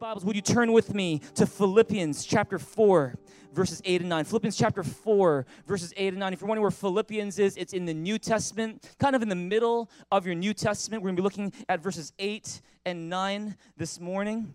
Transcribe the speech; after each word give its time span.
Bibles, 0.00 0.24
would 0.24 0.34
you 0.34 0.40
turn 0.40 0.72
with 0.72 0.94
me 0.94 1.20
to 1.34 1.44
Philippians 1.44 2.24
chapter 2.24 2.58
4, 2.58 3.18
verses 3.52 3.82
8 3.84 4.00
and 4.00 4.08
9? 4.08 4.24
Philippians 4.24 4.56
chapter 4.56 4.82
4, 4.82 5.44
verses 5.66 5.92
8 5.94 6.14
and 6.14 6.20
9. 6.20 6.32
If 6.32 6.40
you're 6.40 6.48
wondering 6.48 6.62
where 6.62 6.70
Philippians 6.70 7.38
is, 7.38 7.54
it's 7.58 7.74
in 7.74 7.84
the 7.84 7.92
New 7.92 8.18
Testament, 8.18 8.94
kind 8.98 9.14
of 9.14 9.20
in 9.20 9.28
the 9.28 9.34
middle 9.34 9.90
of 10.10 10.24
your 10.24 10.34
New 10.34 10.54
Testament. 10.54 11.02
We're 11.02 11.08
going 11.08 11.16
to 11.16 11.20
be 11.20 11.24
looking 11.24 11.52
at 11.68 11.82
verses 11.82 12.14
8 12.18 12.62
and 12.86 13.10
9 13.10 13.54
this 13.76 14.00
morning. 14.00 14.54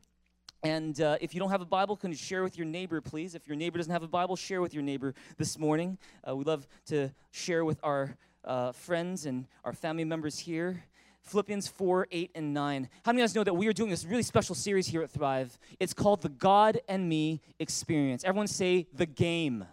And 0.63 0.99
uh, 0.99 1.19
if 1.21 1.35
you 1.35 1.39
don't 1.39 1.51
have 1.51 1.61
a 1.61 1.65
Bible, 1.65 1.95
can 1.95 2.09
you 2.09 2.17
share 2.17 2.41
with 2.41 2.57
your 2.57 2.65
neighbor, 2.65 2.99
please? 2.99 3.35
If 3.35 3.47
your 3.47 3.55
neighbor 3.55 3.77
doesn't 3.77 3.93
have 3.93 4.01
a 4.01 4.07
Bible, 4.07 4.35
share 4.35 4.61
with 4.61 4.73
your 4.73 4.81
neighbor 4.81 5.13
this 5.37 5.59
morning. 5.59 5.99
Uh, 6.27 6.35
we 6.35 6.43
love 6.43 6.67
to 6.87 7.13
share 7.29 7.63
with 7.63 7.79
our 7.83 8.17
uh, 8.45 8.71
friends 8.71 9.27
and 9.27 9.45
our 9.63 9.73
family 9.73 10.05
members 10.05 10.39
here. 10.39 10.85
Philippians 11.25 11.67
4, 11.67 12.07
8, 12.11 12.31
and 12.35 12.53
9. 12.53 12.89
How 13.03 13.11
many 13.11 13.21
of 13.21 13.23
you 13.23 13.27
guys 13.27 13.35
know 13.35 13.43
that 13.43 13.53
we 13.53 13.67
are 13.67 13.73
doing 13.73 13.89
this 13.89 14.05
really 14.05 14.23
special 14.23 14.53
series 14.53 14.87
here 14.87 15.01
at 15.01 15.09
Thrive? 15.09 15.57
It's 15.79 15.93
called 15.93 16.21
the 16.21 16.29
God 16.29 16.79
and 16.87 17.09
Me 17.09 17.41
Experience. 17.59 18.23
Everyone 18.23 18.47
say 18.47 18.87
the 18.93 19.07
game. 19.07 19.65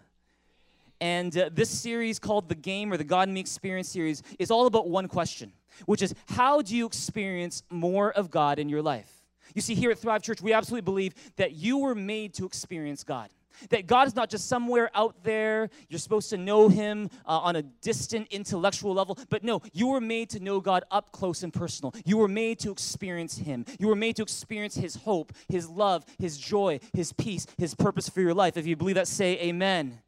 And 0.99 1.37
uh, 1.37 1.49
this 1.53 1.69
series 1.69 2.17
called 2.17 2.49
The 2.49 2.55
Game 2.55 2.91
or 2.91 2.97
the 2.97 3.03
God 3.03 3.27
and 3.27 3.33
Me 3.33 3.39
Experience 3.39 3.89
series 3.89 4.23
is 4.39 4.49
all 4.49 4.65
about 4.65 4.89
one 4.89 5.07
question, 5.07 5.53
which 5.85 6.01
is 6.01 6.15
how 6.29 6.61
do 6.61 6.75
you 6.75 6.87
experience 6.87 7.61
more 7.69 8.11
of 8.11 8.31
God 8.31 8.57
in 8.57 8.67
your 8.67 8.81
life? 8.81 9.23
You 9.53 9.61
see, 9.61 9.75
here 9.75 9.91
at 9.91 9.99
Thrive 9.99 10.23
Church, 10.23 10.41
we 10.41 10.53
absolutely 10.53 10.85
believe 10.85 11.13
that 11.35 11.53
you 11.53 11.77
were 11.77 11.93
made 11.93 12.33
to 12.35 12.45
experience 12.45 13.03
God. 13.03 13.29
That 13.69 13.87
God 13.87 14.07
is 14.07 14.15
not 14.15 14.29
just 14.29 14.47
somewhere 14.47 14.89
out 14.93 15.23
there, 15.23 15.69
you're 15.89 15.99
supposed 15.99 16.29
to 16.31 16.37
know 16.37 16.69
Him 16.69 17.09
uh, 17.25 17.39
on 17.39 17.55
a 17.55 17.61
distant 17.61 18.27
intellectual 18.31 18.93
level, 18.93 19.17
but 19.29 19.43
no, 19.43 19.61
you 19.73 19.87
were 19.87 20.01
made 20.01 20.29
to 20.31 20.39
know 20.39 20.59
God 20.59 20.83
up 20.91 21.11
close 21.11 21.43
and 21.43 21.53
personal. 21.53 21.93
You 22.05 22.17
were 22.17 22.27
made 22.27 22.59
to 22.59 22.71
experience 22.71 23.37
Him. 23.37 23.65
You 23.79 23.87
were 23.87 23.95
made 23.95 24.15
to 24.17 24.23
experience 24.23 24.75
His 24.75 24.95
hope, 24.95 25.33
His 25.49 25.69
love, 25.69 26.05
His 26.19 26.37
joy, 26.37 26.79
His 26.93 27.13
peace, 27.13 27.47
His 27.57 27.75
purpose 27.75 28.09
for 28.09 28.21
your 28.21 28.33
life. 28.33 28.57
If 28.57 28.67
you 28.67 28.75
believe 28.75 28.95
that, 28.95 29.07
say 29.07 29.39
amen. 29.39 29.99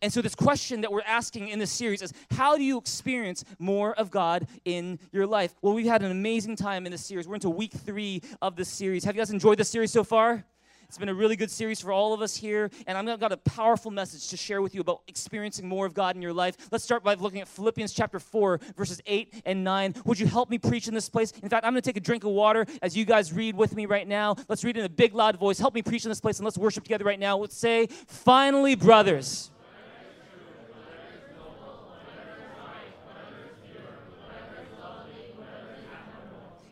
And 0.00 0.12
so, 0.12 0.22
this 0.22 0.34
question 0.34 0.82
that 0.82 0.92
we're 0.92 1.00
asking 1.02 1.48
in 1.48 1.58
this 1.58 1.72
series 1.72 2.02
is 2.02 2.12
how 2.30 2.56
do 2.56 2.62
you 2.62 2.78
experience 2.78 3.44
more 3.58 3.94
of 3.94 4.10
God 4.10 4.46
in 4.64 4.98
your 5.10 5.26
life? 5.26 5.54
Well, 5.60 5.74
we've 5.74 5.86
had 5.86 6.02
an 6.02 6.12
amazing 6.12 6.54
time 6.56 6.86
in 6.86 6.92
this 6.92 7.04
series. 7.04 7.26
We're 7.26 7.34
into 7.34 7.50
week 7.50 7.72
three 7.72 8.22
of 8.40 8.54
this 8.54 8.68
series. 8.68 9.04
Have 9.04 9.16
you 9.16 9.20
guys 9.20 9.30
enjoyed 9.30 9.58
this 9.58 9.68
series 9.68 9.90
so 9.90 10.04
far? 10.04 10.44
It's 10.88 10.96
been 10.96 11.10
a 11.10 11.14
really 11.14 11.36
good 11.36 11.50
series 11.50 11.82
for 11.82 11.92
all 11.92 12.14
of 12.14 12.22
us 12.22 12.34
here, 12.34 12.70
and 12.86 12.96
I've 12.96 13.20
got 13.20 13.30
a 13.30 13.36
powerful 13.36 13.90
message 13.90 14.28
to 14.28 14.38
share 14.38 14.62
with 14.62 14.74
you 14.74 14.80
about 14.80 15.02
experiencing 15.06 15.68
more 15.68 15.84
of 15.84 15.92
God 15.92 16.16
in 16.16 16.22
your 16.22 16.32
life. 16.32 16.56
Let's 16.72 16.82
start 16.82 17.04
by 17.04 17.12
looking 17.12 17.42
at 17.42 17.48
Philippians 17.48 17.92
chapter 17.92 18.18
4, 18.18 18.58
verses 18.74 19.02
8 19.04 19.42
and 19.44 19.62
9. 19.62 19.96
Would 20.06 20.18
you 20.18 20.26
help 20.26 20.48
me 20.48 20.56
preach 20.56 20.88
in 20.88 20.94
this 20.94 21.10
place? 21.10 21.32
In 21.42 21.50
fact, 21.50 21.66
I'm 21.66 21.74
going 21.74 21.82
to 21.82 21.86
take 21.86 21.98
a 21.98 22.00
drink 22.00 22.24
of 22.24 22.30
water 22.30 22.64
as 22.80 22.96
you 22.96 23.04
guys 23.04 23.34
read 23.34 23.54
with 23.54 23.76
me 23.76 23.84
right 23.84 24.08
now. 24.08 24.34
Let's 24.48 24.64
read 24.64 24.78
in 24.78 24.86
a 24.86 24.88
big, 24.88 25.14
loud 25.14 25.36
voice. 25.36 25.58
Help 25.58 25.74
me 25.74 25.82
preach 25.82 26.06
in 26.06 26.08
this 26.08 26.22
place, 26.22 26.38
and 26.38 26.46
let's 26.46 26.56
worship 26.56 26.84
together 26.84 27.04
right 27.04 27.20
now. 27.20 27.36
Let's 27.36 27.58
say, 27.58 27.88
Finally, 28.06 28.76
brothers. 28.76 29.50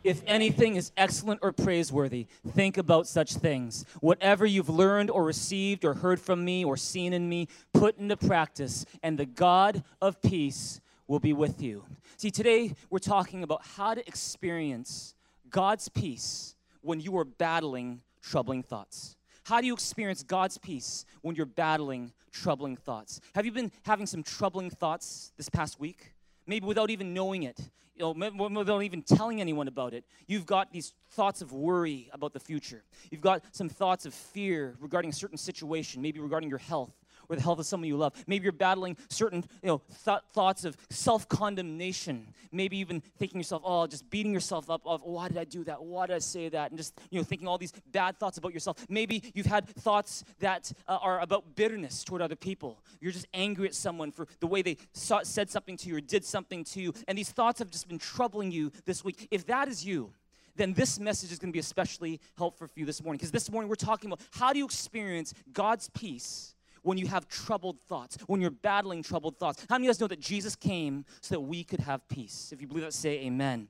If 0.07 0.23
anything 0.25 0.77
is 0.77 0.93
excellent 0.97 1.41
or 1.43 1.51
praiseworthy, 1.51 2.29
think 2.47 2.79
about 2.79 3.09
such 3.09 3.35
things. 3.35 3.85
Whatever 4.01 4.47
you've 4.47 4.69
learned 4.69 5.11
or 5.11 5.25
received 5.25 5.85
or 5.85 5.95
heard 5.95 6.21
from 6.21 6.45
me 6.45 6.65
or 6.65 6.77
seen 6.77 7.13
in 7.13 7.29
me, 7.29 7.49
put 7.73 7.99
into 7.99 8.17
practice, 8.17 8.87
and 9.03 9.19
the 9.19 9.27
God 9.27 9.83
of 10.01 10.23
peace 10.23 10.81
will 11.09 11.19
be 11.19 11.33
with 11.33 11.61
you. 11.61 11.85
See, 12.19 12.31
today 12.31 12.77
we're 12.89 13.01
talking 13.01 13.43
about 13.43 13.67
how 13.77 13.95
to 13.95 14.07
experience 14.07 15.17
God's 15.51 15.89
peace 15.89 16.55
when 16.83 17.01
you 17.01 17.19
are 17.19 17.25
battling 17.25 18.01
troubling 18.23 18.63
thoughts. 18.63 19.17
How 19.43 19.61
do 19.61 19.67
you 19.67 19.75
experience 19.75 20.23
God's 20.23 20.57
peace 20.57 21.05
when 21.23 21.35
you're 21.35 21.47
battling 21.47 22.13
troubling 22.31 22.77
thoughts? 22.77 23.21
Have 23.35 23.45
you 23.45 23.51
been 23.51 23.73
having 23.85 24.07
some 24.07 24.23
troubling 24.23 24.71
thoughts 24.71 25.33
this 25.37 25.49
past 25.49 25.81
week? 25.81 26.13
Maybe 26.47 26.67
without 26.67 26.91
even 26.91 27.13
knowing 27.15 27.43
it 27.43 27.59
you 27.97 28.15
know, 28.15 28.49
without 28.49 28.83
even 28.83 29.03
telling 29.03 29.41
anyone 29.41 29.69
about 29.69 29.95
it. 29.95 30.05
You've 30.27 30.45
got 30.45 30.71
these 30.71 30.93
thoughts 31.13 31.41
of 31.41 31.53
worry 31.53 32.11
about 32.13 32.35
the 32.35 32.41
future. 32.41 32.85
You've 33.11 33.23
got 33.23 33.43
some 33.53 33.69
thoughts 33.69 34.05
of 34.05 34.13
fear 34.13 34.77
regarding 34.81 35.11
a 35.11 35.15
certain 35.15 35.39
situation, 35.39 36.03
maybe 36.03 36.21
regarding 36.21 36.51
your 36.51 36.59
health 36.59 36.93
or 37.29 37.37
the 37.37 37.43
health 37.43 37.59
of 37.59 37.67
someone 37.67 37.89
you 37.89 37.97
love. 37.97 38.13
Maybe 38.27 38.45
you're 38.45 38.53
battling 38.53 38.97
certain 39.09 39.45
you 39.63 39.69
know, 39.69 39.83
th- 40.05 40.19
thoughts 40.33 40.65
of 40.65 40.77
self 40.91 41.29
condemnation. 41.29 42.35
Maybe 42.53 42.79
even 42.79 43.01
thinking 43.19 43.39
yourself, 43.39 43.63
oh, 43.65 43.87
just 43.87 44.09
beating 44.11 44.33
yourself 44.33 44.71
up 44.71 44.83
of, 44.87 45.03
why 45.03 45.29
did 45.29 45.39
I 45.39 45.45
do 45.45 45.65
that? 45.65 45.83
Why 45.83 46.07
did 46.07 46.17
I 46.17 46.21
say 46.21 46.49
that? 46.49 46.71
And 46.71 46.79
just 46.79 46.99
you 47.11 47.19
know, 47.19 47.25
thinking 47.25 47.49
all 47.49 47.59
these 47.59 47.73
bad 47.93 48.19
thoughts 48.19 48.39
about 48.39 48.53
yourself. 48.53 48.85
Maybe 48.89 49.23
you've 49.35 49.47
had 49.47 49.69
thoughts 49.69 50.25
that 50.41 50.73
uh, 50.89 50.99
are 51.01 51.21
about 51.21 51.57
bitterness 51.57 52.05
toward 52.05 52.23
other 52.23 52.37
people. 52.37 52.83
You're 53.01 53.13
just 53.13 53.27
angry 53.35 53.69
at 53.69 53.75
someone 53.75 54.11
for 54.11 54.27
the 54.41 54.47
way 54.47 54.63
they 54.63 54.77
saw, 54.93 55.23
said 55.23 55.51
something 55.51 55.77
to 55.79 55.89
you 55.89 55.97
or 55.97 56.01
did 56.01 56.25
something 56.25 56.65
to 56.65 56.81
you. 56.81 56.95
And 57.09 57.17
these 57.17 57.31
thoughts 57.31 57.59
have 57.59 57.71
just 57.71 57.89
been 57.89 57.99
troubling 57.99 58.51
you 58.51 58.73
this 58.85 59.05
week. 59.05 59.29
If 59.31 59.47
that 59.47 59.69
is 59.69 59.85
you, 59.85 60.13
then 60.57 60.73
this 60.73 60.99
message 60.99 61.33
is 61.33 61.39
going 61.39 61.51
to 61.51 61.53
be 61.53 61.61
especially 61.61 62.21
helpful 62.37 62.67
for 62.67 62.81
you 62.81 62.87
this 62.87 63.03
morning. 63.03 63.19
Because 63.19 63.31
this 63.31 63.51
morning 63.51 63.69
we're 63.69 63.75
talking 63.77 64.11
about 64.11 64.21
how 64.33 64.53
do 64.53 64.59
you 64.59 64.65
experience 64.65 65.35
God's 65.53 65.91
peace 65.91 66.55
when 66.87 66.99
you 66.99 67.07
have 67.09 67.29
troubled 67.29 67.79
thoughts, 67.89 68.17
when 68.27 68.41
you're 68.41 68.51
battling 68.51 69.03
troubled 69.03 69.39
thoughts. 69.39 69.67
How 69.69 69.75
many 69.75 69.87
of 69.87 69.91
guys 69.91 70.01
know 70.01 70.07
that 70.07 70.21
Jesus 70.21 70.55
came 70.55 71.05
so 71.21 71.35
that 71.35 71.41
we 71.41 71.65
could 71.65 71.81
have 71.81 72.07
peace? 72.09 72.51
If 72.53 72.61
you 72.61 72.67
believe 72.67 72.85
that, 72.85 72.95
say 72.95 73.21
amen. 73.27 73.69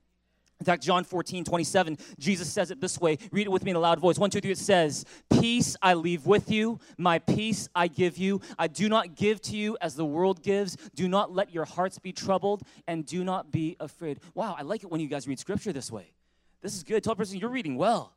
In 0.59 0.65
fact, 0.65 0.81
John 0.81 1.03
14, 1.03 1.43
27, 1.43 1.97
Jesus 2.17 2.51
says 2.51 2.71
it 2.71 2.81
this 2.81 2.99
way. 2.99 3.19
Read 3.31 3.45
it 3.45 3.51
with 3.51 3.63
me 3.63 3.71
in 3.71 3.77
a 3.77 3.79
loud 3.79 3.99
voice. 3.99 4.17
One, 4.17 4.31
two, 4.31 4.41
three. 4.41 4.51
It 4.51 4.57
says, 4.57 5.05
Peace 5.29 5.75
I 5.83 5.93
leave 5.93 6.25
with 6.25 6.49
you, 6.49 6.79
my 6.97 7.19
peace 7.19 7.69
I 7.75 7.87
give 7.87 8.17
you. 8.17 8.41
I 8.57 8.67
do 8.67 8.89
not 8.89 9.15
give 9.15 9.39
to 9.43 9.55
you 9.55 9.77
as 9.81 9.95
the 9.95 10.05
world 10.05 10.41
gives. 10.41 10.75
Do 10.95 11.07
not 11.07 11.31
let 11.31 11.53
your 11.53 11.65
hearts 11.65 11.99
be 11.99 12.11
troubled, 12.11 12.63
and 12.87 13.05
do 13.05 13.23
not 13.23 13.51
be 13.51 13.77
afraid. 13.79 14.19
Wow, 14.33 14.55
I 14.57 14.63
like 14.63 14.83
it 14.83 14.89
when 14.89 14.99
you 14.99 15.07
guys 15.07 15.27
read 15.27 15.37
scripture 15.37 15.71
this 15.71 15.91
way. 15.91 16.11
This 16.61 16.75
is 16.75 16.83
good. 16.83 17.03
Tell 17.03 17.13
a 17.13 17.15
person 17.15 17.37
you're 17.37 17.51
reading 17.51 17.77
well. 17.77 18.16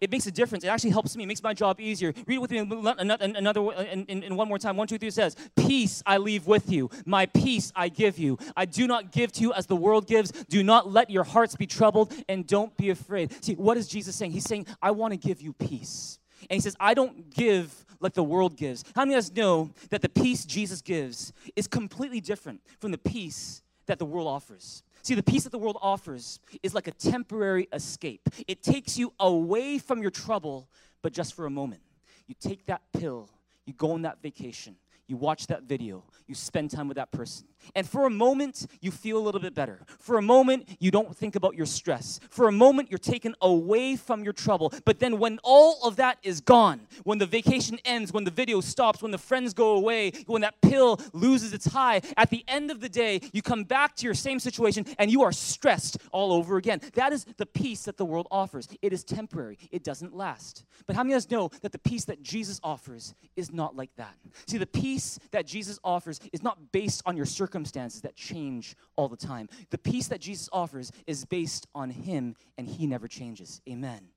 It 0.00 0.10
makes 0.10 0.26
a 0.26 0.30
difference. 0.30 0.64
It 0.64 0.68
actually 0.68 0.90
helps 0.90 1.16
me. 1.16 1.24
It 1.24 1.26
makes 1.26 1.42
my 1.42 1.54
job 1.54 1.80
easier. 1.80 2.12
Read 2.26 2.38
with 2.38 2.50
me 2.50 2.58
another, 2.58 3.72
in, 3.82 4.04
in, 4.06 4.22
in 4.22 4.36
one 4.36 4.48
more 4.48 4.58
time. 4.58 4.76
One, 4.76 4.86
two, 4.86 4.98
three 4.98 5.10
says, 5.10 5.36
Peace 5.56 6.02
I 6.06 6.18
leave 6.18 6.46
with 6.46 6.70
you. 6.70 6.90
My 7.06 7.26
peace 7.26 7.72
I 7.74 7.88
give 7.88 8.18
you. 8.18 8.38
I 8.56 8.64
do 8.64 8.86
not 8.86 9.12
give 9.12 9.32
to 9.32 9.42
you 9.42 9.52
as 9.52 9.66
the 9.66 9.76
world 9.76 10.06
gives. 10.06 10.30
Do 10.30 10.62
not 10.62 10.90
let 10.90 11.10
your 11.10 11.24
hearts 11.24 11.56
be 11.56 11.66
troubled 11.66 12.12
and 12.28 12.46
don't 12.46 12.76
be 12.76 12.90
afraid. 12.90 13.44
See, 13.44 13.54
what 13.54 13.76
is 13.76 13.88
Jesus 13.88 14.16
saying? 14.16 14.32
He's 14.32 14.44
saying, 14.44 14.66
I 14.82 14.90
want 14.90 15.12
to 15.12 15.16
give 15.16 15.40
you 15.40 15.52
peace. 15.52 16.18
And 16.48 16.56
he 16.56 16.60
says, 16.60 16.76
I 16.80 16.94
don't 16.94 17.30
give 17.30 17.84
like 18.00 18.14
the 18.14 18.24
world 18.24 18.56
gives. 18.56 18.84
How 18.94 19.02
many 19.02 19.14
of 19.14 19.18
us 19.18 19.30
know 19.30 19.70
that 19.90 20.02
the 20.02 20.08
peace 20.08 20.44
Jesus 20.44 20.80
gives 20.80 21.32
is 21.54 21.66
completely 21.66 22.20
different 22.20 22.60
from 22.78 22.92
the 22.92 22.98
peace 22.98 23.62
that 23.86 23.98
the 23.98 24.06
world 24.06 24.26
offers? 24.26 24.82
See, 25.02 25.14
the 25.14 25.22
peace 25.22 25.44
that 25.44 25.50
the 25.50 25.58
world 25.58 25.78
offers 25.80 26.40
is 26.62 26.74
like 26.74 26.86
a 26.86 26.92
temporary 26.92 27.68
escape. 27.72 28.28
It 28.46 28.62
takes 28.62 28.98
you 28.98 29.12
away 29.18 29.78
from 29.78 30.02
your 30.02 30.10
trouble, 30.10 30.68
but 31.02 31.12
just 31.12 31.34
for 31.34 31.46
a 31.46 31.50
moment. 31.50 31.82
You 32.26 32.34
take 32.38 32.66
that 32.66 32.82
pill, 32.92 33.28
you 33.66 33.72
go 33.72 33.92
on 33.92 34.02
that 34.02 34.22
vacation, 34.22 34.76
you 35.06 35.16
watch 35.16 35.46
that 35.48 35.64
video, 35.64 36.04
you 36.26 36.34
spend 36.34 36.70
time 36.70 36.86
with 36.86 36.96
that 36.96 37.10
person. 37.10 37.46
And 37.74 37.88
for 37.88 38.06
a 38.06 38.10
moment, 38.10 38.66
you 38.80 38.90
feel 38.90 39.18
a 39.18 39.20
little 39.20 39.40
bit 39.40 39.54
better. 39.54 39.80
For 39.98 40.18
a 40.18 40.22
moment, 40.22 40.68
you 40.78 40.90
don't 40.90 41.16
think 41.16 41.36
about 41.36 41.54
your 41.54 41.66
stress. 41.66 42.20
For 42.30 42.48
a 42.48 42.52
moment, 42.52 42.90
you're 42.90 42.98
taken 42.98 43.34
away 43.40 43.96
from 43.96 44.24
your 44.24 44.32
trouble. 44.32 44.72
But 44.84 44.98
then, 44.98 45.18
when 45.18 45.38
all 45.42 45.78
of 45.84 45.96
that 45.96 46.18
is 46.22 46.40
gone, 46.40 46.80
when 47.04 47.18
the 47.18 47.26
vacation 47.26 47.78
ends, 47.84 48.12
when 48.12 48.24
the 48.24 48.30
video 48.30 48.60
stops, 48.60 49.02
when 49.02 49.12
the 49.12 49.18
friends 49.18 49.54
go 49.54 49.76
away, 49.76 50.12
when 50.26 50.42
that 50.42 50.60
pill 50.60 51.00
loses 51.12 51.52
its 51.52 51.66
high, 51.66 52.00
at 52.16 52.30
the 52.30 52.44
end 52.48 52.70
of 52.70 52.80
the 52.80 52.88
day, 52.88 53.20
you 53.32 53.42
come 53.42 53.64
back 53.64 53.94
to 53.96 54.04
your 54.04 54.14
same 54.14 54.40
situation 54.40 54.84
and 54.98 55.10
you 55.10 55.22
are 55.22 55.32
stressed 55.32 55.98
all 56.12 56.32
over 56.32 56.56
again. 56.56 56.80
That 56.94 57.12
is 57.12 57.26
the 57.36 57.46
peace 57.46 57.84
that 57.84 57.96
the 57.96 58.04
world 58.04 58.26
offers. 58.30 58.68
It 58.82 58.92
is 58.92 59.04
temporary, 59.04 59.58
it 59.70 59.84
doesn't 59.84 60.14
last. 60.14 60.64
But 60.86 60.96
how 60.96 61.02
many 61.02 61.14
of 61.14 61.18
us 61.18 61.30
know 61.30 61.50
that 61.62 61.72
the 61.72 61.78
peace 61.78 62.04
that 62.06 62.22
Jesus 62.22 62.60
offers 62.62 63.14
is 63.36 63.52
not 63.52 63.76
like 63.76 63.94
that? 63.96 64.14
See, 64.46 64.58
the 64.58 64.66
peace 64.66 65.18
that 65.30 65.46
Jesus 65.46 65.78
offers 65.84 66.20
is 66.32 66.42
not 66.42 66.72
based 66.72 67.02
on 67.06 67.16
your 67.16 67.26
circumstances 67.26 67.49
circumstances 67.50 68.00
that 68.02 68.14
change 68.14 68.76
all 68.94 69.08
the 69.08 69.16
time. 69.16 69.48
The 69.70 69.78
peace 69.78 70.06
that 70.08 70.20
Jesus 70.20 70.48
offers 70.52 70.92
is 71.08 71.24
based 71.24 71.66
on 71.74 71.90
Him, 71.90 72.36
and 72.56 72.68
He 72.68 72.86
never 72.86 73.08
changes. 73.08 73.60
Amen. 73.68 74.08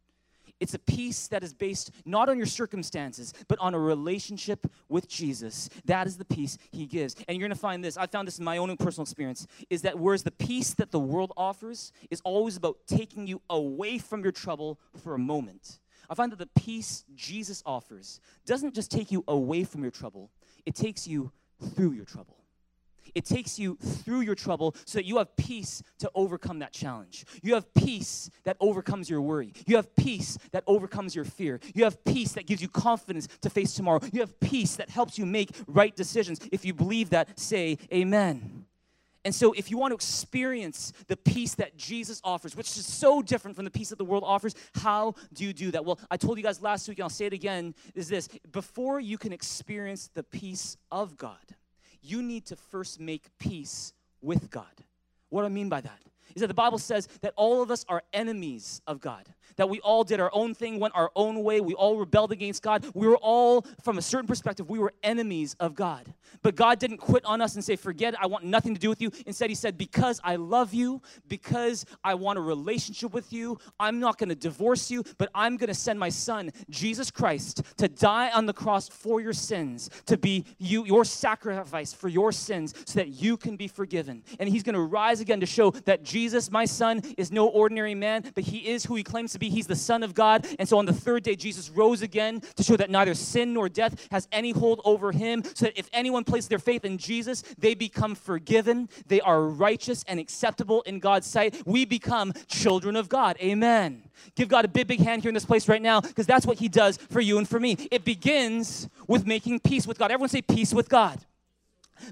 It's 0.59 0.75
a 0.75 0.79
peace 0.79 1.27
that 1.29 1.43
is 1.43 1.51
based 1.51 1.89
not 2.05 2.29
on 2.29 2.37
your 2.37 2.45
circumstances, 2.45 3.33
but 3.47 3.57
on 3.57 3.73
a 3.73 3.79
relationship 3.79 4.67
with 4.87 5.09
Jesus. 5.09 5.67
That 5.85 6.05
is 6.05 6.15
the 6.15 6.25
peace 6.25 6.59
he 6.71 6.85
gives. 6.85 7.15
And 7.27 7.35
you're 7.35 7.47
going 7.47 7.55
to 7.55 7.59
find 7.59 7.83
this, 7.83 7.97
I 7.97 8.05
found 8.05 8.27
this 8.27 8.37
in 8.37 8.45
my 8.45 8.57
own 8.57 8.77
personal 8.77 9.03
experience, 9.03 9.47
is 9.71 9.81
that 9.81 9.97
whereas 9.97 10.23
the 10.23 10.31
peace 10.31 10.75
that 10.75 10.91
the 10.91 10.99
world 10.99 11.33
offers 11.35 11.91
is 12.11 12.21
always 12.23 12.55
about 12.55 12.77
taking 12.87 13.25
you 13.25 13.41
away 13.49 13.97
from 13.97 14.21
your 14.21 14.31
trouble 14.31 14.79
for 15.03 15.15
a 15.15 15.19
moment, 15.19 15.79
I 16.07 16.13
find 16.13 16.31
that 16.31 16.39
the 16.39 16.61
peace 16.61 17.03
Jesus 17.15 17.63
offers 17.65 18.19
doesn't 18.45 18.75
just 18.75 18.91
take 18.91 19.11
you 19.11 19.23
away 19.27 19.63
from 19.63 19.81
your 19.81 19.91
trouble, 19.91 20.29
it 20.65 20.75
takes 20.75 21.07
you 21.07 21.31
through 21.75 21.93
your 21.93 22.05
trouble. 22.05 22.42
It 23.15 23.25
takes 23.25 23.59
you 23.59 23.77
through 23.81 24.21
your 24.21 24.35
trouble 24.35 24.75
so 24.85 24.97
that 24.97 25.05
you 25.05 25.17
have 25.17 25.35
peace 25.35 25.83
to 25.99 26.11
overcome 26.15 26.59
that 26.59 26.73
challenge. 26.73 27.25
You 27.41 27.55
have 27.55 27.73
peace 27.73 28.29
that 28.43 28.57
overcomes 28.59 29.09
your 29.09 29.21
worry. 29.21 29.53
You 29.65 29.75
have 29.75 29.95
peace 29.95 30.37
that 30.51 30.63
overcomes 30.67 31.15
your 31.15 31.25
fear. 31.25 31.59
You 31.73 31.83
have 31.83 32.03
peace 32.03 32.33
that 32.33 32.47
gives 32.47 32.61
you 32.61 32.69
confidence 32.69 33.27
to 33.41 33.49
face 33.49 33.73
tomorrow. 33.73 33.99
You 34.11 34.21
have 34.21 34.39
peace 34.39 34.75
that 34.77 34.89
helps 34.89 35.17
you 35.17 35.25
make 35.25 35.49
right 35.67 35.95
decisions. 35.95 36.39
If 36.51 36.65
you 36.65 36.73
believe 36.73 37.11
that, 37.11 37.39
say 37.39 37.77
amen. 37.93 38.65
And 39.25 39.33
so, 39.33 39.53
if 39.53 39.71
you 39.71 39.77
want 39.77 39.91
to 39.91 39.95
experience 39.95 40.91
the 41.07 41.15
peace 41.15 41.55
that 41.55 41.77
Jesus 41.77 42.19
offers, 42.23 42.55
which 42.55 42.67
is 42.67 42.85
so 42.85 43.21
different 43.21 43.55
from 43.55 43.63
the 43.63 43.71
peace 43.71 43.89
that 43.89 43.97
the 43.97 44.05
world 44.05 44.23
offers, 44.25 44.53
how 44.75 45.15
do 45.33 45.45
you 45.45 45.53
do 45.53 45.71
that? 45.71 45.85
Well, 45.85 45.97
I 46.11 46.17
told 46.17 46.37
you 46.37 46.43
guys 46.43 46.61
last 46.61 46.87
week, 46.89 46.97
and 46.97 47.03
I'll 47.03 47.09
say 47.09 47.25
it 47.25 47.33
again 47.33 47.73
is 47.95 48.09
this 48.09 48.27
before 48.51 48.99
you 48.99 49.17
can 49.17 49.31
experience 49.31 50.09
the 50.13 50.23
peace 50.23 50.75
of 50.91 51.17
God, 51.17 51.37
you 52.03 52.21
need 52.21 52.45
to 52.47 52.55
first 52.55 52.99
make 52.99 53.29
peace 53.39 53.93
with 54.21 54.51
God. 54.51 54.65
What 55.29 55.41
do 55.41 55.45
I 55.45 55.49
mean 55.49 55.69
by 55.69 55.81
that? 55.81 55.99
Is 56.35 56.41
that 56.41 56.47
the 56.47 56.53
Bible 56.53 56.77
says 56.77 57.07
that 57.21 57.33
all 57.35 57.61
of 57.61 57.71
us 57.71 57.85
are 57.87 58.03
enemies 58.13 58.81
of 58.87 58.99
God 58.99 59.25
that 59.55 59.69
we 59.69 59.79
all 59.79 60.03
did 60.03 60.19
our 60.19 60.31
own 60.33 60.53
thing, 60.53 60.79
went 60.79 60.95
our 60.95 61.11
own 61.15 61.43
way. 61.43 61.61
We 61.61 61.73
all 61.73 61.97
rebelled 61.97 62.31
against 62.31 62.61
God. 62.61 62.85
We 62.93 63.07
were 63.07 63.17
all, 63.17 63.65
from 63.81 63.97
a 63.97 64.01
certain 64.01 64.27
perspective, 64.27 64.69
we 64.69 64.79
were 64.79 64.93
enemies 65.03 65.55
of 65.59 65.75
God. 65.75 66.13
But 66.41 66.55
God 66.55 66.79
didn't 66.79 66.97
quit 66.97 67.23
on 67.25 67.41
us 67.41 67.55
and 67.55 67.63
say, 67.63 67.75
Forget 67.75 68.13
it, 68.13 68.19
I 68.21 68.27
want 68.27 68.43
nothing 68.43 68.73
to 68.73 68.79
do 68.79 68.89
with 68.89 69.01
you. 69.01 69.11
Instead, 69.25 69.49
He 69.49 69.55
said, 69.55 69.77
Because 69.77 70.19
I 70.23 70.35
love 70.35 70.73
you, 70.73 71.01
because 71.27 71.85
I 72.03 72.15
want 72.15 72.39
a 72.39 72.41
relationship 72.41 73.13
with 73.13 73.31
you, 73.31 73.57
I'm 73.79 73.99
not 73.99 74.17
going 74.17 74.29
to 74.29 74.35
divorce 74.35 74.89
you, 74.89 75.03
but 75.17 75.29
I'm 75.33 75.57
going 75.57 75.67
to 75.67 75.73
send 75.73 75.99
my 75.99 76.09
Son, 76.09 76.51
Jesus 76.69 77.11
Christ, 77.11 77.63
to 77.77 77.87
die 77.87 78.31
on 78.31 78.45
the 78.45 78.53
cross 78.53 78.89
for 78.89 79.21
your 79.21 79.33
sins, 79.33 79.89
to 80.05 80.17
be 80.17 80.45
you, 80.57 80.85
your 80.85 81.05
sacrifice 81.05 81.93
for 81.93 82.09
your 82.09 82.31
sins, 82.31 82.73
so 82.85 82.99
that 82.99 83.09
you 83.09 83.37
can 83.37 83.55
be 83.55 83.67
forgiven. 83.67 84.23
And 84.39 84.49
He's 84.49 84.63
going 84.63 84.75
to 84.75 84.81
rise 84.81 85.19
again 85.19 85.39
to 85.39 85.45
show 85.45 85.71
that 85.71 86.03
Jesus, 86.03 86.51
my 86.51 86.65
Son, 86.65 87.01
is 87.17 87.31
no 87.31 87.47
ordinary 87.47 87.95
man, 87.95 88.23
but 88.33 88.43
He 88.43 88.69
is 88.69 88.85
who 88.85 88.95
He 88.95 89.03
claims 89.03 89.33
to 89.33 89.39
be. 89.39 89.42
He's 89.49 89.67
the 89.67 89.75
Son 89.75 90.03
of 90.03 90.13
God. 90.13 90.47
And 90.59 90.67
so 90.67 90.77
on 90.77 90.85
the 90.85 90.93
third 90.93 91.23
day, 91.23 91.35
Jesus 91.35 91.69
rose 91.69 92.01
again 92.01 92.41
to 92.55 92.63
show 92.63 92.77
that 92.77 92.89
neither 92.89 93.13
sin 93.13 93.53
nor 93.53 93.69
death 93.69 94.07
has 94.11 94.27
any 94.31 94.51
hold 94.51 94.81
over 94.85 95.11
him, 95.11 95.43
so 95.43 95.65
that 95.65 95.77
if 95.77 95.89
anyone 95.93 96.23
places 96.23 96.47
their 96.47 96.59
faith 96.59 96.85
in 96.85 96.97
Jesus, 96.97 97.41
they 97.57 97.73
become 97.73 98.15
forgiven. 98.15 98.89
They 99.07 99.21
are 99.21 99.43
righteous 99.43 100.03
and 100.07 100.19
acceptable 100.19 100.81
in 100.83 100.99
God's 100.99 101.27
sight. 101.27 101.61
We 101.65 101.85
become 101.85 102.33
children 102.47 102.95
of 102.95 103.09
God. 103.09 103.37
Amen. 103.41 104.03
Give 104.35 104.47
God 104.47 104.65
a 104.65 104.67
big, 104.67 104.87
big 104.87 104.99
hand 104.99 105.21
here 105.21 105.29
in 105.29 105.33
this 105.33 105.45
place 105.45 105.67
right 105.67 105.81
now, 105.81 106.01
because 106.01 106.27
that's 106.27 106.45
what 106.45 106.59
He 106.59 106.69
does 106.69 106.97
for 106.97 107.21
you 107.21 107.37
and 107.37 107.47
for 107.47 107.59
me. 107.59 107.77
It 107.91 108.05
begins 108.05 108.87
with 109.07 109.25
making 109.25 109.59
peace 109.59 109.85
with 109.85 109.99
God. 109.99 110.11
Everyone 110.11 110.29
say 110.29 110.41
peace 110.41 110.73
with 110.73 110.89
God. 110.89 111.19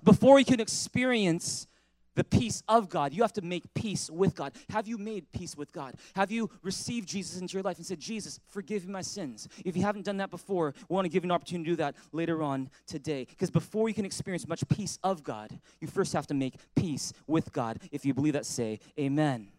Before 0.03 0.39
you 0.39 0.45
can 0.45 0.59
experience 0.59 1.67
the 2.15 2.23
peace 2.23 2.63
of 2.67 2.89
God. 2.89 3.13
You 3.13 3.21
have 3.21 3.33
to 3.33 3.41
make 3.41 3.73
peace 3.73 4.09
with 4.09 4.35
God. 4.35 4.53
Have 4.69 4.87
you 4.87 4.97
made 4.97 5.31
peace 5.31 5.55
with 5.55 5.71
God? 5.71 5.95
Have 6.15 6.31
you 6.31 6.49
received 6.61 7.07
Jesus 7.07 7.39
into 7.39 7.53
your 7.53 7.63
life 7.63 7.77
and 7.77 7.85
said, 7.85 7.99
Jesus, 7.99 8.39
forgive 8.47 8.85
me 8.85 8.93
my 8.93 9.01
sins? 9.01 9.47
If 9.63 9.75
you 9.75 9.83
haven't 9.83 10.05
done 10.05 10.17
that 10.17 10.29
before, 10.29 10.73
we 10.89 10.93
want 10.93 11.05
to 11.05 11.09
give 11.09 11.23
you 11.23 11.27
an 11.27 11.31
opportunity 11.31 11.69
to 11.69 11.71
do 11.71 11.75
that 11.77 11.95
later 12.11 12.43
on 12.43 12.69
today. 12.85 13.25
Because 13.29 13.49
before 13.49 13.87
you 13.87 13.95
can 13.95 14.05
experience 14.05 14.47
much 14.47 14.67
peace 14.67 14.99
of 15.03 15.23
God, 15.23 15.57
you 15.79 15.87
first 15.87 16.13
have 16.13 16.27
to 16.27 16.33
make 16.33 16.55
peace 16.75 17.13
with 17.27 17.51
God. 17.51 17.79
If 17.91 18.05
you 18.05 18.13
believe 18.13 18.33
that, 18.33 18.45
say 18.45 18.79
amen. 18.99 19.49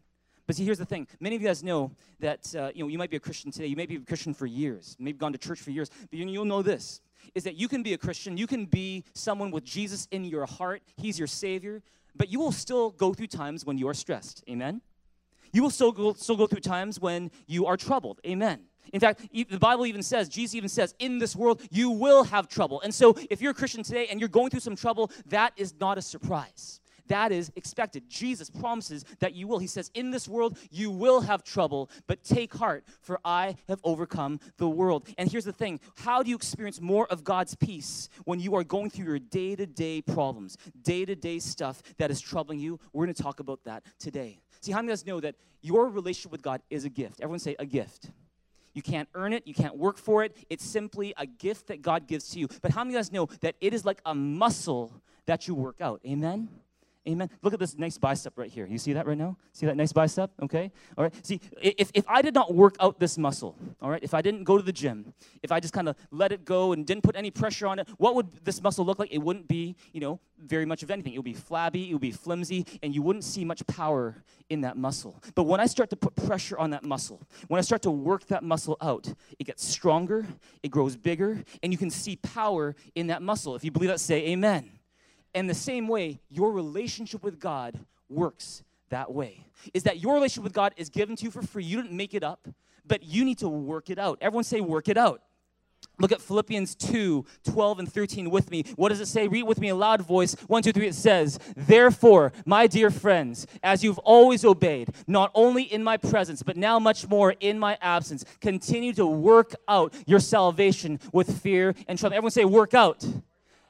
But 0.46 0.56
see, 0.56 0.64
here's 0.64 0.78
the 0.78 0.84
thing. 0.84 1.06
Many 1.20 1.36
of 1.36 1.42
you 1.42 1.48
guys 1.48 1.62
know 1.62 1.92
that 2.18 2.54
uh, 2.54 2.70
you 2.74 2.82
know 2.82 2.88
you 2.88 2.98
might 2.98 3.10
be 3.10 3.16
a 3.16 3.20
Christian 3.20 3.50
today. 3.50 3.66
You 3.66 3.76
may 3.76 3.86
be 3.86 3.96
a 3.96 4.00
Christian 4.00 4.34
for 4.34 4.44
years, 4.44 4.96
maybe 4.98 5.16
gone 5.16 5.32
to 5.32 5.38
church 5.38 5.60
for 5.60 5.70
years, 5.70 5.88
but 6.10 6.18
you, 6.18 6.26
you'll 6.26 6.44
know 6.44 6.62
this: 6.62 7.00
is 7.34 7.44
that 7.44 7.54
you 7.54 7.68
can 7.68 7.82
be 7.82 7.94
a 7.94 7.98
Christian, 7.98 8.36
you 8.36 8.46
can 8.46 8.66
be 8.66 9.04
someone 9.14 9.50
with 9.50 9.64
Jesus 9.64 10.08
in 10.10 10.24
your 10.24 10.46
heart. 10.46 10.82
He's 10.96 11.18
your 11.18 11.28
Savior 11.28 11.82
but 12.14 12.28
you 12.30 12.38
will 12.38 12.52
still 12.52 12.90
go 12.90 13.12
through 13.12 13.28
times 13.28 13.64
when 13.64 13.78
you 13.78 13.88
are 13.88 13.94
stressed. 13.94 14.44
Amen? 14.48 14.80
You 15.52 15.62
will 15.62 15.70
still 15.70 15.92
go, 15.92 16.14
still 16.14 16.36
go 16.36 16.46
through 16.46 16.60
times 16.60 17.00
when 17.00 17.30
you 17.46 17.66
are 17.66 17.76
troubled. 17.76 18.20
Amen. 18.26 18.60
In 18.92 19.00
fact, 19.00 19.26
the 19.32 19.58
Bible 19.58 19.86
even 19.86 20.02
says, 20.02 20.28
Jesus 20.28 20.54
even 20.54 20.68
says, 20.68 20.94
in 20.98 21.18
this 21.18 21.34
world, 21.36 21.62
you 21.70 21.90
will 21.90 22.24
have 22.24 22.48
trouble. 22.48 22.80
And 22.82 22.94
so, 22.94 23.16
if 23.30 23.40
you're 23.40 23.52
a 23.52 23.54
Christian 23.54 23.82
today 23.82 24.08
and 24.10 24.20
you're 24.20 24.28
going 24.28 24.50
through 24.50 24.60
some 24.60 24.76
trouble, 24.76 25.10
that 25.26 25.52
is 25.56 25.74
not 25.80 25.98
a 25.98 26.02
surprise. 26.02 26.80
That 27.12 27.30
is 27.30 27.52
expected. 27.56 28.08
Jesus 28.08 28.48
promises 28.48 29.04
that 29.20 29.34
you 29.34 29.46
will. 29.46 29.58
He 29.58 29.66
says, 29.66 29.90
In 29.92 30.10
this 30.10 30.26
world 30.26 30.56
you 30.70 30.90
will 30.90 31.20
have 31.20 31.44
trouble, 31.44 31.90
but 32.06 32.24
take 32.24 32.54
heart, 32.54 32.84
for 33.02 33.20
I 33.22 33.56
have 33.68 33.80
overcome 33.84 34.40
the 34.56 34.66
world. 34.66 35.06
And 35.18 35.30
here's 35.30 35.44
the 35.44 35.52
thing 35.52 35.78
how 35.98 36.22
do 36.22 36.30
you 36.30 36.36
experience 36.36 36.80
more 36.80 37.06
of 37.08 37.22
God's 37.22 37.54
peace 37.54 38.08
when 38.24 38.40
you 38.40 38.54
are 38.54 38.64
going 38.64 38.88
through 38.88 39.04
your 39.04 39.18
day 39.18 39.54
to 39.56 39.66
day 39.66 40.00
problems, 40.00 40.56
day 40.80 41.04
to 41.04 41.14
day 41.14 41.38
stuff 41.38 41.82
that 41.98 42.10
is 42.10 42.18
troubling 42.18 42.58
you? 42.58 42.80
We're 42.94 43.04
going 43.04 43.14
to 43.14 43.22
talk 43.22 43.40
about 43.40 43.62
that 43.64 43.84
today. 43.98 44.40
See, 44.62 44.72
how 44.72 44.78
many 44.78 44.92
of 44.92 44.94
us 44.94 45.04
know 45.04 45.20
that 45.20 45.34
your 45.60 45.90
relationship 45.90 46.32
with 46.32 46.40
God 46.40 46.62
is 46.70 46.86
a 46.86 46.88
gift? 46.88 47.20
Everyone 47.20 47.40
say, 47.40 47.56
a 47.58 47.66
gift. 47.66 48.10
You 48.72 48.80
can't 48.80 49.10
earn 49.14 49.34
it, 49.34 49.46
you 49.46 49.52
can't 49.52 49.76
work 49.76 49.98
for 49.98 50.24
it. 50.24 50.34
It's 50.48 50.64
simply 50.64 51.12
a 51.18 51.26
gift 51.26 51.66
that 51.66 51.82
God 51.82 52.06
gives 52.06 52.30
to 52.30 52.38
you. 52.38 52.48
But 52.62 52.70
how 52.70 52.84
many 52.84 52.96
of 52.96 53.00
us 53.00 53.12
know 53.12 53.28
that 53.42 53.56
it 53.60 53.74
is 53.74 53.84
like 53.84 54.00
a 54.06 54.14
muscle 54.14 54.94
that 55.26 55.46
you 55.46 55.54
work 55.54 55.82
out? 55.82 56.00
Amen? 56.06 56.48
Amen. 57.08 57.28
Look 57.42 57.52
at 57.52 57.58
this 57.58 57.76
nice 57.76 57.98
bicep 57.98 58.38
right 58.38 58.50
here. 58.50 58.64
You 58.64 58.78
see 58.78 58.92
that 58.92 59.06
right 59.06 59.18
now? 59.18 59.36
See 59.52 59.66
that 59.66 59.76
nice 59.76 59.92
bicep? 59.92 60.30
Okay? 60.40 60.70
All 60.96 61.02
right. 61.02 61.26
See, 61.26 61.40
if, 61.60 61.90
if 61.94 62.04
I 62.08 62.22
did 62.22 62.32
not 62.32 62.54
work 62.54 62.76
out 62.78 63.00
this 63.00 63.18
muscle, 63.18 63.56
all 63.80 63.90
right, 63.90 64.02
if 64.04 64.14
I 64.14 64.22
didn't 64.22 64.44
go 64.44 64.56
to 64.56 64.62
the 64.62 64.72
gym, 64.72 65.12
if 65.42 65.50
I 65.50 65.58
just 65.58 65.74
kind 65.74 65.88
of 65.88 65.96
let 66.12 66.30
it 66.30 66.44
go 66.44 66.72
and 66.72 66.86
didn't 66.86 67.02
put 67.02 67.16
any 67.16 67.32
pressure 67.32 67.66
on 67.66 67.80
it, 67.80 67.88
what 67.96 68.14
would 68.14 68.28
this 68.44 68.62
muscle 68.62 68.84
look 68.84 69.00
like? 69.00 69.12
It 69.12 69.18
wouldn't 69.18 69.48
be, 69.48 69.74
you 69.92 70.00
know, 70.00 70.20
very 70.38 70.64
much 70.64 70.84
of 70.84 70.92
anything. 70.92 71.14
It 71.14 71.18
would 71.18 71.24
be 71.24 71.34
flabby, 71.34 71.90
it 71.90 71.92
would 71.92 72.02
be 72.02 72.12
flimsy, 72.12 72.66
and 72.84 72.94
you 72.94 73.02
wouldn't 73.02 73.24
see 73.24 73.44
much 73.44 73.66
power 73.66 74.22
in 74.48 74.60
that 74.60 74.76
muscle. 74.76 75.20
But 75.34 75.44
when 75.44 75.58
I 75.58 75.66
start 75.66 75.90
to 75.90 75.96
put 75.96 76.14
pressure 76.14 76.56
on 76.56 76.70
that 76.70 76.84
muscle, 76.84 77.20
when 77.48 77.58
I 77.58 77.62
start 77.62 77.82
to 77.82 77.90
work 77.90 78.26
that 78.26 78.44
muscle 78.44 78.76
out, 78.80 79.12
it 79.40 79.44
gets 79.44 79.66
stronger, 79.66 80.24
it 80.62 80.68
grows 80.68 80.96
bigger, 80.96 81.42
and 81.64 81.72
you 81.72 81.78
can 81.78 81.90
see 81.90 82.14
power 82.14 82.76
in 82.94 83.08
that 83.08 83.22
muscle. 83.22 83.56
If 83.56 83.64
you 83.64 83.72
believe 83.72 83.90
that, 83.90 83.98
say 83.98 84.28
amen. 84.28 84.70
And 85.34 85.48
the 85.48 85.54
same 85.54 85.88
way, 85.88 86.20
your 86.28 86.52
relationship 86.52 87.22
with 87.22 87.40
God 87.40 87.78
works 88.08 88.62
that 88.90 89.12
way. 89.12 89.44
Is 89.72 89.84
that 89.84 90.00
your 90.00 90.14
relationship 90.14 90.44
with 90.44 90.52
God 90.52 90.74
is 90.76 90.90
given 90.90 91.16
to 91.16 91.24
you 91.24 91.30
for 91.30 91.42
free. 91.42 91.64
You 91.64 91.80
didn't 91.80 91.96
make 91.96 92.14
it 92.14 92.22
up, 92.22 92.46
but 92.86 93.02
you 93.02 93.24
need 93.24 93.38
to 93.38 93.48
work 93.48 93.90
it 93.90 93.98
out. 93.98 94.18
Everyone 94.20 94.44
say, 94.44 94.60
work 94.60 94.88
it 94.88 94.96
out. 94.96 95.22
Look 95.98 96.12
at 96.12 96.20
Philippians 96.20 96.74
2 96.76 97.24
12 97.44 97.78
and 97.80 97.92
13 97.92 98.30
with 98.30 98.50
me. 98.50 98.64
What 98.76 98.88
does 98.88 99.00
it 99.00 99.06
say? 99.06 99.28
Read 99.28 99.44
with 99.44 99.60
me 99.60 99.68
a 99.68 99.74
loud 99.74 100.00
voice. 100.02 100.34
One, 100.46 100.62
two, 100.62 100.72
three. 100.72 100.86
It 100.86 100.94
says, 100.94 101.38
Therefore, 101.56 102.32
my 102.46 102.66
dear 102.66 102.90
friends, 102.90 103.46
as 103.62 103.84
you've 103.84 103.98
always 103.98 104.44
obeyed, 104.44 104.88
not 105.06 105.30
only 105.34 105.64
in 105.64 105.84
my 105.84 105.96
presence, 105.96 106.42
but 106.42 106.56
now 106.56 106.78
much 106.78 107.08
more 107.08 107.34
in 107.40 107.58
my 107.58 107.78
absence, 107.80 108.24
continue 108.40 108.92
to 108.94 109.06
work 109.06 109.54
out 109.68 109.94
your 110.06 110.20
salvation 110.20 110.98
with 111.12 111.40
fear 111.40 111.74
and 111.86 111.98
trembling. 111.98 112.16
Everyone 112.16 112.30
say, 112.30 112.44
Work 112.44 112.74
out 112.74 113.04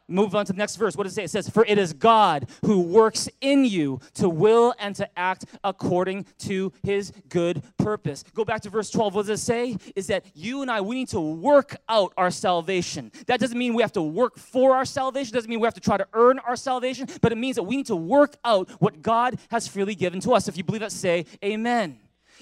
move 0.09 0.35
on 0.35 0.45
to 0.47 0.53
the 0.53 0.59
next 0.59 0.77
verse. 0.77 0.97
What 0.97 1.05
does 1.05 1.13
it 1.13 1.17
say? 1.17 1.25
It 1.25 1.31
says, 1.31 1.49
For 1.49 1.65
it 1.65 1.79
is 1.79 1.93
God 1.93 2.49
who 2.65 2.81
works 2.81 3.29
in 3.41 3.65
you 3.65 4.01
to 4.15 4.29
will 4.29 4.75
and 4.79 4.95
to 4.97 5.19
act 5.19 5.45
according 5.65 6.27
to 6.41 6.73
his 6.83 7.13
good 7.29 7.63
purpose. 7.79 8.25
Go 8.35 8.45
back 8.45 8.61
to 8.63 8.71
verse 8.71 8.91
12. 8.91 9.15
What 9.15 9.27
does 9.27 9.41
it 9.41 9.45
say? 9.45 9.77
Is 9.97 10.07
that 10.09 10.25
you 10.35 10.63
and 10.63 10.71
I, 10.71 10.81
we 10.81 10.97
need 10.97 11.09
to 11.09 11.21
work 11.21 11.77
out 11.89 12.13
our 12.17 12.31
salvation. 12.31 13.13
That 13.27 13.41
doesn't 13.41 13.59
mean 13.59 13.75
we 13.75 13.83
have 13.83 13.93
to 13.93 14.03
work 14.03 14.39
for 14.39 14.75
our 14.75 14.85
salvation, 14.85 15.35
it 15.35 15.37
doesn't 15.37 15.51
mean 15.51 15.61
we 15.61 15.67
have 15.67 15.75
to 15.75 15.81
try 15.81 15.97
to 15.97 16.07
earn 16.13 16.39
our 16.41 16.57
salvation, 16.57 17.09
but 17.21 17.33
it 17.33 17.39
means 17.39 17.57
that 17.57 17.63
we 17.63 17.77
need 17.77 17.87
to 17.87 17.97
work 17.97 18.37
out 18.45 18.71
what 18.81 19.03
God 19.03 19.39
has 19.51 19.67
freely 19.69 19.95
given 19.95 20.21
to 20.21 20.33
us. 20.33 20.49
If 20.49 20.57
you 20.57 20.65
believe 20.65 20.81
that, 20.81 20.93
say 20.93 21.27
amen. 21.45 21.99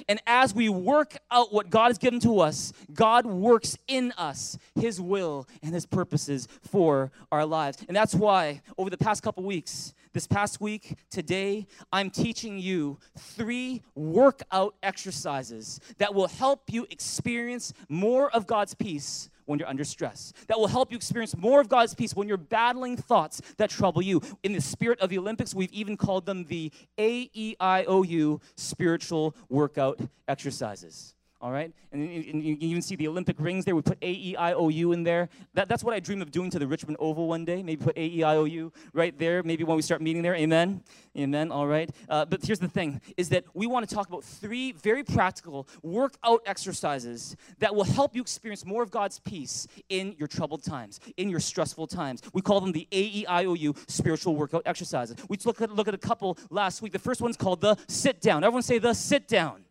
And 0.09 0.21
as 0.27 0.55
we 0.55 0.69
work 0.69 1.17
out 1.31 1.53
what 1.53 1.71
God 1.71 1.89
has 1.89 1.99
given 1.99 2.21
to 2.21 2.41
us, 2.41 2.73
God 2.93 3.27
works 3.27 3.77
in 3.89 4.13
us 4.13 4.59
His 4.75 5.01
will 5.01 5.47
and 5.63 5.75
His 5.75 5.87
purposes 5.87 6.49
for 6.63 7.13
our 7.31 7.47
lives. 7.47 7.79
And 7.89 7.97
that's 7.97 8.15
why, 8.15 8.63
over 8.79 8.91
the 8.91 8.99
past 8.99 9.23
couple 9.23 9.43
weeks, 9.45 9.95
this 10.13 10.27
past 10.27 10.61
week, 10.61 10.97
today, 11.09 11.67
I'm 11.93 12.11
teaching 12.11 12.59
you 12.59 12.99
three 13.17 13.83
workout 13.95 14.75
exercises 14.83 15.81
that 15.99 16.15
will 16.15 16.27
help 16.27 16.73
you 16.73 16.87
experience 16.91 17.73
more 17.89 18.29
of 18.31 18.47
God's 18.47 18.75
peace 18.75 19.31
when 19.51 19.59
you're 19.59 19.69
under 19.69 19.85
stress, 19.85 20.33
that 20.47 20.59
will 20.59 20.69
help 20.69 20.91
you 20.91 20.97
experience 20.97 21.37
more 21.37 21.61
of 21.61 21.69
God's 21.69 21.95
peace 21.95 22.15
when 22.15 22.29
you're 22.29 22.37
battling 22.37 22.97
thoughts 22.97 23.43
that 23.59 23.69
trouble 23.69 24.01
you. 24.01 24.23
In 24.43 24.53
the 24.53 24.61
spirit 24.61 25.01
of 25.01 25.11
the 25.11 25.19
Olympics, 25.19 25.55
we've 25.55 25.73
even 25.73 25.97
called 25.97 26.25
them 26.25 26.45
the 26.45 26.73
AEIOU 26.97 28.41
spiritual 28.57 29.35
workout 29.49 30.01
exercises. 30.29 31.15
All 31.41 31.51
right? 31.51 31.73
And, 31.93 32.03
and 32.03 32.43
you 32.43 32.57
can 32.57 32.69
even 32.69 32.83
see 32.83 32.97
the 32.97 33.09
Olympic 33.09 33.37
rings 33.41 33.65
there. 33.65 33.75
We 33.75 33.83
put 33.83 33.99
A 34.03 34.11
E 34.11 34.37
I 34.37 34.53
O 34.53 34.69
U 34.69 34.93
in 34.93 35.03
there. 35.03 35.29
That, 35.55 35.69
that's 35.69 35.83
what 35.83 35.95
I 35.95 36.01
dream 36.01 36.23
of 36.23 36.31
doing 36.31 36.51
to 36.51 36.59
the 36.59 36.67
Richmond 36.67 36.99
Oval 37.01 37.27
one 37.29 37.45
day. 37.45 37.63
Maybe 37.63 37.83
put 37.83 37.97
A 37.97 38.07
E 38.07 38.23
I 38.23 38.37
O 38.37 38.45
U 38.45 38.73
right 38.93 39.17
there. 39.19 39.43
Maybe 39.43 39.65
when 39.65 39.77
we 39.77 39.83
start 39.83 40.03
meeting 40.03 40.23
there. 40.23 40.35
Amen. 40.35 40.83
Amen. 41.19 41.51
All 41.51 41.67
right. 41.67 41.91
Uh, 42.09 42.25
but 42.25 42.45
here's 42.45 42.59
the 42.59 42.69
thing: 42.69 43.01
is 43.17 43.31
that 43.31 43.45
we 43.55 43.67
want 43.67 43.89
to 43.89 43.95
talk 43.95 44.07
about 44.09 44.23
three 44.23 44.73
very 44.73 45.03
practical 45.03 45.67
workout 45.83 46.43
exercises 46.47 47.37
that 47.59 47.75
will 47.75 47.85
help 47.85 48.15
you 48.15 48.23
experience 48.23 48.65
more 48.65 48.83
of 48.83 48.91
God's 48.91 49.19
peace 49.19 49.67
in 49.89 50.15
your 50.19 50.29
troubled 50.29 50.63
times, 50.63 51.01
in 51.17 51.29
your 51.29 51.41
stressful 51.41 51.87
times. 51.87 52.23
We 52.33 52.43
call 52.43 52.61
them 52.61 52.73
the 52.73 52.87
A 52.93 53.01
E 53.01 53.27
I 53.27 53.47
O 53.47 53.55
U 53.55 53.75
spiritual 53.89 54.37
workout 54.37 54.63
exercises. 54.67 55.17
We 55.29 55.39
look 55.45 55.61
at 55.61 55.75
look 55.75 55.89
at 55.89 55.95
a 55.95 55.99
couple 55.99 56.39
last 56.51 56.83
week. 56.83 56.93
The 56.93 56.99
first 56.99 57.21
one's 57.21 57.37
called 57.37 57.61
the 57.61 57.77
sit 57.89 58.21
down. 58.21 58.45
Everyone 58.45 58.63
say 58.63 58.79
the 58.79 58.95
sit 58.95 59.27
down 59.27 59.65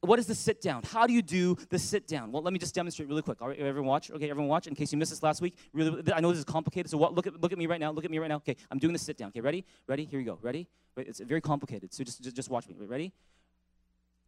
what 0.00 0.18
is 0.18 0.26
the 0.26 0.34
sit 0.34 0.60
down? 0.60 0.82
How 0.84 1.06
do 1.06 1.12
you 1.12 1.22
do 1.22 1.56
the 1.70 1.78
sit 1.78 2.06
down? 2.06 2.32
Well, 2.32 2.42
let 2.42 2.52
me 2.52 2.58
just 2.58 2.74
demonstrate 2.74 3.08
really 3.08 3.22
quick. 3.22 3.40
All 3.40 3.48
right, 3.48 3.58
everyone 3.58 3.88
watch. 3.88 4.10
Okay, 4.10 4.30
everyone 4.30 4.48
watch. 4.48 4.66
In 4.66 4.74
case 4.74 4.92
you 4.92 4.98
missed 4.98 5.10
this 5.10 5.22
last 5.22 5.40
week, 5.40 5.56
really, 5.72 6.02
I 6.12 6.20
know 6.20 6.30
this 6.30 6.38
is 6.38 6.44
complicated. 6.44 6.90
So 6.90 6.98
what, 6.98 7.14
look 7.14 7.26
at 7.26 7.40
look 7.40 7.52
at 7.52 7.58
me 7.58 7.66
right 7.66 7.80
now. 7.80 7.90
Look 7.90 8.04
at 8.04 8.10
me 8.10 8.18
right 8.18 8.28
now. 8.28 8.36
Okay, 8.36 8.56
I'm 8.70 8.78
doing 8.78 8.92
the 8.92 8.98
sit 8.98 9.16
down. 9.16 9.28
Okay, 9.28 9.40
ready? 9.40 9.64
Ready? 9.86 10.04
Here 10.04 10.18
we 10.18 10.24
go. 10.24 10.38
Ready? 10.42 10.66
Wait, 10.96 11.08
it's 11.08 11.20
very 11.20 11.40
complicated. 11.40 11.92
So 11.92 12.04
just 12.04 12.22
just, 12.22 12.36
just 12.36 12.50
watch 12.50 12.68
me. 12.68 12.74
Ready? 12.78 13.12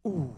Ooh. 0.07 0.35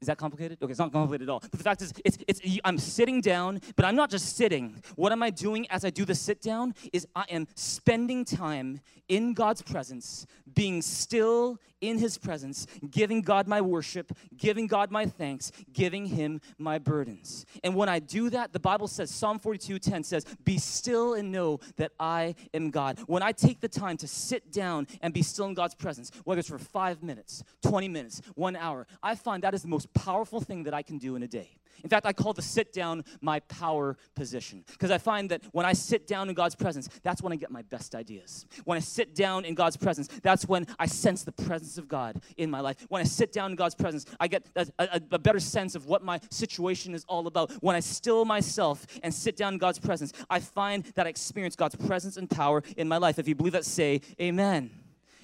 Is 0.00 0.08
that 0.08 0.18
complicated? 0.18 0.58
Okay, 0.62 0.70
it's 0.70 0.78
not 0.78 0.92
complicated 0.92 1.28
at 1.28 1.32
all. 1.32 1.40
But 1.40 1.52
the 1.52 1.64
fact 1.64 1.80
is, 1.80 1.92
it's, 2.04 2.18
it's, 2.28 2.40
I'm 2.64 2.76
sitting 2.76 3.22
down, 3.22 3.60
but 3.76 3.86
I'm 3.86 3.96
not 3.96 4.10
just 4.10 4.36
sitting. 4.36 4.82
What 4.94 5.10
am 5.10 5.22
I 5.22 5.30
doing 5.30 5.66
as 5.70 5.86
I 5.86 5.90
do 5.90 6.04
the 6.04 6.14
sit 6.14 6.42
down? 6.42 6.74
Is 6.92 7.06
I 7.16 7.24
am 7.30 7.48
spending 7.54 8.24
time 8.24 8.80
in 9.08 9.32
God's 9.32 9.62
presence, 9.62 10.26
being 10.54 10.82
still 10.82 11.58
in 11.80 11.98
His 11.98 12.18
presence, 12.18 12.66
giving 12.90 13.22
God 13.22 13.46
my 13.46 13.60
worship, 13.60 14.12
giving 14.36 14.66
God 14.66 14.90
my 14.90 15.06
thanks, 15.06 15.52
giving 15.72 16.06
Him 16.06 16.40
my 16.58 16.78
burdens. 16.78 17.46
And 17.62 17.74
when 17.74 17.88
I 17.88 17.98
do 17.98 18.30
that, 18.30 18.52
the 18.52 18.60
Bible 18.60 18.88
says, 18.88 19.10
Psalm 19.10 19.38
42 19.38 19.78
10 19.78 20.04
says, 20.04 20.24
Be 20.44 20.58
still 20.58 21.14
and 21.14 21.32
know 21.32 21.60
that 21.76 21.92
I 21.98 22.34
am 22.54 22.70
God. 22.70 22.98
When 23.06 23.22
I 23.22 23.32
take 23.32 23.60
the 23.60 23.68
time 23.68 23.96
to 23.98 24.08
sit 24.08 24.52
down 24.52 24.86
and 25.00 25.12
be 25.12 25.22
still 25.22 25.46
in 25.46 25.54
God's 25.54 25.74
presence, 25.74 26.10
whether 26.24 26.38
it's 26.38 26.48
for 26.48 26.58
five 26.58 27.02
minutes, 27.02 27.42
20 27.62 27.88
minutes, 27.88 28.22
one 28.34 28.56
hour, 28.56 28.86
I 29.02 29.14
find 29.14 29.42
that 29.42 29.54
is 29.54 29.62
the 29.62 29.68
most 29.68 29.92
powerful 29.94 30.40
thing 30.40 30.64
that 30.64 30.74
I 30.74 30.82
can 30.82 30.98
do 30.98 31.16
in 31.16 31.22
a 31.22 31.28
day. 31.28 31.56
In 31.82 31.90
fact, 31.90 32.06
I 32.06 32.12
call 32.12 32.32
the 32.32 32.42
sit 32.42 32.72
down 32.72 33.04
my 33.20 33.40
power 33.40 33.96
position 34.14 34.64
because 34.70 34.90
I 34.90 34.98
find 34.98 35.30
that 35.30 35.42
when 35.52 35.66
I 35.66 35.72
sit 35.72 36.06
down 36.06 36.28
in 36.28 36.34
God's 36.34 36.54
presence, 36.54 36.88
that's 37.02 37.22
when 37.22 37.32
I 37.32 37.36
get 37.36 37.50
my 37.50 37.62
best 37.62 37.94
ideas. 37.94 38.46
When 38.64 38.76
I 38.76 38.80
sit 38.80 39.14
down 39.14 39.44
in 39.44 39.54
God's 39.54 39.76
presence, 39.76 40.08
that's 40.22 40.46
when 40.46 40.66
I 40.78 40.86
sense 40.86 41.22
the 41.22 41.32
presence 41.32 41.78
of 41.78 41.88
God 41.88 42.20
in 42.36 42.50
my 42.50 42.60
life. 42.60 42.86
When 42.88 43.00
I 43.00 43.04
sit 43.04 43.32
down 43.32 43.50
in 43.50 43.56
God's 43.56 43.74
presence, 43.74 44.06
I 44.18 44.28
get 44.28 44.46
a, 44.56 44.66
a, 44.78 45.00
a 45.12 45.18
better 45.18 45.40
sense 45.40 45.74
of 45.74 45.86
what 45.86 46.02
my 46.02 46.20
situation 46.30 46.94
is 46.94 47.04
all 47.08 47.26
about. 47.26 47.52
When 47.62 47.76
I 47.76 47.80
still 47.80 48.24
myself 48.24 48.86
and 49.02 49.12
sit 49.12 49.36
down 49.36 49.54
in 49.54 49.58
God's 49.58 49.78
presence, 49.78 50.12
I 50.28 50.40
find 50.40 50.84
that 50.94 51.06
I 51.06 51.10
experience 51.10 51.56
God's 51.56 51.76
presence 51.76 52.16
and 52.16 52.28
power 52.28 52.62
in 52.76 52.88
my 52.88 52.96
life. 52.96 53.18
If 53.18 53.28
you 53.28 53.34
believe 53.34 53.52
that, 53.52 53.64
say 53.64 54.00
amen. 54.20 54.70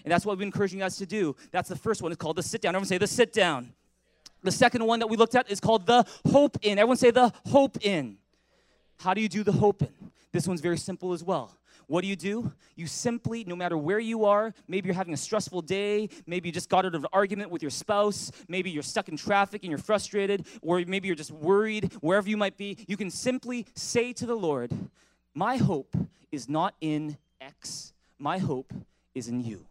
And 0.05 0.13
that's 0.13 0.27
what 0.27 0.33
we've 0.33 0.41
been 0.41 0.49
encouraging 0.49 0.79
you 0.79 0.85
guys 0.85 0.97
to 0.97 1.07
do. 1.07 1.37
That's 1.51 1.69
the 1.69 1.77
first 1.77 2.03
one. 2.03 2.13
It's 2.13 2.21
called 2.21 2.37
the 2.37 2.43
sit 2.43 2.61
down. 2.61 2.75
Everyone 2.75 2.89
say 2.89 2.99
the 2.99 3.07
sit 3.07 3.33
down. 3.33 3.73
The 4.43 4.51
second 4.51 4.85
one 4.85 4.99
that 4.99 5.07
we 5.07 5.17
looked 5.17 5.35
at 5.35 5.51
is 5.51 5.61
called 5.61 5.87
the 5.87 6.05
Hope 6.31 6.59
In. 6.63 6.79
Everyone 6.79 6.97
say 6.97 7.11
the 7.11 7.33
Hope 7.47 7.79
In. 7.83 8.17
How 8.99 9.15
do 9.15 9.21
you 9.21 9.29
do 9.29 9.45
the 9.45 9.53
Hope 9.53 9.83
In? 9.83 9.93
This 10.33 10.49
one's 10.49 10.61
very 10.61 10.79
simple 10.79 11.13
as 11.13 11.23
well. 11.23 11.57
What 11.87 12.03
do 12.03 12.09
you 12.09 12.17
do? 12.17 12.53
You 12.75 12.87
simply, 12.87 13.45
no 13.45 13.55
matter 13.55 13.77
where 13.77 13.99
you 13.99 14.25
are, 14.25 14.55
maybe 14.67 14.87
you're 14.87 14.95
having 14.95 15.15
a 15.15 15.19
stressful 15.19 15.63
day, 15.63 16.09
maybe 16.27 16.49
you 16.49 16.53
just 16.53 16.69
got 16.69 16.87
out 16.87 16.95
of 16.95 17.03
an 17.03 17.09
argument 17.13 17.51
with 17.51 17.61
your 17.63 17.71
spouse, 17.71 18.31
maybe 18.49 18.71
you're 18.71 18.83
stuck 18.83 19.09
in 19.09 19.17
traffic 19.17 19.63
and 19.63 19.71
you're 19.71 19.79
frustrated, 19.79 20.47
or 20.63 20.83
maybe 20.87 21.07
you're 21.07 21.17
just 21.17 21.33
worried, 21.33 21.93
wherever 22.01 22.29
you 22.31 22.37
might 22.37 22.57
be, 22.57 22.79
you 22.89 22.97
can 22.97 23.11
simply 23.11 23.67
say 23.75 24.13
to 24.15 24.27
the 24.27 24.35
Lord, 24.35 24.73
My 25.35 25.57
hope 25.57 25.95
is 26.31 26.49
not 26.49 26.75
in 26.81 27.19
X, 27.41 27.93
my 28.19 28.39
hope 28.39 28.73
is 29.15 29.29
in 29.29 29.45
you 29.45 29.67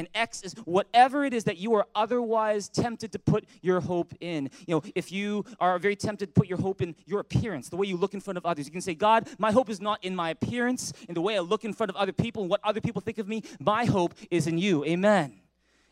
and 0.00 0.08
X 0.14 0.40
is 0.42 0.54
whatever 0.64 1.26
it 1.26 1.34
is 1.34 1.44
that 1.44 1.58
you 1.58 1.74
are 1.74 1.86
otherwise 1.94 2.70
tempted 2.70 3.12
to 3.12 3.18
put 3.18 3.44
your 3.60 3.80
hope 3.80 4.14
in. 4.20 4.48
You 4.66 4.76
know, 4.76 4.82
if 4.94 5.12
you 5.12 5.44
are 5.60 5.78
very 5.78 5.94
tempted 5.94 6.26
to 6.26 6.32
put 6.32 6.48
your 6.48 6.58
hope 6.58 6.80
in 6.80 6.96
your 7.04 7.20
appearance, 7.20 7.68
the 7.68 7.76
way 7.76 7.86
you 7.86 7.98
look 7.98 8.14
in 8.14 8.20
front 8.20 8.38
of 8.38 8.46
others, 8.46 8.64
you 8.64 8.72
can 8.72 8.80
say, 8.80 8.94
God, 8.94 9.28
my 9.38 9.52
hope 9.52 9.68
is 9.68 9.78
not 9.78 10.02
in 10.02 10.16
my 10.16 10.30
appearance, 10.30 10.94
in 11.06 11.14
the 11.14 11.20
way 11.20 11.36
I 11.36 11.40
look 11.40 11.66
in 11.66 11.74
front 11.74 11.90
of 11.90 11.96
other 11.96 12.12
people, 12.12 12.42
and 12.42 12.50
what 12.50 12.60
other 12.64 12.80
people 12.80 13.02
think 13.02 13.18
of 13.18 13.28
me. 13.28 13.42
My 13.60 13.84
hope 13.84 14.14
is 14.30 14.46
in 14.46 14.56
you. 14.56 14.86
Amen. 14.86 15.34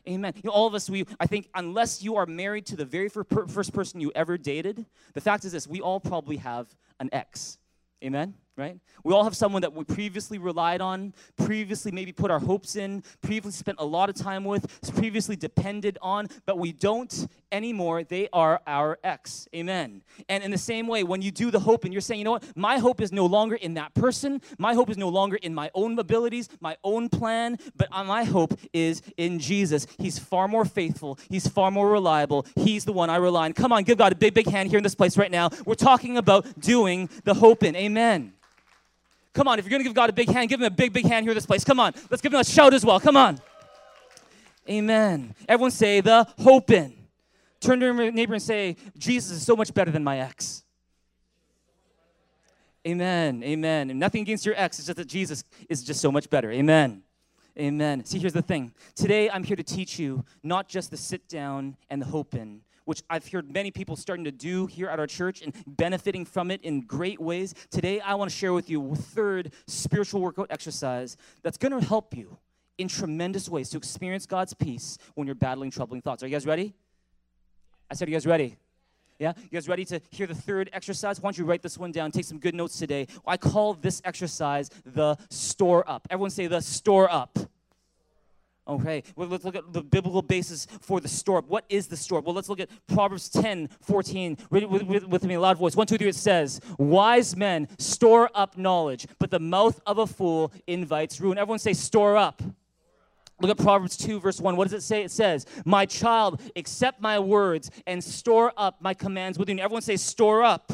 Amen. 0.08 0.32
You 0.36 0.44
know, 0.44 0.52
all 0.52 0.66
of 0.66 0.74
us, 0.74 0.88
we, 0.88 1.04
I 1.20 1.26
think, 1.26 1.50
unless 1.54 2.02
you 2.02 2.16
are 2.16 2.24
married 2.24 2.64
to 2.66 2.76
the 2.76 2.86
very 2.86 3.10
first 3.10 3.74
person 3.74 4.00
you 4.00 4.10
ever 4.14 4.38
dated, 4.38 4.86
the 5.12 5.20
fact 5.20 5.44
is 5.44 5.52
this 5.52 5.66
we 5.66 5.82
all 5.82 6.00
probably 6.00 6.38
have 6.38 6.66
an 6.98 7.10
ex. 7.12 7.58
Amen 8.02 8.34
right? 8.58 8.76
We 9.04 9.14
all 9.14 9.22
have 9.22 9.36
someone 9.36 9.62
that 9.62 9.72
we 9.72 9.84
previously 9.84 10.38
relied 10.38 10.80
on, 10.80 11.14
previously 11.36 11.92
maybe 11.92 12.12
put 12.12 12.30
our 12.30 12.40
hopes 12.40 12.74
in, 12.74 13.04
previously 13.22 13.52
spent 13.52 13.78
a 13.80 13.84
lot 13.84 14.08
of 14.08 14.16
time 14.16 14.44
with, 14.44 14.66
previously 14.96 15.36
depended 15.36 15.96
on, 16.02 16.28
but 16.44 16.58
we 16.58 16.72
don't 16.72 17.28
anymore. 17.52 18.02
They 18.02 18.28
are 18.32 18.60
our 18.66 18.98
ex. 19.04 19.48
Amen. 19.54 20.02
And 20.28 20.42
in 20.42 20.50
the 20.50 20.58
same 20.58 20.88
way, 20.88 21.04
when 21.04 21.22
you 21.22 21.30
do 21.30 21.50
the 21.52 21.60
hope 21.60 21.84
and 21.84 21.94
you're 21.94 22.00
saying, 22.00 22.18
you 22.18 22.24
know 22.24 22.32
what, 22.32 22.56
my 22.56 22.78
hope 22.78 23.00
is 23.00 23.12
no 23.12 23.26
longer 23.26 23.54
in 23.54 23.74
that 23.74 23.94
person, 23.94 24.42
my 24.58 24.74
hope 24.74 24.90
is 24.90 24.98
no 24.98 25.08
longer 25.08 25.36
in 25.36 25.54
my 25.54 25.70
own 25.74 25.96
abilities, 25.98 26.48
my 26.60 26.76
own 26.82 27.08
plan, 27.08 27.58
but 27.76 27.88
my 27.90 28.24
hope 28.24 28.58
is 28.72 29.02
in 29.16 29.38
Jesus. 29.38 29.86
He's 29.98 30.18
far 30.18 30.48
more 30.48 30.64
faithful, 30.64 31.18
He's 31.28 31.46
far 31.46 31.70
more 31.70 31.88
reliable, 31.88 32.44
He's 32.56 32.84
the 32.84 32.92
one 32.92 33.08
I 33.08 33.16
rely 33.16 33.46
on. 33.46 33.52
Come 33.52 33.72
on, 33.72 33.84
give 33.84 33.98
God 33.98 34.12
a 34.12 34.16
big, 34.16 34.34
big 34.34 34.48
hand 34.48 34.68
here 34.68 34.78
in 34.78 34.82
this 34.82 34.96
place 34.96 35.16
right 35.16 35.30
now. 35.30 35.50
We're 35.64 35.74
talking 35.74 36.18
about 36.18 36.58
doing 36.60 37.08
the 37.24 37.34
hope 37.34 37.62
in. 37.62 37.76
Amen. 37.76 38.32
Come 39.38 39.46
on, 39.46 39.60
if 39.60 39.64
you're 39.64 39.70
going 39.70 39.78
to 39.78 39.84
give 39.84 39.94
God 39.94 40.10
a 40.10 40.12
big 40.12 40.28
hand, 40.28 40.48
give 40.48 40.58
him 40.58 40.66
a 40.66 40.70
big, 40.70 40.92
big 40.92 41.06
hand 41.06 41.24
here 41.24 41.32
this 41.32 41.46
place. 41.46 41.62
Come 41.62 41.78
on. 41.78 41.94
Let's 42.10 42.20
give 42.20 42.34
him 42.34 42.40
a 42.40 42.44
shout 42.44 42.74
as 42.74 42.84
well. 42.84 42.98
Come 42.98 43.16
on. 43.16 43.40
Amen. 44.68 45.32
Everyone 45.48 45.70
say 45.70 46.00
the 46.00 46.26
hope 46.40 46.72
in. 46.72 46.92
Turn 47.60 47.78
to 47.78 47.86
your 47.86 48.10
neighbor 48.10 48.34
and 48.34 48.42
say, 48.42 48.74
Jesus 48.96 49.30
is 49.30 49.46
so 49.46 49.54
much 49.54 49.72
better 49.72 49.92
than 49.92 50.02
my 50.02 50.18
ex. 50.18 50.64
Amen. 52.84 53.44
Amen. 53.44 53.90
And 53.90 54.00
nothing 54.00 54.22
against 54.22 54.44
your 54.44 54.56
ex, 54.56 54.80
it's 54.80 54.88
just 54.88 54.96
that 54.96 55.06
Jesus 55.06 55.44
is 55.68 55.84
just 55.84 56.00
so 56.00 56.10
much 56.10 56.28
better. 56.28 56.50
Amen. 56.50 57.04
Amen. 57.56 58.04
See, 58.04 58.18
here's 58.18 58.32
the 58.32 58.42
thing. 58.42 58.72
Today, 58.96 59.30
I'm 59.30 59.44
here 59.44 59.56
to 59.56 59.62
teach 59.62 60.00
you 60.00 60.24
not 60.42 60.68
just 60.68 60.90
the 60.90 60.96
sit 60.96 61.28
down 61.28 61.76
and 61.88 62.02
the 62.02 62.06
hope 62.06 62.34
in, 62.34 62.62
which 62.88 63.02
I've 63.10 63.28
heard 63.28 63.52
many 63.52 63.70
people 63.70 63.96
starting 63.96 64.24
to 64.24 64.30
do 64.30 64.66
here 64.66 64.88
at 64.88 64.98
our 64.98 65.06
church 65.06 65.42
and 65.42 65.52
benefiting 65.66 66.24
from 66.24 66.50
it 66.50 66.62
in 66.62 66.80
great 66.80 67.20
ways. 67.20 67.54
Today, 67.70 68.00
I 68.00 68.14
want 68.14 68.30
to 68.30 68.36
share 68.36 68.54
with 68.54 68.70
you 68.70 68.92
a 68.92 68.96
third 68.96 69.52
spiritual 69.66 70.22
workout 70.22 70.46
exercise 70.48 71.18
that's 71.42 71.58
going 71.58 71.78
to 71.78 71.86
help 71.86 72.16
you 72.16 72.38
in 72.78 72.88
tremendous 72.88 73.46
ways 73.46 73.68
to 73.70 73.76
experience 73.76 74.24
God's 74.24 74.54
peace 74.54 74.96
when 75.16 75.26
you're 75.26 75.34
battling 75.34 75.70
troubling 75.70 76.00
thoughts. 76.00 76.22
Are 76.22 76.28
you 76.28 76.32
guys 76.32 76.46
ready? 76.46 76.74
I 77.90 77.94
said, 77.94 78.08
Are 78.08 78.10
you 78.10 78.16
guys 78.16 78.26
ready? 78.26 78.56
Yeah? 79.18 79.34
You 79.36 79.50
guys 79.50 79.68
ready 79.68 79.84
to 79.84 80.00
hear 80.10 80.26
the 80.26 80.34
third 80.34 80.70
exercise? 80.72 81.20
Why 81.20 81.26
don't 81.26 81.36
you 81.36 81.44
write 81.44 81.60
this 81.60 81.76
one 81.76 81.92
down? 81.92 82.10
Take 82.10 82.24
some 82.24 82.38
good 82.38 82.54
notes 82.54 82.78
today. 82.78 83.06
I 83.26 83.36
call 83.36 83.74
this 83.74 84.00
exercise 84.06 84.70
the 84.86 85.18
store 85.28 85.86
up. 85.86 86.08
Everyone 86.08 86.30
say 86.30 86.46
the 86.46 86.62
store 86.62 87.12
up. 87.12 87.38
Okay, 88.68 89.02
well, 89.16 89.28
let's 89.28 89.44
look 89.44 89.56
at 89.56 89.72
the 89.72 89.82
biblical 89.82 90.20
basis 90.20 90.66
for 90.82 91.00
the 91.00 91.08
store. 91.08 91.40
What 91.40 91.64
is 91.70 91.86
the 91.86 91.96
store? 91.96 92.20
Well, 92.20 92.34
let's 92.34 92.50
look 92.50 92.60
at 92.60 92.68
Proverbs 92.86 93.30
10, 93.30 93.70
14. 93.80 94.36
Read 94.50 94.62
it 94.64 94.68
with, 94.68 94.82
with, 94.82 95.08
with 95.08 95.24
me, 95.24 95.34
a 95.34 95.40
loud 95.40 95.56
voice. 95.56 95.74
One, 95.74 95.86
two, 95.86 95.96
three, 95.96 96.08
it 96.08 96.14
says, 96.14 96.60
Wise 96.76 97.34
men 97.34 97.66
store 97.78 98.30
up 98.34 98.58
knowledge, 98.58 99.06
but 99.18 99.30
the 99.30 99.40
mouth 99.40 99.80
of 99.86 99.96
a 99.96 100.06
fool 100.06 100.52
invites 100.66 101.18
ruin. 101.18 101.38
Everyone 101.38 101.58
say, 101.58 101.72
store 101.72 102.18
up. 102.18 102.42
Look 103.40 103.50
at 103.50 103.56
Proverbs 103.56 103.96
2, 103.96 104.20
verse 104.20 104.40
1. 104.40 104.56
What 104.56 104.64
does 104.64 104.74
it 104.74 104.82
say? 104.82 105.02
It 105.02 105.12
says, 105.12 105.46
My 105.64 105.86
child, 105.86 106.42
accept 106.54 107.00
my 107.00 107.18
words 107.18 107.70
and 107.86 108.04
store 108.04 108.52
up 108.56 108.82
my 108.82 108.92
commands 108.92 109.38
within 109.38 109.58
you. 109.58 109.64
Everyone 109.64 109.82
say, 109.82 109.96
store 109.96 110.42
up. 110.42 110.72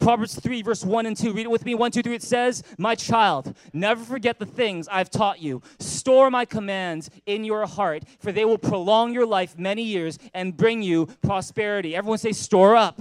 Proverbs 0.00 0.34
3, 0.40 0.62
verse 0.62 0.84
1 0.84 1.06
and 1.06 1.16
2. 1.16 1.32
Read 1.32 1.46
it 1.46 1.50
with 1.50 1.64
me. 1.64 1.74
1, 1.74 1.90
2, 1.92 2.02
3. 2.02 2.14
It 2.14 2.22
says, 2.22 2.62
My 2.78 2.94
child, 2.94 3.54
never 3.72 4.02
forget 4.02 4.38
the 4.38 4.46
things 4.46 4.88
I've 4.88 5.10
taught 5.10 5.40
you. 5.40 5.62
Store 5.78 6.30
my 6.30 6.44
commands 6.44 7.10
in 7.26 7.44
your 7.44 7.66
heart, 7.66 8.04
for 8.18 8.32
they 8.32 8.44
will 8.44 8.58
prolong 8.58 9.12
your 9.12 9.26
life 9.26 9.58
many 9.58 9.82
years 9.82 10.18
and 10.34 10.56
bring 10.56 10.82
you 10.82 11.06
prosperity. 11.22 11.94
Everyone 11.94 12.18
say, 12.18 12.32
Store 12.32 12.74
up. 12.74 13.00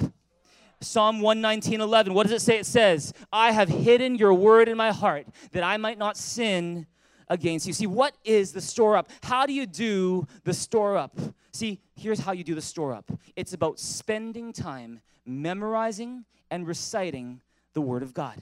Psalm 0.81 1.19
119, 1.19 1.81
11. 1.81 2.13
What 2.13 2.23
does 2.23 2.31
it 2.31 2.41
say? 2.41 2.57
It 2.57 2.65
says, 2.65 3.13
I 3.33 3.51
have 3.51 3.67
hidden 3.67 4.15
your 4.15 4.33
word 4.33 4.69
in 4.69 4.77
my 4.77 4.91
heart 4.91 5.27
that 5.51 5.63
I 5.63 5.75
might 5.75 5.97
not 5.97 6.15
sin 6.15 6.85
against 7.29 7.67
you. 7.67 7.73
See, 7.73 7.87
what 7.87 8.15
is 8.23 8.51
the 8.51 8.61
store 8.61 8.97
up? 8.97 9.09
How 9.23 9.45
do 9.45 9.53
you 9.53 9.65
do 9.65 10.27
the 10.43 10.53
store 10.53 10.97
up? 10.97 11.17
See, 11.51 11.81
here's 11.95 12.19
how 12.19 12.31
you 12.31 12.43
do 12.43 12.55
the 12.55 12.61
store 12.61 12.93
up 12.93 13.11
it's 13.35 13.53
about 13.53 13.79
spending 13.79 14.53
time 14.53 15.01
memorizing 15.25 16.25
and 16.49 16.67
reciting 16.67 17.41
the 17.73 17.81
Word 17.81 18.03
of 18.03 18.13
God. 18.13 18.41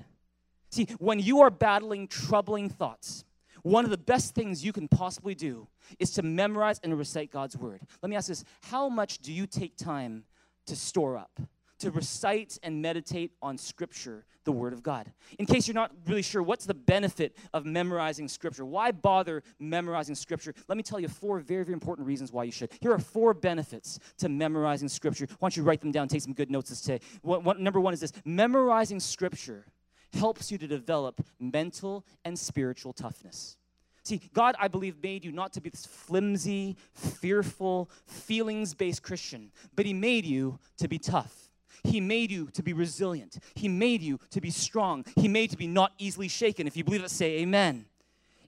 See, 0.70 0.88
when 1.00 1.20
you 1.20 1.41
are 1.41 1.50
battling 1.50 2.08
troubling 2.08 2.70
thoughts, 2.70 3.25
one 3.63 3.84
of 3.84 3.91
the 3.91 3.98
best 3.98 4.36
things 4.36 4.63
you 4.63 4.72
can 4.72 4.88
possibly 4.88 5.36
do 5.36 5.67
is 6.00 6.12
to 6.12 6.22
memorize 6.22 6.79
and 6.84 6.98
recite 6.98 7.32
God's 7.32 7.58
word. 7.58 7.82
Let 8.01 8.10
me 8.10 8.15
ask 8.15 8.27
this 8.27 8.44
how 8.62 8.88
much 8.88 9.20
do 9.20 9.34
you 9.34 9.48
take 9.48 9.75
time 9.75 10.24
to 10.67 10.75
store 10.75 11.17
up? 11.17 11.39
To 11.80 11.92
recite 11.92 12.58
and 12.64 12.82
meditate 12.82 13.34
on 13.42 13.58
Scripture, 13.58 14.26
the 14.46 14.52
Word 14.52 14.74
of 14.74 14.82
God. 14.82 15.12
In 15.38 15.46
case 15.46 15.68
you're 15.68 15.76
not 15.76 15.92
really 16.08 16.24
sure, 16.24 16.42
what's 16.42 16.66
the 16.66 16.74
benefit 16.74 17.38
of 17.54 17.66
memorizing 17.66 18.28
Scripture? 18.28 18.66
Why 18.66 18.92
bother 18.92 19.44
memorizing 19.60 20.16
Scripture? 20.16 20.56
Let 20.68 20.78
me 20.78 20.84
tell 20.84 21.00
you 21.00 21.08
four 21.08 21.40
very, 21.40 21.64
very 21.64 21.74
important 21.74 22.08
reasons 22.08 22.32
why 22.32 22.46
you 22.46 22.52
should. 22.52 22.72
Here 22.80 22.92
are 22.92 23.00
four 23.00 23.34
benefits 23.36 24.00
to 24.18 24.28
memorizing 24.28 24.90
Scripture. 24.90 25.28
Why 25.38 25.48
don't 25.48 25.58
you 25.58 25.64
write 25.64 25.82
them 25.82 25.92
down, 25.92 26.08
take 26.08 26.22
some 26.22 26.34
good 26.34 26.50
notes 26.50 26.70
this 26.70 26.82
today. 26.82 27.00
What, 27.22 27.44
what, 27.44 27.60
number 27.60 27.80
one 27.80 27.94
is 27.94 28.00
this 28.00 28.14
memorizing 28.26 29.00
Scripture 29.00 29.66
helps 30.14 30.52
you 30.52 30.58
to 30.58 30.68
develop 30.68 31.24
mental 31.40 32.06
and 32.26 32.40
spiritual 32.40 32.94
toughness. 32.94 33.58
See, 34.04 34.22
God, 34.34 34.56
I 34.58 34.68
believe, 34.70 35.04
made 35.04 35.26
you 35.26 35.34
not 35.34 35.52
to 35.54 35.62
be 35.62 35.70
this 35.70 35.86
flimsy, 35.86 36.78
fearful, 36.94 37.92
feelings 38.06 38.74
based 38.74 39.04
Christian, 39.04 39.52
but 39.76 39.86
He 39.86 39.94
made 39.94 40.26
you 40.26 40.60
to 40.78 40.88
be 40.88 40.98
tough. 40.98 41.47
He 41.84 42.02
made 42.02 42.32
you 42.32 42.48
to 42.54 42.64
be 42.64 42.74
resilient. 42.74 43.40
He 43.56 43.68
made 43.68 44.02
you 44.02 44.20
to 44.32 44.42
be 44.42 44.50
strong. 44.50 45.06
He 45.16 45.28
made 45.28 45.52
to 45.52 45.58
be 45.58 45.68
not 45.68 45.94
easily 45.98 46.28
shaken. 46.28 46.68
If 46.68 46.78
you 46.78 46.84
believe 46.84 47.04
it, 47.04 47.12
say 47.12 47.40
amen. 47.40 47.86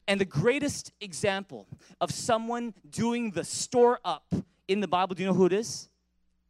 And 0.08 0.20
the 0.20 0.26
greatest 0.26 0.92
example 1.02 1.68
of 2.02 2.12
someone 2.12 2.74
doing 2.90 3.32
the 3.32 3.44
store 3.44 4.00
up 4.04 4.34
in 4.68 4.80
the 4.80 4.88
Bible, 4.88 5.16
do 5.16 5.24
you 5.24 5.30
know 5.30 5.36
who 5.36 5.46
it 5.46 5.54
is? 5.54 5.90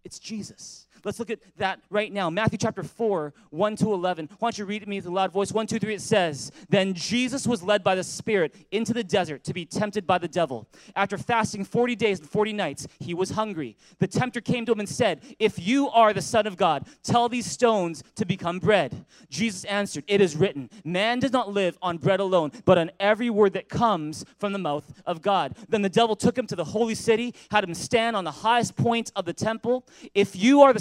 It's 0.04 0.20
Jesus. 0.20 0.88
Let's 1.04 1.20
look 1.20 1.30
at 1.30 1.40
that 1.58 1.80
right 1.90 2.12
now. 2.12 2.30
Matthew 2.30 2.58
chapter 2.58 2.84
4, 2.84 3.34
1 3.50 3.76
to 3.78 3.94
11. 3.94 4.30
Why 4.40 4.48
don't 4.48 4.58
you 4.58 4.66
read 4.66 4.84
it 4.84 4.88
me 4.88 4.98
with 4.98 5.06
a 5.06 5.12
loud 5.12 5.32
voice? 5.32 5.52
1, 5.52 5.68
2, 5.68 5.80
3, 5.80 5.96
it 5.96 6.02
says, 6.02 6.52
Then 6.70 6.94
Jesus 6.94 7.48
was 7.48 7.64
led 7.64 7.84
by 7.84 7.96
the 7.96 8.04
Spirit 8.04 8.56
into 8.72 8.94
the 8.94 9.04
desert 9.04 9.44
to 9.46 9.54
be 9.54 9.66
tempted 9.66 10.06
by 10.06 10.18
the 10.18 10.28
devil. 10.28 10.68
After 10.96 11.18
fasting 11.18 11.66
40 11.66 11.96
days 11.96 12.20
and 12.20 12.30
40 12.30 12.54
nights, 12.54 12.88
he 13.00 13.14
was 13.14 13.32
hungry. 13.32 13.78
The 14.00 14.08
tempter 14.08 14.42
came 14.42 14.66
to 14.66 14.72
him 14.72 14.80
and 14.80 14.90
said, 14.90 15.22
If 15.40 15.60
you 15.60 15.90
are 15.90 16.14
the 16.14 16.22
Son 16.22 16.48
of 16.48 16.58
God, 16.58 16.88
tell 17.04 17.30
these 17.30 17.46
stones 17.46 18.04
to 18.16 18.26
become 18.26 18.60
bread. 18.60 19.06
Jesus 19.30 19.64
answered, 19.66 20.04
It 20.08 20.22
is 20.22 20.36
written, 20.36 20.70
Man 20.84 21.20
does 21.20 21.32
not 21.32 21.54
live 21.54 21.78
on 21.82 21.98
bread 21.98 22.20
alone, 22.20 22.52
but 22.66 22.78
on 22.78 22.92
every 23.00 23.30
word 23.30 23.54
that 23.54 23.70
comes 23.70 24.26
from 24.38 24.54
the 24.54 24.60
mouth 24.60 24.92
of 25.06 25.22
God. 25.22 25.56
Then 25.68 25.82
the 25.82 25.90
devil 25.90 26.16
took 26.16 26.38
him 26.38 26.48
to 26.48 26.56
the 26.56 26.64
holy 26.64 26.96
city, 26.96 27.34
had 27.52 27.64
him 27.64 27.74
stand 27.74 28.16
on 28.16 28.24
the 28.24 28.32
highest 28.32 28.76
point 28.76 29.12
of 29.16 29.26
the 29.26 29.34
temple. 29.34 29.86
If 30.14 30.36
you 30.36 30.62
are 30.62 30.74
the 30.74 30.80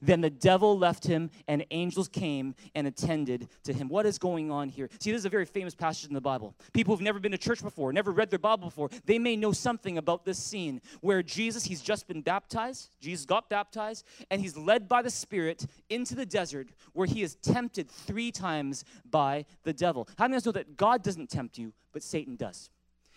then 0.00 0.20
the 0.20 0.30
devil 0.30 0.78
left 0.78 1.06
him, 1.06 1.30
and 1.48 1.64
angels 1.70 2.08
came 2.08 2.54
and 2.74 2.86
attended 2.86 3.48
to 3.64 3.72
him. 3.72 3.88
What 3.88 4.06
is 4.06 4.18
going 4.18 4.50
on 4.50 4.68
here? 4.68 4.88
See, 5.00 5.10
this 5.10 5.20
is 5.20 5.24
a 5.24 5.30
very 5.30 5.44
famous 5.44 5.74
passage 5.74 6.08
in 6.08 6.14
the 6.14 6.20
Bible. 6.20 6.54
People 6.72 6.94
who've 6.94 7.02
never 7.02 7.18
been 7.18 7.32
to 7.32 7.38
church 7.38 7.62
before, 7.62 7.92
never 7.92 8.10
read 8.10 8.30
their 8.30 8.38
Bible 8.38 8.68
before, 8.68 8.90
they 9.04 9.18
may 9.18 9.36
know 9.36 9.52
something 9.52 9.98
about 9.98 10.24
this 10.24 10.38
scene 10.38 10.80
where 11.00 11.22
Jesus, 11.22 11.64
he's 11.64 11.82
just 11.82 12.06
been 12.06 12.22
baptized. 12.22 12.90
Jesus 13.00 13.26
got 13.26 13.48
baptized, 13.48 14.04
and 14.30 14.40
he's 14.40 14.56
led 14.56 14.88
by 14.88 15.02
the 15.02 15.10
Spirit 15.10 15.66
into 15.90 16.14
the 16.14 16.26
desert 16.26 16.68
where 16.92 17.06
he 17.06 17.22
is 17.22 17.36
tempted 17.36 17.90
three 17.90 18.30
times 18.30 18.84
by 19.10 19.44
the 19.64 19.72
devil. 19.72 20.08
How 20.16 20.24
many 20.24 20.36
of 20.36 20.42
us 20.42 20.46
know 20.46 20.52
that 20.52 20.76
God 20.76 21.02
doesn't 21.02 21.30
tempt 21.30 21.58
you, 21.58 21.72
but 21.92 22.02
Satan 22.02 22.36
does? 22.36 22.70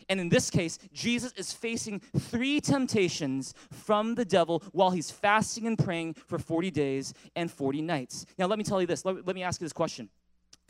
And 0.07 0.19
in 0.19 0.29
this 0.29 0.49
case, 0.49 0.77
Jesus 0.93 1.31
is 1.33 1.51
facing 1.51 1.99
three 1.99 2.61
temptations 2.61 3.53
from 3.71 4.15
the 4.15 4.25
devil 4.25 4.63
while 4.71 4.91
he's 4.91 5.09
fasting 5.09 5.65
and 5.65 5.77
praying 5.77 6.13
for 6.13 6.37
40 6.37 6.69
days 6.71 7.13
and 7.35 7.51
40 7.51 7.81
nights. 7.81 8.25
Now, 8.37 8.45
let 8.45 8.57
me 8.57 8.63
tell 8.63 8.79
you 8.79 8.87
this. 8.87 9.03
Let, 9.03 9.25
let 9.25 9.35
me 9.35 9.43
ask 9.43 9.59
you 9.59 9.65
this 9.65 9.73
question. 9.73 10.09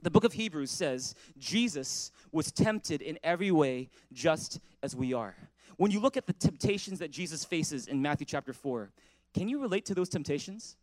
The 0.02 0.12
book 0.12 0.24
of 0.24 0.34
Hebrews 0.34 0.72
says 0.72 1.16
Jesus 1.38 2.12
was 2.32 2.52
tempted 2.52 3.02
in 3.02 3.18
every 3.24 3.52
way 3.52 3.90
just 4.14 4.60
as 4.84 4.96
we 4.96 5.14
are. 5.14 5.36
When 5.78 5.92
you 5.92 6.00
look 6.00 6.16
at 6.16 6.28
the 6.28 6.34
temptations 6.34 7.00
that 7.00 7.12
Jesus 7.12 7.44
faces 7.44 7.88
in 7.88 8.02
Matthew 8.02 8.26
chapter 8.26 8.54
4, 8.54 8.92
can 9.34 9.50
you 9.50 9.60
relate 9.60 9.86
to 9.86 9.94
those 9.94 10.08
temptations? 10.08 10.78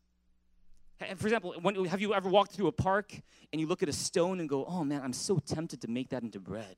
For 1.16 1.26
example, 1.26 1.54
when, 1.62 1.84
have 1.86 2.00
you 2.00 2.14
ever 2.14 2.28
walked 2.28 2.52
through 2.52 2.68
a 2.68 2.72
park 2.72 3.12
and 3.52 3.60
you 3.60 3.66
look 3.66 3.82
at 3.82 3.88
a 3.88 3.92
stone 3.92 4.40
and 4.40 4.48
go, 4.48 4.64
oh 4.66 4.84
man, 4.84 5.00
I'm 5.02 5.12
so 5.12 5.38
tempted 5.38 5.80
to 5.80 5.88
make 5.88 6.10
that 6.10 6.22
into 6.22 6.38
bread? 6.38 6.76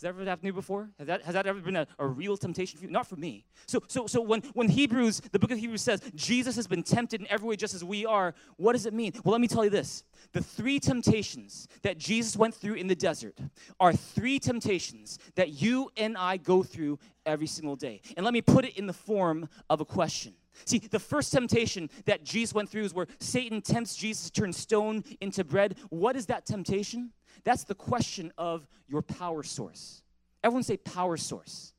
Has 0.00 0.04
that 0.04 0.08
ever 0.08 0.24
happened 0.24 0.44
to 0.44 0.46
you 0.46 0.52
before? 0.54 0.88
Has 0.98 1.08
that, 1.08 1.22
has 1.24 1.34
that 1.34 1.46
ever 1.46 1.60
been 1.60 1.76
a, 1.76 1.86
a 1.98 2.06
real 2.06 2.34
temptation 2.34 2.78
for 2.78 2.86
you? 2.86 2.90
Not 2.90 3.06
for 3.06 3.16
me. 3.16 3.44
So, 3.66 3.82
so, 3.86 4.06
so 4.06 4.22
when, 4.22 4.40
when 4.54 4.70
Hebrews, 4.70 5.20
the 5.30 5.38
book 5.38 5.50
of 5.50 5.58
Hebrews 5.58 5.82
says, 5.82 6.00
Jesus 6.14 6.56
has 6.56 6.66
been 6.66 6.82
tempted 6.82 7.20
in 7.20 7.26
every 7.28 7.46
way 7.46 7.56
just 7.56 7.74
as 7.74 7.84
we 7.84 8.06
are, 8.06 8.34
what 8.56 8.72
does 8.72 8.86
it 8.86 8.94
mean? 8.94 9.12
Well, 9.22 9.32
let 9.32 9.42
me 9.42 9.46
tell 9.46 9.62
you 9.62 9.68
this. 9.68 10.04
The 10.32 10.40
three 10.40 10.80
temptations 10.80 11.68
that 11.82 11.98
Jesus 11.98 12.34
went 12.34 12.54
through 12.54 12.74
in 12.74 12.86
the 12.86 12.94
desert 12.94 13.36
are 13.78 13.92
three 13.92 14.38
temptations 14.38 15.18
that 15.34 15.60
you 15.60 15.90
and 15.98 16.16
I 16.16 16.38
go 16.38 16.62
through 16.62 16.98
every 17.26 17.46
single 17.46 17.76
day. 17.76 18.00
And 18.16 18.24
let 18.24 18.32
me 18.32 18.40
put 18.40 18.64
it 18.64 18.78
in 18.78 18.86
the 18.86 18.94
form 18.94 19.50
of 19.68 19.82
a 19.82 19.84
question. 19.84 20.32
See, 20.64 20.78
the 20.78 20.98
first 20.98 21.32
temptation 21.32 21.90
that 22.06 22.24
Jesus 22.24 22.54
went 22.54 22.68
through 22.68 22.84
is 22.84 22.94
where 22.94 23.06
Satan 23.18 23.62
tempts 23.62 23.96
Jesus 23.96 24.30
to 24.30 24.40
turn 24.40 24.52
stone 24.52 25.04
into 25.20 25.44
bread. 25.44 25.76
What 25.90 26.16
is 26.16 26.26
that 26.26 26.46
temptation? 26.46 27.12
That's 27.44 27.64
the 27.64 27.74
question 27.74 28.32
of 28.36 28.66
your 28.88 29.02
power 29.02 29.42
source. 29.42 30.02
Everyone 30.42 30.62
say 30.62 30.76
power 30.76 31.16
source. 31.16 31.72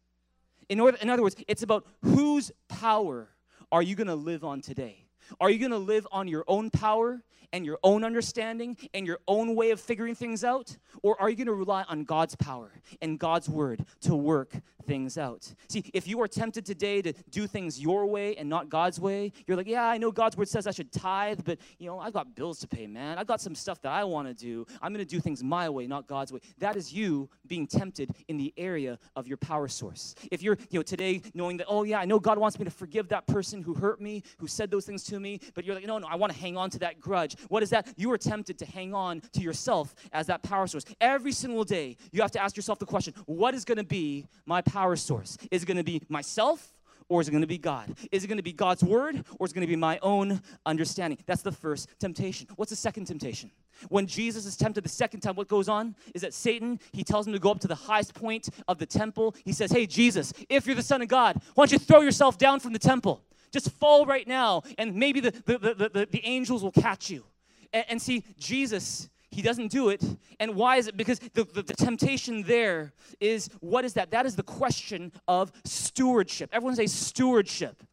In, 0.69 0.79
order, 0.79 0.97
in 1.01 1.09
other 1.09 1.21
words, 1.21 1.35
it's 1.47 1.63
about 1.63 1.85
whose 2.01 2.51
power 2.67 3.29
are 3.71 3.81
you 3.81 3.95
going 3.95 4.07
to 4.07 4.15
live 4.15 4.43
on 4.43 4.61
today? 4.61 5.05
Are 5.39 5.49
you 5.49 5.59
going 5.59 5.71
to 5.71 5.77
live 5.77 6.07
on 6.11 6.27
your 6.27 6.43
own 6.47 6.69
power 6.69 7.23
and 7.53 7.65
your 7.65 7.79
own 7.83 8.03
understanding 8.03 8.77
and 8.93 9.05
your 9.05 9.19
own 9.27 9.55
way 9.55 9.71
of 9.71 9.79
figuring 9.79 10.15
things 10.15 10.43
out? 10.43 10.77
Or 11.03 11.19
are 11.21 11.29
you 11.29 11.35
going 11.35 11.47
to 11.47 11.53
rely 11.53 11.83
on 11.83 12.03
God's 12.03 12.35
power 12.35 12.71
and 13.01 13.19
God's 13.19 13.49
word 13.49 13.85
to 14.01 14.15
work 14.15 14.53
things 14.81 15.17
out. 15.17 15.53
See, 15.69 15.89
if 15.93 16.07
you 16.07 16.21
are 16.21 16.27
tempted 16.27 16.65
today 16.65 17.01
to 17.01 17.13
do 17.29 17.47
things 17.47 17.79
your 17.79 18.05
way 18.05 18.35
and 18.35 18.49
not 18.49 18.69
God's 18.69 18.99
way, 18.99 19.31
you're 19.47 19.57
like, 19.57 19.67
yeah, 19.67 19.85
I 19.85 19.97
know 19.97 20.11
God's 20.11 20.35
word 20.35 20.49
says 20.49 20.67
I 20.67 20.71
should 20.71 20.91
tithe, 20.91 21.41
but 21.45 21.59
you 21.77 21.87
know, 21.87 21.99
I've 21.99 22.13
got 22.13 22.35
bills 22.35 22.59
to 22.59 22.67
pay, 22.67 22.87
man. 22.87 23.17
I've 23.17 23.27
got 23.27 23.41
some 23.41 23.55
stuff 23.55 23.81
that 23.83 23.91
I 23.91 24.03
want 24.03 24.27
to 24.27 24.33
do. 24.33 24.65
I'm 24.81 24.91
going 24.93 25.05
to 25.05 25.09
do 25.09 25.19
things 25.19 25.43
my 25.43 25.69
way, 25.69 25.87
not 25.87 26.07
God's 26.07 26.33
way. 26.33 26.39
That 26.57 26.75
is 26.75 26.91
you 26.91 27.29
being 27.47 27.67
tempted 27.67 28.11
in 28.27 28.37
the 28.37 28.53
area 28.57 28.97
of 29.15 29.27
your 29.27 29.37
power 29.37 29.67
source. 29.67 30.15
If 30.31 30.41
you're, 30.41 30.57
you 30.69 30.79
know, 30.79 30.83
today 30.83 31.21
knowing 31.33 31.57
that, 31.57 31.67
oh 31.69 31.83
yeah, 31.83 31.99
I 31.99 32.05
know 32.05 32.19
God 32.19 32.37
wants 32.37 32.59
me 32.59 32.65
to 32.65 32.71
forgive 32.71 33.09
that 33.09 33.27
person 33.27 33.61
who 33.61 33.73
hurt 33.73 34.01
me, 34.01 34.23
who 34.39 34.47
said 34.47 34.71
those 34.71 34.85
things 34.85 35.03
to 35.05 35.19
me, 35.19 35.20
but 35.53 35.65
you're 35.65 35.75
like, 35.75 35.85
no, 35.85 35.97
no, 35.97 36.07
I 36.07 36.15
want 36.15 36.33
to 36.33 36.39
hang 36.39 36.57
on 36.57 36.69
to 36.71 36.79
that 36.79 36.99
grudge. 36.99 37.35
What 37.49 37.63
is 37.63 37.69
that? 37.71 37.93
You 37.97 38.11
are 38.11 38.17
tempted 38.17 38.57
to 38.59 38.65
hang 38.65 38.93
on 38.93 39.21
to 39.33 39.41
yourself 39.41 39.93
as 40.13 40.27
that 40.27 40.43
power 40.43 40.67
source. 40.67 40.85
Every 40.99 41.31
single 41.31 41.63
day, 41.63 41.97
you 42.11 42.21
have 42.21 42.31
to 42.31 42.41
ask 42.41 42.55
yourself 42.55 42.79
the 42.79 42.85
question, 42.85 43.13
what 43.25 43.53
is 43.53 43.65
going 43.65 43.77
to 43.77 43.83
be 43.83 44.25
my 44.45 44.61
power 44.61 44.95
source? 44.95 45.37
Is 45.51 45.63
it 45.63 45.65
going 45.65 45.77
to 45.77 45.83
be 45.83 46.01
myself? 46.09 46.73
Or 47.11 47.19
is 47.19 47.27
it 47.27 47.31
going 47.31 47.41
to 47.41 47.47
be 47.47 47.57
God? 47.57 47.93
Is 48.09 48.23
it 48.23 48.27
going 48.27 48.37
to 48.37 48.43
be 48.43 48.53
God's 48.53 48.85
word 48.85 49.25
or 49.37 49.45
is 49.45 49.51
it 49.51 49.55
going 49.55 49.67
to 49.67 49.69
be 49.69 49.75
my 49.75 49.99
own 50.01 50.41
understanding? 50.65 51.17
That's 51.25 51.41
the 51.41 51.51
first 51.51 51.89
temptation. 51.99 52.47
What's 52.55 52.69
the 52.69 52.77
second 52.77 53.03
temptation? 53.03 53.51
When 53.89 54.07
Jesus 54.07 54.45
is 54.45 54.55
tempted 54.55 54.85
the 54.85 54.89
second 54.89 55.19
time, 55.19 55.35
what 55.35 55.49
goes 55.49 55.67
on 55.67 55.93
is 56.15 56.21
that 56.21 56.33
Satan, 56.33 56.79
he 56.93 57.03
tells 57.03 57.27
him 57.27 57.33
to 57.33 57.39
go 57.39 57.51
up 57.51 57.59
to 57.61 57.67
the 57.67 57.75
highest 57.75 58.13
point 58.13 58.47
of 58.69 58.77
the 58.77 58.85
temple. 58.85 59.35
He 59.43 59.51
says, 59.51 59.73
Hey, 59.73 59.85
Jesus, 59.85 60.31
if 60.47 60.65
you're 60.65 60.75
the 60.75 60.81
Son 60.81 61.01
of 61.01 61.09
God, 61.09 61.41
why 61.53 61.65
don't 61.65 61.73
you 61.73 61.79
throw 61.79 61.99
yourself 61.99 62.37
down 62.37 62.61
from 62.61 62.71
the 62.71 62.79
temple? 62.79 63.21
Just 63.51 63.71
fall 63.71 64.05
right 64.05 64.27
now, 64.27 64.63
and 64.77 64.95
maybe 64.95 65.19
the, 65.19 65.31
the, 65.31 65.57
the, 65.57 65.89
the, 65.89 66.07
the 66.09 66.25
angels 66.25 66.63
will 66.63 66.71
catch 66.71 67.09
you. 67.09 67.25
And, 67.73 67.85
and 67.89 68.01
see, 68.01 68.23
Jesus, 68.39 69.09
he 69.29 69.41
doesn't 69.41 69.69
do 69.69 69.89
it. 69.89 70.03
And 70.39 70.55
why 70.55 70.77
is 70.77 70.87
it? 70.87 70.97
Because 70.97 71.19
the, 71.19 71.43
the, 71.43 71.63
the, 71.63 71.73
temptation 71.73 72.43
there 72.43 72.93
is 73.19 73.49
what 73.59 73.85
is 73.85 73.93
that? 73.93 74.11
That 74.11 74.25
is 74.25 74.35
the 74.35 74.43
question 74.43 75.11
of 75.27 75.51
stewardship. 75.63 76.49
Everyone 76.53 76.75
say 76.75 76.87
stewardship. 76.87 77.83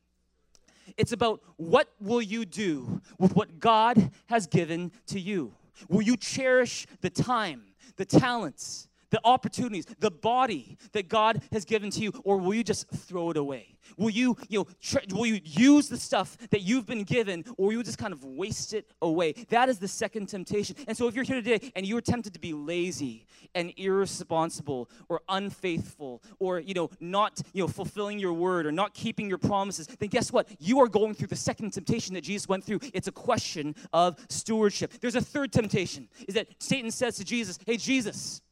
It's 0.97 1.13
about 1.13 1.41
what 1.57 1.89
will 2.01 2.23
you 2.23 2.45
do 2.45 3.01
with 3.19 3.37
what 3.37 3.61
God 3.61 4.11
has 4.27 4.47
given 4.47 4.91
to 5.07 5.21
you? 5.21 5.55
Will 5.89 6.03
you 6.03 6.17
cherish 6.17 6.87
the 7.03 7.11
time, 7.11 7.63
the 7.97 8.05
talents, 8.05 8.89
the 9.11 9.21
opportunities, 9.25 9.87
the 9.99 10.11
body 10.11 10.79
that 10.93 11.09
God 11.09 11.43
has 11.53 11.65
given 11.65 11.91
to 11.91 12.01
you, 12.01 12.13
or 12.25 12.39
will 12.39 12.55
you 12.55 12.65
just 12.65 12.89
throw 12.91 13.31
it 13.31 13.37
away? 13.37 13.79
Will 13.97 14.11
you, 14.11 14.37
you 14.49 14.61
know, 14.61 14.67
tr- 14.81 14.99
will 15.11 15.27
you 15.27 15.41
use 15.43 15.89
the 15.89 15.97
stuff 15.97 16.37
that 16.51 16.63
you've 16.63 16.87
been 16.87 17.05
given, 17.05 17.45
or 17.57 17.73
you 17.73 17.83
just 17.83 17.99
kind 17.99 18.13
of 18.13 18.25
waste 18.25 18.75
it 18.75 18.93
away? 19.01 19.33
That 19.49 19.69
is 19.69 19.79
the 19.79 19.89
second 19.89 20.27
temptation. 20.27 20.77
And 20.87 20.97
so, 20.97 21.09
if 21.09 21.15
you're 21.15 21.25
here 21.25 21.41
today 21.41 21.73
and 21.75 21.87
you're 21.87 22.01
tempted 22.01 22.35
to 22.35 22.41
be 22.41 22.53
lazy 22.53 23.27
and 23.55 23.73
irresponsible 23.77 24.91
or 25.09 25.23
unfaithful, 25.29 26.23
or 26.39 26.61
you 26.61 26.75
know, 26.75 26.91
not 27.01 27.41
you 27.53 27.63
know 27.63 27.69
fulfilling 27.69 28.19
your 28.19 28.33
word 28.33 28.67
or 28.67 28.73
not 28.73 28.95
keeping 28.95 29.29
your 29.29 29.39
promises, 29.39 29.87
then 29.87 30.09
guess 30.09 30.33
what? 30.33 30.49
You 30.59 30.81
are 30.81 30.89
going 30.89 31.15
through 31.15 31.29
the 31.29 31.37
second 31.37 31.73
temptation 31.73 32.15
that 32.15 32.23
Jesus 32.23 32.49
went 32.49 32.65
through. 32.65 32.81
It's 32.93 33.09
a 33.09 33.13
question 33.13 33.75
of 33.93 34.19
stewardship. 34.29 34.93
There's 35.01 35.17
a 35.17 35.21
third 35.21 35.53
temptation: 35.53 36.09
is 36.27 36.35
that 36.35 36.49
Satan 36.59 36.91
says 36.91 37.17
to 37.17 37.25
Jesus, 37.25 37.59
"Hey, 37.65 37.77
Jesus." 37.77 38.43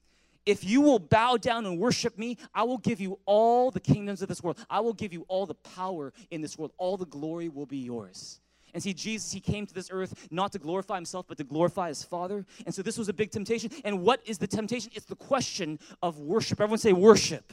If 0.46 0.64
you 0.64 0.80
will 0.80 1.00
bow 1.00 1.36
down 1.36 1.66
and 1.66 1.78
worship 1.78 2.16
me, 2.16 2.38
I 2.54 2.62
will 2.62 2.78
give 2.78 3.00
you 3.00 3.18
all 3.26 3.70
the 3.72 3.80
kingdoms 3.80 4.22
of 4.22 4.28
this 4.28 4.42
world. 4.42 4.64
I 4.70 4.80
will 4.80 4.94
give 4.94 5.12
you 5.12 5.24
all 5.28 5.44
the 5.44 5.54
power 5.54 6.12
in 6.30 6.40
this 6.40 6.56
world. 6.56 6.72
All 6.78 6.96
the 6.96 7.04
glory 7.06 7.48
will 7.48 7.66
be 7.66 7.78
yours. 7.78 8.40
And 8.72 8.82
see, 8.82 8.94
Jesus, 8.94 9.32
he 9.32 9.40
came 9.40 9.66
to 9.66 9.74
this 9.74 9.88
earth 9.90 10.28
not 10.30 10.52
to 10.52 10.58
glorify 10.58 10.96
himself, 10.96 11.26
but 11.26 11.38
to 11.38 11.44
glorify 11.44 11.88
his 11.88 12.04
Father. 12.04 12.44
And 12.64 12.74
so 12.74 12.82
this 12.82 12.98
was 12.98 13.08
a 13.08 13.12
big 13.12 13.30
temptation. 13.30 13.70
And 13.84 14.02
what 14.02 14.20
is 14.24 14.38
the 14.38 14.46
temptation? 14.46 14.92
It's 14.94 15.06
the 15.06 15.16
question 15.16 15.78
of 16.02 16.18
worship. 16.20 16.60
Everyone 16.60 16.78
say 16.78 16.92
worship. 16.92 17.52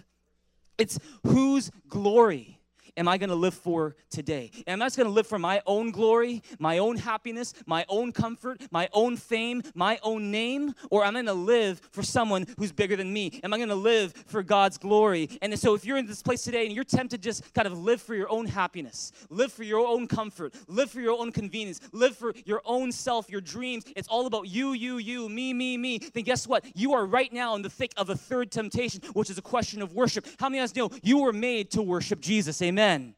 It's 0.78 1.00
whose 1.26 1.72
glory 1.88 2.60
am 2.98 3.08
I 3.08 3.18
going 3.18 3.30
to 3.30 3.36
live 3.36 3.54
for 3.54 3.96
today? 4.10 4.52
Am 4.68 4.82
I 4.82 4.86
just 4.86 4.98
going 4.98 5.08
to 5.08 5.14
live 5.14 5.28
for 5.28 5.40
my 5.40 5.62
own 5.66 5.92
glory, 5.92 6.42
my 6.60 6.78
own 6.78 6.98
happiness, 6.98 7.54
my 7.66 7.86
own 7.90 8.12
comfort, 8.12 8.62
my 8.72 8.90
own 8.94 9.18
fame, 9.18 9.64
my 9.74 10.00
own 10.04 10.32
name? 10.32 10.74
Or 10.90 11.04
am 11.04 11.16
I 11.16 11.24
going 11.24 11.26
to 11.28 11.34
live 11.34 11.82
for 11.92 12.04
someone 12.04 12.46
who's 12.58 12.72
bigger 12.72 12.96
than 12.96 13.12
me? 13.12 13.40
Am 13.44 13.54
I 13.54 13.58
going 13.58 13.70
to 13.70 13.76
live 13.76 14.14
for 14.28 14.44
God's 14.44 14.78
glory? 14.78 15.30
And 15.42 15.58
so 15.58 15.74
if 15.74 15.86
you're 15.86 15.98
in 15.98 16.06
this 16.06 16.22
place 16.22 16.44
today 16.44 16.66
and 16.66 16.76
you're 16.76 16.84
tempted 16.84 17.14
to 17.14 17.18
just 17.18 17.54
kind 17.54 17.68
of 17.68 17.78
live 17.78 18.02
for 18.02 18.16
your 18.16 18.30
own 18.32 18.46
happiness, 18.46 19.12
live 19.30 19.52
for 19.52 19.64
your 19.64 19.88
own 19.88 20.08
comfort, 20.08 20.54
live 20.68 20.90
for 20.90 21.00
your 21.00 21.20
own 21.20 21.32
convenience, 21.32 21.80
live 21.92 22.18
for 22.18 22.34
your 22.46 22.62
own 22.66 22.92
self, 22.92 23.30
your 23.30 23.42
dreams, 23.42 23.86
it's 23.96 24.08
all 24.08 24.26
about 24.26 24.48
you, 24.48 24.74
you, 24.74 24.98
you, 24.98 25.30
me, 25.30 25.54
me, 25.54 25.78
me, 25.78 26.00
then 26.00 26.24
guess 26.24 26.48
what? 26.48 26.66
You 26.76 26.94
are 26.94 27.06
right 27.06 27.32
now 27.32 27.56
in 27.56 27.62
the 27.62 27.70
thick 27.70 27.94
of 27.98 28.10
a 28.10 28.16
third 28.16 28.52
temptation, 28.52 29.02
which 29.14 29.30
is 29.30 29.38
a 29.38 29.42
question 29.42 29.82
of 29.82 29.94
worship. 29.94 30.26
How 30.40 30.50
many 30.50 30.60
of 30.60 30.66
us 30.66 30.76
know 30.76 30.90
you 31.02 31.20
were 31.20 31.34
made 31.34 31.72
to 31.72 31.82
worship 31.82 32.20
Jesus? 32.20 32.62
Amen. 32.62 32.73
Amen. 32.74 33.14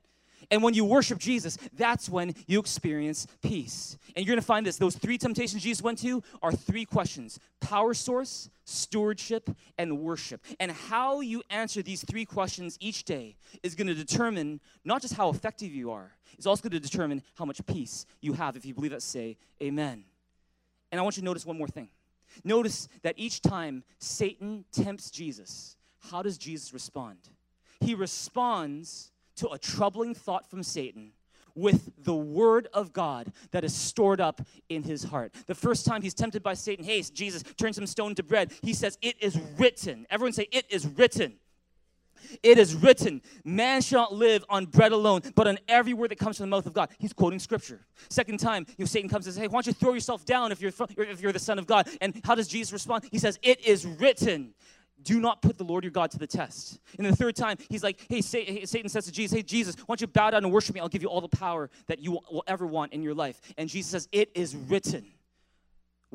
And 0.52 0.62
when 0.62 0.74
you 0.74 0.84
worship 0.84 1.18
Jesus, 1.18 1.58
that's 1.78 2.10
when 2.10 2.36
you 2.46 2.60
experience 2.60 3.26
peace. 3.42 3.98
And 4.16 4.26
you're 4.26 4.34
going 4.34 4.42
to 4.42 4.46
find 4.46 4.66
this 4.66 4.76
those 4.76 4.98
three 4.98 5.18
temptations 5.18 5.64
Jesus 5.64 5.82
went 5.82 5.98
to 6.00 6.22
are 6.44 6.52
three 6.52 6.84
questions 6.84 7.40
power 7.62 7.94
source, 7.94 8.50
stewardship, 8.66 9.50
and 9.78 10.00
worship. 10.00 10.42
And 10.60 10.72
how 10.74 11.22
you 11.22 11.42
answer 11.50 11.82
these 11.82 12.04
three 12.04 12.26
questions 12.26 12.78
each 12.82 13.06
day 13.06 13.38
is 13.64 13.76
going 13.76 13.88
to 13.88 13.94
determine 13.96 14.60
not 14.84 15.02
just 15.02 15.14
how 15.14 15.30
effective 15.30 15.72
you 15.74 15.92
are, 15.92 16.12
it's 16.34 16.46
also 16.46 16.62
going 16.68 16.80
to 16.80 16.86
determine 16.86 17.24
how 17.36 17.46
much 17.46 17.66
peace 17.66 18.06
you 18.20 18.34
have. 18.34 18.58
If 18.58 18.66
you 18.66 18.74
believe 18.74 18.92
that, 18.92 19.04
say 19.04 19.38
amen. 19.64 20.04
And 20.92 21.00
I 21.00 21.04
want 21.04 21.16
you 21.16 21.22
to 21.22 21.26
notice 21.26 21.46
one 21.46 21.58
more 21.58 21.70
thing. 21.70 21.88
Notice 22.44 22.90
that 23.04 23.16
each 23.18 23.42
time 23.42 23.86
Satan 24.00 24.66
tempts 24.74 25.10
Jesus, 25.10 25.78
how 26.12 26.22
does 26.22 26.38
Jesus 26.38 26.74
respond? 26.74 27.18
He 27.80 27.96
responds 27.96 29.12
to 29.38 29.50
a 29.50 29.58
troubling 29.58 30.14
thought 30.14 30.50
from 30.50 30.64
Satan 30.64 31.12
with 31.56 31.92
the 32.04 32.16
word 32.16 32.68
of 32.74 32.92
God 32.92 33.32
that 33.52 33.64
is 33.64 33.74
stored 33.74 34.20
up 34.20 34.42
in 34.70 34.84
his 34.84 35.04
heart. 35.04 35.34
The 35.48 35.56
first 35.56 35.86
time 35.86 36.02
he's 36.02 36.14
tempted 36.14 36.44
by 36.44 36.54
Satan, 36.54 36.84
hey, 36.84 37.02
Jesus, 37.02 37.44
turn 37.58 37.74
some 37.74 37.88
stone 37.88 38.14
to 38.16 38.24
bread, 38.24 38.52
he 38.62 38.74
says, 38.74 38.98
It 39.02 39.16
is 39.22 39.40
written. 39.58 40.06
Everyone 40.10 40.34
say, 40.34 40.48
It 40.52 40.66
is 40.70 40.86
written. 40.86 41.36
It 42.42 42.58
is 42.58 42.74
written, 42.74 43.22
man 43.44 43.82
shall 43.82 44.02
not 44.02 44.14
live 44.14 44.44
on 44.50 44.66
bread 44.66 44.92
alone, 44.92 45.22
but 45.36 45.48
on 45.48 45.60
every 45.68 45.94
word 45.94 46.12
that 46.12 46.18
comes 46.18 46.38
from 46.38 46.50
the 46.50 46.56
mouth 46.56 46.66
of 46.66 46.74
God. 46.74 46.90
He's 46.98 47.14
quoting 47.14 47.38
scripture. 47.38 47.86
Second 48.10 48.40
time, 48.40 48.66
you 48.78 48.84
know, 48.84 48.86
Satan 48.86 49.10
comes 49.10 49.28
and 49.28 49.36
says, 49.36 49.42
Hey, 49.42 49.48
why 49.48 49.58
don't 49.58 49.68
you 49.68 49.74
throw 49.74 49.94
yourself 49.94 50.26
down 50.26 50.52
if 50.52 50.62
you're, 50.62 50.72
if 50.98 51.22
you're 51.22 51.32
the 51.32 51.40
Son 51.40 51.60
of 51.60 51.68
God? 51.68 51.88
And 52.02 52.20
how 52.24 52.34
does 52.34 52.48
Jesus 52.48 52.74
respond? 52.74 53.06
He 53.12 53.20
says, 53.20 53.38
It 53.42 53.64
is 53.66 53.86
written 53.86 54.54
do 55.06 55.22
not 55.22 55.42
put 55.42 55.58
the 55.58 55.64
Lord 55.64 55.86
your 55.86 55.92
God 55.92 56.12
to 56.12 56.18
the 56.18 56.28
test. 56.28 56.80
And 56.98 57.08
the 57.08 57.16
third 57.16 57.38
time, 57.38 57.58
he's 57.70 57.84
like, 57.84 58.02
hey, 58.10 58.20
Satan 58.20 58.90
says 58.90 59.06
to 59.06 59.12
Jesus, 59.12 59.38
hey, 59.38 59.44
Jesus, 59.44 59.76
why 59.78 59.94
don't 59.94 60.02
you 60.02 60.08
bow 60.08 60.32
down 60.32 60.44
and 60.44 60.52
worship 60.52 60.76
me? 60.76 60.82
I'll 60.82 60.90
give 60.90 61.02
you 61.02 61.08
all 61.08 61.22
the 61.22 61.30
power 61.30 61.70
that 61.88 62.00
you 62.00 62.12
will 62.12 62.44
ever 62.48 62.68
want 62.68 62.92
in 62.92 63.02
your 63.02 63.14
life. 63.14 63.40
And 63.58 63.70
Jesus 63.70 63.92
says, 63.92 64.10
it 64.12 64.32
is 64.36 64.54
written 64.56 65.06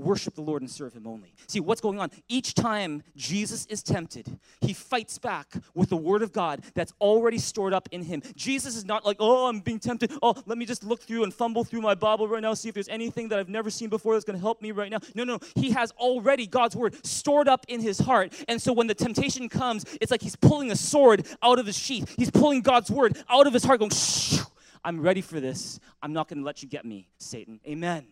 worship 0.01 0.35
the 0.35 0.41
Lord 0.41 0.63
and 0.63 0.71
serve 0.71 0.95
Him 0.95 1.07
only. 1.07 1.35
See, 1.47 1.61
what's 1.61 1.81
going 1.81 1.99
on? 1.99 2.11
Each 2.29 2.55
time 2.55 3.03
Jesus 3.17 3.67
is 3.67 3.83
tempted, 3.83 4.39
He 4.61 4.73
fights 4.73 5.19
back 5.19 5.55
with 5.75 5.91
the 5.91 5.97
Word 5.97 6.23
of 6.23 6.33
God 6.33 6.63
that's 6.75 6.93
already 7.01 7.39
stored 7.39 7.73
up 7.73 7.89
in 7.93 8.03
Him. 8.03 8.23
Jesus 8.35 8.77
is 8.77 8.85
not 8.85 9.05
like, 9.05 9.17
oh, 9.21 9.49
I'm 9.49 9.61
being 9.61 9.79
tempted. 9.79 10.13
Oh, 10.23 10.35
let 10.47 10.59
me 10.59 10.67
just 10.67 10.85
look 10.85 11.03
through 11.03 11.25
and 11.25 11.33
fumble 11.33 11.65
through 11.65 11.81
my 11.83 11.95
Bible 11.95 12.29
right 12.29 12.43
now, 12.43 12.55
see 12.55 12.69
if 12.69 12.75
there's 12.75 12.89
anything 12.89 13.29
that 13.29 13.39
I've 13.39 13.49
never 13.49 13.71
seen 13.71 13.89
before 13.89 14.15
that's 14.15 14.25
going 14.25 14.39
to 14.39 14.43
help 14.43 14.63
me 14.63 14.73
right 14.73 14.91
now. 14.91 14.99
No, 15.15 15.25
no, 15.25 15.39
He 15.55 15.71
has 15.71 15.91
already 15.93 16.47
God's 16.47 16.77
Word 16.77 17.05
stored 17.05 17.49
up 17.49 17.65
in 17.69 17.81
His 17.81 17.99
heart. 17.99 18.33
And 18.49 18.61
so 18.61 18.73
when 18.73 18.87
the 18.87 18.95
temptation 18.95 19.49
comes, 19.49 19.85
it's 20.01 20.11
like 20.11 20.23
He's 20.23 20.37
pulling 20.37 20.71
a 20.71 20.77
sword 20.77 21.27
out 21.43 21.59
of 21.59 21.67
His 21.67 21.79
sheath. 21.79 22.15
He's 22.17 22.31
pulling 22.31 22.63
God's 22.63 22.91
Word 22.91 23.19
out 23.29 23.47
of 23.47 23.53
His 23.53 23.65
heart, 23.65 23.81
going, 23.81 23.91
Shh, 23.91 24.41
I'm 24.85 25.01
ready 25.01 25.21
for 25.21 25.41
this. 25.41 25.79
I'm 26.03 26.13
not 26.13 26.29
going 26.29 26.39
to 26.39 26.45
let 26.45 26.63
you 26.63 26.69
get 26.69 26.85
me, 26.85 27.09
Satan. 27.19 27.61
Amen. 27.67 28.07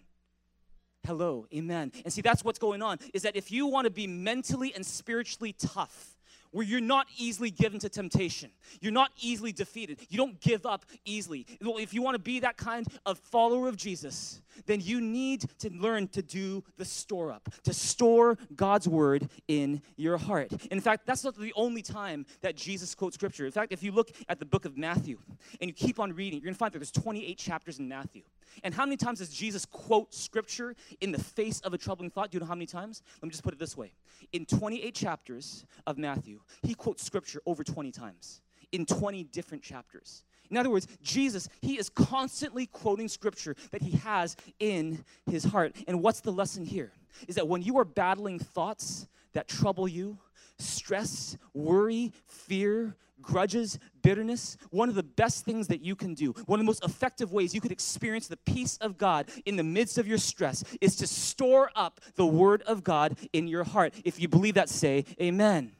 Hello, 1.06 1.46
amen. 1.54 1.92
And 2.04 2.12
see, 2.12 2.20
that's 2.20 2.44
what's 2.44 2.58
going 2.58 2.82
on 2.82 2.98
is 3.14 3.22
that 3.22 3.37
if 3.37 3.50
you 3.50 3.66
want 3.66 3.87
to 3.87 3.90
be 3.90 4.06
mentally 4.06 4.74
and 4.74 4.84
spiritually 4.84 5.54
tough, 5.58 6.18
where 6.50 6.64
you're 6.64 6.80
not 6.80 7.06
easily 7.16 7.50
given 7.50 7.78
to 7.80 7.88
temptation. 7.88 8.50
You're 8.80 8.92
not 8.92 9.11
easily 9.20 9.52
defeated. 9.52 9.98
You 10.08 10.16
don't 10.16 10.40
give 10.40 10.64
up 10.64 10.84
easily. 11.04 11.46
Well, 11.61 11.78
If 11.78 11.92
you 11.92 12.02
want 12.02 12.14
to 12.14 12.22
be 12.22 12.40
that 12.40 12.56
kind 12.56 12.87
of 13.06 13.18
follower 13.18 13.68
of 13.68 13.76
Jesus, 13.76 14.40
then 14.66 14.80
you 14.80 15.00
need 15.00 15.44
to 15.58 15.70
learn 15.70 16.08
to 16.08 16.22
do 16.22 16.64
the 16.76 16.84
store 16.84 17.32
up, 17.32 17.48
to 17.64 17.72
store 17.72 18.38
God's 18.56 18.88
word 18.88 19.28
in 19.46 19.82
your 19.96 20.16
heart. 20.16 20.52
In 20.70 20.80
fact, 20.80 21.06
that's 21.06 21.24
not 21.24 21.37
the 21.37 21.52
only 21.54 21.82
time 21.82 22.26
that 22.40 22.56
Jesus 22.56 22.94
quotes 22.94 23.14
scripture. 23.14 23.46
In 23.46 23.52
fact, 23.52 23.72
if 23.72 23.82
you 23.82 23.92
look 23.92 24.11
at 24.28 24.38
the 24.38 24.46
book 24.46 24.64
of 24.64 24.76
Matthew 24.76 25.18
and 25.61 25.68
you 25.68 25.74
keep 25.74 26.00
on 26.00 26.12
reading, 26.12 26.40
you're 26.40 26.46
going 26.46 26.54
to 26.54 26.58
find 26.58 26.72
that 26.72 26.78
there's 26.78 26.90
28 26.90 27.37
chapters 27.37 27.78
in 27.78 27.88
Matthew. 27.88 28.22
And 28.62 28.74
how 28.74 28.84
many 28.84 28.96
times 28.96 29.18
does 29.18 29.30
Jesus 29.30 29.64
quote 29.64 30.12
scripture 30.14 30.74
in 31.00 31.12
the 31.12 31.22
face 31.22 31.61
of 31.61 31.74
a 31.74 31.78
troubling 31.78 32.11
thought? 32.11 32.30
Do 32.30 32.37
you 32.37 32.40
know 32.40 32.46
how 32.46 32.54
many 32.54 32.66
times? 32.66 33.02
Let 33.20 33.24
me 33.24 33.30
just 33.30 33.42
put 33.42 33.54
it 33.54 33.58
this 33.58 33.76
way. 33.76 33.92
In 34.32 34.46
28 34.46 34.94
chapters 34.94 35.64
of 35.87 35.98
Matthew, 35.98 36.40
he 36.62 36.74
quotes 36.74 37.04
scripture 37.04 37.40
over 37.46 37.64
20 37.64 37.90
times 37.92 38.40
in 38.72 38.84
20 38.84 39.24
different 39.24 39.62
chapters. 39.62 40.24
In 40.50 40.56
other 40.56 40.70
words, 40.70 40.87
Jesus, 41.02 41.48
he 41.61 41.78
is 41.78 41.88
constantly 41.88 42.66
quoting 42.66 43.08
scripture 43.08 43.54
that 43.70 43.82
he 43.82 43.92
has 43.98 44.37
in 44.58 45.04
his 45.30 45.44
heart. 45.44 45.76
And 45.87 46.02
what's 46.02 46.20
the 46.20 46.32
lesson 46.32 46.64
here? 46.64 46.92
Is 47.26 47.34
that 47.34 47.48
when 47.48 47.62
you 47.62 47.78
are 47.78 47.84
battling 47.84 48.38
thoughts 48.38 49.08
that 49.32 49.48
trouble 49.48 49.87
you, 49.87 50.18
stress, 50.58 51.37
worry, 51.54 52.12
fear, 52.26 52.96
grudges, 53.22 53.78
bitterness, 54.02 54.57
one 54.70 54.88
of 54.88 54.94
the 54.94 55.02
best 55.02 55.44
things 55.44 55.68
that 55.68 55.83
you 55.83 55.94
can 55.96 56.14
do, 56.14 56.33
one 56.46 56.59
of 56.59 56.64
the 56.64 56.66
most 56.66 56.85
effective 56.85 57.33
ways 57.33 57.54
you 57.54 57.61
could 57.61 57.72
experience 57.72 58.28
the 58.28 58.37
peace 58.37 58.76
of 58.78 58.98
God 58.98 59.28
in 59.44 59.57
the 59.57 59.64
midst 59.64 59.98
of 59.98 60.07
your 60.07 60.18
stress 60.18 60.64
is 60.81 60.96
to 60.96 61.07
store 61.07 61.70
up 61.74 62.00
the 62.14 62.26
Word 62.26 62.62
of 62.62 62.85
God 62.85 63.16
in 63.33 63.48
your 63.48 63.64
heart. 63.64 63.94
If 64.04 64.20
you 64.20 64.28
believe 64.28 64.54
that, 64.54 64.68
say 64.68 65.04
amen. 65.20 65.72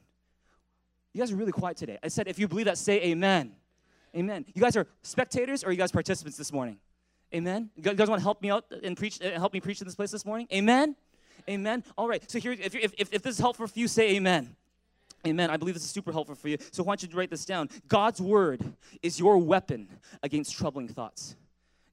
You 1.12 1.20
guys 1.20 1.33
are 1.33 1.37
really 1.37 1.53
quiet 1.53 1.77
today. 1.77 1.98
I 2.03 2.09
said, 2.09 2.29
if 2.29 2.38
you 2.38 2.48
believe 2.48 2.66
that, 2.66 2.79
say 2.79 3.03
amen. 3.03 3.53
Amen. 4.16 4.44
You 4.55 4.62
guys 4.62 4.77
are 4.77 4.87
spectators 5.03 5.64
or 5.64 5.70
you 5.70 5.79
guys 5.79 5.92
participants 5.92 6.38
this 6.38 6.53
morning? 6.53 6.79
Amen. 7.35 7.70
You 7.77 7.83
guys 7.83 8.09
want 8.09 8.20
to 8.20 8.24
help 8.24 8.40
me 8.40 8.51
out 8.51 8.64
and 8.83 8.96
preach, 8.96 9.20
uh, 9.20 9.33
help 9.33 9.53
me 9.53 9.61
preach 9.61 9.81
in 9.81 9.87
this 9.87 9.94
place 9.94 10.11
this 10.11 10.24
morning? 10.24 10.48
Amen. 10.53 10.96
Amen. 11.48 11.85
All 11.96 12.09
right. 12.09 12.29
So 12.31 12.38
here, 12.38 12.53
if, 12.53 12.74
if, 12.74 12.92
if 12.98 13.22
this 13.22 13.35
is 13.35 13.38
helpful 13.38 13.66
for 13.66 13.79
you, 13.79 13.88
say 13.88 14.16
amen. 14.16 14.57
Amen. 15.26 15.50
I 15.50 15.57
believe 15.57 15.74
this 15.74 15.85
is 15.85 15.90
super 15.90 16.12
helpful 16.12 16.35
for 16.35 16.48
you. 16.48 16.59
So 16.70 16.83
why 16.83 16.94
don't 16.94 17.11
you 17.11 17.18
write 17.18 17.31
this 17.31 17.44
down? 17.44 17.68
God's 17.88 18.20
word 18.20 18.72
is 19.02 19.18
your 19.18 19.38
weapon 19.38 19.88
against 20.22 20.57
troubling 20.57 20.88
thoughts. 20.88 21.35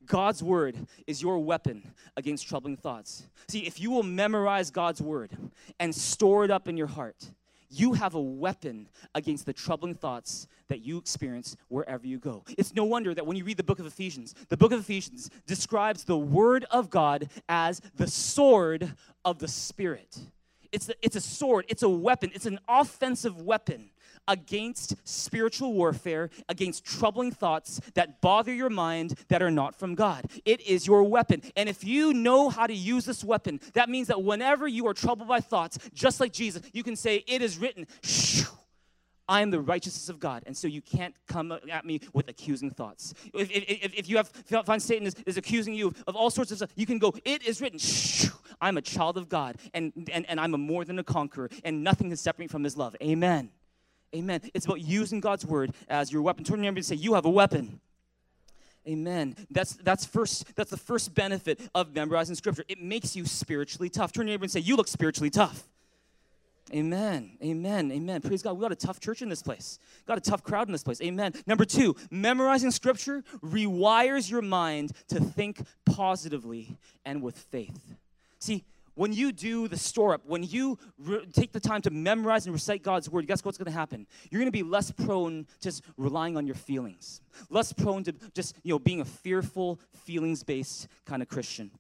God's 0.05 0.43
word 0.43 0.77
is 1.07 1.21
your 1.21 1.39
weapon 1.39 1.93
against 2.15 2.47
troubling 2.47 2.77
thoughts. 2.77 3.27
See, 3.47 3.65
if 3.65 3.79
you 3.79 3.89
will 3.89 4.03
memorize 4.03 4.69
God's 4.69 5.01
word 5.01 5.31
and 5.79 5.93
store 5.93 6.45
it 6.45 6.51
up 6.51 6.67
in 6.67 6.77
your 6.77 6.87
heart, 6.87 7.31
you 7.69 7.93
have 7.93 8.13
a 8.13 8.21
weapon 8.21 8.87
against 9.15 9.45
the 9.45 9.53
troubling 9.53 9.95
thoughts 9.95 10.47
that 10.67 10.85
you 10.85 10.97
experience 10.97 11.57
wherever 11.67 12.05
you 12.05 12.19
go. 12.19 12.43
It's 12.57 12.73
no 12.75 12.83
wonder 12.83 13.13
that 13.13 13.25
when 13.25 13.37
you 13.37 13.43
read 13.43 13.57
the 13.57 13.63
book 13.63 13.79
of 13.79 13.85
Ephesians, 13.85 14.35
the 14.49 14.57
book 14.57 14.71
of 14.71 14.79
Ephesians 14.79 15.29
describes 15.45 16.03
the 16.03 16.17
word 16.17 16.65
of 16.71 16.89
God 16.89 17.29
as 17.49 17.81
the 17.95 18.07
sword 18.07 18.93
of 19.25 19.39
the 19.39 19.47
Spirit. 19.47 20.17
It's, 20.75 20.89
a, 20.89 20.93
it's 21.01 21.15
a 21.15 21.21
sword, 21.21 21.63
it's 21.69 21.83
a 21.83 21.89
weapon, 21.89 22.31
it's 22.33 22.45
an 22.45 22.59
offensive 22.67 23.41
weapon 23.41 23.91
against 24.27 24.95
spiritual 25.07 25.71
warfare, 25.71 26.29
against 26.49 26.83
troubling 26.83 27.31
thoughts 27.31 27.79
that 27.93 28.19
bother 28.19 28.53
your 28.53 28.69
mind 28.69 29.17
that 29.29 29.41
are 29.41 29.49
not 29.51 29.73
from 29.73 29.95
God. 29.95 30.25
It 30.43 30.59
is 30.67 30.85
your 30.85 31.03
weapon. 31.03 31.43
And 31.55 31.69
if 31.69 31.85
you 31.85 32.13
know 32.13 32.49
how 32.49 32.67
to 32.67 32.73
use 32.73 33.05
this 33.05 33.23
weapon, 33.23 33.61
that 33.71 33.87
means 33.87 34.09
that 34.09 34.21
whenever 34.21 34.67
you 34.67 34.85
are 34.87 34.93
troubled 34.93 35.29
by 35.29 35.39
thoughts, 35.39 35.79
just 35.93 36.19
like 36.19 36.33
Jesus, 36.33 36.61
you 36.73 36.83
can 36.83 36.97
say, 36.97 37.23
It 37.25 37.41
is 37.41 37.57
written, 37.57 37.87
Shoo, 38.03 38.49
I 39.27 39.41
am 39.41 39.51
the 39.51 39.59
righteousness 39.59 40.09
of 40.09 40.19
God. 40.19 40.43
And 40.45 40.55
so 40.55 40.67
you 40.67 40.81
can't 40.81 41.15
come 41.27 41.51
at 41.51 41.85
me 41.85 42.01
with 42.13 42.29
accusing 42.29 42.69
thoughts. 42.71 43.13
If, 43.33 43.49
if, 43.51 43.93
if 43.93 44.09
you 44.09 44.17
have, 44.17 44.29
find 44.65 44.81
Satan 44.81 45.07
is, 45.07 45.15
is, 45.25 45.37
accusing 45.37 45.73
you 45.73 45.93
of 46.07 46.15
all 46.15 46.29
sorts 46.29 46.51
of 46.51 46.57
stuff, 46.57 46.71
you 46.75 46.85
can 46.85 46.99
go, 46.99 47.13
it 47.25 47.43
is 47.43 47.61
written, 47.61 47.79
Shh, 47.79 48.27
I'm 48.61 48.77
a 48.77 48.81
child 48.81 49.17
of 49.17 49.29
God 49.29 49.57
and, 49.73 49.91
and, 50.11 50.25
and 50.29 50.39
I'm 50.39 50.53
a 50.53 50.57
more 50.57 50.85
than 50.85 50.99
a 50.99 51.03
conqueror 51.03 51.49
and 51.63 51.83
nothing 51.83 52.09
can 52.09 52.17
separate 52.17 52.45
me 52.45 52.47
from 52.47 52.63
his 52.63 52.77
love. 52.77 52.95
Amen. 53.01 53.49
Amen. 54.15 54.41
It's 54.53 54.65
about 54.65 54.81
using 54.81 55.19
God's 55.19 55.45
word 55.45 55.71
as 55.89 56.11
your 56.11 56.21
weapon. 56.21 56.43
Turn 56.43 56.59
to 56.59 56.63
your 56.63 56.73
and 56.73 56.85
say, 56.85 56.95
you 56.95 57.15
have 57.15 57.25
a 57.25 57.29
weapon. 57.29 57.81
Amen. 58.87 59.35
That's 59.49 59.73
that's 59.77 60.05
first. 60.05 60.55
That's 60.55 60.69
the 60.69 60.77
first 60.77 61.15
benefit 61.15 61.59
of 61.73 61.95
memorizing 61.95 62.35
scripture. 62.35 62.63
It 62.67 62.79
makes 62.79 63.15
you 63.15 63.25
spiritually 63.25 63.89
tough. 63.89 64.11
Turn 64.11 64.27
to 64.27 64.31
your 64.31 64.37
neighbor 64.37 64.43
and 64.43 64.51
say, 64.51 64.59
"You 64.59 64.75
look 64.75 64.87
spiritually 64.87 65.31
tough." 65.31 65.67
Amen. 66.73 67.37
Amen. 67.43 67.91
Amen. 67.91 68.21
Praise 68.21 68.41
God. 68.41 68.53
We 68.53 68.61
got 68.61 68.71
a 68.71 68.75
tough 68.75 68.99
church 68.99 69.21
in 69.21 69.29
this 69.29 69.43
place. 69.43 69.77
Got 70.07 70.17
a 70.17 70.21
tough 70.21 70.43
crowd 70.43 70.67
in 70.67 70.71
this 70.71 70.83
place. 70.83 70.99
Amen. 71.01 71.33
Number 71.45 71.63
two, 71.63 71.95
memorizing 72.09 72.71
scripture 72.71 73.23
rewires 73.43 74.29
your 74.29 74.41
mind 74.41 74.91
to 75.09 75.19
think 75.19 75.61
positively 75.85 76.75
and 77.05 77.21
with 77.21 77.37
faith. 77.37 77.93
See, 78.39 78.63
when 78.95 79.13
you 79.13 79.31
do 79.31 79.67
the 79.67 79.77
store 79.77 80.13
up, 80.15 80.25
when 80.25 80.41
you 80.41 80.79
re- 80.97 81.25
take 81.33 81.51
the 81.51 81.59
time 81.59 81.81
to 81.83 81.91
memorize 81.91 82.45
and 82.45 82.53
recite 82.53 82.81
God's 82.81 83.09
word, 83.09 83.27
guess 83.27 83.43
what's 83.43 83.57
going 83.57 83.71
to 83.71 83.77
happen? 83.77 84.07
You're 84.31 84.39
going 84.39 84.47
to 84.47 84.51
be 84.51 84.63
less 84.63 84.89
prone 84.89 85.45
to 85.59 85.69
just 85.69 85.83
relying 85.97 86.37
on 86.37 86.47
your 86.47 86.55
feelings, 86.55 87.21
less 87.49 87.73
prone 87.73 88.03
to 88.05 88.15
just 88.33 88.55
you 88.63 88.73
know 88.73 88.79
being 88.79 89.01
a 89.01 89.05
fearful, 89.05 89.79
feelings-based 90.05 90.87
kind 91.05 91.21
of 91.21 91.27
Christian. 91.27 91.71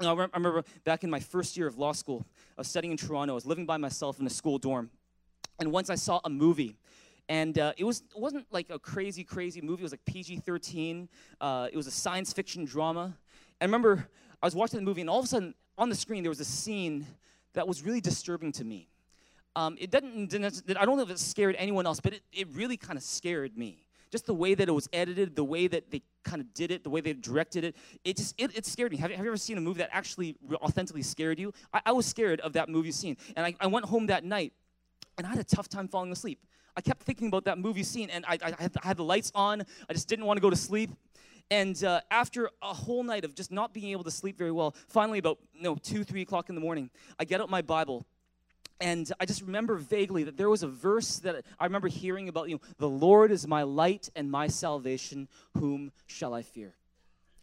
I 0.00 0.12
remember 0.12 0.62
back 0.84 1.04
in 1.04 1.10
my 1.10 1.20
first 1.20 1.56
year 1.56 1.66
of 1.66 1.78
law 1.78 1.92
school, 1.92 2.26
was 2.60 2.68
studying 2.68 2.92
in 2.92 2.96
Toronto. 2.96 3.32
I 3.32 3.34
was 3.34 3.46
living 3.46 3.66
by 3.66 3.76
myself 3.76 4.18
in 4.20 4.26
a 4.26 4.30
school 4.30 4.58
dorm. 4.58 4.90
And 5.58 5.72
once 5.72 5.90
I 5.90 5.94
saw 5.94 6.20
a 6.24 6.30
movie, 6.30 6.76
and 7.28 7.58
uh, 7.58 7.72
it, 7.76 7.84
was, 7.84 8.02
it 8.14 8.20
wasn't 8.20 8.46
like 8.52 8.70
a 8.70 8.78
crazy, 8.78 9.24
crazy 9.24 9.60
movie. 9.60 9.82
It 9.82 9.84
was 9.84 9.92
like 9.92 10.04
PG 10.04 10.38
13. 10.38 11.08
Uh, 11.40 11.68
it 11.72 11.76
was 11.76 11.86
a 11.86 11.90
science 11.90 12.32
fiction 12.32 12.64
drama. 12.64 13.16
And 13.60 13.62
I 13.62 13.64
remember 13.64 14.08
I 14.42 14.46
was 14.46 14.54
watching 14.54 14.78
the 14.78 14.84
movie, 14.84 15.00
and 15.00 15.10
all 15.10 15.18
of 15.18 15.24
a 15.24 15.28
sudden 15.28 15.54
on 15.78 15.88
the 15.88 15.94
screen 15.94 16.22
there 16.22 16.30
was 16.30 16.40
a 16.40 16.44
scene 16.44 17.06
that 17.54 17.66
was 17.66 17.82
really 17.82 18.00
disturbing 18.00 18.52
to 18.52 18.64
me. 18.64 18.88
Um, 19.56 19.76
it 19.80 19.90
didn't, 19.90 20.28
didn't, 20.28 20.76
I 20.78 20.84
don't 20.84 20.98
know 20.98 21.02
if 21.02 21.10
it 21.10 21.18
scared 21.18 21.56
anyone 21.58 21.86
else, 21.86 22.00
but 22.00 22.12
it, 22.12 22.22
it 22.32 22.48
really 22.52 22.76
kind 22.76 22.98
of 22.98 23.02
scared 23.02 23.56
me 23.56 23.85
just 24.10 24.26
the 24.26 24.34
way 24.34 24.54
that 24.54 24.68
it 24.68 24.72
was 24.72 24.88
edited, 24.92 25.36
the 25.36 25.44
way 25.44 25.66
that 25.66 25.90
they 25.90 26.02
kind 26.24 26.40
of 26.40 26.52
did 26.54 26.70
it, 26.70 26.84
the 26.84 26.90
way 26.90 27.00
they 27.00 27.12
directed 27.12 27.64
it, 27.64 27.76
it 28.04 28.16
just 28.16 28.34
it, 28.38 28.56
it 28.56 28.66
scared 28.66 28.92
me. 28.92 28.98
Have 28.98 29.10
you, 29.10 29.16
have 29.16 29.24
you 29.24 29.30
ever 29.30 29.36
seen 29.36 29.58
a 29.58 29.60
movie 29.60 29.78
that 29.78 29.90
actually 29.92 30.36
authentically 30.54 31.02
scared 31.02 31.38
you? 31.38 31.52
I, 31.72 31.80
I 31.86 31.92
was 31.92 32.06
scared 32.06 32.40
of 32.40 32.52
that 32.54 32.68
movie 32.68 32.92
scene, 32.92 33.16
and 33.36 33.46
I, 33.46 33.54
I, 33.60 33.66
went 33.66 33.86
home 33.86 34.06
that 34.06 34.24
night, 34.24 34.52
and 35.18 35.26
I 35.26 35.30
had 35.30 35.38
a 35.38 35.44
tough 35.44 35.68
time 35.68 35.88
falling 35.88 36.12
asleep. 36.12 36.40
I 36.76 36.80
kept 36.80 37.02
thinking 37.02 37.28
about 37.28 37.44
that 37.44 37.58
movie 37.58 37.82
scene, 37.82 38.10
and 38.10 38.24
I, 38.26 38.38
I, 38.42 38.62
had, 38.62 38.76
I 38.82 38.86
had 38.86 38.96
the 38.96 39.04
lights 39.04 39.32
on. 39.34 39.62
I 39.88 39.92
just 39.92 40.08
didn't 40.08 40.26
want 40.26 40.36
to 40.36 40.42
go 40.42 40.50
to 40.50 40.56
sleep. 40.56 40.90
And 41.50 41.82
uh, 41.84 42.00
after 42.10 42.50
a 42.60 42.74
whole 42.74 43.04
night 43.04 43.24
of 43.24 43.34
just 43.34 43.52
not 43.52 43.72
being 43.72 43.92
able 43.92 44.04
to 44.04 44.10
sleep 44.10 44.36
very 44.36 44.50
well, 44.50 44.74
finally 44.88 45.18
about 45.18 45.38
no 45.58 45.76
two, 45.76 46.02
three 46.04 46.22
o'clock 46.22 46.48
in 46.48 46.54
the 46.54 46.60
morning, 46.60 46.90
I 47.18 47.24
get 47.24 47.40
out 47.40 47.48
my 47.48 47.62
Bible 47.62 48.04
and 48.80 49.10
I 49.18 49.24
just 49.24 49.42
remember 49.42 49.76
vaguely 49.76 50.24
that 50.24 50.36
there 50.36 50.50
was 50.50 50.62
a 50.62 50.68
verse 50.68 51.18
that 51.20 51.44
I 51.58 51.64
remember 51.64 51.88
hearing 51.88 52.28
about, 52.28 52.48
you 52.48 52.56
know, 52.56 52.60
the 52.78 52.88
Lord 52.88 53.30
is 53.30 53.46
my 53.46 53.62
light 53.62 54.10
and 54.14 54.30
my 54.30 54.48
salvation, 54.48 55.28
whom 55.58 55.92
shall 56.06 56.34
I 56.34 56.42
fear? 56.42 56.74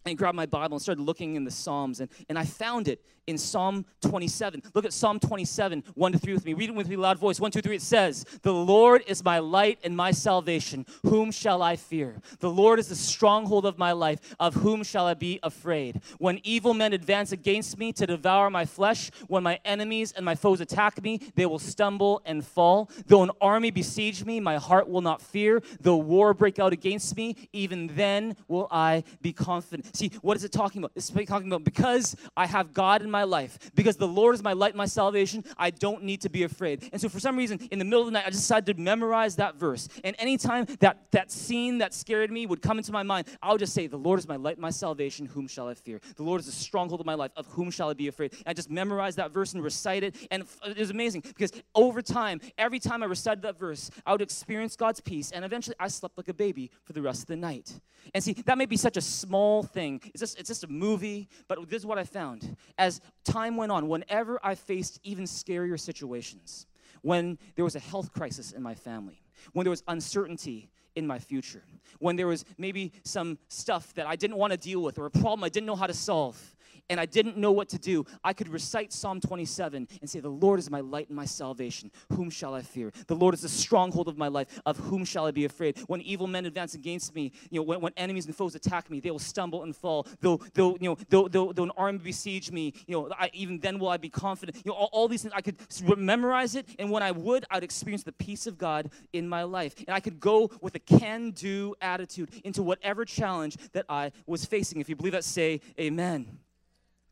And 0.05 0.17
grabbed 0.17 0.35
my 0.35 0.45
Bible 0.45 0.75
and 0.75 0.81
started 0.81 1.01
looking 1.01 1.35
in 1.35 1.43
the 1.43 1.51
Psalms, 1.51 1.99
and, 1.99 2.09
and 2.29 2.37
I 2.37 2.45
found 2.45 2.87
it 2.87 3.01
in 3.27 3.37
Psalm 3.37 3.85
27. 4.01 4.63
Look 4.73 4.85
at 4.85 4.93
Psalm 4.93 5.19
27, 5.19 5.83
1 5.93 6.11
to 6.11 6.17
3 6.17 6.33
with 6.33 6.45
me. 6.45 6.53
Read 6.53 6.69
it 6.69 6.75
with 6.75 6.89
me, 6.89 6.95
loud 6.95 7.17
voice. 7.17 7.39
1, 7.39 7.51
2, 7.51 7.61
3. 7.61 7.75
It 7.75 7.81
says, 7.81 8.25
The 8.41 8.53
Lord 8.53 9.03
is 9.07 9.23
my 9.23 9.39
light 9.39 9.79
and 9.83 9.95
my 9.95 10.11
salvation. 10.11 10.85
Whom 11.03 11.31
shall 11.31 11.61
I 11.61 11.75
fear? 11.75 12.21
The 12.39 12.49
Lord 12.49 12.79
is 12.79 12.89
the 12.89 12.95
stronghold 12.95 13.65
of 13.65 13.77
my 13.77 13.91
life. 13.91 14.35
Of 14.39 14.55
whom 14.55 14.83
shall 14.83 15.05
I 15.05 15.13
be 15.13 15.39
afraid? 15.41 16.01
When 16.17 16.39
evil 16.43 16.73
men 16.73 16.93
advance 16.93 17.31
against 17.31 17.77
me 17.77 17.93
to 17.93 18.05
devour 18.05 18.49
my 18.49 18.65
flesh, 18.65 19.11
when 19.27 19.43
my 19.43 19.59
enemies 19.63 20.11
and 20.11 20.25
my 20.25 20.35
foes 20.35 20.61
attack 20.61 21.01
me, 21.01 21.19
they 21.35 21.45
will 21.45 21.59
stumble 21.59 22.21
and 22.25 22.45
fall. 22.45 22.89
Though 23.07 23.23
an 23.23 23.31
army 23.39 23.71
besiege 23.71 24.25
me, 24.25 24.39
my 24.39 24.57
heart 24.57 24.89
will 24.89 25.01
not 25.01 25.21
fear. 25.21 25.61
Though 25.79 25.97
war 25.97 26.33
break 26.33 26.59
out 26.59 26.73
against 26.73 27.15
me, 27.15 27.35
even 27.53 27.87
then 27.95 28.35
will 28.47 28.67
I 28.69 29.03
be 29.21 29.33
confident. 29.33 29.92
See, 29.95 30.11
what 30.23 30.35
is 30.35 30.43
it 30.43 30.51
talking 30.51 30.79
about? 30.79 30.91
It's 30.95 31.11
talking 31.11 31.47
about 31.47 31.63
because 31.63 32.15
I 32.35 32.47
have 32.47 32.73
God 32.73 33.03
in 33.03 33.11
my 33.11 33.23
life, 33.23 33.59
because 33.75 33.95
the 33.95 34.07
Lord 34.07 34.33
is 34.33 34.41
my 34.41 34.53
light, 34.53 34.75
my 34.75 34.87
salvation, 34.87 35.43
I 35.55 35.69
don't 35.69 36.03
need 36.03 36.21
to 36.21 36.29
be 36.29 36.43
afraid. 36.43 36.89
And 36.91 36.99
so 36.99 37.09
for 37.09 37.19
some 37.19 37.37
reason, 37.37 37.59
in 37.69 37.77
the 37.77 37.85
middle 37.85 37.99
of 37.99 38.07
the 38.07 38.11
night, 38.11 38.25
I 38.25 38.31
decided 38.31 38.75
to 38.75 38.81
memorize 38.81 39.35
that 39.35 39.55
verse. 39.55 39.87
And 40.03 40.15
anytime 40.17 40.65
that, 40.79 41.11
that 41.11 41.31
scene 41.31 41.77
that 41.77 41.93
scared 41.93 42.31
me 42.31 42.47
would 42.47 42.63
come 42.63 42.79
into 42.79 42.91
my 42.91 43.03
mind, 43.03 43.27
I 43.39 43.51
would 43.51 43.59
just 43.59 43.75
say, 43.75 43.85
The 43.85 43.97
Lord 43.97 44.17
is 44.17 44.27
my 44.27 44.35
light, 44.35 44.57
my 44.57 44.71
salvation, 44.71 45.27
whom 45.27 45.47
shall 45.47 45.67
I 45.67 45.75
fear? 45.75 46.01
The 46.15 46.23
Lord 46.23 46.39
is 46.39 46.47
the 46.47 46.51
stronghold 46.51 46.99
of 46.99 47.05
my 47.05 47.13
life, 47.13 47.31
of 47.35 47.45
whom 47.47 47.69
shall 47.69 47.91
I 47.91 47.93
be 47.93 48.07
afraid? 48.07 48.33
And 48.33 48.43
I 48.47 48.53
just 48.53 48.71
memorized 48.71 49.17
that 49.17 49.31
verse 49.31 49.53
and 49.53 49.63
recite 49.63 50.03
it. 50.03 50.15
And 50.31 50.43
it 50.65 50.79
was 50.79 50.89
amazing 50.89 51.21
because 51.21 51.51
over 51.75 52.01
time, 52.01 52.41
every 52.57 52.79
time 52.79 53.03
I 53.03 53.05
recited 53.05 53.43
that 53.43 53.59
verse, 53.59 53.91
I 54.07 54.11
would 54.11 54.21
experience 54.21 54.75
God's 54.75 55.01
peace. 55.01 55.31
And 55.31 55.45
eventually, 55.45 55.75
I 55.79 55.87
slept 55.87 56.17
like 56.17 56.29
a 56.29 56.33
baby 56.33 56.71
for 56.83 56.93
the 56.93 57.01
rest 57.03 57.21
of 57.21 57.27
the 57.27 57.35
night. 57.35 57.79
And 58.13 58.23
see, 58.23 58.33
that 58.45 58.57
may 58.57 58.65
be 58.65 58.75
such 58.75 58.97
a 58.97 59.01
small 59.01 59.63
thing. 59.63 59.82
It's 59.91 60.19
just, 60.19 60.39
it's 60.39 60.47
just 60.47 60.63
a 60.63 60.67
movie, 60.67 61.29
but 61.47 61.69
this 61.69 61.79
is 61.79 61.85
what 61.85 61.97
I 61.97 62.03
found. 62.03 62.55
As 62.77 63.01
time 63.23 63.57
went 63.57 63.71
on, 63.71 63.87
whenever 63.87 64.39
I 64.43 64.55
faced 64.55 64.99
even 65.03 65.25
scarier 65.25 65.79
situations, 65.79 66.67
when 67.01 67.37
there 67.55 67.65
was 67.65 67.75
a 67.75 67.79
health 67.79 68.11
crisis 68.13 68.51
in 68.51 68.63
my 68.63 68.75
family, 68.75 69.21
when 69.53 69.65
there 69.65 69.71
was 69.71 69.83
uncertainty 69.87 70.69
in 70.95 71.05
my 71.05 71.19
future, 71.19 71.63
when 71.99 72.15
there 72.15 72.27
was 72.27 72.45
maybe 72.57 72.93
some 73.03 73.37
stuff 73.49 73.93
that 73.95 74.07
I 74.07 74.15
didn't 74.15 74.37
want 74.37 74.51
to 74.51 74.57
deal 74.57 74.81
with 74.81 74.97
or 74.97 75.05
a 75.05 75.11
problem 75.11 75.43
I 75.43 75.49
didn't 75.49 75.67
know 75.67 75.75
how 75.75 75.87
to 75.87 75.93
solve, 75.93 76.55
and 76.93 76.99
I 76.99 77.07
didn't 77.07 77.37
know 77.37 77.51
what 77.51 77.69
to 77.69 77.79
do, 77.79 78.05
I 78.23 78.33
could 78.33 78.47
recite 78.47 78.93
Psalm 78.93 79.19
27 79.19 79.87
and 79.99 80.07
say, 80.07 80.19
The 80.19 80.29
Lord 80.29 80.59
is 80.59 80.69
my 80.69 80.79
light 80.79 81.07
and 81.07 81.15
my 81.15 81.25
salvation. 81.25 81.89
Whom 82.13 82.29
shall 82.29 82.53
I 82.53 82.61
fear? 82.61 82.91
The 83.07 83.15
Lord 83.15 83.33
is 83.33 83.41
the 83.41 83.49
stronghold 83.49 84.07
of 84.07 84.15
my 84.15 84.27
life. 84.27 84.61
Of 84.67 84.77
whom 84.77 85.03
shall 85.03 85.25
I 85.25 85.31
be 85.31 85.45
afraid? 85.45 85.79
When 85.87 86.01
evil 86.01 86.27
men 86.27 86.45
advance 86.45 86.75
against 86.75 87.15
me, 87.15 87.31
you 87.49 87.59
know, 87.59 87.63
when, 87.63 87.81
when 87.81 87.93
enemies 87.97 88.27
and 88.27 88.35
foes 88.35 88.53
attack 88.53 88.91
me, 88.91 88.99
they 88.99 89.09
will 89.09 89.17
stumble 89.17 89.63
and 89.63 89.75
fall. 89.75 90.05
Though, 90.21 90.39
though, 90.53 90.77
you 90.79 90.89
know, 90.89 90.97
though, 91.09 91.27
though, 91.27 91.51
though 91.51 91.63
an 91.63 91.71
army 91.77 91.97
besiege 91.97 92.51
me, 92.51 92.75
you 92.85 92.95
know, 92.95 93.09
I, 93.17 93.31
even 93.33 93.57
then 93.57 93.79
will 93.79 93.89
I 93.89 93.97
be 93.97 94.09
confident. 94.09 94.57
You 94.63 94.69
know, 94.69 94.77
all, 94.77 94.89
all 94.91 95.07
these 95.07 95.23
things, 95.23 95.33
I 95.35 95.41
could 95.41 95.57
memorize 95.97 96.53
it, 96.53 96.67
and 96.77 96.91
when 96.91 97.01
I 97.01 97.09
would, 97.09 97.43
I'd 97.49 97.63
experience 97.63 98.03
the 98.03 98.11
peace 98.11 98.45
of 98.45 98.59
God 98.59 98.91
in 99.13 99.27
my 99.27 99.41
life. 99.41 99.73
And 99.87 99.95
I 99.95 99.99
could 99.99 100.19
go 100.19 100.51
with 100.61 100.75
a 100.75 100.79
can 100.79 101.31
do 101.31 101.73
attitude 101.81 102.29
into 102.43 102.61
whatever 102.61 103.03
challenge 103.03 103.57
that 103.71 103.85
I 103.89 104.11
was 104.27 104.45
facing. 104.45 104.79
If 104.79 104.89
you 104.89 104.95
believe 104.95 105.13
that, 105.13 105.23
say 105.23 105.59
amen. 105.79 106.37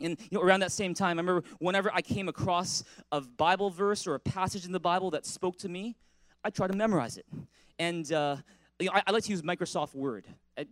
And 0.02 0.18
you 0.30 0.38
know, 0.38 0.44
around 0.44 0.62
that 0.62 0.72
same 0.72 0.94
time, 0.94 1.18
I 1.18 1.22
remember 1.22 1.44
whenever 1.60 1.92
I 1.94 2.02
came 2.02 2.28
across 2.28 2.84
a 3.12 3.22
Bible 3.22 3.70
verse 3.70 4.08
or 4.08 4.16
a 4.16 4.20
passage 4.20 4.66
in 4.66 4.72
the 4.72 4.80
Bible 4.80 5.12
that 5.12 5.26
spoke 5.26 5.58
to 5.60 5.70
me, 5.70 5.96
I 6.44 6.50
try 6.50 6.68
to 6.68 6.76
memorize 6.76 7.18
it. 7.18 7.26
And 7.80 8.12
uh, 8.12 8.38
you 8.80 8.88
know, 8.88 8.94
I, 8.94 9.04
I, 9.08 9.12
like 9.12 9.24
to 9.26 9.32
use 9.32 9.42
Microsoft 9.42 9.94
Word. 9.94 10.26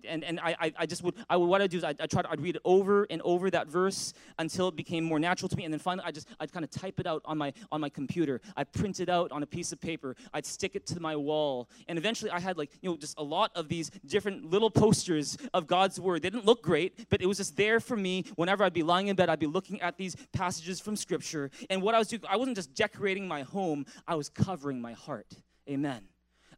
And, 0.08 0.24
and 0.24 0.40
I, 0.40 0.74
I 0.78 0.86
just 0.86 1.04
would, 1.04 1.16
I 1.30 1.38
would, 1.38 1.48
what 1.48 1.62
I 1.62 1.68
do 1.68 1.78
is 1.78 1.84
I, 1.84 1.96
I 2.00 2.08
try 2.08 2.22
to, 2.22 2.30
I'd 2.30 2.42
read 2.42 2.56
it 2.56 2.62
over 2.66 3.06
and 3.10 3.22
over 3.24 3.50
that 3.52 3.68
verse 3.68 4.14
until 4.38 4.68
it 4.68 4.76
became 4.76 5.04
more 5.04 5.20
natural 5.20 5.50
to 5.50 5.56
me. 5.56 5.66
And 5.66 5.74
then 5.74 5.80
finally, 5.80 6.06
I 6.08 6.12
just, 6.12 6.28
I'd 6.40 6.52
kind 6.52 6.64
of 6.64 6.70
type 6.70 7.00
it 7.00 7.08
out 7.08 7.22
on 7.26 7.38
my, 7.38 7.54
on 7.72 7.82
my 7.82 7.90
computer. 7.90 8.42
I'd 8.56 8.72
print 8.72 9.00
it 9.00 9.10
out 9.10 9.32
on 9.32 9.44
a 9.44 9.46
piece 9.46 9.72
of 9.72 9.80
paper. 9.80 10.16
I'd 10.34 10.46
stick 10.46 10.76
it 10.76 10.86
to 10.88 11.00
my 11.00 11.16
wall. 11.16 11.70
And 11.88 11.98
eventually 11.98 12.32
I 12.32 12.40
had 12.40 12.58
like, 12.58 12.72
you 12.82 12.90
know, 12.90 12.98
just 12.98 13.18
a 13.18 13.24
lot 13.24 13.52
of 13.56 13.70
these 13.70 13.90
different 14.06 14.50
little 14.50 14.70
posters 14.70 15.38
of 15.54 15.68
God's 15.68 16.00
Word. 16.00 16.22
They 16.22 16.30
didn't 16.30 16.46
look 16.46 16.64
great, 16.64 17.10
but 17.10 17.22
it 17.22 17.26
was 17.26 17.38
just 17.38 17.56
there 17.58 17.80
for 17.80 17.96
me. 17.96 18.26
Whenever 18.36 18.64
I'd 18.64 18.74
be 18.74 18.84
lying 18.84 19.08
in 19.08 19.16
bed, 19.16 19.30
I'd 19.30 19.40
be 19.40 19.48
looking 19.48 19.82
at 19.82 19.98
these 19.98 20.16
passages 20.34 20.80
from 20.80 20.96
Scripture. 20.96 21.52
And 21.70 21.82
what 21.82 21.96
I 21.96 22.00
was 22.00 22.08
doing, 22.08 22.22
I 22.30 22.38
wasn't 22.38 22.58
just 22.58 22.74
decorating 22.74 23.28
my 23.28 23.44
home, 23.44 23.86
I 24.08 24.16
was 24.16 24.30
covering 24.30 24.82
my 24.82 24.94
heart. 24.94 25.34
Amen. 25.70 26.02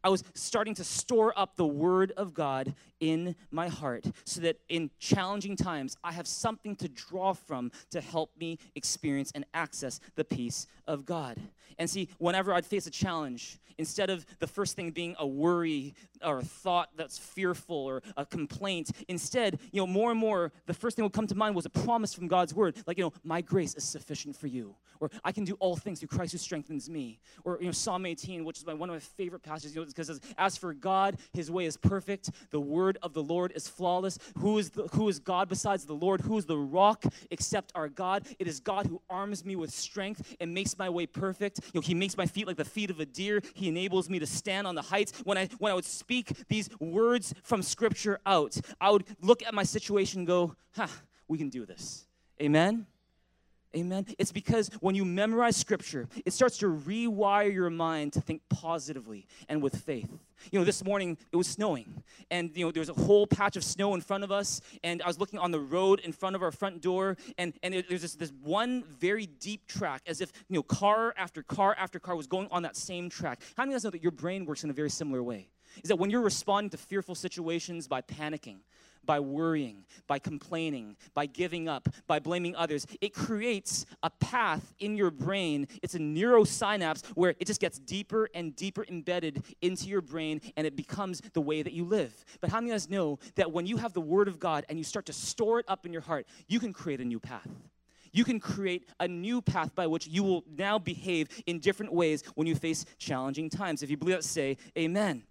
I 0.04 0.08
was 0.08 0.24
starting 0.34 0.74
to 0.74 0.84
store 0.84 1.32
up 1.36 1.56
the 1.56 1.66
Word 1.66 2.12
of 2.16 2.34
God 2.34 2.74
in 3.00 3.36
my 3.50 3.68
heart 3.68 4.04
so 4.24 4.40
that 4.40 4.56
in 4.68 4.90
challenging 4.98 5.56
times, 5.56 5.96
I 6.02 6.12
have 6.12 6.26
something 6.26 6.74
to 6.76 6.88
draw 6.88 7.32
from 7.32 7.70
to 7.90 8.00
help 8.00 8.30
me 8.38 8.58
experience 8.74 9.30
and 9.34 9.44
access 9.54 10.00
the 10.16 10.24
peace 10.24 10.66
of 10.86 11.04
God. 11.04 11.40
And 11.78 11.88
see, 11.88 12.08
whenever 12.18 12.52
I'd 12.54 12.66
face 12.66 12.86
a 12.86 12.90
challenge, 12.90 13.58
instead 13.78 14.10
of 14.10 14.24
the 14.38 14.46
first 14.46 14.76
thing 14.76 14.90
being 14.90 15.16
a 15.18 15.26
worry 15.26 15.94
or 16.24 16.38
a 16.38 16.44
thought 16.44 16.90
that's 16.96 17.18
fearful 17.18 17.76
or 17.76 18.02
a 18.16 18.24
complaint, 18.24 18.90
instead, 19.08 19.58
you 19.72 19.80
know, 19.80 19.86
more 19.86 20.10
and 20.10 20.20
more, 20.20 20.52
the 20.66 20.74
first 20.74 20.96
thing 20.96 21.04
would 21.04 21.12
come 21.12 21.26
to 21.26 21.34
mind 21.34 21.54
was 21.54 21.66
a 21.66 21.70
promise 21.70 22.14
from 22.14 22.28
God's 22.28 22.54
word, 22.54 22.76
like, 22.86 22.98
you 22.98 23.04
know, 23.04 23.12
my 23.24 23.40
grace 23.40 23.74
is 23.74 23.84
sufficient 23.84 24.36
for 24.36 24.46
you, 24.46 24.74
or 25.00 25.10
I 25.24 25.32
can 25.32 25.44
do 25.44 25.54
all 25.54 25.76
things 25.76 25.98
through 25.98 26.08
Christ 26.08 26.32
who 26.32 26.38
strengthens 26.38 26.88
me, 26.88 27.18
or, 27.44 27.58
you 27.60 27.66
know, 27.66 27.72
Psalm 27.72 28.06
18, 28.06 28.44
which 28.44 28.58
is 28.58 28.66
my, 28.66 28.74
one 28.74 28.88
of 28.88 28.94
my 28.94 29.00
favorite 29.00 29.42
passages, 29.42 29.74
you 29.74 29.80
know, 29.80 29.86
because 29.86 30.10
as, 30.10 30.20
as 30.38 30.56
for 30.56 30.72
God, 30.74 31.16
his 31.32 31.50
way 31.50 31.66
is 31.66 31.76
perfect. 31.76 32.30
The 32.50 32.60
word 32.60 32.98
of 33.02 33.14
the 33.14 33.22
Lord 33.22 33.52
is 33.54 33.68
flawless. 33.68 34.18
Who 34.38 34.58
is, 34.58 34.70
the, 34.70 34.84
who 34.94 35.08
is 35.08 35.18
God 35.18 35.48
besides 35.48 35.84
the 35.84 35.94
Lord? 35.94 36.20
Who 36.20 36.38
is 36.38 36.46
the 36.46 36.58
rock 36.58 37.04
except 37.30 37.72
our 37.74 37.88
God? 37.88 38.26
It 38.38 38.46
is 38.46 38.60
God 38.60 38.86
who 38.86 39.00
arms 39.10 39.44
me 39.44 39.56
with 39.56 39.70
strength 39.70 40.36
and 40.40 40.52
makes 40.52 40.78
my 40.78 40.88
way 40.88 41.06
perfect. 41.06 41.60
You 41.66 41.80
know, 41.80 41.80
he 41.80 41.94
makes 41.94 42.16
my 42.16 42.26
feet 42.26 42.46
like 42.46 42.56
the 42.56 42.64
feet 42.64 42.90
of 42.90 43.00
a 43.00 43.06
deer. 43.06 43.40
He 43.54 43.68
enables 43.68 44.08
me 44.08 44.18
to 44.18 44.26
stand 44.26 44.66
on 44.66 44.74
the 44.74 44.82
heights. 44.82 45.12
When 45.24 45.38
I 45.38 45.48
when 45.58 45.72
I 45.72 45.74
would 45.74 45.84
speak 45.84 46.32
these 46.48 46.68
words 46.80 47.34
from 47.42 47.62
scripture 47.62 48.20
out, 48.26 48.56
I 48.80 48.90
would 48.90 49.04
look 49.20 49.42
at 49.42 49.54
my 49.54 49.62
situation 49.62 50.20
and 50.20 50.26
go, 50.26 50.54
huh, 50.74 50.88
we 51.28 51.38
can 51.38 51.48
do 51.48 51.64
this. 51.66 52.06
Amen. 52.40 52.86
Amen. 53.74 54.06
It's 54.18 54.32
because 54.32 54.68
when 54.80 54.94
you 54.94 55.04
memorize 55.04 55.56
scripture, 55.56 56.06
it 56.26 56.34
starts 56.34 56.58
to 56.58 56.66
rewire 56.66 57.52
your 57.52 57.70
mind 57.70 58.12
to 58.12 58.20
think 58.20 58.42
positively 58.50 59.26
and 59.48 59.62
with 59.62 59.76
faith. 59.76 60.10
You 60.50 60.58
know, 60.58 60.64
this 60.64 60.84
morning 60.84 61.16
it 61.30 61.36
was 61.36 61.46
snowing, 61.46 62.02
and 62.30 62.54
you 62.54 62.66
know 62.66 62.72
there 62.72 62.82
was 62.82 62.90
a 62.90 62.94
whole 62.94 63.26
patch 63.26 63.56
of 63.56 63.64
snow 63.64 63.94
in 63.94 64.02
front 64.02 64.24
of 64.24 64.32
us, 64.32 64.60
and 64.84 65.00
I 65.00 65.06
was 65.06 65.18
looking 65.18 65.38
on 65.38 65.52
the 65.52 65.60
road 65.60 66.00
in 66.00 66.12
front 66.12 66.36
of 66.36 66.42
our 66.42 66.50
front 66.50 66.82
door, 66.82 67.16
and 67.38 67.54
and 67.62 67.72
there's 67.88 68.02
this, 68.02 68.14
this 68.14 68.32
one 68.42 68.84
very 69.00 69.26
deep 69.26 69.66
track, 69.68 70.02
as 70.06 70.20
if 70.20 70.32
you 70.48 70.56
know 70.56 70.62
car 70.62 71.14
after 71.16 71.42
car 71.42 71.74
after 71.78 71.98
car 71.98 72.14
was 72.14 72.26
going 72.26 72.48
on 72.50 72.62
that 72.64 72.76
same 72.76 73.08
track. 73.08 73.40
How 73.56 73.62
many 73.62 73.72
of 73.72 73.76
us 73.76 73.84
know 73.84 73.90
that 73.90 74.02
your 74.02 74.12
brain 74.12 74.44
works 74.44 74.64
in 74.64 74.70
a 74.70 74.74
very 74.74 74.90
similar 74.90 75.22
way? 75.22 75.48
Is 75.82 75.88
that 75.88 75.96
when 75.96 76.10
you're 76.10 76.20
responding 76.20 76.70
to 76.70 76.76
fearful 76.76 77.14
situations 77.14 77.88
by 77.88 78.02
panicking, 78.02 78.58
by 79.04 79.20
worrying, 79.20 79.84
by 80.06 80.18
complaining, 80.18 80.96
by 81.14 81.26
giving 81.26 81.68
up, 81.68 81.88
by 82.06 82.18
blaming 82.18 82.54
others. 82.56 82.86
It 83.00 83.14
creates 83.14 83.86
a 84.02 84.10
path 84.10 84.72
in 84.78 84.96
your 84.96 85.10
brain. 85.10 85.66
It's 85.82 85.94
a 85.94 85.98
neurosynapse 85.98 87.06
where 87.08 87.34
it 87.38 87.46
just 87.46 87.60
gets 87.60 87.78
deeper 87.78 88.28
and 88.34 88.54
deeper 88.54 88.84
embedded 88.88 89.42
into 89.60 89.88
your 89.88 90.00
brain 90.00 90.40
and 90.56 90.66
it 90.66 90.76
becomes 90.76 91.20
the 91.32 91.40
way 91.40 91.62
that 91.62 91.72
you 91.72 91.84
live. 91.84 92.24
But 92.40 92.50
how 92.50 92.60
many 92.60 92.70
of 92.70 92.76
us 92.76 92.88
know 92.88 93.18
that 93.36 93.52
when 93.52 93.66
you 93.66 93.76
have 93.76 93.92
the 93.92 94.00
Word 94.00 94.28
of 94.28 94.38
God 94.38 94.64
and 94.68 94.78
you 94.78 94.84
start 94.84 95.06
to 95.06 95.12
store 95.12 95.58
it 95.58 95.66
up 95.68 95.86
in 95.86 95.92
your 95.92 96.02
heart, 96.02 96.26
you 96.48 96.60
can 96.60 96.72
create 96.72 97.00
a 97.00 97.04
new 97.04 97.20
path? 97.20 97.48
you 98.12 98.24
can 98.24 98.38
create 98.38 98.86
a 99.00 99.08
new 99.08 99.40
path 99.40 99.74
by 99.74 99.86
which 99.86 100.06
you 100.06 100.22
will 100.22 100.44
now 100.56 100.78
behave 100.78 101.28
in 101.46 101.58
different 101.58 101.92
ways 101.92 102.22
when 102.34 102.46
you 102.46 102.54
face 102.54 102.84
challenging 102.98 103.48
times. 103.48 103.82
If 103.82 103.90
you 103.90 103.96
believe 103.96 104.16
that, 104.16 104.24
say 104.24 104.58
amen. 104.78 105.24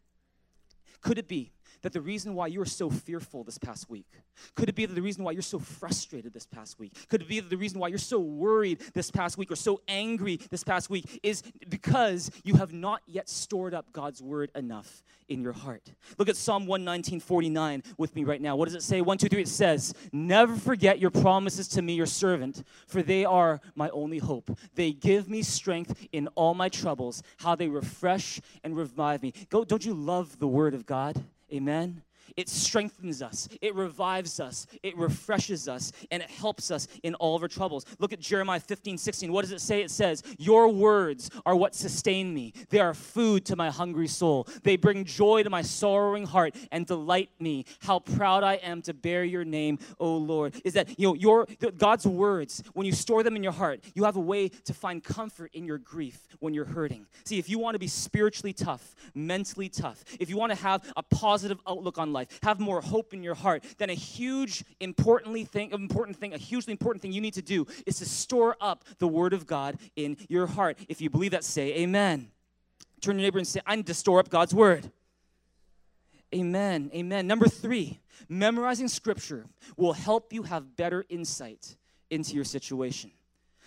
Could 1.02 1.18
it 1.18 1.28
be 1.28 1.52
that 1.82 1.94
the 1.94 2.02
reason 2.02 2.34
why 2.36 2.48
you 2.48 2.62
are 2.62 2.66
so 2.66 2.90
fearful 2.90 3.44
this 3.44 3.58
past 3.58 3.90
week? 3.90 4.08
Could 4.56 4.70
it 4.70 4.76
be 4.76 4.86
that 4.86 4.94
the 4.94 5.02
reason 5.02 5.24
why 5.24 5.32
you're 5.32 5.42
so 5.42 5.60
frustrated 5.60 6.34
this 6.34 6.46
past 6.46 6.80
week? 6.80 6.94
Could 7.10 7.22
it 7.22 7.28
be 7.28 7.40
that 7.40 7.50
the 7.50 7.58
reason 7.58 7.80
why 7.80 7.88
you're 7.88 7.98
so 7.98 8.20
worried 8.20 8.80
this 8.94 9.12
past 9.12 9.38
week 9.38 9.52
or 9.52 9.56
so 9.56 9.82
angry 9.88 10.40
this 10.50 10.64
past 10.64 10.90
week 10.90 11.20
is 11.24 11.44
because 11.70 12.32
you 12.44 12.56
have 12.56 12.74
not 12.74 13.02
yet 13.08 13.30
stored 13.30 13.74
up 13.74 13.92
God's 13.92 14.22
word 14.22 14.52
enough 14.56 15.04
in 15.30 15.42
your 15.42 15.54
heart? 15.54 15.92
Look 16.18 16.30
at 16.30 16.36
Psalm 16.36 16.68
119, 16.68 17.20
49 17.20 17.84
with 17.98 18.16
me 18.16 18.24
right 18.24 18.42
now. 18.42 18.56
What 18.56 18.66
does 18.66 18.76
it 18.76 18.84
say? 18.84 19.02
One, 19.02 19.18
two, 19.18 19.30
three. 19.30 19.42
It 19.42 19.48
says, 19.48 19.94
Never 20.12 20.56
forget 20.56 21.00
your 21.00 21.12
promises 21.12 21.68
to 21.70 21.82
me, 21.82 21.94
your 21.94 22.06
servant, 22.06 22.64
for 22.88 23.02
they 23.02 23.26
are 23.26 23.62
my 23.76 23.90
only 23.90 24.20
hope. 24.20 24.58
They 24.76 24.92
give 24.92 25.30
me 25.30 25.42
strength 25.42 26.08
in 26.12 26.28
all 26.36 26.54
my 26.54 26.70
troubles, 26.70 27.24
how 27.38 27.56
they 27.56 27.68
refresh 27.68 28.42
and 28.64 28.76
revive 28.76 29.22
me. 29.22 29.34
Go, 29.50 29.64
don't 29.64 29.86
you 29.86 29.94
love 29.94 30.40
the 30.40 30.48
word 30.48 30.74
of 30.74 30.86
God? 30.86 31.24
Amen. 31.54 32.02
It 32.38 32.50
strengthens 32.50 33.22
us, 33.22 33.48
it 33.62 33.76
revives 33.76 34.40
us, 34.40 34.68
it 34.84 34.98
refreshes 34.98 35.68
us, 35.68 35.92
and 36.12 36.22
it 36.22 36.30
helps 36.30 36.72
us 36.72 36.88
in 37.04 37.16
all 37.16 37.36
of 37.36 37.42
our 37.42 37.48
troubles. 37.48 37.86
Look 38.00 38.14
at 38.14 38.20
Jeremiah 38.20 38.60
15, 38.60 38.98
16. 38.98 39.32
What 39.32 39.42
does 39.42 39.52
it 39.52 39.62
say? 39.62 39.82
It 39.82 39.92
says, 39.92 40.24
Your 40.38 40.70
words 40.70 41.30
are 41.46 41.56
what 41.56 41.76
sustain 41.76 42.34
me. 42.34 42.54
They 42.70 42.80
are 42.80 42.94
food 42.94 43.46
to 43.46 43.56
my 43.56 43.70
hungry 43.70 44.08
soul. 44.08 44.48
They 44.64 44.76
bring 44.76 45.06
joy 45.06 45.44
to 45.44 45.50
my 45.50 45.62
sorrowing 45.62 46.26
heart 46.26 46.56
and 46.72 46.86
delight 46.86 47.30
me. 47.40 47.66
How 47.80 48.00
proud 48.00 48.44
I 48.44 48.56
am 48.56 48.82
to 48.84 48.94
bear 48.94 49.24
your 49.24 49.46
name, 49.46 49.80
O 50.00 50.18
Lord. 50.18 50.56
Is 50.64 50.74
that, 50.74 51.00
you 51.00 51.08
know, 51.08 51.16
your 51.16 51.48
God's 51.78 52.06
words, 52.06 52.64
when 52.74 52.86
you 52.86 52.94
store 52.94 53.24
them 53.24 53.36
in 53.36 53.44
your 53.44 53.52
heart, 53.52 53.84
you 53.94 54.04
have 54.04 54.16
a 54.16 54.22
way 54.22 54.50
to 54.50 54.74
find 54.74 55.04
comfort 55.04 55.52
in 55.54 55.66
your 55.66 55.78
grief 55.78 56.28
when 56.40 56.54
you're 56.54 56.66
hurting. 56.66 57.06
See, 57.24 57.40
if 57.40 57.50
you 57.50 57.60
want 57.60 57.76
to 57.76 57.80
be 57.80 57.88
spiritually 57.88 58.54
tough, 58.54 58.96
mentally 59.14 59.70
tough, 59.70 60.04
if 60.20 60.30
you 60.30 60.38
want 60.38 60.52
to 60.52 60.58
have 60.58 60.92
a 60.96 61.04
positive 61.04 61.60
outlook 61.68 61.98
on 61.98 62.14
life, 62.14 62.21
life, 62.22 62.40
have 62.44 62.60
more 62.60 62.82
hope 62.82 63.14
in 63.14 63.24
your 63.24 63.36
heart, 63.36 63.64
then 63.78 63.90
a 63.90 63.96
huge 63.96 64.64
importantly 64.80 65.44
thing, 65.44 65.72
important 65.72 66.18
thing, 66.18 66.34
a 66.34 66.38
hugely 66.38 66.72
important 66.72 67.02
thing 67.02 67.12
you 67.12 67.22
need 67.22 67.34
to 67.34 67.42
do 67.42 67.66
is 67.86 67.98
to 68.00 68.06
store 68.06 68.56
up 68.62 68.86
the 69.00 69.08
word 69.08 69.34
of 69.34 69.46
God 69.46 69.78
in 69.96 70.18
your 70.30 70.48
heart. 70.48 70.78
If 70.88 71.02
you 71.02 71.10
believe 71.10 71.32
that, 71.32 71.44
say 71.44 71.76
amen. 71.80 72.30
Turn 73.02 73.18
your 73.18 73.24
neighbor 73.24 73.40
and 73.40 73.48
say, 73.48 73.62
I 73.66 73.76
need 73.76 73.88
to 73.88 73.94
store 73.94 74.20
up 74.20 74.30
God's 74.30 74.54
word. 74.54 74.92
Amen. 76.34 76.92
Amen. 76.94 77.28
Number 77.28 77.48
three, 77.48 78.00
memorizing 78.30 78.88
scripture 78.88 79.46
will 79.76 79.94
help 79.94 80.32
you 80.32 80.44
have 80.44 80.78
better 80.78 81.04
insight 81.10 81.76
into 82.10 82.36
your 82.36 82.46
situation. 82.46 83.12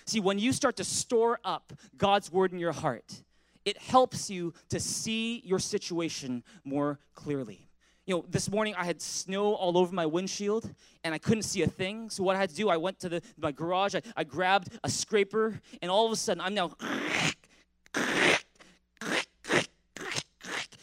See, 0.06 0.20
when 0.20 0.38
you 0.38 0.52
start 0.52 0.76
to 0.76 0.84
store 0.84 1.40
up 1.44 1.72
God's 1.96 2.30
word 2.30 2.52
in 2.52 2.58
your 2.58 2.72
heart, 2.72 3.22
it 3.64 3.78
helps 3.78 4.30
you 4.30 4.54
to 4.68 4.78
see 4.78 5.42
your 5.44 5.58
situation 5.58 6.44
more 6.64 6.98
clearly 7.14 7.63
you 8.06 8.14
know, 8.14 8.24
this 8.28 8.50
morning 8.50 8.74
I 8.76 8.84
had 8.84 9.00
snow 9.00 9.54
all 9.54 9.78
over 9.78 9.94
my 9.94 10.04
windshield 10.06 10.70
and 11.04 11.14
I 11.14 11.18
couldn't 11.18 11.44
see 11.44 11.62
a 11.62 11.66
thing. 11.66 12.10
So 12.10 12.22
what 12.22 12.36
I 12.36 12.38
had 12.38 12.50
to 12.50 12.56
do, 12.56 12.68
I 12.68 12.76
went 12.76 12.98
to 13.00 13.08
the, 13.08 13.22
my 13.38 13.52
garage, 13.52 13.94
I, 13.94 14.02
I 14.16 14.24
grabbed 14.24 14.68
a 14.84 14.90
scraper, 14.90 15.60
and 15.80 15.90
all 15.90 16.06
of 16.06 16.12
a 16.12 16.16
sudden 16.16 16.40
I'm 16.40 16.54
now 16.54 16.72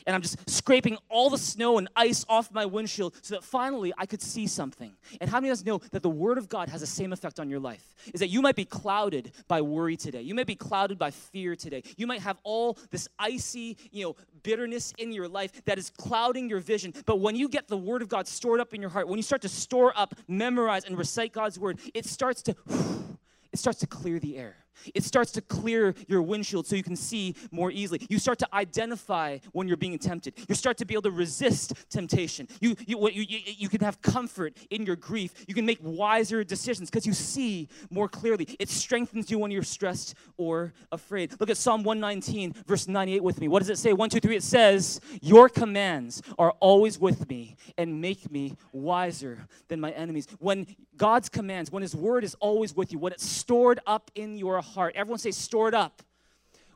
and 0.05 0.15
I'm 0.15 0.21
just 0.21 0.49
scraping 0.49 0.97
all 1.09 1.29
the 1.29 1.37
snow 1.37 1.77
and 1.77 1.87
ice 1.95 2.25
off 2.27 2.51
my 2.51 2.65
windshield 2.65 3.15
so 3.21 3.35
that 3.35 3.43
finally 3.43 3.93
I 3.97 4.05
could 4.05 4.21
see 4.21 4.47
something. 4.47 4.93
And 5.19 5.29
how 5.29 5.39
many 5.39 5.49
of 5.49 5.53
us 5.53 5.65
know 5.65 5.79
that 5.91 6.03
the 6.03 6.09
Word 6.09 6.37
of 6.37 6.49
God 6.49 6.69
has 6.69 6.81
the 6.81 6.87
same 6.87 7.13
effect 7.13 7.39
on 7.39 7.49
your 7.49 7.59
life? 7.59 7.95
Is 8.13 8.19
that 8.19 8.29
you 8.29 8.41
might 8.41 8.55
be 8.55 8.65
clouded 8.65 9.31
by 9.47 9.61
worry 9.61 9.97
today. 9.97 10.21
You 10.21 10.35
might 10.35 10.47
be 10.47 10.55
clouded 10.55 10.97
by 10.97 11.11
fear 11.11 11.55
today. 11.55 11.83
You 11.97 12.07
might 12.07 12.21
have 12.21 12.37
all 12.43 12.77
this 12.89 13.07
icy, 13.19 13.77
you 13.91 14.05
know, 14.05 14.15
bitterness 14.43 14.93
in 14.97 15.11
your 15.11 15.27
life 15.27 15.63
that 15.65 15.77
is 15.77 15.89
clouding 15.89 16.49
your 16.49 16.59
vision. 16.59 16.93
But 17.05 17.19
when 17.19 17.35
you 17.35 17.49
get 17.49 17.67
the 17.67 17.77
Word 17.77 18.01
of 18.01 18.09
God 18.09 18.27
stored 18.27 18.59
up 18.59 18.73
in 18.73 18.81
your 18.81 18.89
heart, 18.89 19.07
when 19.07 19.17
you 19.17 19.23
start 19.23 19.41
to 19.43 19.49
store 19.49 19.93
up, 19.95 20.15
memorize, 20.27 20.85
and 20.85 20.97
recite 20.97 21.33
God's 21.33 21.59
Word, 21.59 21.79
it 21.93 22.05
starts 22.05 22.41
to 22.43 22.55
it 23.51 23.59
starts 23.59 23.79
to 23.79 23.87
clear 23.87 24.19
the 24.19 24.37
air. 24.37 24.60
It 24.93 25.03
starts 25.03 25.31
to 25.33 25.41
clear 25.41 25.93
your 26.07 26.21
windshield 26.21 26.67
so 26.67 26.75
you 26.75 26.83
can 26.83 26.95
see 26.95 27.35
more 27.51 27.71
easily. 27.71 28.05
You 28.09 28.19
start 28.19 28.39
to 28.39 28.47
identify 28.53 29.39
when 29.51 29.67
you're 29.67 29.77
being 29.77 29.97
tempted. 29.99 30.33
You 30.47 30.55
start 30.55 30.77
to 30.77 30.85
be 30.85 30.93
able 30.93 31.03
to 31.03 31.11
resist 31.11 31.73
temptation. 31.89 32.47
You, 32.59 32.75
you, 32.85 33.09
you, 33.09 33.39
you, 33.45 33.69
can 33.69 33.81
have 33.81 34.01
comfort 34.01 34.55
in 34.69 34.85
your 34.85 34.95
grief. 34.95 35.45
You 35.47 35.53
can 35.53 35.65
make 35.65 35.79
wiser 35.81 36.43
decisions 36.43 36.89
because 36.89 37.05
you 37.05 37.13
see 37.13 37.67
more 37.89 38.07
clearly. 38.07 38.47
It 38.59 38.69
strengthens 38.69 39.29
you 39.29 39.39
when 39.39 39.51
you're 39.51 39.63
stressed 39.63 40.15
or 40.37 40.73
afraid. 40.91 41.39
Look 41.39 41.49
at 41.49 41.57
Psalm 41.57 41.83
119, 41.83 42.53
verse 42.65 42.87
98 42.87 43.23
with 43.23 43.39
me. 43.39 43.47
What 43.47 43.59
does 43.59 43.69
it 43.69 43.77
say? 43.77 43.93
One, 43.93 44.09
two, 44.09 44.19
three. 44.19 44.35
It 44.35 44.43
says, 44.43 44.99
Your 45.21 45.49
commands 45.49 46.21
are 46.37 46.51
always 46.59 46.99
with 46.99 47.29
me 47.29 47.55
and 47.77 48.01
make 48.01 48.31
me 48.31 48.55
wiser 48.71 49.47
than 49.67 49.79
my 49.79 49.91
enemies. 49.91 50.27
When 50.39 50.67
God's 50.97 51.29
commands, 51.29 51.71
when 51.71 51.81
His 51.81 51.95
word 51.95 52.23
is 52.23 52.35
always 52.35 52.75
with 52.75 52.91
you, 52.91 52.99
when 52.99 53.13
it's 53.13 53.25
stored 53.25 53.79
up 53.87 54.11
in 54.15 54.37
your 54.37 54.60
heart, 54.61 54.93
everyone 54.95 55.19
say 55.19 55.31
stored 55.31 55.73
up. 55.73 56.01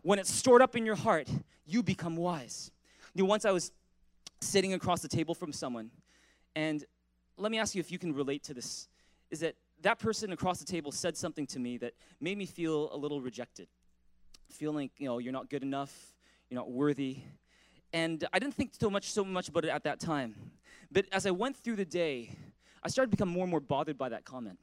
When 0.02 0.20
it's 0.20 0.32
stored 0.32 0.62
up 0.62 0.76
in 0.76 0.86
your 0.86 0.96
heart, 0.96 1.28
you 1.66 1.82
become 1.82 2.16
wise. 2.16 2.72
You 3.14 3.24
know, 3.24 3.30
once 3.30 3.46
I 3.46 3.52
was 3.52 3.72
sitting 4.40 4.74
across 4.74 5.02
the 5.02 5.08
table 5.08 5.34
from 5.34 5.52
someone, 5.52 5.90
and 6.56 6.84
let 7.38 7.52
me 7.52 7.60
ask 7.60 7.76
you 7.76 7.80
if 7.80 7.92
you 7.92 7.98
can 7.98 8.14
relate 8.14 8.44
to 8.44 8.54
this. 8.54 8.88
Is 9.32 9.40
that 9.40 9.56
that 9.82 10.00
person 10.00 10.32
across 10.32 10.60
the 10.60 10.66
table 10.66 10.92
said 10.92 11.18
something 11.18 11.48
to 11.48 11.60
me 11.60 11.78
that 11.78 11.94
made 12.22 12.38
me 12.38 12.46
feel 12.46 12.90
a 12.94 12.98
little 12.98 13.22
rejected, 13.22 13.68
feeling 14.50 14.90
you 14.98 15.08
know 15.08 15.18
you're 15.18 15.34
not 15.34 15.50
good 15.50 15.64
enough, 15.64 16.14
you're 16.50 16.60
not 16.60 16.72
worthy, 16.72 17.20
and 17.92 18.24
I 18.32 18.40
didn't 18.40 18.56
think 18.56 18.72
so 18.80 18.90
much 18.90 19.12
so 19.12 19.24
much 19.24 19.50
about 19.50 19.66
it 19.66 19.70
at 19.70 19.84
that 19.84 20.00
time. 20.00 20.36
But 20.92 21.06
as 21.12 21.26
I 21.26 21.32
went 21.32 21.58
through 21.58 21.78
the 21.78 21.86
day, 21.86 22.38
I 22.84 22.90
started 22.90 23.12
to 23.12 23.18
become 23.18 23.30
more 23.30 23.44
and 23.44 23.52
more 23.52 23.60
bothered 23.60 23.98
by 23.98 24.10
that 24.10 24.24
comment. 24.26 24.60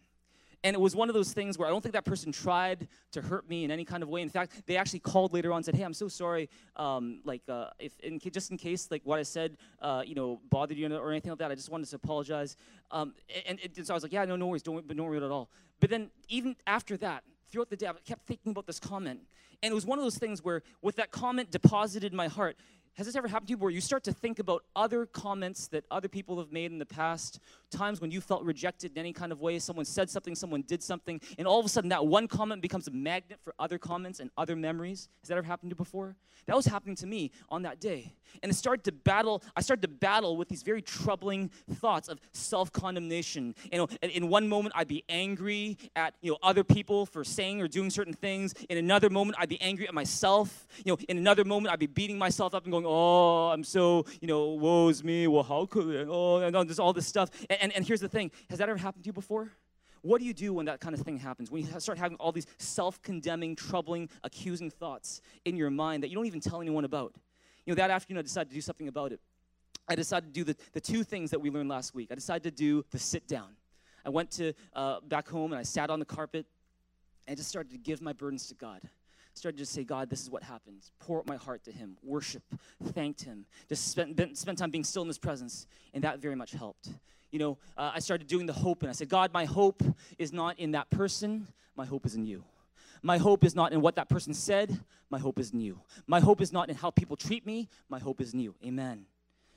And 0.65 0.75
it 0.75 0.81
was 0.81 0.95
one 0.95 1.09
of 1.09 1.15
those 1.15 1.33
things 1.33 1.59
where 1.59 1.67
I 1.67 1.71
don't 1.73 1.81
think 1.81 1.95
that 1.95 2.05
person 2.05 2.31
tried 2.31 2.87
to 3.13 3.21
hurt 3.21 3.49
me 3.49 3.65
in 3.65 3.71
any 3.73 3.85
kind 3.85 4.03
of 4.03 4.09
way. 4.09 4.23
In 4.23 4.29
fact, 4.29 4.63
they 4.67 4.77
actually 4.77 5.01
called 5.01 5.33
later 5.33 5.51
on 5.51 5.57
and 5.57 5.65
said, 5.65 5.75
"Hey, 5.75 5.83
I'm 5.83 5.95
so 5.95 6.07
sorry. 6.07 6.49
Um, 6.77 7.21
like, 7.25 7.43
uh, 7.49 7.71
if 7.81 7.99
in, 8.01 8.21
just 8.21 8.53
in 8.53 8.57
case, 8.57 8.89
like 8.91 9.03
what 9.05 9.19
I 9.19 9.25
said, 9.25 9.57
uh, 9.81 10.05
you 10.07 10.15
know, 10.15 10.41
bothered 10.51 10.77
you 10.77 10.95
or 10.95 11.11
anything 11.11 11.31
like 11.31 11.41
that, 11.41 11.51
I 11.51 11.57
just 11.57 11.71
wanted 11.71 11.89
to 11.89 11.97
apologize." 11.97 12.57
Um, 12.93 13.15
and, 13.47 13.59
and, 13.61 13.87
so 13.87 13.93
I 13.93 13.97
was 13.97 14.05
like, 14.05 14.13
"Yeah, 14.13 14.25
no, 14.25 14.37
no 14.37 14.47
worries. 14.47 14.63
Don't, 14.63 14.87
don't 14.87 15.07
worry 15.07 15.17
at 15.17 15.25
all." 15.25 15.51
But 15.81 15.91
then 15.91 16.11
even 16.29 16.55
after 16.65 16.97
that, 16.99 17.25
throughout 17.51 17.69
the 17.69 17.77
day, 17.77 17.89
I 17.89 17.93
kept 18.07 18.25
thinking 18.27 18.53
about 18.53 18.67
this 18.69 18.79
comment, 18.79 19.21
and 19.65 19.73
it 19.73 19.75
was 19.75 19.85
one 19.85 19.99
of 19.99 20.05
those 20.05 20.19
things 20.19 20.45
where, 20.45 20.63
with 20.81 20.95
that 20.97 21.11
comment 21.11 21.51
deposited 21.51 22.13
in 22.13 22.17
my 22.17 22.29
heart, 22.29 22.57
has 22.95 23.07
this 23.07 23.17
ever 23.17 23.29
happened 23.29 23.49
to 23.49 23.53
you 23.53 23.59
where 23.59 23.71
you 23.71 23.81
start 23.81 24.05
to 24.05 24.13
think 24.13 24.39
about 24.39 24.65
other 24.77 25.07
comments 25.07 25.69
that 25.69 25.85
other 25.91 26.09
people 26.09 26.39
have 26.39 26.53
made 26.53 26.71
in 26.73 26.79
the 26.79 26.87
past, 26.87 27.39
times 27.71 28.01
when 28.01 28.11
you 28.11 28.21
felt 28.21 28.45
rejected 28.45 28.93
in 28.93 28.99
any 28.99 29.13
kind 29.13 29.33
of 29.33 29.41
way? 29.41 29.59
Someone 29.59 29.85
said 29.85 30.11
something, 30.11 30.35
someone 30.35 30.63
did 30.63 30.83
something, 30.83 31.21
and 31.39 31.47
all 31.47 31.59
of 31.59 31.67
a 31.67 31.69
sudden 31.69 31.91
that 31.91 32.07
one 32.07 32.29
comment 32.29 32.61
becomes 32.61 32.89
a 32.89 32.91
magnet 32.91 33.39
for 33.43 33.55
other 33.59 33.79
comments 33.79 34.21
and 34.21 34.31
other 34.37 34.57
memories? 34.57 35.09
Has 35.23 35.29
that 35.29 35.39
ever 35.39 35.47
happened 35.47 35.71
to 35.71 35.75
you 35.75 35.79
before? 35.79 36.17
That 36.47 36.57
was 36.57 36.67
happening 36.67 36.97
to 36.97 37.07
me 37.07 37.31
on 37.49 37.63
that 37.63 37.81
day. 37.81 38.15
And 38.43 38.51
it 38.51 38.55
started 38.55 38.85
to 38.85 38.93
battle, 38.93 39.43
I 39.55 39.61
started 39.61 39.83
to 39.83 39.89
battle 39.89 40.37
with 40.37 40.49
these 40.49 40.63
very 40.63 40.83
troubling 40.83 41.51
thoughts 41.75 42.09
of 42.09 42.19
self-condemnation. 42.33 43.55
You 43.71 43.79
know, 43.79 43.89
in 44.03 44.29
one 44.29 44.49
moment 44.49 44.75
I'd 44.77 44.89
be 44.89 45.05
angry 45.09 45.77
at 45.95 46.15
you 46.21 46.33
know 46.33 46.39
other 46.43 46.65
people 46.65 47.07
for 47.07 47.25
saying 47.25 47.61
or 47.61 47.69
doing 47.69 47.91
certain 47.91 48.15
things. 48.15 48.55
In 48.69 48.79
another 48.79 49.11
moment 49.11 49.37
I'd 49.39 49.49
be 49.49 49.61
angry 49.61 49.87
at 49.87 49.95
myself. 49.95 50.67
You 50.85 50.93
know, 50.93 50.99
in 51.09 51.19
another 51.19 51.45
moment 51.45 51.73
I'd 51.73 51.79
be 51.79 51.87
beating 51.87 52.19
myself 52.19 52.55
up 52.55 52.65
and 52.65 52.73
going, 52.73 52.82
oh, 52.87 53.49
I'm 53.49 53.65
so, 53.65 54.07
you 54.21 54.29
know, 54.29 54.49
woe's 54.49 55.03
me. 55.03 55.27
Well, 55.27 55.43
how 55.43 55.67
could 55.67 55.97
I? 55.97 56.05
Oh, 56.09 56.39
and 56.39 56.55
all 56.55 56.65
this, 56.65 56.79
all 56.79 56.93
this 56.93 57.07
stuff. 57.07 57.31
And, 57.49 57.63
and, 57.63 57.73
and 57.73 57.87
here's 57.87 58.01
the 58.01 58.09
thing. 58.09 58.31
Has 58.51 58.59
that 58.59 58.69
ever 58.69 58.79
happened 58.79 59.05
to 59.05 59.09
you 59.09 59.13
before? 59.13 59.51
What 60.03 60.21
do 60.21 60.27
you 60.27 60.35
do 60.35 60.53
when 60.53 60.67
that 60.67 60.81
kind 60.81 60.95
of 60.95 61.01
thing 61.03 61.17
happens? 61.17 61.51
When 61.51 61.65
you 61.65 61.81
start 61.81 61.97
having 61.97 62.17
all 62.19 62.33
these 62.33 62.47
self 62.59 63.01
condemning, 63.03 63.55
troubling, 63.55 64.09
accusing 64.25 64.71
thoughts 64.71 65.21
in 65.45 65.57
your 65.57 65.71
mind 65.71 66.03
that 66.03 66.09
you 66.09 66.17
don't 66.17 66.27
even 66.27 66.41
tell 66.41 66.61
anyone 66.61 66.85
about? 66.85 67.15
You 67.65 67.73
know, 67.73 67.77
that 67.77 67.91
afternoon 67.91 68.19
I 68.19 68.23
decided 68.23 68.49
to 68.51 68.55
do 68.55 68.61
something 68.61 68.89
about 68.89 69.13
it. 69.13 69.21
I 69.89 69.95
decided 69.95 70.27
to 70.27 70.33
do 70.33 70.45
the, 70.45 70.57
the 70.73 70.81
two 70.81 71.05
things 71.05 71.31
that 71.31 71.41
we 71.41 71.51
learned 71.51 71.69
last 71.69 71.95
week. 71.95 72.09
I 72.11 72.15
decided 72.15 72.43
to 72.45 72.51
do 72.51 72.85
the 72.91 72.99
sit 72.99 73.29
down. 73.29 73.51
I 74.05 74.11
went 74.11 74.33
to 74.33 74.53
uh, 74.75 75.01
back 75.07 75.29
home 75.29 75.53
and 75.53 75.61
I 75.61 75.63
sat 75.63 75.91
on 75.91 76.01
the 76.01 76.05
carpet 76.05 76.47
and 77.29 77.37
just 77.37 77.49
started 77.49 77.71
to 77.73 77.79
give 77.79 78.03
my 78.03 78.13
burdens 78.13 78.49
to 78.49 78.55
God. 78.55 78.81
Started 79.35 79.59
to 79.59 79.67
say, 79.67 79.83
God, 79.83 80.11
this 80.11 80.23
is 80.23 80.31
what 80.31 80.43
happens. 80.43 80.93
Pour 80.99 81.19
out 81.19 81.27
my 81.27 81.37
heart 81.37 81.65
to 81.65 81.73
Him, 81.73 81.97
worship, 82.03 82.43
thanked 82.93 83.23
Him, 83.23 83.47
just 83.69 83.91
spent, 83.91 84.39
spent 84.39 84.59
time 84.59 84.71
being 84.71 84.85
still 84.85 85.03
in 85.03 85.09
His 85.09 85.19
presence, 85.19 85.67
and 85.95 86.05
that 86.05 86.19
very 86.19 86.35
much 86.35 86.53
helped 86.53 86.91
you 87.33 87.39
know, 87.39 87.59
uh, 87.77 87.91
I 87.95 87.99
started 87.99 88.27
doing 88.29 88.47
the 88.47 88.53
hope, 88.53 88.83
and 88.83 88.91
I 88.91 88.93
said, 88.93 89.09
God, 89.09 89.33
my 89.33 89.47
hope 89.47 89.83
is 90.19 90.33
not 90.33 90.59
in 90.59 90.73
that 90.73 90.91
person, 90.91 91.49
my 91.75 91.87
hope 91.87 92.07
is 92.07 92.15
in 92.15 92.27
you. 92.27 92.45
My 93.03 93.19
hope 93.19 93.43
is 93.43 93.57
not 93.57 93.73
in 93.73 93.81
what 93.81 93.97
that 93.97 94.09
person 94.09 94.35
said, 94.35 94.79
my 95.11 95.19
hope 95.19 95.39
is 95.39 95.51
in 95.51 95.59
you. 95.59 95.81
My 96.07 96.21
hope 96.21 96.41
is 96.41 96.53
not 96.53 96.69
in 96.69 96.77
how 96.77 96.91
people 96.91 97.17
treat 97.17 97.45
me, 97.45 97.69
my 97.89 97.99
hope 97.99 98.21
is 98.21 98.35
in 98.35 98.41
you. 98.41 98.55
Amen. 98.65 99.07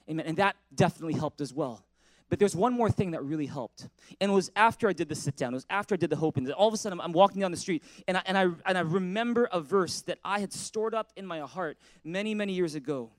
Amen. 0.09 0.25
And 0.25 0.37
that 0.37 0.55
definitely 0.73 1.13
helped 1.13 1.41
as 1.41 1.53
well. 1.53 1.83
But 2.29 2.39
there's 2.39 2.55
one 2.55 2.73
more 2.73 2.89
thing 2.89 3.11
that 3.11 3.23
really 3.23 3.45
helped. 3.45 3.87
And 4.19 4.31
it 4.31 4.33
was 4.33 4.51
after 4.55 4.89
I 4.89 4.93
did 4.93 5.09
the 5.09 5.15
sit 5.15 5.35
down. 5.35 5.53
It 5.53 5.57
was 5.57 5.67
after 5.69 5.93
I 5.93 5.97
did 5.97 6.09
the 6.09 6.15
hope. 6.15 6.37
And 6.37 6.51
all 6.51 6.67
of 6.67 6.73
a 6.73 6.77
sudden, 6.77 6.99
I'm, 6.99 7.05
I'm 7.05 7.11
walking 7.11 7.41
down 7.41 7.51
the 7.51 7.57
street, 7.57 7.83
and 8.07 8.17
I, 8.17 8.23
and, 8.25 8.37
I, 8.37 8.43
and 8.65 8.77
I 8.77 8.81
remember 8.81 9.47
a 9.51 9.59
verse 9.59 10.01
that 10.01 10.17
I 10.23 10.39
had 10.39 10.51
stored 10.51 10.95
up 10.95 11.11
in 11.15 11.25
my 11.25 11.39
heart 11.39 11.77
many, 12.03 12.33
many 12.33 12.53
years 12.53 12.75
ago. 12.75 13.11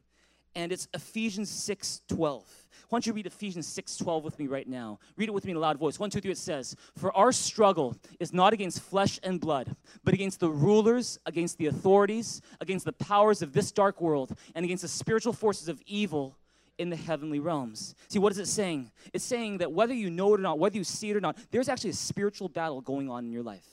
And 0.57 0.73
it's 0.73 0.89
Ephesians 0.95 1.51
6 1.51 2.01
12. 2.09 2.67
Why 2.89 2.97
don't 2.97 3.07
you 3.07 3.13
read 3.13 3.27
Ephesians 3.27 3.67
6 3.67 3.99
12 3.99 4.25
with 4.25 4.39
me 4.39 4.47
right 4.47 4.67
now? 4.67 4.99
Read 5.17 5.29
it 5.29 5.33
with 5.33 5.45
me 5.45 5.51
in 5.51 5.57
a 5.57 5.61
loud 5.61 5.79
voice. 5.79 5.99
One, 5.99 6.09
two, 6.09 6.21
three, 6.21 6.31
it 6.31 6.39
says, 6.39 6.75
For 6.97 7.15
our 7.15 7.31
struggle 7.31 7.97
is 8.19 8.33
not 8.33 8.55
against 8.55 8.81
flesh 8.81 9.21
and 9.23 9.39
blood, 9.39 9.77
but 10.03 10.15
against 10.15 10.41
the 10.41 10.49
rulers, 10.49 11.19
against 11.27 11.59
the 11.59 11.67
authorities, 11.67 12.41
against 12.61 12.87
the 12.87 12.93
powers 12.93 13.43
of 13.43 13.53
this 13.53 13.71
dark 13.71 14.01
world, 14.01 14.37
and 14.55 14.65
against 14.65 14.83
the 14.83 14.89
spiritual 14.89 15.35
forces 15.35 15.69
of 15.69 15.81
evil 15.87 16.39
in 16.79 16.91
the 16.91 16.97
heavenly 16.97 17.41
realms. 17.41 17.95
See, 18.09 18.19
what 18.19 18.33
is 18.33 18.39
it 18.39 18.47
saying? 18.47 18.91
It's 19.13 19.25
saying 19.25 19.59
that 19.59 19.73
whether 19.73 19.95
you 19.95 20.11
know 20.11 20.35
it 20.35 20.41
or 20.41 20.43
not, 20.43 20.59
whether 20.59 20.77
you 20.77 20.85
see 20.85 21.11
it 21.11 21.17
or 21.17 21.21
not, 21.21 21.39
there's 21.51 21.69
actually 21.69 21.91
a 21.91 21.95
spiritual 21.95 22.49
battle 22.49 22.81
going 22.81 23.11
on 23.11 23.25
in 23.25 23.33
your 23.33 23.43
life. 23.43 23.67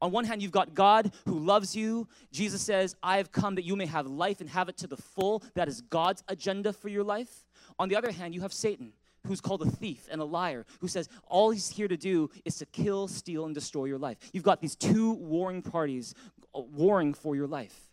On 0.00 0.12
one 0.12 0.24
hand, 0.24 0.42
you've 0.42 0.52
got 0.52 0.74
God 0.74 1.12
who 1.24 1.38
loves 1.38 1.74
you. 1.74 2.06
Jesus 2.30 2.62
says, 2.62 2.94
I 3.02 3.16
have 3.16 3.32
come 3.32 3.54
that 3.54 3.64
you 3.64 3.76
may 3.76 3.86
have 3.86 4.06
life 4.06 4.40
and 4.40 4.50
have 4.50 4.68
it 4.68 4.76
to 4.78 4.86
the 4.86 4.96
full. 4.96 5.42
That 5.54 5.68
is 5.68 5.80
God's 5.80 6.22
agenda 6.28 6.72
for 6.72 6.88
your 6.88 7.04
life. 7.04 7.46
On 7.78 7.88
the 7.88 7.96
other 7.96 8.12
hand, 8.12 8.34
you 8.34 8.42
have 8.42 8.52
Satan, 8.52 8.92
who's 9.26 9.40
called 9.40 9.62
a 9.62 9.70
thief 9.70 10.06
and 10.10 10.20
a 10.20 10.24
liar, 10.24 10.66
who 10.80 10.88
says 10.88 11.08
all 11.26 11.50
he's 11.50 11.68
here 11.68 11.88
to 11.88 11.96
do 11.96 12.30
is 12.44 12.56
to 12.56 12.66
kill, 12.66 13.08
steal, 13.08 13.46
and 13.46 13.54
destroy 13.54 13.86
your 13.86 13.98
life. 13.98 14.18
You've 14.32 14.44
got 14.44 14.60
these 14.60 14.76
two 14.76 15.12
warring 15.12 15.62
parties 15.62 16.14
uh, 16.54 16.60
warring 16.60 17.14
for 17.14 17.34
your 17.34 17.46
life. 17.46 17.86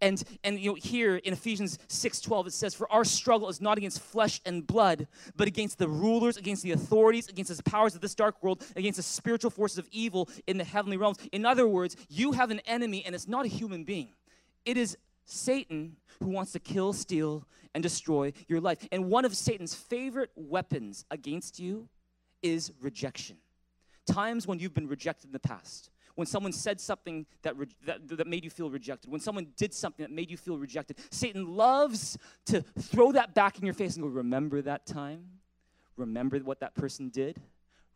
And, 0.00 0.22
and 0.44 0.58
you 0.58 0.70
know, 0.70 0.74
here 0.74 1.16
in 1.16 1.32
Ephesians 1.32 1.78
6:12, 1.88 2.48
it 2.48 2.52
says, 2.52 2.74
For 2.74 2.90
our 2.92 3.04
struggle 3.04 3.48
is 3.48 3.60
not 3.60 3.78
against 3.78 4.00
flesh 4.00 4.40
and 4.46 4.66
blood, 4.66 5.08
but 5.36 5.48
against 5.48 5.78
the 5.78 5.88
rulers, 5.88 6.36
against 6.36 6.62
the 6.62 6.72
authorities, 6.72 7.28
against 7.28 7.56
the 7.56 7.62
powers 7.68 7.94
of 7.94 8.00
this 8.00 8.14
dark 8.14 8.42
world, 8.42 8.64
against 8.76 8.98
the 8.98 9.02
spiritual 9.02 9.50
forces 9.50 9.78
of 9.78 9.88
evil 9.90 10.28
in 10.46 10.56
the 10.56 10.64
heavenly 10.64 10.96
realms. 10.96 11.18
In 11.32 11.44
other 11.44 11.66
words, 11.66 11.96
you 12.08 12.32
have 12.32 12.50
an 12.50 12.60
enemy, 12.60 13.04
and 13.04 13.14
it's 13.14 13.28
not 13.28 13.44
a 13.44 13.48
human 13.48 13.84
being. 13.84 14.10
It 14.64 14.76
is 14.76 14.96
Satan 15.24 15.96
who 16.20 16.28
wants 16.28 16.52
to 16.52 16.58
kill, 16.60 16.92
steal, 16.92 17.46
and 17.74 17.82
destroy 17.82 18.32
your 18.46 18.60
life. 18.60 18.86
And 18.92 19.10
one 19.10 19.24
of 19.24 19.36
Satan's 19.36 19.74
favorite 19.74 20.30
weapons 20.36 21.04
against 21.10 21.58
you 21.58 21.88
is 22.42 22.72
rejection. 22.80 23.36
Times 24.06 24.46
when 24.46 24.58
you've 24.58 24.74
been 24.74 24.88
rejected 24.88 25.26
in 25.26 25.32
the 25.32 25.38
past, 25.38 25.90
when 26.18 26.26
someone 26.26 26.50
said 26.50 26.80
something 26.80 27.24
that, 27.42 27.56
re- 27.56 27.68
that, 27.86 28.08
that 28.08 28.26
made 28.26 28.42
you 28.42 28.50
feel 28.50 28.68
rejected, 28.68 29.08
when 29.08 29.20
someone 29.20 29.46
did 29.56 29.72
something 29.72 30.02
that 30.02 30.10
made 30.10 30.32
you 30.32 30.36
feel 30.36 30.58
rejected, 30.58 30.98
Satan 31.12 31.46
loves 31.46 32.18
to 32.46 32.60
throw 32.76 33.12
that 33.12 33.34
back 33.34 33.56
in 33.60 33.64
your 33.64 33.72
face 33.72 33.94
and 33.94 34.02
go, 34.02 34.08
Remember 34.08 34.60
that 34.62 34.84
time? 34.84 35.26
Remember 35.96 36.36
what 36.38 36.58
that 36.58 36.74
person 36.74 37.08
did? 37.08 37.40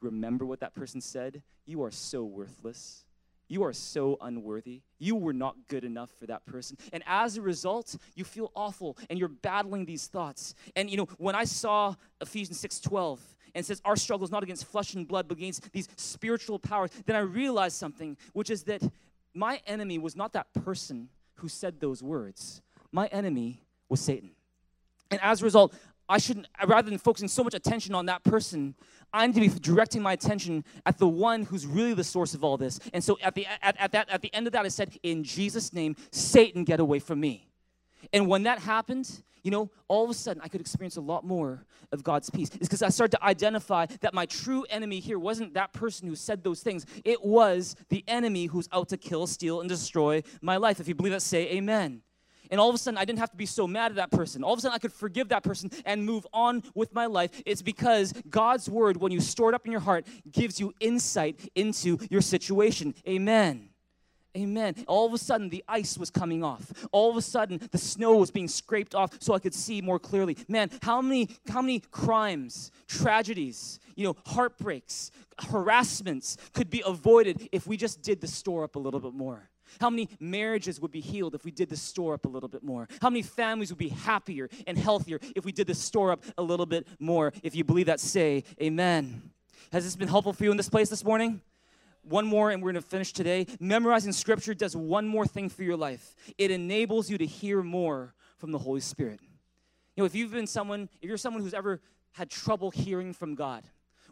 Remember 0.01 0.47
what 0.47 0.61
that 0.61 0.73
person 0.73 1.01
said? 1.01 1.43
You 1.67 1.83
are 1.83 1.91
so 1.91 2.23
worthless. 2.23 3.05
You 3.53 3.65
are 3.65 3.75
so 3.75 4.17
unworthy. 4.23 4.81
You 4.99 5.15
were 5.15 5.35
not 5.35 5.57
good 5.69 5.85
enough 5.85 6.11
for 6.19 6.25
that 6.25 6.47
person. 6.47 6.79
And 6.91 7.03
as 7.07 7.37
a 7.37 7.43
result, 7.43 7.95
you 8.15 8.25
feel 8.25 8.51
awful 8.57 8.97
and 9.11 9.19
you're 9.19 9.29
battling 9.29 9.85
these 9.85 10.07
thoughts. 10.07 10.55
And 10.75 10.89
you 10.89 10.97
know, 10.97 11.07
when 11.19 11.35
I 11.35 11.45
saw 11.45 11.95
Ephesians 12.23 12.59
6:12 12.63 13.19
and 13.55 13.67
says 13.67 13.83
our 13.85 13.95
struggle 13.95 14.25
is 14.25 14.31
not 14.31 14.43
against 14.43 14.65
flesh 14.65 14.95
and 14.95 15.07
blood 15.07 15.29
but 15.29 15.37
against 15.37 15.71
these 15.71 15.87
spiritual 15.97 16.59
powers, 16.59 16.93
then 17.05 17.15
I 17.15 17.19
realized 17.19 17.77
something, 17.77 18.17
which 18.33 18.49
is 18.49 18.63
that 18.63 18.91
my 19.35 19.61
enemy 19.67 19.99
was 19.99 20.17
not 20.17 20.33
that 20.33 20.51
person 20.55 21.11
who 21.35 21.49
said 21.49 21.79
those 21.79 22.03
words. 22.03 22.63
My 22.91 23.07
enemy 23.09 23.61
was 23.87 24.01
Satan. 24.01 24.31
And 25.11 25.21
as 25.21 25.43
a 25.43 25.45
result, 25.45 25.75
I 26.13 26.19
shouldn't, 26.19 26.47
rather 26.67 26.91
than 26.91 26.99
focusing 26.99 27.27
so 27.27 27.43
much 27.43 27.55
attention 27.55 27.95
on 27.95 28.05
that 28.05 28.23
person, 28.23 28.75
I 29.15 29.27
need 29.27 29.35
to 29.35 29.41
be 29.41 29.49
directing 29.49 30.03
my 30.03 30.13
attention 30.13 30.63
at 30.85 30.99
the 30.99 31.09
one 31.09 31.45
who's 31.45 31.67
really 31.67 31.95
the 31.95 32.05
source 32.05 32.35
of 32.35 32.45
all 32.45 32.59
this. 32.59 32.79
And 32.93 33.03
so 33.03 33.19
at 33.23 33.35
the, 33.35 33.47
at, 33.63 33.81
at, 33.81 33.93
that, 33.93 34.11
at 34.11 34.21
the 34.21 34.33
end 34.35 34.47
of 34.47 34.53
that, 34.53 34.67
I 34.67 34.69
said, 34.69 34.95
In 35.03 35.25
Jesus' 35.25 35.73
name, 35.73 35.97
Satan, 36.11 36.65
get 36.65 36.81
away 36.81 36.99
from 36.99 37.19
me. 37.19 37.49
And 38.13 38.29
when 38.29 38.43
that 38.43 38.59
happened, 38.59 39.23
you 39.43 39.51
know, 39.51 39.71
all 39.89 40.05
of 40.05 40.11
a 40.11 40.15
sudden 40.15 40.43
I 40.45 40.49
could 40.49 40.61
experience 40.61 40.97
a 40.97 41.01
lot 41.01 41.25
more 41.25 41.65
of 41.93 42.05
God's 42.05 42.29
peace. 42.29 42.49
It's 42.49 42.69
because 42.69 42.83
I 42.83 42.91
started 42.91 43.17
to 43.17 43.25
identify 43.25 43.87
that 44.03 44.13
my 44.13 44.27
true 44.27 44.67
enemy 44.69 45.01
here 45.01 45.19
wasn't 45.19 45.55
that 45.55 45.73
person 45.73 46.09
who 46.09 46.15
said 46.15 46.45
those 46.45 46.61
things, 46.61 46.85
it 47.07 47.25
was 47.25 47.75
the 47.89 48.05
enemy 48.07 48.47
who's 48.47 48.69
out 48.71 48.91
to 48.91 48.99
kill, 48.99 49.27
steal, 49.27 49.61
and 49.61 49.69
destroy 49.69 50.23
my 50.43 50.59
life. 50.59 50.79
If 50.79 50.89
you 50.89 50.95
believe 50.95 51.15
that, 51.15 51.23
say 51.23 51.49
amen. 51.53 52.03
And 52.53 52.61
all 52.61 52.69
of 52.69 52.75
a 52.75 52.79
sudden, 52.79 52.99
I 52.99 53.07
didn't 53.07 53.19
have 53.19 53.31
to 53.31 53.37
be 53.37 53.47
so 53.47 53.67
mad 53.67 53.93
at 53.93 53.97
that 53.97 54.11
person. 54.11 54.45
All 54.45 54.53
of 54.53 54.59
a 54.59 54.63
sudden, 54.63 54.75
I 54.75 54.79
could 54.79 54.93
forgive 54.93 55.31
that 55.31 55.43
person 55.43 55.71
and 55.87 56.05
move 56.05 56.27
on 56.35 56.63
with 56.75 56.93
my 56.93 57.07
life. 57.07 57.43
It's 57.47 57.63
because 57.63 58.13
God's 58.29 58.69
word, 58.69 58.99
when 58.99 59.11
you 59.11 59.23
store 59.23 59.49
it 59.49 59.55
up 59.55 59.65
in 59.65 59.73
your 59.73 59.81
heart, 59.81 60.07
gives 60.31 60.61
you 60.61 60.75
insight 60.79 61.51
into 61.55 61.99
your 62.11 62.21
situation. 62.21 62.95
Amen. 63.09 63.71
Amen. 64.37 64.75
All 64.87 65.07
of 65.07 65.15
a 65.15 65.19
sudden, 65.19 65.49
the 65.49 65.65
ice 65.67 65.97
was 65.97 66.11
coming 66.11 66.45
off. 66.45 66.71
All 66.93 67.11
of 67.11 67.17
a 67.17 67.23
sudden, 67.23 67.59
the 67.71 67.79
snow 67.79 68.17
was 68.19 68.31
being 68.31 68.49
scraped 68.49 68.95
off 68.95 69.17
so 69.19 69.33
I 69.33 69.39
could 69.39 69.55
see 69.55 69.81
more 69.81 69.99
clearly. 69.99 70.37
Man, 70.47 70.71
how 70.83 71.01
many, 71.01 71.31
how 71.49 71.63
many 71.63 71.81
crimes, 71.81 72.71
tragedies, 72.87 73.81
you 73.97 74.05
know, 74.05 74.17
heartbreaks, 74.27 75.11
harassments 75.51 76.37
could 76.53 76.69
be 76.69 76.83
avoided 76.85 77.49
if 77.51 77.67
we 77.67 77.79
just 77.79 78.03
did 78.03 78.21
the 78.21 78.27
store 78.27 78.63
up 78.63 78.77
a 78.77 78.79
little 78.79 79.01
bit 79.01 79.15
more? 79.15 79.49
How 79.81 79.91
many 79.91 80.09
marriages 80.21 80.81
would 80.81 80.91
be 80.91 81.01
healed 81.01 81.35
if 81.35 81.45
we 81.45 81.51
did 81.51 81.69
the 81.69 81.77
store 81.77 82.15
up 82.15 82.25
a 82.25 82.29
little 82.29 82.49
bit 82.49 82.63
more? 82.63 82.89
How 83.01 83.11
many 83.11 83.23
families 83.23 83.71
would 83.71 83.79
be 83.79 83.89
happier 83.89 84.49
and 84.67 84.77
healthier 84.77 85.19
if 85.37 85.45
we 85.45 85.53
did 85.53 85.67
the 85.67 85.75
store 85.75 86.13
up 86.13 86.23
a 86.39 86.43
little 86.43 86.67
bit 86.67 86.87
more? 86.99 87.33
If 87.43 87.55
you 87.55 87.65
believe 87.65 87.87
that, 87.87 88.01
say 88.01 88.45
amen. 88.61 89.31
Has 89.73 89.85
this 89.85 89.97
been 89.97 90.09
helpful 90.09 90.33
for 90.33 90.45
you 90.45 90.51
in 90.51 90.57
this 90.57 90.69
place 90.69 90.89
this 90.89 91.05
morning? 91.05 91.41
One 92.03 92.27
more, 92.27 92.51
and 92.51 92.61
we're 92.61 92.73
going 92.73 92.83
to 92.83 92.89
finish 92.89 93.13
today. 93.13 93.47
Memorizing 93.61 94.13
scripture 94.13 94.55
does 94.55 94.77
one 94.77 95.07
more 95.07 95.25
thing 95.25 95.49
for 95.49 95.63
your 95.63 95.77
life 95.77 96.15
it 96.37 96.51
enables 96.51 97.09
you 97.09 97.19
to 97.19 97.27
hear 97.27 97.63
more 97.63 98.15
from 98.39 98.51
the 98.51 98.59
Holy 98.59 98.81
Spirit. 98.81 99.21
You 99.97 100.03
know, 100.03 100.07
if 100.07 100.15
you've 100.15 100.33
been 100.33 100.47
someone, 100.47 100.89
if 101.01 101.09
you're 101.09 101.17
someone 101.17 101.43
who's 101.43 101.55
ever 101.55 101.81
had 102.13 102.29
trouble 102.29 102.71
hearing 102.71 103.13
from 103.13 103.35
God, 103.35 103.63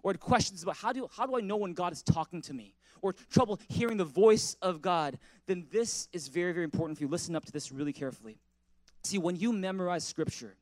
or 0.02 0.12
had 0.12 0.20
questions 0.20 0.62
about 0.62 0.76
how 0.76 0.92
do, 0.92 1.08
how 1.14 1.26
do 1.26 1.36
I 1.36 1.40
know 1.40 1.56
when 1.56 1.72
God 1.72 1.92
is 1.92 2.02
talking 2.02 2.40
to 2.42 2.54
me, 2.54 2.74
or 3.02 3.14
trouble 3.30 3.58
hearing 3.68 3.96
the 3.96 4.04
voice 4.04 4.56
of 4.62 4.82
God, 4.82 5.18
then 5.46 5.66
this 5.70 6.08
is 6.12 6.28
very, 6.28 6.52
very 6.52 6.64
important 6.64 6.98
for 6.98 7.04
you. 7.04 7.08
Listen 7.08 7.36
up 7.36 7.44
to 7.46 7.52
this 7.52 7.72
really 7.72 7.92
carefully. 7.92 8.38
See, 9.02 9.18
when 9.18 9.36
you 9.36 9.52
memorize 9.52 10.04
scripture, 10.04 10.56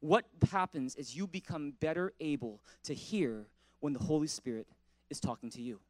what 0.00 0.24
happens 0.50 0.94
is 0.96 1.16
you 1.16 1.26
become 1.26 1.72
better 1.80 2.12
able 2.20 2.60
to 2.84 2.94
hear 2.94 3.46
when 3.80 3.92
the 3.92 3.98
Holy 3.98 4.26
Spirit 4.26 4.66
is 5.10 5.20
talking 5.20 5.50
to 5.50 5.62
you. 5.62 5.80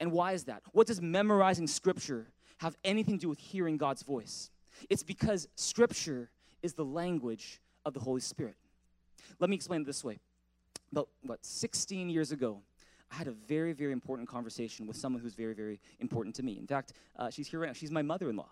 And 0.00 0.12
why 0.12 0.32
is 0.32 0.44
that? 0.44 0.62
What 0.72 0.86
does 0.86 1.00
memorizing 1.00 1.66
scripture 1.66 2.28
have 2.58 2.76
anything 2.84 3.16
to 3.18 3.22
do 3.22 3.28
with 3.28 3.38
hearing 3.38 3.76
God's 3.76 4.02
voice? 4.02 4.50
It's 4.90 5.02
because 5.02 5.48
scripture 5.56 6.30
is 6.62 6.74
the 6.74 6.84
language 6.84 7.60
of 7.84 7.94
the 7.94 8.00
Holy 8.00 8.20
Spirit. 8.20 8.56
Let 9.38 9.50
me 9.50 9.56
explain 9.56 9.82
it 9.82 9.86
this 9.86 10.04
way. 10.04 10.18
About, 10.92 11.08
what, 11.22 11.44
16 11.44 12.08
years 12.08 12.32
ago, 12.32 12.60
I 13.10 13.16
had 13.16 13.28
a 13.28 13.32
very, 13.32 13.72
very 13.72 13.92
important 13.92 14.28
conversation 14.28 14.86
with 14.86 14.96
someone 14.96 15.22
who's 15.22 15.34
very, 15.34 15.54
very 15.54 15.80
important 16.00 16.34
to 16.36 16.42
me. 16.42 16.58
In 16.58 16.66
fact, 16.66 16.92
uh, 17.18 17.30
she's 17.30 17.48
here 17.48 17.60
right 17.60 17.68
now. 17.68 17.72
She's 17.72 17.90
my 17.90 18.02
mother 18.02 18.28
in 18.28 18.36
law. 18.36 18.50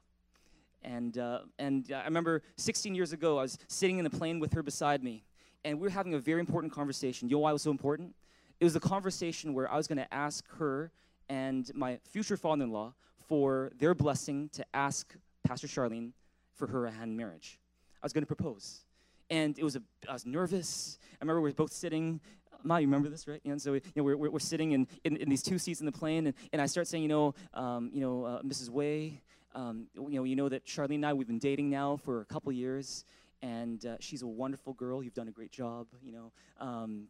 And, 0.83 1.17
uh, 1.19 1.41
and 1.59 1.91
I 1.95 2.05
remember 2.05 2.43
16 2.57 2.95
years 2.95 3.13
ago, 3.13 3.39
I 3.39 3.43
was 3.43 3.59
sitting 3.69 3.99
in 3.99 4.05
the 4.05 4.11
plane 4.11 4.39
with 4.39 4.53
her 4.53 4.63
beside 4.63 5.03
me, 5.03 5.25
and 5.65 5.79
we 5.79 5.87
were 5.87 5.91
having 5.91 6.15
a 6.15 6.19
very 6.19 6.41
important 6.41 6.73
conversation. 6.73 7.29
You 7.29 7.37
know 7.37 7.41
why 7.41 7.51
it 7.51 7.55
was 7.55 7.63
so 7.63 7.71
important? 7.71 8.15
It 8.61 8.65
was 8.65 8.77
a 8.77 8.81
conversation 8.81 9.55
where 9.55 9.71
I 9.71 9.77
was 9.77 9.87
going 9.87 9.99
to 9.99 10.15
ask 10.15 10.47
her 10.59 10.93
and 11.29 11.71
my 11.75 11.99
future 12.11 12.37
father 12.37 12.65
in 12.65 12.71
law 12.71 12.93
for 13.27 13.73
their 13.79 13.95
blessing 13.95 14.51
to 14.51 14.65
ask 14.75 15.15
Pastor 15.43 15.67
Charlene 15.67 16.13
for 16.53 16.67
her 16.67 16.87
hand 16.87 17.17
marriage. 17.17 17.59
I 18.03 18.05
was 18.05 18.13
going 18.13 18.23
to 18.23 18.27
propose. 18.27 18.85
And 19.31 19.59
it 19.59 19.65
was 19.65 19.77
a, 19.77 19.83
I 20.09 20.13
was 20.13 20.27
nervous. 20.27 20.99
I 21.15 21.25
remember 21.25 21.41
we 21.41 21.51
were 21.51 21.55
both 21.55 21.73
sitting 21.73 22.21
Ma, 22.65 22.79
you 22.79 22.87
remember 22.87 23.11
this, 23.11 23.29
right? 23.29 23.41
And 23.45 23.61
so 23.61 23.75
you 23.75 23.83
know, 23.95 24.03
we're, 24.03 24.17
we're, 24.17 24.31
we're 24.31 24.39
sitting 24.39 24.73
in, 24.73 24.89
in, 25.05 25.17
in, 25.19 25.29
these 25.29 25.43
two 25.43 25.59
seats 25.59 25.81
in 25.81 25.87
the 25.87 25.93
plane, 25.93 26.27
and, 26.29 26.37
and 26.53 26.63
I 26.63 26.67
start 26.67 26.87
saying, 26.87 27.03
you 27.03 27.09
know, 27.09 27.35
um, 27.53 27.91
you 27.93 28.01
know, 28.01 28.25
uh, 28.25 28.43
Mrs. 28.43 28.71
Way, 28.71 29.21
um, 29.55 29.87
you 29.95 30.17
know, 30.17 30.25
you 30.25 30.35
know 30.35 30.49
that 30.49 30.65
Charlene 30.65 30.97
and 30.97 31.07
I, 31.07 31.13
we've 31.13 31.27
been 31.27 31.39
dating 31.39 31.69
now 31.69 31.97
for 31.97 32.23
a 32.23 32.25
couple 32.25 32.51
years, 32.53 33.05
and 33.43 33.85
uh, 33.85 33.97
she's 34.01 34.23
a 34.23 34.27
wonderful 34.27 34.73
girl. 34.73 35.03
You've 35.03 35.15
done 35.15 35.29
a 35.29 35.33
great 35.33 35.53
job, 35.53 35.87
you 36.03 36.13
know. 36.13 36.33
Um, 36.59 37.09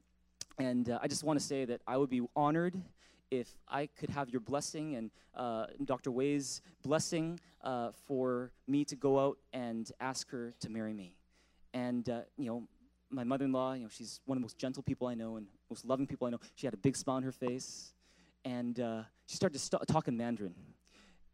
and 0.59 0.91
uh, 0.91 0.99
I 1.03 1.09
just 1.09 1.25
want 1.25 1.39
to 1.39 1.45
say 1.45 1.65
that 1.65 1.81
I 1.87 1.97
would 1.97 2.11
be 2.11 2.23
honored 2.37 2.81
if 3.31 3.49
I 3.69 3.87
could 3.87 4.11
have 4.11 4.29
your 4.31 4.41
blessing 4.41 4.97
and 4.97 5.11
uh, 5.35 5.67
Dr. 5.85 6.11
Way's 6.11 6.61
blessing 6.83 7.41
uh, 7.63 7.91
for 8.07 8.53
me 8.69 8.85
to 8.85 8.97
go 8.97 9.19
out 9.19 9.39
and 9.53 9.91
ask 10.01 10.31
her 10.31 10.55
to 10.61 10.71
marry 10.71 10.93
me. 10.93 11.17
And, 11.73 12.09
uh, 12.09 12.21
you 12.37 12.47
know, 12.47 12.69
my 13.15 13.25
mother-in-law, 13.25 13.75
you 13.75 13.83
know, 13.83 13.89
she's 13.89 14.21
one 14.27 14.37
of 14.37 14.41
the 14.41 14.45
most 14.45 14.59
gentle 14.59 14.83
people 14.83 15.07
I 15.07 15.15
know 15.15 15.37
and 15.37 15.47
most 15.71 15.85
loving 15.85 16.07
people 16.07 16.27
I 16.27 16.31
know. 16.31 16.41
She 16.55 16.67
had 16.67 16.75
a 16.75 16.79
big 16.79 16.97
smile 16.97 17.17
on 17.17 17.23
her 17.23 17.33
face, 17.33 17.95
and 18.45 18.79
uh, 18.81 19.03
she 19.27 19.37
started 19.37 19.55
to 19.55 19.65
st- 19.65 19.87
talk 19.87 20.09
in 20.09 20.17
Mandarin, 20.17 20.55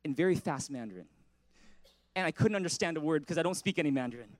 in 0.04 0.14
very 0.14 0.34
fast 0.34 0.70
Mandarin. 0.70 1.06
And 2.14 2.26
I 2.26 2.30
couldn't 2.30 2.56
understand 2.56 2.96
a 2.96 3.00
word 3.00 3.22
because 3.22 3.38
I 3.38 3.42
don't 3.42 3.54
speak 3.54 3.78
any 3.78 3.90
Mandarin. 3.90 4.36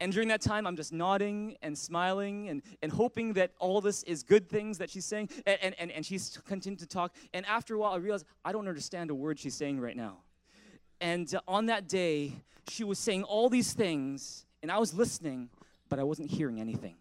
And 0.00 0.12
during 0.12 0.28
that 0.28 0.40
time, 0.40 0.66
I'm 0.66 0.76
just 0.76 0.92
nodding 0.92 1.56
and 1.62 1.78
smiling 1.78 2.48
and, 2.48 2.62
and 2.82 2.90
hoping 2.90 3.32
that 3.34 3.52
all 3.58 3.80
this 3.80 4.02
is 4.02 4.22
good 4.22 4.48
things 4.50 4.78
that 4.78 4.90
she's 4.90 5.04
saying. 5.04 5.30
And, 5.46 5.74
and, 5.78 5.90
and 5.92 6.04
she's 6.04 6.38
continued 6.46 6.80
to 6.80 6.86
talk. 6.86 7.14
And 7.32 7.46
after 7.46 7.74
a 7.74 7.78
while, 7.78 7.92
I 7.92 7.96
realized 7.96 8.26
I 8.44 8.52
don't 8.52 8.68
understand 8.68 9.10
a 9.10 9.14
word 9.14 9.38
she's 9.38 9.54
saying 9.54 9.80
right 9.80 9.96
now. 9.96 10.18
And 11.00 11.32
uh, 11.34 11.40
on 11.46 11.66
that 11.66 11.88
day, 11.88 12.32
she 12.68 12.82
was 12.82 12.98
saying 12.98 13.22
all 13.24 13.48
these 13.48 13.72
things, 13.72 14.46
and 14.62 14.72
I 14.72 14.78
was 14.78 14.94
listening, 14.94 15.48
but 15.94 16.00
I 16.00 16.02
wasn't 16.02 16.28
hearing 16.28 16.60
anything. 16.60 16.96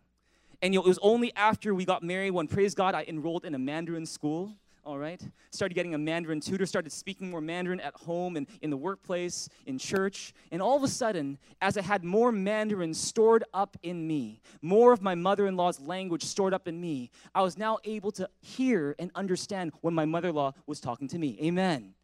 And 0.62 0.72
you 0.72 0.80
know, 0.80 0.86
it 0.86 0.88
was 0.88 1.00
only 1.02 1.34
after 1.36 1.74
we 1.74 1.84
got 1.84 2.04
married 2.04 2.30
when, 2.30 2.48
praise 2.48 2.76
God, 2.76 2.94
I 2.94 3.04
enrolled 3.08 3.44
in 3.44 3.56
a 3.56 3.58
Mandarin 3.58 4.06
school. 4.06 4.56
All 4.86 5.00
right, 5.00 5.20
started 5.50 5.74
getting 5.74 5.96
a 5.96 5.98
Mandarin 5.98 6.40
tutor, 6.40 6.68
started 6.68 6.92
speaking 6.92 7.32
more 7.32 7.42
Mandarin 7.42 7.80
at 7.80 7.96
home 7.96 8.38
and 8.38 8.46
in 8.62 8.70
the 8.70 8.78
workplace, 8.78 9.50
in 9.66 9.80
church. 9.80 10.34
And 10.52 10.62
all 10.62 10.78
of 10.78 10.84
a 10.84 10.88
sudden, 10.88 11.40
as 11.60 11.76
I 11.76 11.82
had 11.82 12.04
more 12.04 12.32
Mandarin 12.32 12.94
stored 12.94 13.46
up 13.52 13.78
in 13.82 14.06
me, 14.06 14.42
more 14.62 14.94
of 14.94 15.02
my 15.02 15.16
mother 15.16 15.48
in 15.48 15.56
law's 15.56 15.80
language 15.80 16.24
stored 16.24 16.54
up 16.54 16.68
in 16.68 16.80
me, 16.80 17.10
I 17.34 17.42
was 17.42 17.58
now 17.58 17.80
able 17.84 18.12
to 18.12 18.30
hear 18.42 18.96
and 19.00 19.10
understand 19.16 19.72
when 19.82 19.96
my 19.96 20.06
mother 20.06 20.30
in 20.30 20.36
law 20.36 20.52
was 20.68 20.80
talking 20.80 21.08
to 21.08 21.18
me. 21.18 21.40
Amen. 21.42 21.96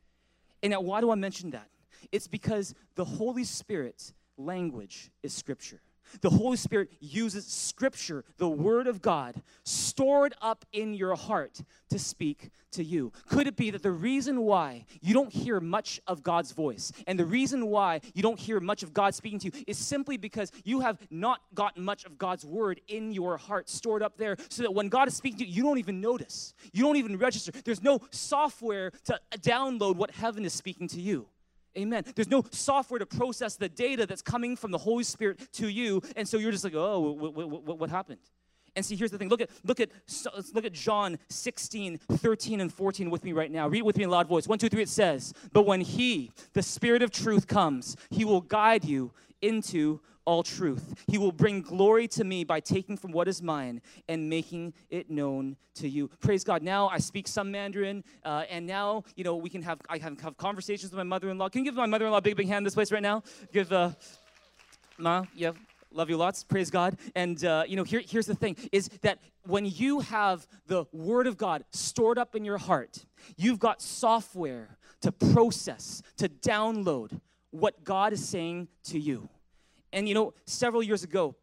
And 0.63 0.71
now, 0.71 0.81
why 0.81 1.01
do 1.01 1.11
I 1.11 1.15
mention 1.15 1.51
that? 1.51 1.67
It's 2.11 2.27
because 2.27 2.73
the 2.95 3.05
Holy 3.05 3.43
Spirit's 3.43 4.13
language 4.37 5.11
is 5.21 5.33
Scripture. 5.33 5.81
The 6.21 6.29
Holy 6.29 6.57
Spirit 6.57 6.89
uses 6.99 7.45
Scripture, 7.45 8.23
the 8.37 8.49
Word 8.49 8.87
of 8.87 9.01
God, 9.01 9.41
stored 9.63 10.33
up 10.41 10.65
in 10.71 10.93
your 10.93 11.15
heart 11.15 11.61
to 11.89 11.99
speak 11.99 12.51
to 12.71 12.83
you. 12.83 13.11
Could 13.27 13.47
it 13.47 13.55
be 13.55 13.71
that 13.71 13.83
the 13.83 13.91
reason 13.91 14.41
why 14.41 14.85
you 15.01 15.13
don't 15.13 15.31
hear 15.31 15.59
much 15.59 15.99
of 16.07 16.23
God's 16.23 16.51
voice 16.51 16.91
and 17.07 17.17
the 17.17 17.25
reason 17.25 17.67
why 17.67 18.01
you 18.13 18.21
don't 18.21 18.39
hear 18.39 18.59
much 18.59 18.83
of 18.83 18.93
God 18.93 19.15
speaking 19.15 19.39
to 19.39 19.45
you 19.47 19.63
is 19.67 19.77
simply 19.77 20.17
because 20.17 20.51
you 20.63 20.81
have 20.81 20.99
not 21.09 21.41
gotten 21.53 21.83
much 21.83 22.05
of 22.05 22.17
God's 22.17 22.45
Word 22.45 22.81
in 22.87 23.11
your 23.11 23.37
heart 23.37 23.69
stored 23.69 24.03
up 24.03 24.17
there 24.17 24.37
so 24.49 24.63
that 24.63 24.73
when 24.73 24.89
God 24.89 25.07
is 25.07 25.15
speaking 25.15 25.39
to 25.39 25.45
you, 25.45 25.53
you 25.53 25.63
don't 25.63 25.79
even 25.79 26.01
notice. 26.01 26.53
You 26.73 26.83
don't 26.83 26.97
even 26.97 27.17
register. 27.17 27.51
There's 27.63 27.83
no 27.83 27.99
software 28.11 28.91
to 29.05 29.19
download 29.37 29.95
what 29.95 30.11
heaven 30.11 30.45
is 30.45 30.53
speaking 30.53 30.87
to 30.89 31.01
you. 31.01 31.27
Amen. 31.77 32.03
There's 32.15 32.29
no 32.29 32.43
software 32.51 32.99
to 32.99 33.05
process 33.05 33.55
the 33.55 33.69
data 33.69 34.05
that's 34.05 34.21
coming 34.21 34.55
from 34.55 34.71
the 34.71 34.77
Holy 34.77 35.03
Spirit 35.03 35.39
to 35.53 35.67
you, 35.69 36.01
and 36.15 36.27
so 36.27 36.37
you're 36.37 36.51
just 36.51 36.63
like, 36.63 36.73
oh, 36.75 37.11
what, 37.11 37.33
what, 37.33 37.79
what 37.79 37.89
happened? 37.89 38.19
And 38.75 38.85
see, 38.85 38.95
here's 38.95 39.11
the 39.11 39.17
thing. 39.17 39.29
Look 39.29 39.41
at 39.41 39.49
look 39.63 39.79
at 39.79 39.89
look 40.53 40.65
at 40.65 40.73
John 40.73 41.17
16, 41.29 41.97
13, 41.97 42.61
and 42.61 42.71
14 42.71 43.09
with 43.09 43.23
me 43.23 43.33
right 43.33 43.51
now. 43.51 43.67
Read 43.67 43.81
with 43.81 43.97
me 43.97 44.03
in 44.03 44.09
loud 44.09 44.27
voice. 44.27 44.47
One, 44.47 44.57
two, 44.59 44.69
three. 44.69 44.83
It 44.83 44.89
says, 44.89 45.33
"But 45.53 45.65
when 45.65 45.81
He, 45.81 46.31
the 46.53 46.61
Spirit 46.61 47.01
of 47.01 47.11
Truth, 47.11 47.47
comes, 47.47 47.97
He 48.09 48.25
will 48.25 48.41
guide 48.41 48.85
you 48.85 49.11
into 49.41 50.01
all 50.25 50.43
truth. 50.43 50.93
He 51.07 51.17
will 51.17 51.31
bring 51.31 51.61
glory 51.61 52.07
to 52.09 52.23
me 52.23 52.43
by 52.43 52.59
taking 52.59 52.97
from 52.97 53.11
what 53.11 53.27
is 53.27 53.41
mine 53.41 53.81
and 54.07 54.29
making 54.29 54.73
it 54.89 55.09
known 55.09 55.57
to 55.75 55.89
you. 55.89 56.07
Praise 56.19 56.43
God. 56.43 56.61
Now 56.61 56.87
I 56.87 56.99
speak 56.99 57.27
some 57.27 57.51
Mandarin, 57.51 58.03
uh, 58.23 58.43
and 58.49 58.67
now 58.67 59.03
you 59.15 59.23
know 59.23 59.35
we 59.35 59.49
can 59.49 59.63
have 59.63 59.79
I 59.89 59.97
have, 59.97 60.19
have 60.21 60.37
conversations 60.37 60.91
with 60.91 60.97
my 60.97 61.03
mother-in-law. 61.03 61.49
Can 61.49 61.63
you 61.63 61.71
give 61.71 61.75
my 61.75 61.87
mother-in-law 61.87 62.17
a 62.17 62.21
big, 62.21 62.35
big 62.35 62.47
hand 62.47 62.63
this 62.63 62.75
place 62.75 62.91
right 62.91 63.01
now? 63.01 63.23
Give 63.51 63.71
uh, 63.73 63.91
Ma, 64.99 65.23
yeah, 65.33 65.53
love 65.91 66.09
you 66.09 66.17
lots. 66.17 66.43
Praise 66.43 66.69
God. 66.69 66.97
And 67.15 67.43
uh, 67.43 67.63
you 67.67 67.75
know, 67.75 67.83
here, 67.83 68.01
here's 68.05 68.27
the 68.27 68.35
thing: 68.35 68.55
is 68.71 68.89
that 69.01 69.19
when 69.47 69.65
you 69.65 70.01
have 70.01 70.45
the 70.67 70.85
Word 70.91 71.25
of 71.25 71.37
God 71.37 71.63
stored 71.71 72.19
up 72.19 72.35
in 72.35 72.45
your 72.45 72.59
heart, 72.59 73.05
you've 73.35 73.59
got 73.59 73.81
software 73.81 74.77
to 75.01 75.11
process, 75.11 76.03
to 76.17 76.29
download 76.29 77.19
what 77.51 77.83
God 77.83 78.13
is 78.13 78.27
saying 78.27 78.67
to 78.85 78.99
you. 78.99 79.29
And 79.91 80.07
you 80.07 80.13
know, 80.13 80.33
several 80.45 80.83
years 80.83 81.03
ago, 81.03 81.35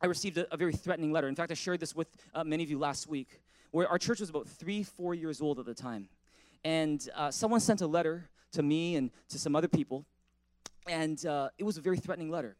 I 0.00 0.06
received 0.06 0.38
a, 0.38 0.52
a 0.52 0.56
very 0.56 0.72
threatening 0.72 1.12
letter. 1.12 1.28
In 1.28 1.34
fact, 1.34 1.50
I 1.50 1.54
shared 1.54 1.80
this 1.80 1.94
with 1.94 2.08
uh, 2.34 2.44
many 2.44 2.62
of 2.62 2.70
you 2.70 2.78
last 2.78 3.08
week, 3.08 3.40
where 3.70 3.88
our 3.88 3.98
church 3.98 4.20
was 4.20 4.30
about 4.30 4.48
three, 4.48 4.82
four 4.82 5.14
years 5.14 5.40
old 5.40 5.58
at 5.58 5.66
the 5.66 5.74
time. 5.74 6.08
And 6.64 7.06
uh, 7.14 7.30
someone 7.30 7.60
sent 7.60 7.80
a 7.80 7.86
letter 7.86 8.28
to 8.52 8.62
me 8.62 8.96
and 8.96 9.10
to 9.28 9.38
some 9.38 9.54
other 9.54 9.68
people, 9.68 10.04
and 10.86 11.24
uh, 11.26 11.50
it 11.58 11.64
was 11.64 11.76
a 11.76 11.80
very 11.80 11.98
threatening 11.98 12.30
letter. 12.30 12.56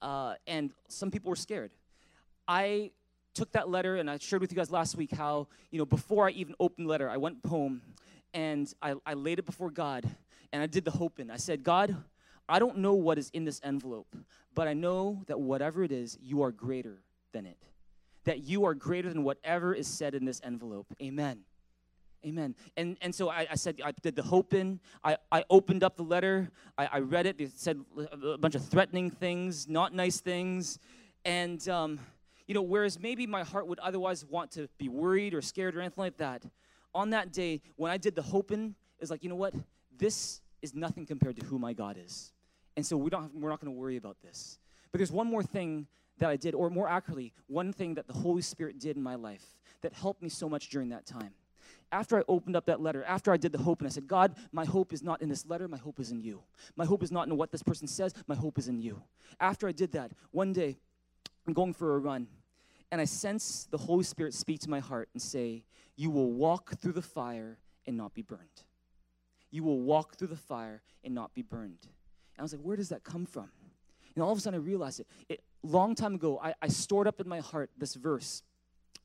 Uh, 0.00 0.34
and 0.46 0.72
some 0.88 1.10
people 1.10 1.30
were 1.30 1.36
scared. 1.36 1.70
I 2.48 2.90
took 3.34 3.52
that 3.52 3.68
letter 3.68 3.96
and 3.96 4.10
I 4.10 4.18
shared 4.18 4.42
with 4.42 4.52
you 4.52 4.56
guys 4.56 4.70
last 4.70 4.96
week 4.96 5.12
how, 5.12 5.46
you 5.70 5.78
know, 5.78 5.86
before 5.86 6.28
I 6.28 6.32
even 6.32 6.54
opened 6.60 6.86
the 6.86 6.90
letter, 6.90 7.08
I 7.08 7.16
went 7.16 7.38
home 7.46 7.80
and 8.34 8.72
I, 8.82 8.94
I 9.06 9.14
laid 9.14 9.38
it 9.38 9.46
before 9.46 9.70
God 9.70 10.08
and 10.52 10.62
I 10.62 10.66
did 10.66 10.84
the 10.84 10.90
hoping. 10.90 11.30
I 11.30 11.36
said, 11.36 11.62
God, 11.62 11.96
I 12.52 12.58
don't 12.58 12.76
know 12.76 12.92
what 12.92 13.16
is 13.16 13.30
in 13.32 13.44
this 13.44 13.62
envelope, 13.64 14.14
but 14.54 14.68
I 14.68 14.74
know 14.74 15.22
that 15.26 15.40
whatever 15.40 15.82
it 15.84 15.90
is, 15.90 16.18
you 16.20 16.42
are 16.42 16.52
greater 16.52 16.98
than 17.32 17.46
it. 17.46 17.56
That 18.24 18.40
you 18.40 18.66
are 18.66 18.74
greater 18.74 19.08
than 19.08 19.24
whatever 19.24 19.72
is 19.72 19.86
said 19.86 20.14
in 20.14 20.26
this 20.26 20.38
envelope. 20.44 20.86
Amen. 21.00 21.38
Amen. 22.26 22.54
And, 22.76 22.98
and 23.00 23.14
so 23.14 23.30
I, 23.30 23.46
I 23.50 23.54
said, 23.54 23.80
I 23.82 23.92
did 24.02 24.16
the 24.16 24.22
hope 24.22 24.52
in. 24.52 24.80
I, 25.02 25.16
I 25.32 25.44
opened 25.48 25.82
up 25.82 25.96
the 25.96 26.02
letter. 26.02 26.50
I, 26.76 26.90
I 26.92 26.98
read 26.98 27.24
it. 27.24 27.40
It 27.40 27.52
said 27.56 27.80
a 28.22 28.36
bunch 28.36 28.54
of 28.54 28.62
threatening 28.66 29.10
things, 29.10 29.66
not 29.66 29.94
nice 29.94 30.20
things. 30.20 30.78
And, 31.24 31.66
um, 31.70 32.00
you 32.46 32.54
know, 32.54 32.60
whereas 32.60 33.00
maybe 33.00 33.26
my 33.26 33.44
heart 33.44 33.66
would 33.66 33.78
otherwise 33.78 34.26
want 34.26 34.50
to 34.52 34.68
be 34.76 34.90
worried 34.90 35.32
or 35.32 35.40
scared 35.40 35.74
or 35.74 35.80
anything 35.80 36.04
like 36.04 36.18
that, 36.18 36.42
on 36.94 37.08
that 37.10 37.32
day, 37.32 37.62
when 37.76 37.90
I 37.90 37.96
did 37.96 38.14
the 38.14 38.20
hope 38.22 38.52
in, 38.52 38.74
it's 39.00 39.10
like, 39.10 39.22
you 39.22 39.30
know 39.30 39.36
what? 39.36 39.54
This 39.96 40.42
is 40.60 40.74
nothing 40.74 41.06
compared 41.06 41.36
to 41.36 41.46
who 41.46 41.58
my 41.58 41.72
God 41.72 41.96
is. 41.98 42.30
And 42.76 42.84
so 42.84 42.96
we 42.96 43.10
don't 43.10 43.22
have, 43.22 43.30
we're 43.34 43.50
not 43.50 43.60
going 43.60 43.72
to 43.72 43.78
worry 43.78 43.96
about 43.96 44.16
this. 44.22 44.58
But 44.90 44.98
there's 44.98 45.12
one 45.12 45.26
more 45.26 45.42
thing 45.42 45.86
that 46.18 46.30
I 46.30 46.36
did, 46.36 46.54
or 46.54 46.70
more 46.70 46.88
accurately, 46.88 47.32
one 47.46 47.72
thing 47.72 47.94
that 47.94 48.06
the 48.06 48.12
Holy 48.12 48.42
Spirit 48.42 48.78
did 48.78 48.96
in 48.96 49.02
my 49.02 49.14
life 49.14 49.44
that 49.80 49.92
helped 49.92 50.22
me 50.22 50.28
so 50.28 50.48
much 50.48 50.68
during 50.68 50.90
that 50.90 51.06
time. 51.06 51.32
After 51.90 52.18
I 52.18 52.22
opened 52.28 52.56
up 52.56 52.66
that 52.66 52.80
letter, 52.80 53.04
after 53.04 53.32
I 53.32 53.36
did 53.36 53.52
the 53.52 53.58
hope, 53.58 53.80
and 53.80 53.86
I 53.86 53.90
said, 53.90 54.06
God, 54.06 54.36
my 54.50 54.64
hope 54.64 54.92
is 54.92 55.02
not 55.02 55.20
in 55.20 55.28
this 55.28 55.46
letter, 55.46 55.68
my 55.68 55.76
hope 55.76 56.00
is 56.00 56.10
in 56.10 56.20
you. 56.20 56.42
My 56.76 56.84
hope 56.84 57.02
is 57.02 57.12
not 57.12 57.28
in 57.28 57.36
what 57.36 57.50
this 57.50 57.62
person 57.62 57.86
says, 57.86 58.14
my 58.26 58.34
hope 58.34 58.58
is 58.58 58.68
in 58.68 58.80
you. 58.80 59.02
After 59.40 59.68
I 59.68 59.72
did 59.72 59.92
that, 59.92 60.12
one 60.30 60.52
day, 60.52 60.76
I'm 61.46 61.52
going 61.52 61.74
for 61.74 61.94
a 61.94 61.98
run, 61.98 62.28
and 62.90 63.00
I 63.00 63.04
sense 63.04 63.66
the 63.70 63.78
Holy 63.78 64.04
Spirit 64.04 64.34
speak 64.34 64.60
to 64.60 64.70
my 64.70 64.80
heart 64.80 65.08
and 65.12 65.20
say, 65.20 65.64
You 65.96 66.10
will 66.10 66.32
walk 66.32 66.78
through 66.80 66.92
the 66.92 67.02
fire 67.02 67.58
and 67.86 67.96
not 67.96 68.14
be 68.14 68.22
burned 68.22 68.62
you 69.52 69.62
will 69.62 69.80
walk 69.80 70.16
through 70.16 70.28
the 70.28 70.36
fire 70.36 70.82
and 71.04 71.14
not 71.14 71.32
be 71.34 71.42
burned. 71.42 71.86
I 72.42 72.44
was 72.44 72.52
like, 72.52 72.62
where 72.62 72.76
does 72.76 72.88
that 72.88 73.04
come 73.04 73.24
from? 73.24 73.48
And 74.16 74.24
all 74.24 74.32
of 74.32 74.38
a 74.38 74.40
sudden 74.40 74.58
I 74.60 74.62
realized 74.62 74.98
it. 74.98 75.06
it 75.28 75.40
long 75.62 75.94
time 75.94 76.16
ago, 76.16 76.40
I, 76.42 76.54
I 76.60 76.66
stored 76.66 77.06
up 77.06 77.20
in 77.20 77.28
my 77.28 77.38
heart 77.38 77.70
this 77.78 77.94
verse 77.94 78.42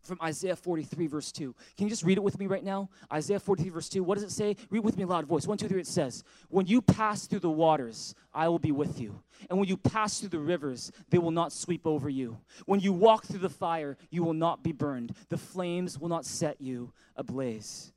from 0.02 0.18
Isaiah 0.24 0.56
43, 0.56 1.06
verse 1.06 1.32
2. 1.32 1.54
Can 1.78 1.86
you 1.86 1.90
just 1.92 2.04
read 2.04 2.18
it 2.18 2.24
with 2.24 2.40
me 2.40 2.48
right 2.48 2.64
now? 2.64 2.90
Isaiah 3.14 3.40
43, 3.40 3.70
verse 3.70 3.90
2. 3.90 4.04
What 4.04 4.16
does 4.16 4.24
it 4.24 4.32
say? 4.32 4.56
Read 4.72 4.84
with 4.84 4.98
me 4.98 5.04
a 5.04 5.08
loud 5.08 5.28
voice. 5.28 5.46
One, 5.46 5.58
two, 5.58 5.68
three. 5.68 5.80
It 5.80 5.86
says, 5.86 6.24
When 6.50 6.66
you 6.66 6.82
pass 6.82 7.28
through 7.28 7.42
the 7.42 7.50
waters, 7.52 8.16
I 8.34 8.48
will 8.48 8.58
be 8.58 8.72
with 8.72 9.00
you. 9.00 9.22
And 9.52 9.60
when 9.60 9.68
you 9.68 9.78
pass 9.78 10.20
through 10.20 10.30
the 10.30 10.40
rivers, 10.40 10.92
they 11.12 11.20
will 11.20 11.30
not 11.30 11.54
sweep 11.54 11.86
over 11.86 12.10
you. 12.10 12.40
When 12.66 12.80
you 12.80 12.92
walk 12.92 13.26
through 13.26 13.40
the 13.40 13.50
fire, 13.50 13.98
you 14.10 14.24
will 14.24 14.34
not 14.34 14.64
be 14.64 14.72
burned. 14.72 15.14
The 15.30 15.38
flames 15.38 16.00
will 16.00 16.10
not 16.10 16.26
set 16.26 16.60
you 16.60 16.92
ablaze. 17.16 17.94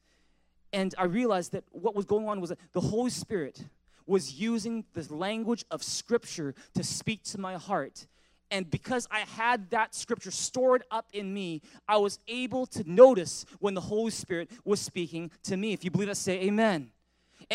And 0.72 0.94
I 0.98 1.04
realized 1.04 1.52
that 1.52 1.64
what 1.70 1.94
was 1.94 2.04
going 2.04 2.28
on 2.28 2.40
was 2.40 2.50
that 2.50 2.58
the 2.72 2.80
Holy 2.80 3.10
Spirit 3.10 3.64
was 4.10 4.34
using 4.34 4.84
the 4.92 5.14
language 5.14 5.64
of 5.70 5.82
Scripture 5.82 6.54
to 6.74 6.84
speak 6.84 7.22
to 7.24 7.38
my 7.38 7.54
heart 7.54 8.06
and 8.50 8.70
because 8.70 9.06
I 9.10 9.20
had 9.20 9.70
that 9.70 9.94
scripture 9.94 10.30
stored 10.30 10.82
up 10.90 11.06
in 11.12 11.32
me, 11.32 11.62
I 11.86 11.98
was 11.98 12.18
able 12.26 12.66
to 12.66 12.90
notice 12.90 13.46
when 13.60 13.74
the 13.74 13.80
Holy 13.80 14.10
Spirit 14.10 14.50
was 14.64 14.80
speaking 14.80 15.30
to 15.44 15.56
me. 15.56 15.72
If 15.72 15.84
you 15.84 15.90
believe 15.90 16.08
that, 16.08 16.16
say 16.16 16.40
amen. 16.42 16.90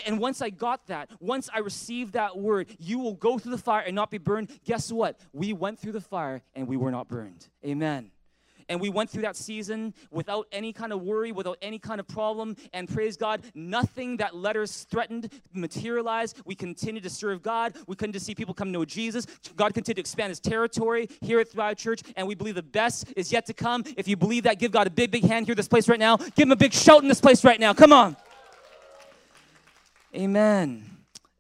And 0.06 0.20
once 0.20 0.42
I 0.42 0.50
got 0.50 0.88
that, 0.88 1.10
once 1.20 1.50
I 1.54 1.60
received 1.60 2.14
that 2.14 2.38
word, 2.38 2.68
you 2.80 3.00
will 3.00 3.14
go 3.14 3.38
through 3.38 3.52
the 3.52 3.58
fire 3.58 3.84
and 3.86 3.96
not 3.96 4.10
be 4.10 4.18
burned. 4.18 4.50
Guess 4.66 4.92
what? 4.92 5.20
We 5.32 5.54
went 5.54 5.80
through 5.80 5.94
the 5.94 6.02
fire 6.02 6.42
and 6.56 6.68
we 6.68 6.78
were 6.78 6.92
not 6.92 7.08
burned. 7.08 7.48
Amen. 7.64 8.12
And 8.68 8.82
we 8.82 8.90
went 8.90 9.10
through 9.10 9.22
that 9.24 9.36
season 9.36 9.94
without 10.12 10.48
any 10.52 10.74
kind 10.74 10.92
of 10.92 11.02
worry, 11.02 11.32
without 11.32 11.58
any 11.62 11.78
kind 11.78 12.00
of 12.00 12.08
problem. 12.08 12.56
And 12.74 12.88
praise 12.88 13.16
God, 13.16 13.44
nothing 13.54 14.18
that 14.18 14.36
letters 14.36 14.86
threatened 14.90 15.32
materialized. 15.54 16.42
We 16.46 16.56
continued 16.56 17.04
to 17.04 17.10
serve 17.10 17.44
God. 17.44 17.76
We 17.88 17.96
continued 17.96 18.20
to 18.20 18.26
see 18.26 18.34
people 18.34 18.54
come 18.54 18.70
to 18.70 18.72
know 18.72 18.86
Jesus. 18.86 19.28
God 19.56 19.74
continued 19.74 19.98
to 19.98 20.02
expand 20.02 20.30
his 20.30 20.40
territory 20.40 21.10
here 21.22 21.40
at 21.40 21.50
Thrive 21.50 21.78
Church. 21.78 22.02
And 22.16 22.28
we 22.28 22.34
believe 22.36 22.56
the 22.56 22.64
best 22.64 23.14
is 23.16 23.32
yet 23.32 23.46
to 23.48 23.54
come. 23.54 23.84
If 23.98 24.08
you 24.08 24.16
believe 24.16 24.44
that, 24.44 24.58
give 24.60 24.72
God 24.72 24.88
a 24.88 24.92
big, 24.92 25.12
big 25.12 25.26
hand 25.26 25.46
here 25.46 25.56
this 25.56 25.68
place 25.68 25.88
right 25.88 26.00
now. 26.00 26.18
Give 26.18 26.48
him 26.48 26.52
a 26.52 26.56
big 26.56 26.74
shout 26.74 27.04
in 27.04 27.08
this 27.08 27.22
place 27.22 27.44
right 27.44 27.60
now. 27.60 27.74
Come 27.74 27.94
on. 27.94 28.18
Amen. 30.16 30.86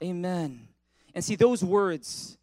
Amen. 0.03 0.67
And 1.13 1.23
see, 1.23 1.35
those 1.35 1.63
words 1.63 2.37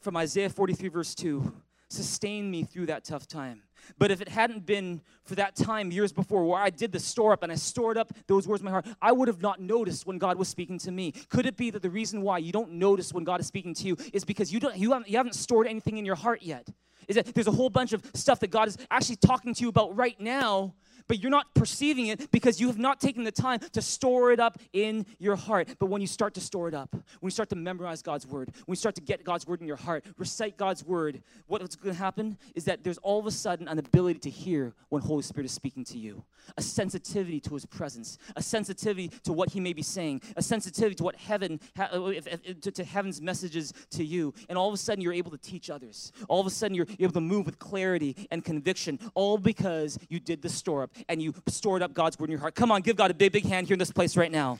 from 0.00 0.16
Isaiah 0.16 0.50
43, 0.50 0.88
verse 0.88 1.14
2, 1.14 1.52
sustained 1.92 2.50
me 2.50 2.62
through 2.62 2.86
that 2.86 3.04
tough 3.04 3.26
time. 3.26 3.62
But 3.98 4.10
if 4.10 4.20
it 4.20 4.28
hadn't 4.28 4.66
been 4.66 5.00
for 5.24 5.34
that 5.36 5.56
time 5.56 5.90
years 5.90 6.12
before 6.12 6.44
where 6.44 6.60
I 6.60 6.70
did 6.70 6.92
the 6.92 7.00
store 7.00 7.32
up 7.32 7.42
and 7.42 7.50
I 7.50 7.54
stored 7.54 7.96
up 7.96 8.12
those 8.26 8.46
words 8.46 8.60
in 8.60 8.66
my 8.66 8.70
heart, 8.70 8.86
I 9.00 9.12
would 9.12 9.28
have 9.28 9.40
not 9.40 9.60
noticed 9.60 10.06
when 10.06 10.18
God 10.18 10.38
was 10.38 10.48
speaking 10.48 10.78
to 10.80 10.90
me. 10.90 11.12
Could 11.28 11.46
it 11.46 11.56
be 11.56 11.70
that 11.70 11.82
the 11.82 11.90
reason 11.90 12.22
why 12.22 12.38
you 12.38 12.52
don't 12.52 12.72
notice 12.72 13.12
when 13.12 13.24
God 13.24 13.40
is 13.40 13.46
speaking 13.46 13.74
to 13.74 13.86
you 13.86 13.96
is 14.12 14.24
because 14.24 14.52
you 14.52 14.60
don't 14.60 14.76
you 14.76 14.92
haven't, 14.92 15.08
you 15.08 15.16
haven't 15.16 15.34
stored 15.34 15.66
anything 15.66 15.98
in 15.98 16.04
your 16.04 16.16
heart 16.16 16.42
yet? 16.42 16.68
Is 17.08 17.16
that 17.16 17.34
there's 17.34 17.48
a 17.48 17.52
whole 17.52 17.70
bunch 17.70 17.92
of 17.92 18.04
stuff 18.14 18.40
that 18.40 18.50
God 18.50 18.68
is 18.68 18.78
actually 18.90 19.16
talking 19.16 19.54
to 19.54 19.62
you 19.62 19.68
about 19.68 19.96
right 19.96 20.18
now 20.20 20.74
but 21.10 21.20
you're 21.20 21.28
not 21.28 21.52
perceiving 21.54 22.06
it 22.06 22.30
because 22.30 22.60
you 22.60 22.68
have 22.68 22.78
not 22.78 23.00
taken 23.00 23.24
the 23.24 23.32
time 23.32 23.58
to 23.72 23.82
store 23.82 24.30
it 24.30 24.38
up 24.38 24.58
in 24.72 25.04
your 25.18 25.34
heart. 25.34 25.68
But 25.80 25.86
when 25.86 26.00
you 26.00 26.06
start 26.06 26.34
to 26.34 26.40
store 26.40 26.68
it 26.68 26.74
up, 26.74 26.92
when 26.92 27.02
you 27.24 27.30
start 27.32 27.48
to 27.48 27.56
memorize 27.56 28.00
God's 28.00 28.28
word, 28.28 28.52
when 28.66 28.74
you 28.74 28.76
start 28.76 28.94
to 28.94 29.00
get 29.00 29.24
God's 29.24 29.44
word 29.44 29.60
in 29.60 29.66
your 29.66 29.76
heart, 29.76 30.04
recite 30.18 30.56
God's 30.56 30.84
word, 30.84 31.20
what's 31.48 31.74
going 31.74 31.96
to 31.96 32.00
happen 32.00 32.38
is 32.54 32.64
that 32.66 32.84
there's 32.84 32.98
all 32.98 33.18
of 33.18 33.26
a 33.26 33.32
sudden 33.32 33.66
an 33.66 33.80
ability 33.80 34.20
to 34.20 34.30
hear 34.30 34.72
when 34.88 35.02
Holy 35.02 35.24
Spirit 35.24 35.46
is 35.46 35.50
speaking 35.50 35.82
to 35.86 35.98
you, 35.98 36.22
a 36.56 36.62
sensitivity 36.62 37.40
to 37.40 37.54
His 37.54 37.66
presence, 37.66 38.16
a 38.36 38.42
sensitivity 38.42 39.08
to 39.24 39.32
what 39.32 39.50
He 39.50 39.58
may 39.58 39.72
be 39.72 39.82
saying, 39.82 40.22
a 40.36 40.42
sensitivity 40.42 40.94
to 40.94 41.02
what 41.02 41.16
heaven, 41.16 41.58
uh, 41.76 41.88
to, 41.88 42.70
to 42.70 42.84
heaven's 42.84 43.20
messages 43.20 43.72
to 43.90 44.04
you, 44.04 44.32
and 44.48 44.56
all 44.56 44.68
of 44.68 44.74
a 44.74 44.76
sudden 44.76 45.02
you're 45.02 45.12
able 45.12 45.32
to 45.32 45.38
teach 45.38 45.70
others. 45.70 46.12
All 46.28 46.40
of 46.40 46.46
a 46.46 46.50
sudden 46.50 46.76
you're 46.76 46.86
able 47.00 47.14
to 47.14 47.20
move 47.20 47.46
with 47.46 47.58
clarity 47.58 48.14
and 48.30 48.44
conviction, 48.44 49.00
all 49.14 49.38
because 49.38 49.98
you 50.08 50.20
did 50.20 50.40
the 50.42 50.48
store 50.48 50.84
up 50.84 50.90
and 51.08 51.22
you 51.22 51.34
stored 51.48 51.82
up 51.82 51.94
God's 51.94 52.18
word 52.18 52.26
in 52.26 52.32
your 52.32 52.40
heart. 52.40 52.54
Come 52.54 52.70
on, 52.70 52.82
give 52.82 52.96
God 52.96 53.10
a 53.10 53.14
big, 53.14 53.32
big 53.32 53.44
hand 53.44 53.66
here 53.66 53.74
in 53.74 53.78
this 53.78 53.92
place 53.92 54.16
right 54.16 54.30
now. 54.30 54.58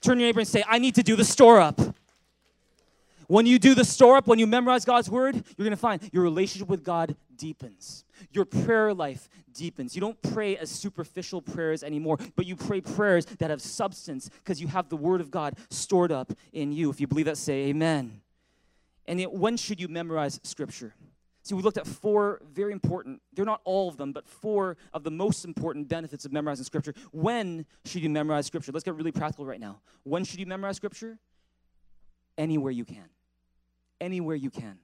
Turn 0.00 0.18
your 0.18 0.28
neighbor 0.28 0.40
and 0.40 0.48
say, 0.48 0.64
I 0.66 0.78
need 0.78 0.94
to 0.94 1.02
do 1.02 1.16
the 1.16 1.24
store 1.24 1.60
up. 1.60 1.80
When 3.26 3.46
you 3.46 3.58
do 3.60 3.74
the 3.74 3.84
store 3.84 4.16
up, 4.16 4.26
when 4.26 4.40
you 4.40 4.46
memorize 4.46 4.84
God's 4.84 5.08
word, 5.08 5.36
you're 5.36 5.64
going 5.64 5.70
to 5.70 5.76
find 5.76 6.00
your 6.12 6.24
relationship 6.24 6.68
with 6.68 6.82
God 6.82 7.14
deepens. 7.36 8.04
Your 8.32 8.44
prayer 8.44 8.92
life 8.92 9.28
deepens. 9.54 9.94
You 9.94 10.00
don't 10.00 10.20
pray 10.20 10.56
as 10.56 10.70
superficial 10.70 11.40
prayers 11.40 11.82
anymore, 11.82 12.18
but 12.34 12.46
you 12.46 12.56
pray 12.56 12.80
prayers 12.80 13.26
that 13.26 13.50
have 13.50 13.62
substance 13.62 14.28
because 14.28 14.60
you 14.60 14.66
have 14.68 14.88
the 14.88 14.96
word 14.96 15.20
of 15.20 15.30
God 15.30 15.56
stored 15.70 16.10
up 16.10 16.32
in 16.52 16.72
you. 16.72 16.90
If 16.90 17.00
you 17.00 17.06
believe 17.06 17.26
that, 17.26 17.36
say 17.36 17.66
amen. 17.68 18.20
And 19.06 19.20
when 19.24 19.56
should 19.56 19.80
you 19.80 19.88
memorize 19.88 20.40
scripture? 20.42 20.94
See, 21.42 21.54
we 21.54 21.62
looked 21.62 21.78
at 21.78 21.86
four 21.86 22.40
very 22.52 22.72
important, 22.72 23.22
they're 23.32 23.46
not 23.46 23.62
all 23.64 23.88
of 23.88 23.96
them, 23.96 24.12
but 24.12 24.28
four 24.28 24.76
of 24.92 25.04
the 25.04 25.10
most 25.10 25.44
important 25.44 25.88
benefits 25.88 26.24
of 26.24 26.32
memorizing 26.32 26.64
Scripture. 26.64 26.94
When 27.12 27.64
should 27.84 28.02
you 28.02 28.10
memorize 28.10 28.46
Scripture? 28.46 28.72
Let's 28.72 28.84
get 28.84 28.94
really 28.94 29.12
practical 29.12 29.46
right 29.46 29.60
now. 29.60 29.80
When 30.04 30.24
should 30.24 30.38
you 30.38 30.46
memorize 30.46 30.76
Scripture? 30.76 31.18
Anywhere 32.36 32.72
you 32.72 32.84
can. 32.84 33.08
Anywhere 34.00 34.36
you 34.36 34.50
can. 34.50 34.78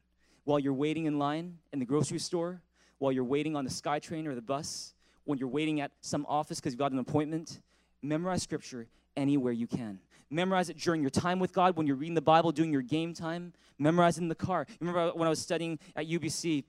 While 0.45 0.59
you're 0.59 0.73
waiting 0.73 1.05
in 1.05 1.19
line 1.19 1.59
in 1.73 1.79
the 1.79 1.85
grocery 1.85 2.19
store, 2.19 2.63
while 2.99 3.13
you're 3.13 3.25
waiting 3.25 3.55
on 3.55 3.65
the 3.65 3.71
SkyTrain 3.71 4.27
or 4.27 4.35
the 4.35 4.41
bus, 4.41 4.95
when 5.25 5.39
you're 5.39 5.49
waiting 5.49 5.81
at 5.81 5.91
some 6.01 6.25
office 6.27 6.59
because 6.59 6.73
you've 6.73 6.79
got 6.79 6.93
an 6.93 6.99
appointment, 6.99 7.61
memorize 8.01 8.43
Scripture 8.43 8.87
anywhere 9.17 9.53
you 9.53 9.67
can. 9.67 9.99
Memorize 10.31 10.69
it 10.69 10.79
during 10.79 11.01
your 11.01 11.11
time 11.11 11.39
with 11.39 11.53
God, 11.53 11.77
when 11.77 11.87
you're 11.87 11.97
reading 11.97 12.15
the 12.15 12.21
Bible, 12.21 12.53
doing 12.53 12.73
your 12.73 12.83
game 12.83 13.15
time. 13.15 13.53
Memorize 13.79 14.19
it 14.19 14.23
in 14.23 14.29
the 14.29 14.35
car. 14.35 14.67
Remember 14.81 15.11
when 15.11 15.27
I 15.27 15.31
was 15.31 15.41
studying 15.41 15.79
at 15.95 16.09
UBC, 16.09 16.65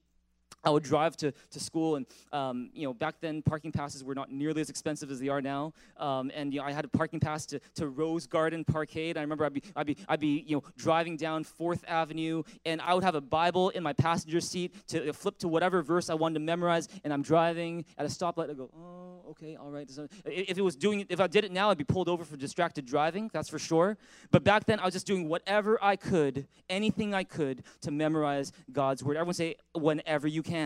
I 0.68 0.70
would 0.70 0.84
drive 0.84 1.16
to, 1.18 1.32
to 1.32 1.60
school, 1.60 1.96
and 1.96 2.06
um, 2.34 2.70
you 2.74 2.86
know, 2.86 2.94
back 2.94 3.16
then 3.22 3.42
parking 3.42 3.72
passes 3.72 4.04
were 4.04 4.14
not 4.14 4.32
nearly 4.32 4.60
as 4.60 4.70
expensive 4.70 5.10
as 5.10 5.20
they 5.20 5.30
are 5.30 5.42
now. 5.42 5.74
Um, 5.98 6.30
and 6.36 6.54
you 6.54 6.60
know, 6.60 6.66
I 6.66 6.74
had 6.74 6.84
a 6.84 6.90
parking 6.90 7.22
pass 7.22 7.46
to, 7.48 7.62
to 7.76 7.88
Rose 7.88 8.28
Garden 8.28 8.66
Parkade. 8.66 9.18
I 9.18 9.22
remember 9.22 9.46
I'd 9.46 9.54
be, 9.54 9.64
I'd 9.78 9.88
be, 9.88 9.98
I'd 10.10 10.20
be, 10.20 10.44
you 10.46 10.58
know, 10.58 10.64
driving 10.78 11.16
down 11.16 11.46
Fourth 11.46 11.86
Avenue, 11.88 12.44
and 12.66 12.82
I 12.82 12.94
would 12.94 13.06
have 13.06 13.16
a 13.16 13.22
Bible 13.22 13.70
in 13.70 13.82
my 13.82 13.94
passenger 13.94 14.42
seat 14.42 14.76
to 14.90 15.14
flip 15.14 15.38
to 15.40 15.48
whatever 15.48 15.82
verse 15.82 16.10
I 16.10 16.16
wanted 16.16 16.36
to 16.36 16.42
memorize. 16.42 16.90
And 17.06 17.14
I'm 17.14 17.22
driving 17.22 17.86
at 17.98 18.06
a 18.06 18.10
stoplight. 18.10 18.50
I 18.50 18.54
go, 18.54 18.70
oh, 18.76 19.30
okay, 19.32 19.56
all 19.56 19.72
right. 19.72 19.90
If 20.26 20.58
it 20.58 20.62
was 20.62 20.76
doing, 20.76 21.06
if 21.08 21.22
I 21.22 21.28
did 21.28 21.46
it 21.46 21.52
now, 21.54 21.70
I'd 21.70 21.78
be 21.78 21.86
pulled 21.96 22.10
over 22.10 22.26
for 22.26 22.36
distracted 22.36 22.86
driving. 22.86 23.30
That's 23.32 23.50
for 23.50 23.60
sure. 23.60 23.98
But 24.32 24.44
back 24.44 24.66
then, 24.66 24.80
I 24.82 24.86
was 24.86 24.94
just 24.94 25.08
doing 25.08 25.30
whatever 25.30 25.82
I 25.82 25.96
could, 25.96 26.46
anything 26.70 27.14
I 27.14 27.24
could, 27.24 27.64
to 27.82 27.92
memorize 27.92 28.52
God's 28.72 29.02
word. 29.02 29.16
Everyone 29.16 29.34
say, 29.34 29.56
whenever 29.74 30.28
you 30.28 30.44
can 30.44 30.57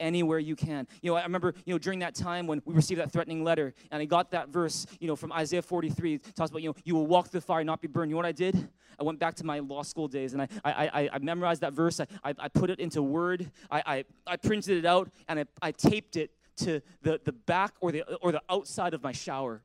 anywhere 0.00 0.38
you 0.38 0.56
can. 0.56 0.86
You 1.02 1.10
know, 1.10 1.16
I 1.16 1.22
remember, 1.22 1.54
you 1.64 1.74
know, 1.74 1.78
during 1.78 1.98
that 2.00 2.14
time 2.14 2.46
when 2.46 2.62
we 2.64 2.74
received 2.74 3.00
that 3.00 3.12
threatening 3.12 3.44
letter 3.44 3.74
and 3.90 4.00
I 4.00 4.04
got 4.04 4.30
that 4.30 4.48
verse, 4.48 4.86
you 5.00 5.08
know, 5.08 5.16
from 5.16 5.32
Isaiah 5.32 5.62
43, 5.62 6.14
it 6.14 6.36
talks 6.36 6.50
about, 6.50 6.62
you 6.62 6.70
know, 6.70 6.74
you 6.84 6.94
will 6.94 7.06
walk 7.06 7.28
through 7.28 7.40
the 7.40 7.46
fire, 7.46 7.64
not 7.64 7.80
be 7.80 7.88
burned. 7.88 8.10
You 8.10 8.14
know 8.14 8.18
what 8.18 8.26
I 8.26 8.32
did? 8.32 8.68
I 8.98 9.02
went 9.02 9.18
back 9.18 9.34
to 9.36 9.44
my 9.44 9.60
law 9.60 9.82
school 9.82 10.08
days 10.08 10.32
and 10.32 10.42
I, 10.42 10.48
I, 10.64 10.72
I, 10.72 11.10
I 11.14 11.18
memorized 11.18 11.60
that 11.60 11.72
verse. 11.72 12.00
I, 12.00 12.06
I, 12.24 12.34
I, 12.38 12.48
put 12.48 12.70
it 12.70 12.80
into 12.80 13.02
Word. 13.02 13.50
I, 13.70 13.82
I, 13.86 14.04
I 14.26 14.36
printed 14.36 14.78
it 14.78 14.86
out 14.86 15.10
and 15.28 15.40
I, 15.40 15.44
I 15.62 15.72
taped 15.72 16.16
it 16.16 16.32
to 16.58 16.80
the, 17.02 17.20
the 17.24 17.32
back 17.32 17.74
or 17.80 17.92
the, 17.92 18.02
or 18.16 18.32
the 18.32 18.42
outside 18.50 18.94
of 18.94 19.02
my 19.02 19.12
shower. 19.12 19.62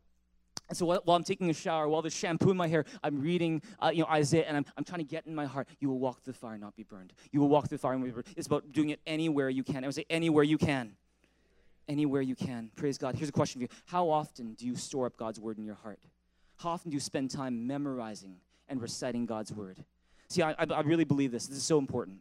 And 0.74 0.78
so 0.80 0.88
while 0.88 1.16
I'm 1.16 1.24
taking 1.24 1.52
a 1.52 1.54
shower, 1.54 1.88
while 1.88 2.02
there's 2.02 2.16
shampoo 2.16 2.50
in 2.50 2.58
my 2.58 2.66
hair, 2.68 2.84
I'm 3.04 3.22
reading, 3.22 3.62
uh, 3.80 3.92
you 3.94 4.02
know, 4.02 4.08
Isaiah, 4.10 4.46
and 4.48 4.58
I'm, 4.58 4.66
I'm 4.76 4.84
trying 4.84 5.02
to 5.02 5.06
get 5.06 5.28
in 5.28 5.36
my 5.36 5.46
heart. 5.46 5.68
You 5.80 5.88
will 5.88 6.00
walk 6.00 6.24
through 6.24 6.34
the 6.34 6.40
fire, 6.40 6.54
and 6.54 6.62
not 6.62 6.76
be 6.76 6.82
burned. 6.82 7.14
You 7.32 7.42
will 7.42 7.48
walk 7.48 7.70
through 7.70 7.78
the 7.78 7.82
fire, 7.84 7.94
and 7.94 8.04
be 8.04 8.10
burned. 8.10 8.26
It's 8.36 8.48
about 8.48 8.72
doing 8.72 8.90
it 8.90 9.00
anywhere 9.06 9.52
you 9.52 9.64
can. 9.64 9.84
I 9.84 9.88
would 9.88 9.94
say 9.94 10.06
anywhere 10.10 10.44
you 10.44 10.58
can. 10.58 10.96
Anywhere 11.88 12.24
you 12.24 12.34
can. 12.34 12.72
Praise 12.76 12.98
God. 12.98 13.14
Here's 13.14 13.30
a 13.30 13.32
question 13.32 13.60
for 13.60 13.66
you: 13.66 13.68
How 13.86 14.10
often 14.10 14.56
do 14.56 14.66
you 14.66 14.76
store 14.76 15.06
up 15.06 15.16
God's 15.16 15.40
word 15.40 15.60
in 15.60 15.64
your 15.64 15.76
heart? 15.76 16.00
How 16.58 16.70
often 16.70 16.90
do 16.90 16.96
you 16.96 17.00
spend 17.00 17.30
time 17.30 17.68
memorizing 17.68 18.38
and 18.68 18.82
reciting 18.82 19.28
God's 19.28 19.54
word? 19.54 19.78
See, 20.28 20.42
I, 20.42 20.56
I 20.58 20.82
really 20.82 21.04
believe 21.04 21.32
this. 21.32 21.46
This 21.46 21.58
is 21.58 21.64
so 21.64 21.78
important. 21.78 22.18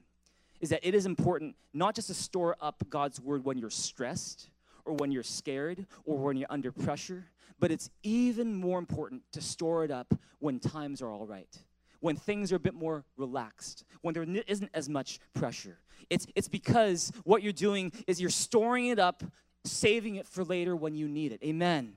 Is 0.61 0.69
that 0.69 0.87
it 0.87 0.95
is 0.95 1.07
important 1.07 1.57
not 1.73 1.95
just 1.95 2.09
to 2.09 2.15
store 2.15 2.55
up 2.61 2.85
God's 2.91 3.19
word 3.19 3.47
when 3.47 3.57
you're 3.57 3.71
stressed 3.71 4.51
or 4.85 4.95
when 4.95 5.13
you're 5.13 5.23
scared 5.23 5.87
or 6.05 6.19
when 6.19 6.37
you're 6.37 6.51
under 6.51 6.73
pressure, 6.73 7.25
but 7.59 7.71
it's 7.71 7.91
even 8.03 8.55
more 8.55 8.79
important 8.79 9.23
to 9.33 9.41
store 9.41 9.85
it 9.85 9.91
up 9.91 10.15
when 10.41 10.59
times 10.59 11.01
are 11.03 11.11
all 11.11 11.27
right, 11.27 11.59
when 12.01 12.17
things 12.17 12.53
are 12.53 12.57
a 12.57 12.61
bit 12.61 12.75
more 12.75 13.05
relaxed, 13.17 13.85
when 14.01 14.15
there 14.15 14.27
isn't 14.47 14.71
as 14.75 14.89
much 14.89 15.21
pressure. 15.35 15.79
It's, 16.11 16.27
it's 16.35 16.49
because 16.49 17.13
what 17.25 17.43
you're 17.43 17.53
doing 17.53 17.93
is 18.07 18.21
you're 18.21 18.31
storing 18.31 18.87
it 18.87 18.99
up, 18.99 19.23
saving 19.65 20.17
it 20.17 20.27
for 20.27 20.45
later 20.45 20.75
when 20.75 20.95
you 20.95 21.07
need 21.07 21.33
it. 21.33 21.43
Amen. 21.45 21.95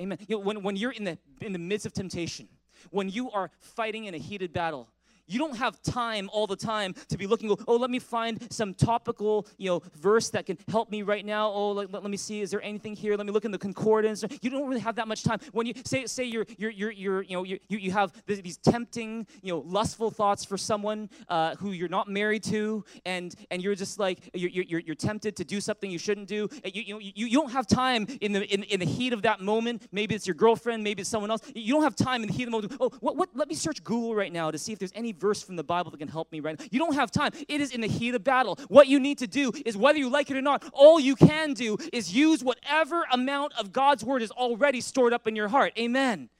Amen. 0.00 0.18
You 0.28 0.36
know, 0.36 0.42
when, 0.42 0.62
when 0.62 0.76
you're 0.76 0.92
in 0.92 1.04
the, 1.04 1.18
in 1.40 1.52
the 1.52 1.58
midst 1.58 1.84
of 1.86 1.92
temptation, 1.92 2.48
when 2.90 3.08
you 3.08 3.30
are 3.30 3.50
fighting 3.58 4.04
in 4.04 4.14
a 4.14 4.18
heated 4.18 4.52
battle, 4.52 4.88
You 5.30 5.38
don't 5.38 5.56
have 5.56 5.80
time 5.82 6.28
all 6.32 6.46
the 6.46 6.56
time 6.56 6.94
to 7.08 7.16
be 7.16 7.26
looking, 7.26 7.56
oh, 7.68 7.76
let 7.76 7.90
me 7.90 8.00
find 8.00 8.52
some 8.52 8.74
topical, 8.74 9.46
you 9.58 9.70
know, 9.70 9.82
verse 9.96 10.28
that 10.30 10.46
can 10.46 10.58
help 10.68 10.90
me 10.90 11.02
right 11.02 11.24
now. 11.24 11.50
Oh, 11.50 11.70
let, 11.70 11.92
let, 11.92 12.02
let 12.02 12.10
me 12.10 12.16
see, 12.16 12.40
is 12.40 12.50
there 12.50 12.62
anything 12.62 12.96
here? 12.96 13.16
Let 13.16 13.26
me 13.26 13.32
look 13.32 13.44
in 13.44 13.52
the 13.52 13.58
concordance. 13.58 14.24
You 14.42 14.50
don't 14.50 14.68
really 14.68 14.80
have 14.80 14.96
that 14.96 15.06
much 15.06 15.22
time. 15.22 15.38
When 15.52 15.66
you 15.66 15.74
say, 15.84 16.06
say 16.06 16.24
you're, 16.24 16.46
you're, 16.58 16.70
you're, 16.70 16.90
you're 16.90 17.22
you 17.22 17.36
know, 17.36 17.44
you 17.44 17.58
you 17.68 17.92
have 17.92 18.12
these 18.26 18.56
tempting, 18.56 19.26
you 19.42 19.52
know, 19.52 19.62
lustful 19.64 20.10
thoughts 20.10 20.44
for 20.44 20.58
someone 20.58 21.08
uh, 21.28 21.54
who 21.56 21.70
you're 21.70 21.88
not 21.88 22.08
married 22.08 22.42
to, 22.44 22.84
and, 23.06 23.34
and 23.50 23.62
you're 23.62 23.76
just 23.76 23.98
like, 23.98 24.30
you're, 24.34 24.50
you're, 24.50 24.80
you're 24.80 24.94
tempted 24.96 25.36
to 25.36 25.44
do 25.44 25.60
something 25.60 25.90
you 25.90 25.98
shouldn't 25.98 26.26
do. 26.26 26.48
You, 26.64 26.82
you, 26.82 26.98
you, 26.98 27.26
you 27.26 27.40
don't 27.40 27.52
have 27.52 27.66
time 27.66 28.06
in 28.20 28.32
the, 28.32 28.44
in, 28.52 28.64
in 28.64 28.80
the 28.80 28.86
heat 28.86 29.12
of 29.12 29.22
that 29.22 29.40
moment. 29.40 29.86
Maybe 29.92 30.14
it's 30.14 30.26
your 30.26 30.34
girlfriend, 30.34 30.82
maybe 30.82 31.02
it's 31.02 31.10
someone 31.10 31.30
else. 31.30 31.42
You 31.54 31.74
don't 31.74 31.84
have 31.84 31.94
time 31.94 32.22
in 32.22 32.28
the 32.28 32.34
heat 32.34 32.44
of 32.44 32.46
the 32.48 32.52
moment. 32.52 32.76
Oh, 32.80 32.90
what, 33.00 33.16
what, 33.16 33.28
let 33.34 33.48
me 33.48 33.54
search 33.54 33.84
Google 33.84 34.14
right 34.14 34.32
now 34.32 34.50
to 34.50 34.58
see 34.58 34.72
if 34.72 34.78
there's 34.78 34.92
any 34.94 35.12
verse 35.20 35.42
from 35.42 35.56
the 35.56 35.64
Bible 35.64 35.90
that 35.90 35.98
can 35.98 36.08
help 36.08 36.32
me 36.32 36.40
right 36.40 36.58
now. 36.58 36.66
You 36.70 36.78
don't 36.78 36.94
have 36.94 37.10
time. 37.10 37.32
It 37.48 37.60
is 37.60 37.72
in 37.72 37.80
the 37.80 37.86
heat 37.86 38.14
of 38.14 38.24
battle. 38.24 38.58
What 38.68 38.88
you 38.88 38.98
need 38.98 39.18
to 39.18 39.26
do 39.26 39.52
is, 39.64 39.76
whether 39.76 39.98
you 39.98 40.08
like 40.08 40.30
it 40.30 40.36
or 40.36 40.42
not, 40.42 40.64
all 40.72 40.98
you 40.98 41.14
can 41.14 41.54
do 41.54 41.76
is 41.92 42.14
use 42.14 42.42
whatever 42.42 43.04
amount 43.12 43.52
of 43.58 43.72
God's 43.72 44.04
word 44.04 44.22
is 44.22 44.30
already 44.30 44.80
stored 44.80 45.12
up 45.12 45.28
in 45.28 45.36
your 45.36 45.48
heart. 45.48 45.72
Amen. 45.78 46.30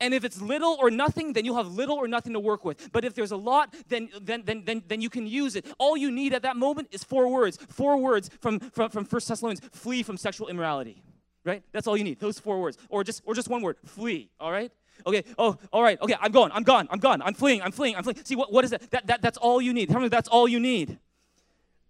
And 0.00 0.14
if 0.14 0.24
it's 0.24 0.40
little 0.40 0.76
or 0.80 0.90
nothing, 0.90 1.32
then 1.32 1.44
you'll 1.44 1.56
have 1.56 1.74
little 1.74 1.96
or 1.96 2.06
nothing 2.06 2.32
to 2.34 2.40
work 2.40 2.64
with. 2.64 2.92
But 2.92 3.04
if 3.04 3.14
there's 3.14 3.32
a 3.32 3.36
lot, 3.36 3.74
then, 3.88 4.08
then, 4.20 4.42
then, 4.44 4.62
then, 4.64 4.82
then 4.86 5.00
you 5.00 5.10
can 5.10 5.26
use 5.26 5.56
it. 5.56 5.66
All 5.78 5.96
you 5.96 6.10
need 6.10 6.34
at 6.34 6.42
that 6.42 6.56
moment 6.56 6.88
is 6.92 7.02
four 7.02 7.28
words. 7.28 7.58
Four 7.68 7.96
words 7.96 8.30
from, 8.40 8.60
from, 8.60 8.90
from 8.90 9.04
1 9.04 9.22
Thessalonians 9.26 9.60
flee 9.72 10.02
from 10.02 10.16
sexual 10.16 10.48
immorality. 10.48 11.02
Right? 11.44 11.62
That's 11.72 11.86
all 11.86 11.96
you 11.96 12.04
need. 12.04 12.20
Those 12.20 12.38
four 12.38 12.60
words. 12.60 12.78
Or 12.88 13.02
just, 13.02 13.22
or 13.24 13.34
just 13.34 13.48
one 13.48 13.62
word 13.62 13.76
flee. 13.84 14.30
All 14.38 14.52
right? 14.52 14.70
Okay, 15.06 15.24
oh, 15.38 15.56
all 15.72 15.82
right, 15.82 16.00
okay, 16.00 16.14
I'm 16.20 16.32
going, 16.32 16.50
I'm 16.52 16.62
gone, 16.62 16.88
I'm 16.90 16.98
gone, 16.98 17.22
I'm 17.22 17.34
fleeing, 17.34 17.62
I'm 17.62 17.72
fleeing, 17.72 17.96
I'm 17.96 18.02
fleeing. 18.02 18.18
See, 18.24 18.36
what, 18.36 18.52
what 18.52 18.64
is 18.64 18.70
that? 18.70 18.90
that, 18.90 19.06
that 19.06 19.22
that's 19.22 19.38
all 19.38 19.60
you 19.60 19.72
need. 19.72 19.88
That's 19.88 20.28
all 20.28 20.48
you 20.48 20.60
need. 20.60 20.98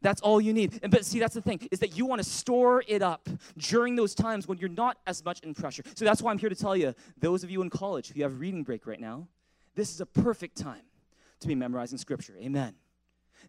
That's 0.01 0.21
all 0.21 0.41
you 0.41 0.53
need. 0.53 0.79
And, 0.83 0.93
but 0.93 1.05
see, 1.05 1.19
that's 1.19 1.35
the 1.35 1.41
thing, 1.41 1.67
is 1.71 1.81
that 1.81 1.97
you 1.97 2.07
want 2.07 2.23
to 2.23 2.29
store 2.29 2.85
it 2.87 3.03
up 3.03 3.29
during 3.57 3.97
those 3.97 4.15
times 4.15 4.47
when 4.47 4.59
you're 4.59 4.69
not 4.69 4.99
as 5.07 5.25
much 5.25 5.41
in 5.41 5.55
pressure. 5.55 5.83
So 5.95 6.05
that's 6.05 6.23
why 6.23 6.31
I'm 6.31 6.39
here 6.39 6.51
to 6.51 6.55
tell 6.55 6.77
you, 6.77 6.95
those 7.19 7.43
of 7.43 7.51
you 7.51 7.63
in 7.63 7.71
college 7.71 8.13
who 8.13 8.23
have 8.23 8.39
reading 8.39 8.63
break 8.63 8.87
right 8.87 9.01
now, 9.01 9.27
this 9.75 9.93
is 9.93 10.01
a 10.01 10.07
perfect 10.07 10.57
time 10.57 10.83
to 11.41 11.49
be 11.49 11.55
memorizing 11.55 11.99
scripture. 11.99 12.35
Amen. 12.41 12.75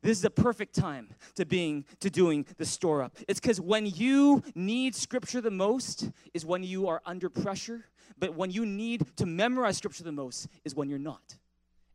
This 0.01 0.17
is 0.17 0.25
a 0.25 0.29
perfect 0.29 0.75
time 0.75 1.09
to 1.35 1.45
being 1.45 1.85
to 1.99 2.09
doing 2.09 2.45
the 2.57 2.65
store 2.65 3.03
up. 3.03 3.17
It's 3.27 3.39
because 3.39 3.59
when 3.59 3.85
you 3.85 4.43
need 4.55 4.95
scripture 4.95 5.41
the 5.41 5.51
most 5.51 6.09
is 6.33 6.45
when 6.45 6.63
you 6.63 6.87
are 6.87 7.01
under 7.05 7.29
pressure, 7.29 7.85
but 8.17 8.35
when 8.35 8.51
you 8.51 8.65
need 8.65 9.05
to 9.17 9.25
memorize 9.25 9.77
scripture 9.77 10.03
the 10.03 10.11
most 10.11 10.47
is 10.63 10.75
when 10.75 10.89
you're 10.89 10.99
not. 10.99 11.37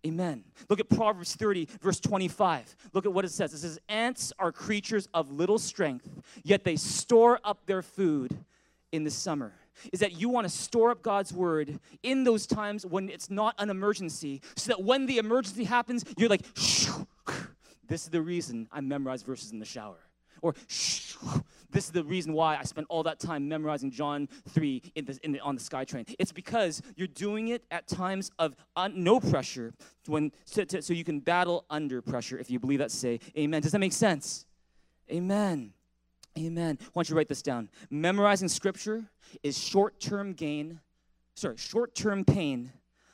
Amen. 0.06 0.44
Look 0.68 0.80
at 0.80 0.90
Proverbs 0.90 1.34
30, 1.34 1.66
verse 1.80 1.98
25. 1.98 2.76
Look 2.92 3.06
at 3.06 3.12
what 3.12 3.24
it 3.24 3.30
says. 3.30 3.54
It 3.54 3.58
says, 3.58 3.78
Ants 3.88 4.32
are 4.38 4.52
creatures 4.52 5.08
of 5.14 5.32
little 5.32 5.58
strength, 5.58 6.08
yet 6.42 6.62
they 6.62 6.76
store 6.76 7.40
up 7.42 7.64
their 7.66 7.80
food 7.80 8.36
in 8.92 9.04
the 9.04 9.10
summer. 9.10 9.54
Is 9.92 10.00
that 10.00 10.20
you 10.20 10.28
want 10.28 10.46
to 10.46 10.52
store 10.54 10.90
up 10.90 11.02
God's 11.02 11.32
word 11.32 11.80
in 12.02 12.22
those 12.22 12.46
times 12.46 12.84
when 12.86 13.08
it's 13.08 13.30
not 13.30 13.54
an 13.58 13.70
emergency, 13.70 14.42
so 14.56 14.68
that 14.68 14.82
when 14.82 15.06
the 15.06 15.18
emergency 15.18 15.64
happens, 15.64 16.04
you're 16.16 16.28
like, 16.28 16.44
this 17.88 18.02
is 18.02 18.08
the 18.08 18.22
reason 18.22 18.68
I 18.72 18.80
memorize 18.80 19.22
verses 19.22 19.52
in 19.52 19.58
the 19.58 19.64
shower. 19.64 19.98
Or, 20.42 20.54
shh, 20.68 21.14
this 21.70 21.86
is 21.86 21.90
the 21.90 22.04
reason 22.04 22.34
why 22.34 22.56
I 22.56 22.64
spent 22.64 22.86
all 22.90 23.02
that 23.04 23.18
time 23.18 23.48
memorizing 23.48 23.90
John 23.90 24.28
3 24.50 24.82
in 24.94 25.04
the, 25.06 25.18
in 25.22 25.32
the, 25.32 25.40
on 25.40 25.54
the 25.54 25.60
SkyTrain. 25.60 26.14
It's 26.18 26.32
because 26.32 26.82
you're 26.96 27.08
doing 27.08 27.48
it 27.48 27.64
at 27.70 27.86
times 27.86 28.30
of 28.38 28.54
un, 28.76 29.02
no 29.02 29.20
pressure 29.20 29.72
when, 30.06 30.32
so, 30.44 30.92
you 30.92 31.02
can 31.04 31.20
battle 31.20 31.64
under 31.70 32.02
pressure. 32.02 32.38
If 32.38 32.50
you 32.50 32.58
believe 32.58 32.80
that, 32.80 32.90
say 32.90 33.20
amen. 33.38 33.62
Does 33.62 33.72
that 33.72 33.78
make 33.78 33.94
sense? 33.94 34.44
Amen. 35.10 35.72
Amen. 36.36 36.78
Why 36.92 37.00
don't 37.00 37.08
you 37.08 37.16
write 37.16 37.28
this 37.28 37.42
down? 37.42 37.68
Memorizing 37.90 38.48
scripture 38.48 39.04
is 39.42 39.56
short 39.56 40.00
term 40.00 40.32
gain, 40.32 40.80
sorry, 41.34 41.56
short 41.56 41.94
term 41.94 42.24
pain, 42.24 42.72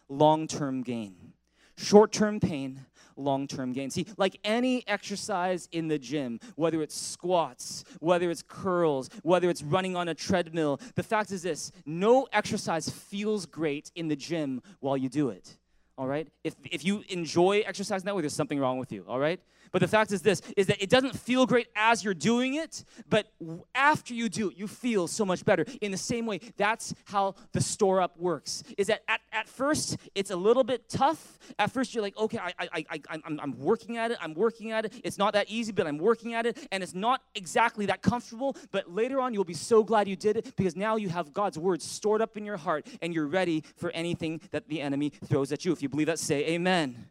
long 0.08 0.46
term 0.46 0.82
gain. 0.82 1.32
Short 1.76 2.12
term 2.12 2.40
pain, 2.40 2.80
long 3.20 3.46
term 3.46 3.72
gain. 3.72 3.90
See, 3.90 4.06
like 4.16 4.38
any 4.44 4.86
exercise 4.88 5.68
in 5.72 5.88
the 5.88 5.98
gym, 5.98 6.40
whether 6.56 6.82
it's 6.82 6.96
squats, 6.96 7.84
whether 8.00 8.30
it's 8.30 8.42
curls, 8.42 9.10
whether 9.22 9.50
it's 9.50 9.62
running 9.62 9.96
on 9.96 10.08
a 10.08 10.14
treadmill, 10.14 10.80
the 10.94 11.02
fact 11.02 11.30
is 11.30 11.42
this 11.42 11.72
no 11.86 12.26
exercise 12.32 12.88
feels 12.88 13.46
great 13.46 13.90
in 13.94 14.08
the 14.08 14.16
gym 14.16 14.62
while 14.80 14.96
you 14.96 15.08
do 15.08 15.28
it. 15.28 15.56
All 15.98 16.06
right? 16.06 16.26
If, 16.44 16.54
if 16.70 16.82
you 16.82 17.04
enjoy 17.10 17.62
exercising 17.66 18.06
that 18.06 18.16
way, 18.16 18.22
there's 18.22 18.34
something 18.34 18.58
wrong 18.58 18.78
with 18.78 18.90
you. 18.90 19.04
All 19.06 19.18
right? 19.18 19.38
But 19.72 19.80
the 19.80 19.88
fact 19.88 20.12
is 20.12 20.22
this 20.22 20.42
is 20.56 20.66
that 20.66 20.82
it 20.82 20.90
doesn't 20.90 21.18
feel 21.18 21.46
great 21.46 21.68
as 21.76 22.04
you're 22.04 22.14
doing 22.14 22.54
it, 22.54 22.84
but 23.08 23.32
after 23.74 24.14
you 24.14 24.28
do 24.28 24.50
it, 24.50 24.56
you 24.56 24.66
feel 24.66 25.06
so 25.06 25.24
much 25.24 25.44
better. 25.44 25.64
In 25.80 25.90
the 25.90 25.98
same 25.98 26.26
way, 26.26 26.40
that's 26.56 26.94
how 27.04 27.34
the 27.52 27.60
store 27.60 28.00
up 28.00 28.18
works. 28.18 28.62
Is 28.76 28.88
that 28.88 29.02
at, 29.08 29.20
at 29.32 29.48
first 29.48 29.96
it's 30.14 30.30
a 30.30 30.36
little 30.36 30.64
bit 30.64 30.88
tough. 30.88 31.38
At 31.58 31.70
first 31.70 31.94
you're 31.94 32.02
like, 32.02 32.16
okay, 32.16 32.38
I, 32.38 32.52
I, 32.58 32.84
I, 32.90 33.00
I'm, 33.24 33.40
I'm 33.40 33.58
working 33.58 33.96
at 33.96 34.10
it, 34.10 34.18
I'm 34.20 34.34
working 34.34 34.72
at 34.72 34.84
it. 34.84 34.94
It's 35.04 35.18
not 35.18 35.34
that 35.34 35.48
easy, 35.48 35.72
but 35.72 35.86
I'm 35.86 35.98
working 35.98 36.34
at 36.34 36.46
it, 36.46 36.68
and 36.72 36.82
it's 36.82 36.94
not 36.94 37.22
exactly 37.34 37.86
that 37.86 38.02
comfortable. 38.02 38.56
But 38.70 38.90
later 38.90 39.20
on, 39.20 39.34
you'll 39.34 39.44
be 39.44 39.54
so 39.54 39.84
glad 39.84 40.08
you 40.08 40.16
did 40.16 40.36
it 40.36 40.56
because 40.56 40.76
now 40.76 40.96
you 40.96 41.08
have 41.08 41.32
God's 41.32 41.58
word 41.58 41.82
stored 41.82 42.22
up 42.22 42.36
in 42.36 42.44
your 42.44 42.56
heart 42.56 42.86
and 43.02 43.14
you're 43.14 43.26
ready 43.26 43.64
for 43.76 43.90
anything 43.90 44.40
that 44.50 44.68
the 44.68 44.80
enemy 44.80 45.10
throws 45.26 45.52
at 45.52 45.64
you. 45.64 45.72
If 45.72 45.82
you 45.82 45.88
believe 45.88 46.06
that, 46.08 46.18
say 46.18 46.46
amen. 46.48 47.06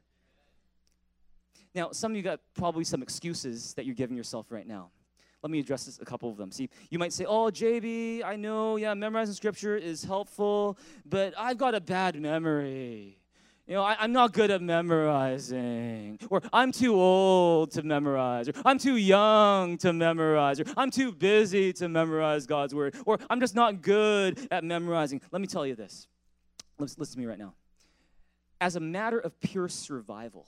Now, 1.75 1.91
some 1.91 2.11
of 2.11 2.17
you 2.17 2.23
got 2.23 2.39
probably 2.55 2.83
some 2.83 3.01
excuses 3.03 3.73
that 3.75 3.85
you're 3.85 3.95
giving 3.95 4.17
yourself 4.17 4.47
right 4.49 4.67
now. 4.67 4.89
Let 5.41 5.51
me 5.51 5.59
address 5.59 5.85
this, 5.85 5.99
a 5.99 6.05
couple 6.05 6.29
of 6.29 6.37
them. 6.37 6.51
See, 6.51 6.69
you 6.89 6.99
might 6.99 7.13
say, 7.13 7.25
Oh, 7.25 7.45
JB, 7.45 8.23
I 8.23 8.35
know, 8.35 8.75
yeah, 8.75 8.93
memorizing 8.93 9.35
scripture 9.35 9.77
is 9.77 10.03
helpful, 10.03 10.77
but 11.05 11.33
I've 11.37 11.57
got 11.57 11.75
a 11.75 11.81
bad 11.81 12.19
memory. 12.19 13.19
You 13.69 13.75
know, 13.75 13.83
I, 13.83 14.03
am 14.03 14.11
not 14.11 14.33
good 14.33 14.49
at 14.49 14.63
memorizing. 14.63 16.17
Or 16.31 16.41
I'm 16.51 16.71
too 16.71 16.95
old 16.95 17.69
to 17.73 17.83
memorize. 17.83 18.49
Or 18.49 18.53
I'm 18.65 18.79
too 18.79 18.95
young 18.95 19.77
to 19.77 19.93
memorize. 19.93 20.59
Or 20.59 20.65
I'm 20.75 20.89
too 20.89 21.11
busy 21.11 21.71
to 21.73 21.87
memorize 21.87 22.47
God's 22.47 22.73
word. 22.73 22.95
Or 23.05 23.19
I'm 23.29 23.39
just 23.39 23.53
not 23.53 23.83
good 23.83 24.47
at 24.49 24.63
memorizing. 24.63 25.21
Let 25.31 25.39
me 25.39 25.45
tell 25.45 25.67
you 25.67 25.75
this. 25.75 26.07
Listen, 26.79 26.95
listen 26.99 27.13
to 27.13 27.19
me 27.19 27.25
right 27.27 27.37
now. 27.37 27.53
As 28.59 28.75
a 28.75 28.79
matter 28.79 29.19
of 29.19 29.39
pure 29.39 29.69
survival, 29.69 30.47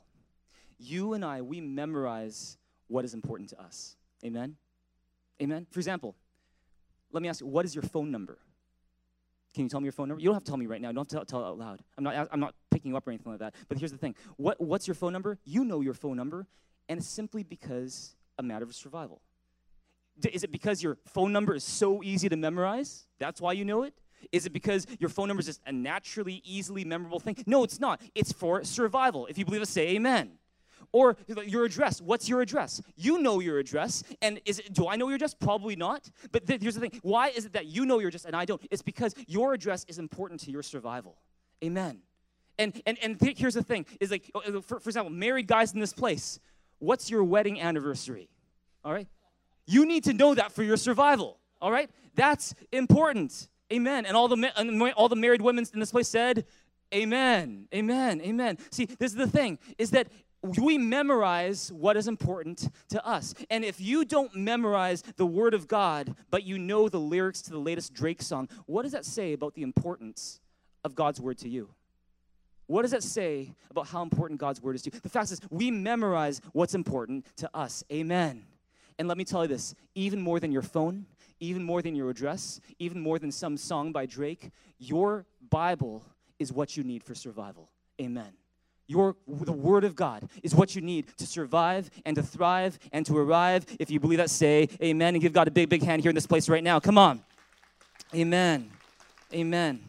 you 0.81 1.13
and 1.13 1.23
I, 1.23 1.41
we 1.41 1.61
memorize 1.61 2.57
what 2.87 3.05
is 3.05 3.13
important 3.13 3.49
to 3.49 3.61
us. 3.61 3.95
Amen? 4.25 4.55
Amen? 5.41 5.65
For 5.71 5.79
example, 5.79 6.15
let 7.11 7.23
me 7.23 7.29
ask 7.29 7.41
you, 7.41 7.47
what 7.47 7.65
is 7.65 7.75
your 7.75 7.83
phone 7.83 8.11
number? 8.11 8.37
Can 9.53 9.63
you 9.63 9.69
tell 9.69 9.81
me 9.81 9.85
your 9.85 9.91
phone 9.91 10.07
number? 10.07 10.21
You 10.21 10.27
don't 10.27 10.35
have 10.35 10.43
to 10.43 10.49
tell 10.49 10.57
me 10.57 10.65
right 10.65 10.81
now. 10.81 10.89
You 10.89 10.93
don't 10.93 11.11
have 11.11 11.21
to 11.21 11.25
tell, 11.25 11.41
it 11.41 11.45
out 11.45 11.57
loud. 11.57 11.81
I'm 11.97 12.03
not, 12.03 12.29
I'm 12.31 12.39
not 12.39 12.55
picking 12.69 12.91
you 12.91 12.97
up 12.97 13.05
or 13.07 13.11
anything 13.11 13.31
like 13.31 13.39
that. 13.39 13.55
But 13.67 13.77
here's 13.77 13.91
the 13.91 13.97
thing. 13.97 14.15
What, 14.37 14.61
what's 14.61 14.87
your 14.87 14.95
phone 14.95 15.11
number? 15.13 15.37
You 15.43 15.65
know 15.65 15.81
your 15.81 15.93
phone 15.93 16.15
number, 16.15 16.47
and 16.87 16.99
it's 16.99 17.07
simply 17.07 17.43
because 17.43 18.15
a 18.37 18.43
matter 18.43 18.63
of 18.63 18.73
survival. 18.73 19.21
Is 20.31 20.43
it 20.43 20.51
because 20.51 20.83
your 20.83 20.97
phone 21.05 21.31
number 21.31 21.55
is 21.55 21.63
so 21.63 22.03
easy 22.03 22.29
to 22.29 22.37
memorize? 22.37 23.05
That's 23.19 23.41
why 23.41 23.53
you 23.53 23.65
know 23.65 23.83
it? 23.83 23.93
Is 24.31 24.45
it 24.45 24.53
because 24.53 24.85
your 24.99 25.09
phone 25.09 25.27
number 25.27 25.41
is 25.41 25.47
just 25.47 25.61
a 25.65 25.71
naturally, 25.71 26.41
easily 26.45 26.85
memorable 26.85 27.19
thing? 27.19 27.37
No, 27.45 27.63
it's 27.63 27.79
not. 27.79 28.01
It's 28.13 28.31
for 28.31 28.63
survival. 28.63 29.25
If 29.25 29.37
you 29.37 29.45
believe 29.45 29.61
us, 29.61 29.69
say 29.69 29.95
amen. 29.95 30.33
Or 30.93 31.15
your 31.27 31.63
address. 31.63 32.01
What's 32.01 32.27
your 32.27 32.41
address? 32.41 32.81
You 32.97 33.21
know 33.21 33.39
your 33.39 33.59
address. 33.59 34.03
And 34.21 34.41
is 34.45 34.59
it, 34.59 34.73
do 34.73 34.89
I 34.89 34.97
know 34.97 35.07
your 35.07 35.15
address? 35.15 35.33
Probably 35.33 35.75
not. 35.75 36.09
But 36.31 36.45
th- 36.45 36.61
here's 36.61 36.75
the 36.75 36.81
thing. 36.81 36.99
Why 37.01 37.29
is 37.29 37.45
it 37.45 37.53
that 37.53 37.67
you 37.67 37.85
know 37.85 37.99
your 37.99 38.09
address 38.09 38.25
and 38.25 38.35
I 38.35 38.43
don't? 38.43 38.61
It's 38.69 38.81
because 38.81 39.15
your 39.27 39.53
address 39.53 39.85
is 39.87 39.99
important 39.99 40.41
to 40.41 40.51
your 40.51 40.63
survival. 40.63 41.15
Amen. 41.63 41.99
And 42.59 42.81
and 42.85 42.97
and 43.01 43.19
th- 43.19 43.39
here's 43.39 43.53
the 43.53 43.63
thing: 43.63 43.85
is 43.99 44.11
like, 44.11 44.29
oh, 44.35 44.61
for, 44.61 44.79
for 44.79 44.89
example, 44.89 45.11
married 45.11 45.47
guys 45.47 45.73
in 45.73 45.79
this 45.79 45.93
place. 45.93 46.39
What's 46.79 47.09
your 47.09 47.23
wedding 47.23 47.61
anniversary? 47.61 48.29
All 48.83 48.91
right. 48.91 49.07
You 49.67 49.85
need 49.85 50.03
to 50.05 50.13
know 50.13 50.33
that 50.35 50.51
for 50.51 50.63
your 50.63 50.77
survival. 50.77 51.37
All 51.61 51.71
right. 51.71 51.89
That's 52.15 52.53
important. 52.71 53.47
Amen. 53.71 54.05
And 54.05 54.17
all 54.17 54.27
the 54.27 54.51
and 54.57 54.81
all 54.93 55.07
the 55.07 55.15
married 55.15 55.41
women 55.41 55.65
in 55.73 55.79
this 55.79 55.91
place 55.91 56.09
said, 56.09 56.45
Amen. 56.93 57.67
Amen. 57.73 58.21
Amen. 58.21 58.57
See, 58.71 58.85
this 58.85 59.11
is 59.11 59.17
the 59.17 59.27
thing: 59.27 59.59
is 59.77 59.91
that 59.91 60.07
we 60.43 60.77
memorize 60.77 61.71
what 61.71 61.97
is 61.97 62.07
important 62.07 62.69
to 62.89 63.05
us. 63.05 63.33
And 63.49 63.63
if 63.63 63.79
you 63.79 64.05
don't 64.05 64.35
memorize 64.35 65.03
the 65.17 65.25
Word 65.25 65.53
of 65.53 65.67
God, 65.67 66.15
but 66.29 66.43
you 66.43 66.57
know 66.57 66.89
the 66.89 66.99
lyrics 66.99 67.41
to 67.43 67.51
the 67.51 67.59
latest 67.59 67.93
Drake 67.93 68.21
song, 68.21 68.49
what 68.65 68.83
does 68.83 68.91
that 68.91 69.05
say 69.05 69.33
about 69.33 69.53
the 69.53 69.61
importance 69.61 70.39
of 70.83 70.95
God's 70.95 71.21
Word 71.21 71.37
to 71.39 71.49
you? 71.49 71.69
What 72.67 72.83
does 72.83 72.91
that 72.91 73.03
say 73.03 73.53
about 73.69 73.87
how 73.87 74.01
important 74.01 74.39
God's 74.39 74.61
Word 74.61 74.75
is 74.75 74.81
to 74.83 74.91
you? 74.91 74.99
The 74.99 75.09
fact 75.09 75.31
is, 75.31 75.41
we 75.49 75.69
memorize 75.69 76.41
what's 76.53 76.73
important 76.73 77.25
to 77.37 77.49
us. 77.53 77.83
Amen. 77.91 78.43
And 78.97 79.07
let 79.07 79.17
me 79.17 79.23
tell 79.23 79.43
you 79.43 79.47
this 79.47 79.75
even 79.93 80.21
more 80.21 80.39
than 80.39 80.51
your 80.51 80.61
phone, 80.61 81.05
even 81.39 81.63
more 81.63 81.81
than 81.81 81.95
your 81.95 82.09
address, 82.09 82.61
even 82.79 83.01
more 83.01 83.19
than 83.19 83.31
some 83.31 83.57
song 83.57 83.91
by 83.91 84.05
Drake, 84.05 84.51
your 84.79 85.25
Bible 85.49 86.03
is 86.39 86.51
what 86.53 86.77
you 86.77 86.83
need 86.83 87.03
for 87.03 87.13
survival. 87.13 87.69
Amen. 87.99 88.31
Your, 88.91 89.15
the 89.25 89.53
Word 89.53 89.85
of 89.85 89.95
God 89.95 90.27
is 90.43 90.53
what 90.53 90.75
you 90.75 90.81
need 90.81 91.07
to 91.17 91.25
survive 91.25 91.89
and 92.05 92.13
to 92.17 92.21
thrive 92.21 92.77
and 92.91 93.05
to 93.05 93.17
arrive. 93.17 93.65
If 93.79 93.89
you 93.89 94.01
believe 94.01 94.17
that, 94.17 94.29
say 94.29 94.67
amen 94.83 95.15
and 95.15 95.21
give 95.21 95.31
God 95.31 95.47
a 95.47 95.51
big, 95.51 95.69
big 95.69 95.81
hand 95.81 96.01
here 96.01 96.09
in 96.09 96.15
this 96.15 96.27
place 96.27 96.49
right 96.49 96.61
now. 96.61 96.81
Come 96.81 96.97
on. 96.97 97.21
Amen. 98.13 98.69
Amen. 99.33 99.79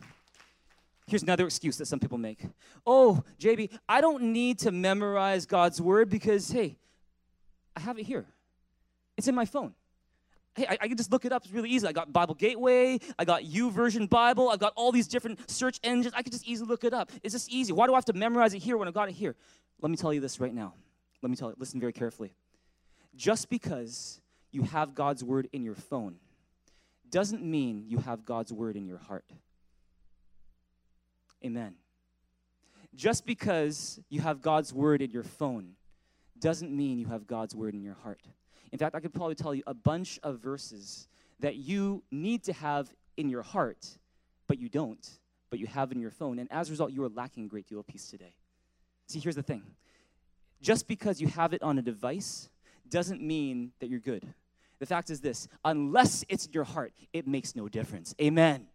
Here's 1.08 1.24
another 1.24 1.46
excuse 1.46 1.76
that 1.78 1.86
some 1.86 1.98
people 1.98 2.16
make. 2.16 2.38
Oh, 2.86 3.24
JB, 3.40 3.70
I 3.88 4.00
don't 4.00 4.22
need 4.32 4.60
to 4.60 4.70
memorize 4.70 5.46
God's 5.46 5.80
word 5.80 6.08
because, 6.08 6.48
hey, 6.52 6.76
I 7.74 7.80
have 7.80 7.98
it 7.98 8.04
here. 8.04 8.24
It's 9.16 9.26
in 9.26 9.34
my 9.34 9.46
phone. 9.46 9.74
Hey, 10.54 10.66
I, 10.68 10.78
I, 10.82 10.88
can 10.88 10.96
just 10.96 11.10
look 11.10 11.24
it 11.24 11.32
up. 11.32 11.44
It's 11.44 11.52
really 11.52 11.70
easy. 11.70 11.86
I 11.86 11.92
got 11.92 12.12
Bible 12.12 12.34
Gateway. 12.34 12.98
I 13.18 13.24
got 13.24 13.42
YouVersion 13.42 14.08
Bible. 14.08 14.50
I 14.50 14.56
got 14.56 14.74
all 14.76 14.92
these 14.92 15.08
different 15.08 15.50
search 15.50 15.80
engines. 15.82 16.14
I 16.14 16.22
can 16.22 16.30
just 16.30 16.46
easily 16.46 16.68
look 16.68 16.84
it 16.84 16.92
up. 16.92 17.10
It's 17.22 17.32
just 17.32 17.50
easy. 17.50 17.72
Why 17.72 17.86
do 17.86 17.94
I 17.94 17.96
have 17.96 18.04
to 18.06 18.12
memorize 18.12 18.52
it 18.52 18.58
here 18.58 18.76
when 18.76 18.86
I 18.86 18.90
got 18.90 19.08
it 19.08 19.12
here? 19.12 19.34
Let 19.80 19.90
me 19.90 19.96
tell 19.96 20.12
you 20.12 20.20
this 20.20 20.40
right 20.40 20.52
now. 20.52 20.74
Let 21.22 21.30
me 21.30 21.36
tell 21.36 21.48
you. 21.48 21.56
Listen 21.58 21.80
very 21.80 21.92
carefully. 21.92 22.34
Just 23.16 23.48
because 23.48 24.20
you 24.50 24.62
have 24.62 24.94
God's 24.94 25.24
word 25.24 25.48
in 25.52 25.64
your 25.64 25.74
phone 25.74 26.16
doesn't 27.10 27.42
mean 27.42 27.84
you 27.86 27.98
have 27.98 28.24
God's 28.24 28.52
word 28.52 28.76
in 28.76 28.86
your 28.86 28.98
heart. 28.98 29.24
Amen. 31.44 31.74
Just 32.94 33.24
because 33.24 34.00
you 34.10 34.20
have 34.20 34.42
God's 34.42 34.72
word 34.72 35.00
in 35.00 35.10
your 35.10 35.22
phone 35.22 35.72
doesn't 36.38 36.70
mean 36.70 36.98
you 36.98 37.06
have 37.06 37.26
God's 37.26 37.54
word 37.54 37.74
in 37.74 37.82
your 37.82 37.96
heart. 38.02 38.20
In 38.72 38.78
fact, 38.78 38.94
I 38.94 39.00
could 39.00 39.12
probably 39.12 39.34
tell 39.34 39.54
you 39.54 39.62
a 39.66 39.74
bunch 39.74 40.18
of 40.22 40.40
verses 40.40 41.06
that 41.40 41.56
you 41.56 42.02
need 42.10 42.44
to 42.44 42.52
have 42.54 42.92
in 43.16 43.28
your 43.28 43.42
heart, 43.42 43.86
but 44.48 44.58
you 44.58 44.68
don't, 44.68 45.06
but 45.50 45.58
you 45.58 45.66
have 45.66 45.92
in 45.92 46.00
your 46.00 46.10
phone. 46.10 46.38
And 46.38 46.50
as 46.50 46.68
a 46.68 46.72
result, 46.72 46.92
you 46.92 47.04
are 47.04 47.08
lacking 47.10 47.44
a 47.44 47.48
great 47.48 47.68
deal 47.68 47.80
of 47.80 47.86
peace 47.86 48.08
today. 48.08 48.34
See, 49.06 49.18
here's 49.18 49.36
the 49.36 49.42
thing 49.42 49.62
just 50.60 50.88
because 50.88 51.20
you 51.20 51.26
have 51.28 51.52
it 51.52 51.62
on 51.62 51.78
a 51.78 51.82
device 51.82 52.48
doesn't 52.88 53.20
mean 53.20 53.72
that 53.80 53.88
you're 53.88 54.00
good. 54.00 54.26
The 54.78 54.86
fact 54.86 55.10
is 55.10 55.20
this 55.20 55.48
unless 55.64 56.24
it's 56.28 56.46
in 56.46 56.52
your 56.52 56.64
heart, 56.64 56.92
it 57.12 57.26
makes 57.26 57.54
no 57.54 57.68
difference. 57.68 58.14
Amen 58.20 58.68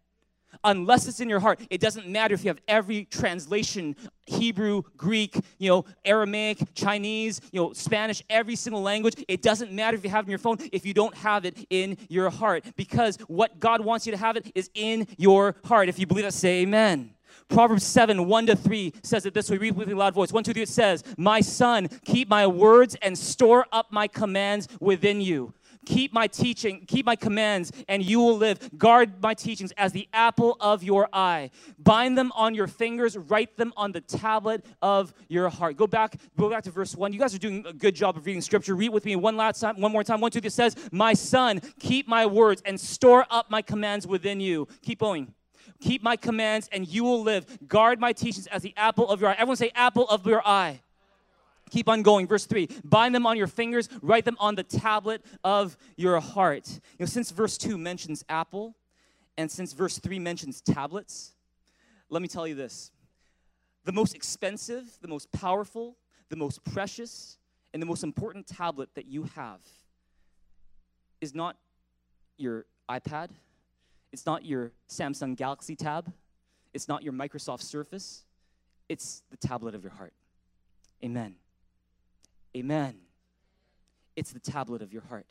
unless 0.64 1.06
it's 1.06 1.20
in 1.20 1.28
your 1.28 1.40
heart 1.40 1.60
it 1.70 1.80
doesn't 1.80 2.06
matter 2.08 2.34
if 2.34 2.44
you 2.44 2.48
have 2.48 2.60
every 2.68 3.04
translation 3.06 3.94
hebrew 4.26 4.82
greek 4.96 5.38
you 5.58 5.68
know 5.68 5.84
aramaic 6.04 6.58
chinese 6.74 7.40
you 7.52 7.60
know 7.60 7.72
spanish 7.72 8.22
every 8.28 8.56
single 8.56 8.82
language 8.82 9.24
it 9.28 9.42
doesn't 9.42 9.72
matter 9.72 9.96
if 9.96 10.04
you 10.04 10.10
have 10.10 10.24
it 10.24 10.28
in 10.28 10.30
your 10.30 10.38
phone 10.38 10.58
if 10.72 10.84
you 10.84 10.94
don't 10.94 11.14
have 11.14 11.44
it 11.44 11.66
in 11.70 11.96
your 12.08 12.30
heart 12.30 12.64
because 12.76 13.16
what 13.28 13.58
god 13.60 13.80
wants 13.80 14.06
you 14.06 14.12
to 14.12 14.18
have 14.18 14.36
it 14.36 14.50
is 14.54 14.70
in 14.74 15.06
your 15.16 15.56
heart 15.64 15.88
if 15.88 15.98
you 15.98 16.06
believe 16.06 16.24
that 16.24 16.32
say 16.32 16.62
amen 16.62 17.10
Proverbs 17.48 17.84
7, 17.84 18.26
1 18.26 18.46
to 18.46 18.56
3 18.56 18.92
says 19.02 19.24
it 19.24 19.32
this 19.32 19.50
way. 19.50 19.56
Read 19.56 19.76
with 19.76 19.88
a 19.88 19.94
loud 19.94 20.14
voice. 20.14 20.32
1, 20.32 20.44
2, 20.44 20.52
3, 20.52 20.62
it 20.62 20.68
says, 20.68 21.02
My 21.16 21.40
son, 21.40 21.88
keep 22.04 22.28
my 22.28 22.46
words 22.46 22.94
and 23.00 23.16
store 23.16 23.66
up 23.72 23.90
my 23.90 24.06
commands 24.06 24.68
within 24.80 25.20
you. 25.20 25.54
Keep 25.86 26.12
my 26.12 26.26
teaching, 26.26 26.84
keep 26.86 27.06
my 27.06 27.16
commands, 27.16 27.72
and 27.88 28.02
you 28.02 28.18
will 28.20 28.36
live. 28.36 28.70
Guard 28.76 29.22
my 29.22 29.34
teachings 29.34 29.72
as 29.76 29.92
the 29.92 30.08
apple 30.12 30.56
of 30.60 30.82
your 30.82 31.08
eye. 31.12 31.50
Bind 31.78 32.16
them 32.16 32.32
on 32.34 32.54
your 32.54 32.66
fingers, 32.66 33.16
write 33.16 33.56
them 33.56 33.72
on 33.76 33.92
the 33.92 34.00
tablet 34.00 34.64
of 34.82 35.14
your 35.28 35.48
heart. 35.48 35.76
Go 35.76 35.86
back, 35.86 36.16
go 36.36 36.50
back 36.50 36.64
to 36.64 36.70
verse 36.70 36.94
1. 36.94 37.12
You 37.12 37.18
guys 37.18 37.34
are 37.34 37.38
doing 37.38 37.64
a 37.66 37.72
good 37.72 37.94
job 37.94 38.16
of 38.16 38.26
reading 38.26 38.42
scripture. 38.42 38.74
Read 38.74 38.90
with 38.90 39.04
me 39.04 39.16
one 39.16 39.36
last 39.36 39.60
time, 39.60 39.80
one 39.80 39.92
more 39.92 40.04
time. 40.04 40.20
One, 40.20 40.30
two, 40.30 40.40
three 40.40 40.50
says, 40.50 40.76
My 40.92 41.14
son, 41.14 41.60
keep 41.78 42.08
my 42.08 42.26
words 42.26 42.62
and 42.64 42.78
store 42.78 43.26
up 43.30 43.50
my 43.50 43.62
commands 43.62 44.06
within 44.06 44.40
you. 44.40 44.68
Keep 44.82 45.00
going. 45.00 45.34
Keep 45.80 46.02
my 46.02 46.16
commands 46.16 46.68
and 46.72 46.86
you 46.88 47.04
will 47.04 47.22
live. 47.22 47.46
Guard 47.68 48.00
my 48.00 48.12
teachings 48.12 48.46
as 48.48 48.62
the 48.62 48.74
apple 48.76 49.08
of 49.08 49.20
your 49.20 49.30
eye. 49.30 49.34
Everyone 49.34 49.56
say, 49.56 49.70
apple 49.74 50.08
of 50.08 50.26
your 50.26 50.46
eye. 50.46 50.80
Keep 51.70 51.88
on 51.88 52.02
going. 52.02 52.26
Verse 52.26 52.46
3 52.46 52.68
Bind 52.84 53.14
them 53.14 53.26
on 53.26 53.36
your 53.36 53.46
fingers, 53.46 53.88
write 54.02 54.24
them 54.24 54.36
on 54.40 54.54
the 54.54 54.62
tablet 54.62 55.24
of 55.44 55.76
your 55.96 56.20
heart. 56.20 56.68
You 56.68 56.80
know, 57.00 57.06
since 57.06 57.30
verse 57.30 57.58
2 57.58 57.78
mentions 57.78 58.24
apple, 58.28 58.76
and 59.36 59.50
since 59.50 59.72
verse 59.72 59.98
3 59.98 60.18
mentions 60.18 60.60
tablets, 60.60 61.32
let 62.10 62.22
me 62.22 62.28
tell 62.28 62.46
you 62.46 62.54
this. 62.54 62.90
The 63.84 63.92
most 63.92 64.14
expensive, 64.14 64.84
the 65.00 65.08
most 65.08 65.30
powerful, 65.32 65.96
the 66.28 66.36
most 66.36 66.64
precious, 66.64 67.38
and 67.72 67.82
the 67.82 67.86
most 67.86 68.02
important 68.02 68.46
tablet 68.46 68.90
that 68.94 69.06
you 69.06 69.24
have 69.34 69.60
is 71.20 71.34
not 71.34 71.56
your 72.36 72.66
iPad, 72.88 73.30
it's 74.12 74.24
not 74.24 74.44
your 74.44 74.72
Samsung 74.88 75.36
Galaxy 75.36 75.76
Tab, 75.76 76.12
it's 76.72 76.88
not 76.88 77.02
your 77.02 77.12
Microsoft 77.12 77.62
Surface, 77.62 78.24
it's 78.88 79.22
the 79.30 79.36
tablet 79.36 79.74
of 79.74 79.82
your 79.82 79.92
heart. 79.92 80.12
Amen. 81.04 81.34
Amen. 82.56 82.94
It's 84.16 84.32
the 84.32 84.40
tablet 84.40 84.82
of 84.82 84.92
your 84.92 85.02
heart. 85.02 85.26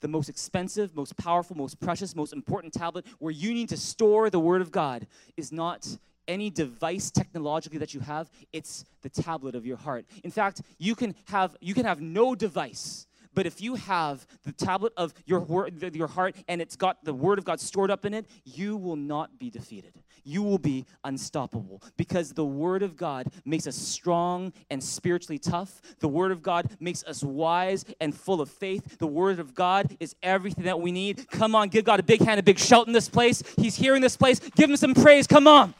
The 0.00 0.08
most 0.08 0.28
expensive, 0.28 0.94
most 0.94 1.16
powerful, 1.16 1.56
most 1.56 1.80
precious, 1.80 2.14
most 2.14 2.32
important 2.32 2.72
tablet 2.72 3.04
where 3.18 3.32
you 3.32 3.52
need 3.52 3.68
to 3.70 3.76
store 3.76 4.30
the 4.30 4.38
Word 4.38 4.60
of 4.60 4.70
God 4.70 5.06
is 5.36 5.50
not 5.50 5.98
any 6.28 6.50
device 6.50 7.10
technologically 7.10 7.78
that 7.78 7.94
you 7.94 8.00
have 8.00 8.30
it's 8.52 8.84
the 9.00 9.08
tablet 9.08 9.54
of 9.54 9.64
your 9.64 9.78
heart 9.78 10.04
in 10.22 10.30
fact 10.30 10.60
you 10.78 10.94
can 10.94 11.14
have 11.24 11.56
you 11.60 11.72
can 11.72 11.86
have 11.86 12.02
no 12.02 12.34
device 12.34 13.06
but 13.38 13.46
if 13.46 13.60
you 13.60 13.76
have 13.76 14.26
the 14.42 14.50
tablet 14.50 14.92
of 14.96 15.14
your, 15.24 15.38
word, 15.38 15.94
your 15.94 16.08
heart 16.08 16.34
and 16.48 16.60
it's 16.60 16.74
got 16.74 17.04
the 17.04 17.14
word 17.14 17.38
of 17.38 17.44
God 17.44 17.60
stored 17.60 17.88
up 17.88 18.04
in 18.04 18.12
it, 18.12 18.26
you 18.44 18.76
will 18.76 18.96
not 18.96 19.38
be 19.38 19.48
defeated. 19.48 19.92
You 20.24 20.42
will 20.42 20.58
be 20.58 20.86
unstoppable 21.04 21.80
because 21.96 22.32
the 22.32 22.44
word 22.44 22.82
of 22.82 22.96
God 22.96 23.28
makes 23.44 23.68
us 23.68 23.76
strong 23.76 24.52
and 24.70 24.82
spiritually 24.82 25.38
tough. 25.38 25.80
The 26.00 26.08
word 26.08 26.32
of 26.32 26.42
God 26.42 26.68
makes 26.80 27.04
us 27.04 27.22
wise 27.22 27.84
and 28.00 28.12
full 28.12 28.40
of 28.40 28.50
faith. 28.50 28.98
The 28.98 29.06
word 29.06 29.38
of 29.38 29.54
God 29.54 29.96
is 30.00 30.16
everything 30.20 30.64
that 30.64 30.80
we 30.80 30.90
need. 30.90 31.30
Come 31.30 31.54
on, 31.54 31.68
give 31.68 31.84
God 31.84 32.00
a 32.00 32.02
big 32.02 32.20
hand, 32.20 32.40
a 32.40 32.42
big 32.42 32.58
shout 32.58 32.88
in 32.88 32.92
this 32.92 33.08
place. 33.08 33.44
He's 33.56 33.76
here 33.76 33.94
in 33.94 34.02
this 34.02 34.16
place. 34.16 34.40
Give 34.40 34.68
him 34.68 34.76
some 34.76 34.94
praise. 34.94 35.28
Come 35.28 35.46
on. 35.46 35.74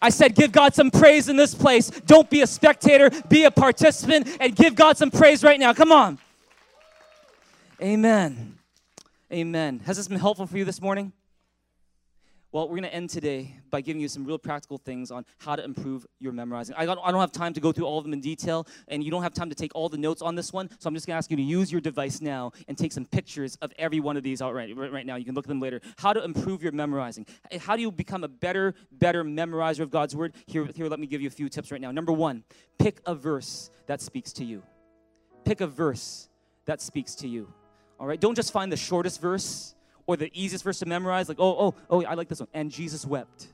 I 0.00 0.10
said, 0.10 0.34
give 0.34 0.52
God 0.52 0.74
some 0.74 0.90
praise 0.90 1.28
in 1.28 1.36
this 1.36 1.54
place. 1.54 1.90
Don't 1.90 2.28
be 2.30 2.42
a 2.42 2.46
spectator, 2.46 3.10
be 3.28 3.44
a 3.44 3.50
participant, 3.50 4.36
and 4.40 4.54
give 4.54 4.74
God 4.74 4.96
some 4.96 5.10
praise 5.10 5.42
right 5.42 5.58
now. 5.58 5.72
Come 5.72 5.92
on. 5.92 6.18
Amen. 7.82 8.58
Amen. 9.32 9.80
Has 9.86 9.96
this 9.96 10.08
been 10.08 10.18
helpful 10.18 10.46
for 10.46 10.58
you 10.58 10.64
this 10.64 10.80
morning? 10.80 11.12
Well, 12.52 12.64
we're 12.64 12.74
going 12.74 12.82
to 12.82 12.94
end 12.94 13.10
today 13.10 13.54
by 13.70 13.80
giving 13.80 14.02
you 14.02 14.08
some 14.08 14.24
real 14.24 14.36
practical 14.36 14.76
things 14.76 15.12
on 15.12 15.24
how 15.38 15.54
to 15.54 15.62
improve 15.62 16.04
your 16.18 16.32
memorizing. 16.32 16.74
I 16.76 16.84
don't, 16.84 16.98
I 17.00 17.12
don't 17.12 17.20
have 17.20 17.30
time 17.30 17.52
to 17.52 17.60
go 17.60 17.70
through 17.70 17.86
all 17.86 17.98
of 17.98 18.02
them 18.02 18.12
in 18.12 18.20
detail, 18.20 18.66
and 18.88 19.04
you 19.04 19.10
don't 19.12 19.22
have 19.22 19.32
time 19.34 19.50
to 19.50 19.54
take 19.54 19.70
all 19.72 19.88
the 19.88 19.96
notes 19.96 20.20
on 20.20 20.34
this 20.34 20.52
one, 20.52 20.68
so 20.80 20.88
I'm 20.88 20.94
just 20.94 21.06
going 21.06 21.14
to 21.14 21.18
ask 21.18 21.30
you 21.30 21.36
to 21.36 21.42
use 21.44 21.70
your 21.70 21.80
device 21.80 22.20
now 22.20 22.50
and 22.66 22.76
take 22.76 22.90
some 22.90 23.04
pictures 23.04 23.56
of 23.62 23.72
every 23.78 24.00
one 24.00 24.16
of 24.16 24.24
these 24.24 24.42
out 24.42 24.52
right, 24.52 24.76
right 24.76 25.06
now. 25.06 25.14
You 25.14 25.24
can 25.24 25.36
look 25.36 25.44
at 25.44 25.48
them 25.48 25.60
later. 25.60 25.80
How 25.96 26.12
to 26.12 26.24
improve 26.24 26.60
your 26.60 26.72
memorizing. 26.72 27.24
How 27.60 27.76
do 27.76 27.82
you 27.82 27.92
become 27.92 28.24
a 28.24 28.28
better, 28.28 28.74
better 28.90 29.22
memorizer 29.22 29.80
of 29.80 29.92
God's 29.92 30.16
Word? 30.16 30.34
Here, 30.46 30.68
here, 30.74 30.88
let 30.88 30.98
me 30.98 31.06
give 31.06 31.20
you 31.20 31.28
a 31.28 31.30
few 31.30 31.48
tips 31.48 31.70
right 31.70 31.80
now. 31.80 31.92
Number 31.92 32.12
one, 32.12 32.42
pick 32.80 33.00
a 33.06 33.14
verse 33.14 33.70
that 33.86 34.00
speaks 34.00 34.32
to 34.32 34.44
you. 34.44 34.64
Pick 35.44 35.60
a 35.60 35.68
verse 35.68 36.28
that 36.64 36.80
speaks 36.80 37.14
to 37.16 37.28
you. 37.28 37.52
All 38.00 38.08
right? 38.08 38.20
Don't 38.20 38.34
just 38.34 38.52
find 38.52 38.72
the 38.72 38.76
shortest 38.76 39.20
verse 39.20 39.76
or 40.10 40.16
the 40.16 40.28
easiest 40.34 40.64
verse 40.64 40.80
to 40.80 40.86
memorize, 40.86 41.28
like, 41.28 41.38
oh, 41.38 41.66
oh, 41.68 41.74
oh, 41.88 42.04
I 42.04 42.14
like 42.14 42.26
this 42.26 42.40
one. 42.40 42.48
And 42.52 42.68
Jesus 42.68 43.06
wept. 43.06 43.46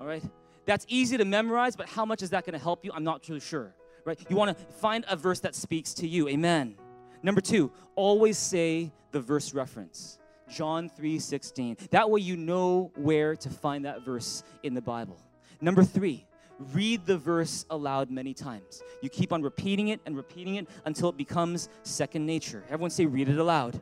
All 0.00 0.04
right? 0.04 0.22
That's 0.66 0.84
easy 0.88 1.16
to 1.16 1.24
memorize, 1.24 1.76
but 1.76 1.88
how 1.88 2.04
much 2.04 2.22
is 2.22 2.30
that 2.30 2.44
going 2.44 2.58
to 2.58 2.58
help 2.58 2.84
you? 2.84 2.90
I'm 2.92 3.04
not 3.04 3.28
really 3.28 3.38
sure. 3.38 3.72
Right? 4.04 4.18
You 4.28 4.34
want 4.34 4.58
to 4.58 4.64
find 4.80 5.04
a 5.08 5.14
verse 5.14 5.38
that 5.38 5.54
speaks 5.54 5.94
to 5.94 6.08
you. 6.08 6.28
Amen. 6.28 6.74
Number 7.22 7.40
two, 7.40 7.70
always 7.94 8.36
say 8.36 8.90
the 9.12 9.20
verse 9.20 9.54
reference. 9.54 10.18
John 10.50 10.88
3 10.88 11.20
16. 11.20 11.76
That 11.90 12.10
way 12.10 12.20
you 12.20 12.36
know 12.36 12.90
where 12.96 13.36
to 13.36 13.48
find 13.48 13.84
that 13.84 14.04
verse 14.04 14.42
in 14.64 14.74
the 14.74 14.82
Bible. 14.82 15.18
Number 15.60 15.84
three, 15.84 16.26
read 16.72 17.06
the 17.06 17.16
verse 17.16 17.64
aloud 17.70 18.10
many 18.10 18.34
times. 18.34 18.82
You 19.02 19.08
keep 19.08 19.32
on 19.32 19.40
repeating 19.40 19.88
it 19.88 20.00
and 20.04 20.16
repeating 20.16 20.56
it 20.56 20.66
until 20.84 21.10
it 21.10 21.16
becomes 21.16 21.68
second 21.84 22.26
nature. 22.26 22.64
Everyone 22.68 22.90
say, 22.90 23.06
read 23.06 23.28
it 23.28 23.38
aloud. 23.38 23.80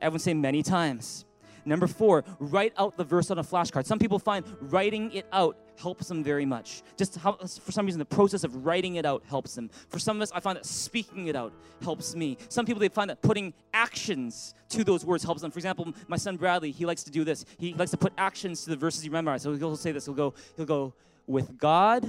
Everyone 0.00 0.20
say 0.20 0.34
many 0.34 0.62
times. 0.62 1.24
Number 1.64 1.86
four, 1.86 2.24
write 2.38 2.72
out 2.78 2.96
the 2.96 3.04
verse 3.04 3.30
on 3.30 3.38
a 3.38 3.42
flashcard. 3.42 3.84
Some 3.84 3.98
people 3.98 4.18
find 4.18 4.44
writing 4.60 5.12
it 5.12 5.26
out 5.32 5.58
helps 5.78 6.08
them 6.08 6.24
very 6.24 6.46
much. 6.46 6.82
Just 6.96 7.16
how, 7.16 7.32
for 7.34 7.72
some 7.72 7.86
reason, 7.86 7.98
the 7.98 8.04
process 8.04 8.42
of 8.42 8.66
writing 8.66 8.96
it 8.96 9.04
out 9.04 9.22
helps 9.28 9.54
them. 9.54 9.70
For 9.88 9.98
some 9.98 10.16
of 10.16 10.22
us, 10.22 10.32
I 10.34 10.40
find 10.40 10.56
that 10.56 10.66
speaking 10.66 11.26
it 11.26 11.36
out 11.36 11.52
helps 11.82 12.14
me. 12.16 12.36
Some 12.48 12.66
people, 12.66 12.80
they 12.80 12.88
find 12.88 13.10
that 13.10 13.22
putting 13.22 13.52
actions 13.74 14.54
to 14.70 14.82
those 14.82 15.04
words 15.04 15.22
helps 15.22 15.42
them. 15.42 15.50
For 15.50 15.58
example, 15.58 15.92
my 16.08 16.16
son 16.16 16.36
Bradley, 16.36 16.70
he 16.70 16.86
likes 16.86 17.04
to 17.04 17.10
do 17.10 17.22
this. 17.22 17.44
He 17.58 17.74
likes 17.74 17.90
to 17.92 17.96
put 17.96 18.12
actions 18.18 18.64
to 18.64 18.70
the 18.70 18.76
verses 18.76 19.02
he 19.02 19.08
memorized. 19.08 19.44
So 19.44 19.54
he'll 19.54 19.76
say 19.76 19.92
this. 19.92 20.06
He'll 20.06 20.14
go, 20.14 20.34
he'll 20.56 20.66
go, 20.66 20.94
with 21.26 21.58
God, 21.58 22.08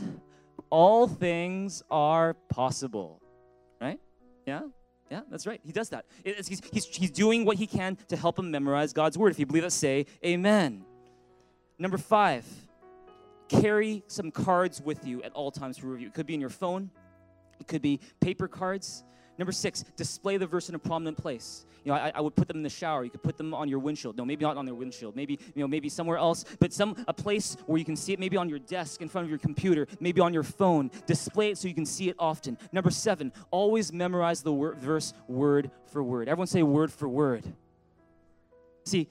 all 0.70 1.08
things 1.08 1.84
are 1.92 2.34
possible. 2.48 3.22
Right? 3.82 4.00
Yeah? 4.46 4.62
Yeah, 5.12 5.22
that's 5.30 5.48
right. 5.48 5.60
He 5.64 5.72
does 5.72 5.90
that. 5.90 6.06
He's, 6.24 6.60
he's, 6.72 6.86
he's 6.86 7.12
doing 7.12 7.44
what 7.44 7.58
he 7.58 7.66
can 7.66 7.98
to 8.10 8.16
help 8.16 8.38
him 8.38 8.52
memorize 8.52 8.94
God's 8.94 9.18
word. 9.18 9.32
If 9.32 9.40
you 9.40 9.46
believe 9.46 9.64
it, 9.64 9.72
say 9.72 10.06
amen. 10.24 10.86
Number 11.80 11.98
five, 11.98 12.46
carry 13.48 14.04
some 14.08 14.30
cards 14.32 14.82
with 14.82 15.06
you 15.08 15.24
at 15.24 15.32
all 15.34 15.50
times 15.52 15.78
for 15.78 15.88
review. 15.88 16.08
It 16.08 16.14
could 16.14 16.28
be 16.28 16.36
in 16.36 16.42
your 16.42 16.50
phone, 16.50 16.92
it 17.60 17.68
could 17.68 17.82
be 17.82 18.00
paper 18.20 18.48
cards. 18.48 19.04
Number 19.40 19.54
six, 19.54 19.86
display 19.96 20.36
the 20.36 20.46
verse 20.46 20.68
in 20.68 20.76
a 20.76 20.80
prominent 20.80 21.18
place. 21.18 21.66
You 21.86 21.94
know, 21.94 21.98
I, 21.98 22.12
I, 22.14 22.20
would 22.20 22.36
put 22.36 22.50
them 22.50 22.58
in 22.58 22.64
the 22.64 22.70
shower. 22.70 23.06
You 23.06 23.10
could 23.10 23.24
put 23.24 23.38
them 23.38 23.54
on 23.54 23.70
your 23.70 23.80
windshield. 23.80 24.18
No, 24.18 24.26
maybe 24.26 24.44
not 24.44 24.58
on 24.58 24.66
their 24.66 24.76
windshield. 24.76 25.16
Maybe, 25.16 25.40
you 25.56 25.62
know, 25.62 25.68
maybe 25.68 25.88
somewhere 25.88 26.18
else. 26.18 26.44
But 26.60 26.74
some 26.74 27.06
a 27.08 27.14
place 27.14 27.56
where 27.66 27.80
you 27.80 27.86
can 27.86 27.96
see 27.96 28.12
it. 28.12 28.20
Maybe 28.20 28.36
on 28.36 28.50
your 28.50 28.60
desk, 28.60 29.02
in 29.02 29.08
front 29.08 29.24
of 29.24 29.30
your 29.30 29.40
computer. 29.40 29.88
Maybe 30.02 30.20
on 30.20 30.34
your 30.34 30.44
phone. 30.44 30.92
Display 31.06 31.52
it 31.52 31.58
so 31.58 31.70
you 31.70 31.74
can 31.74 31.86
see 31.86 32.10
it 32.10 32.18
often. 32.20 32.58
Number 32.74 32.92
seven, 32.92 33.32
always 33.50 33.94
memorize 33.94 34.42
the 34.42 34.52
word, 34.52 34.78
verse 34.78 35.14
word 35.30 35.72
for 35.88 36.04
word. 36.04 36.28
Everyone 36.28 36.48
say 36.48 36.62
word 36.62 36.92
for 36.92 37.08
word. 37.08 37.46
See, 38.84 39.08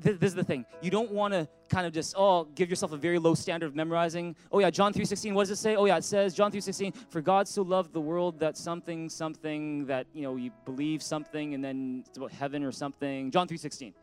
this, 0.00 0.18
this 0.18 0.28
is 0.28 0.34
the 0.34 0.44
thing. 0.44 0.64
You 0.82 0.90
don't 0.90 1.10
want 1.10 1.34
to 1.34 1.48
kind 1.68 1.86
of 1.86 1.92
just 1.92 2.14
oh 2.16 2.44
give 2.44 2.70
yourself 2.70 2.92
a 2.92 2.96
very 2.96 3.18
low 3.18 3.34
standard 3.34 3.66
of 3.66 3.74
memorizing. 3.74 4.36
Oh 4.50 4.58
yeah, 4.58 4.70
John 4.70 4.92
3:16. 4.92 5.34
What 5.34 5.42
does 5.42 5.50
it 5.50 5.62
say? 5.62 5.76
Oh 5.76 5.84
yeah, 5.84 5.96
it 5.96 6.04
says 6.04 6.34
John 6.34 6.50
3:16. 6.50 6.94
For 7.10 7.20
God 7.20 7.48
so 7.48 7.62
loved 7.62 7.92
the 7.92 8.00
world 8.00 8.38
that 8.40 8.56
something 8.56 9.08
something 9.08 9.86
that 9.86 10.06
you 10.12 10.22
know 10.22 10.36
you 10.36 10.50
believe 10.64 11.02
something 11.02 11.54
and 11.54 11.64
then 11.64 12.04
it's 12.06 12.18
about 12.18 12.32
heaven 12.32 12.62
or 12.64 12.72
something. 12.72 13.30
John 13.30 13.48
3:16. 13.48 13.94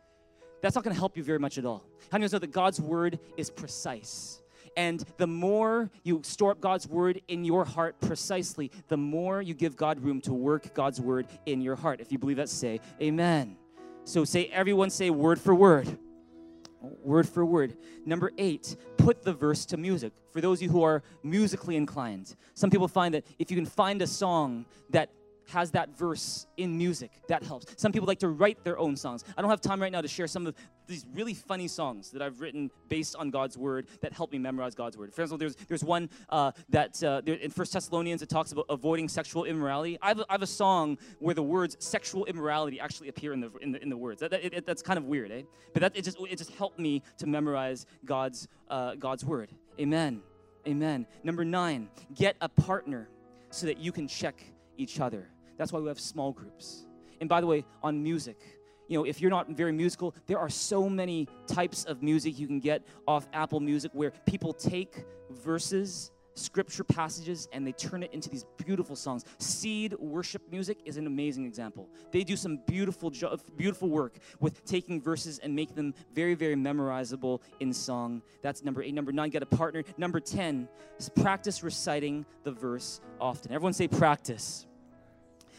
That's 0.60 0.76
not 0.76 0.84
going 0.84 0.94
to 0.94 1.00
help 1.00 1.16
you 1.16 1.24
very 1.24 1.40
much 1.40 1.58
at 1.58 1.66
all. 1.66 1.84
How 2.10 2.18
do 2.18 2.24
you 2.24 2.30
know 2.30 2.38
that 2.38 2.52
God's 2.52 2.80
word 2.80 3.18
is 3.36 3.50
precise? 3.50 4.40
And 4.76 5.04
the 5.18 5.26
more 5.26 5.90
you 6.02 6.22
store 6.24 6.52
up 6.52 6.60
God's 6.60 6.88
word 6.88 7.20
in 7.28 7.44
your 7.44 7.64
heart 7.64 8.00
precisely, 8.00 8.70
the 8.88 8.96
more 8.96 9.42
you 9.42 9.54
give 9.54 9.76
God 9.76 10.00
room 10.00 10.20
to 10.22 10.32
work 10.32 10.72
God's 10.72 11.00
word 11.00 11.26
in 11.46 11.60
your 11.60 11.76
heart. 11.76 12.00
If 12.00 12.12
you 12.12 12.18
believe 12.18 12.38
that, 12.38 12.48
say 12.48 12.80
amen. 13.00 13.56
So 14.04 14.24
say, 14.24 14.46
everyone 14.46 14.90
say 14.90 15.10
word 15.10 15.40
for 15.40 15.54
word. 15.54 15.98
Word 16.80 17.28
for 17.28 17.44
word. 17.44 17.76
Number 18.04 18.32
eight, 18.38 18.76
put 18.96 19.22
the 19.22 19.32
verse 19.32 19.64
to 19.66 19.76
music. 19.76 20.12
For 20.32 20.40
those 20.40 20.58
of 20.58 20.62
you 20.62 20.70
who 20.70 20.82
are 20.82 21.02
musically 21.22 21.76
inclined, 21.76 22.34
some 22.54 22.70
people 22.70 22.88
find 22.88 23.14
that 23.14 23.24
if 23.38 23.50
you 23.50 23.56
can 23.56 23.66
find 23.66 24.02
a 24.02 24.06
song 24.06 24.66
that 24.90 25.10
has 25.52 25.70
that 25.72 25.96
verse 25.96 26.46
in 26.56 26.76
music. 26.76 27.10
That 27.28 27.42
helps. 27.42 27.66
Some 27.76 27.92
people 27.92 28.06
like 28.06 28.18
to 28.20 28.28
write 28.28 28.64
their 28.64 28.78
own 28.78 28.96
songs. 28.96 29.24
I 29.36 29.42
don't 29.42 29.50
have 29.50 29.60
time 29.60 29.80
right 29.80 29.92
now 29.92 30.00
to 30.00 30.08
share 30.08 30.26
some 30.26 30.46
of 30.46 30.54
these 30.86 31.06
really 31.14 31.34
funny 31.34 31.68
songs 31.68 32.10
that 32.10 32.22
I've 32.22 32.40
written 32.40 32.70
based 32.88 33.14
on 33.16 33.30
God's 33.30 33.56
word 33.56 33.86
that 34.00 34.12
help 34.12 34.32
me 34.32 34.38
memorize 34.38 34.74
God's 34.74 34.96
word. 34.96 35.14
For 35.14 35.22
example, 35.22 35.38
there's, 35.38 35.56
there's 35.68 35.84
one 35.84 36.10
uh, 36.28 36.52
that 36.70 37.02
uh, 37.02 37.20
there, 37.24 37.34
in 37.34 37.50
First 37.50 37.72
Thessalonians 37.72 38.22
it 38.22 38.28
talks 38.28 38.52
about 38.52 38.66
avoiding 38.68 39.08
sexual 39.08 39.44
immorality. 39.44 39.98
I 40.02 40.08
have, 40.08 40.20
a, 40.20 40.26
I 40.28 40.32
have, 40.32 40.42
a 40.42 40.46
song 40.46 40.98
where 41.20 41.34
the 41.34 41.42
words 41.42 41.76
sexual 41.78 42.24
immorality 42.24 42.80
actually 42.80 43.08
appear 43.08 43.32
in 43.32 43.40
the, 43.40 43.50
in 43.60 43.72
the, 43.72 43.82
in 43.82 43.88
the 43.88 43.96
words. 43.96 44.20
That, 44.20 44.30
that, 44.30 44.44
it, 44.44 44.66
that's 44.66 44.82
kind 44.82 44.98
of 44.98 45.04
weird, 45.04 45.30
eh? 45.30 45.42
But 45.72 45.80
that, 45.82 45.96
it, 45.96 46.04
just, 46.04 46.18
it 46.20 46.36
just 46.36 46.50
helped 46.54 46.78
me 46.78 47.02
to 47.18 47.26
memorize 47.26 47.86
God's, 48.04 48.48
uh, 48.68 48.94
God's 48.96 49.24
word. 49.24 49.50
Amen. 49.78 50.22
Amen. 50.66 51.06
Number 51.24 51.44
nine, 51.44 51.88
get 52.14 52.36
a 52.40 52.48
partner 52.48 53.08
so 53.50 53.66
that 53.66 53.78
you 53.78 53.92
can 53.92 54.08
check 54.08 54.42
each 54.76 55.00
other. 55.00 55.28
That's 55.56 55.72
why 55.72 55.80
we 55.80 55.88
have 55.88 56.00
small 56.00 56.32
groups. 56.32 56.86
And 57.20 57.28
by 57.28 57.40
the 57.40 57.46
way, 57.46 57.64
on 57.82 58.02
music, 58.02 58.38
you 58.88 58.98
know, 58.98 59.04
if 59.04 59.20
you're 59.20 59.30
not 59.30 59.48
very 59.50 59.72
musical, 59.72 60.14
there 60.26 60.38
are 60.38 60.50
so 60.50 60.88
many 60.88 61.28
types 61.46 61.84
of 61.84 62.02
music 62.02 62.38
you 62.38 62.46
can 62.46 62.60
get 62.60 62.82
off 63.06 63.28
Apple 63.32 63.60
Music 63.60 63.90
where 63.94 64.10
people 64.26 64.52
take 64.52 65.04
verses, 65.30 66.10
scripture 66.34 66.84
passages, 66.84 67.48
and 67.52 67.66
they 67.66 67.72
turn 67.72 68.02
it 68.02 68.12
into 68.12 68.28
these 68.28 68.44
beautiful 68.62 68.96
songs. 68.96 69.24
Seed 69.38 69.94
worship 69.98 70.42
music 70.50 70.78
is 70.84 70.96
an 70.96 71.06
amazing 71.06 71.46
example. 71.46 71.88
They 72.10 72.24
do 72.24 72.36
some 72.36 72.58
beautiful, 72.66 73.10
beautiful 73.56 73.88
work 73.88 74.18
with 74.40 74.64
taking 74.64 75.00
verses 75.00 75.38
and 75.38 75.54
make 75.54 75.74
them 75.74 75.94
very, 76.14 76.34
very 76.34 76.56
memorizable 76.56 77.40
in 77.60 77.72
song. 77.72 78.20
That's 78.42 78.62
number 78.62 78.82
eight. 78.82 78.94
Number 78.94 79.12
nine, 79.12 79.30
get 79.30 79.42
a 79.42 79.46
partner. 79.46 79.84
Number 79.96 80.20
10, 80.20 80.68
practice 81.16 81.62
reciting 81.62 82.26
the 82.44 82.52
verse 82.52 83.00
often. 83.20 83.52
Everyone 83.52 83.72
say 83.72 83.88
practice. 83.88 84.66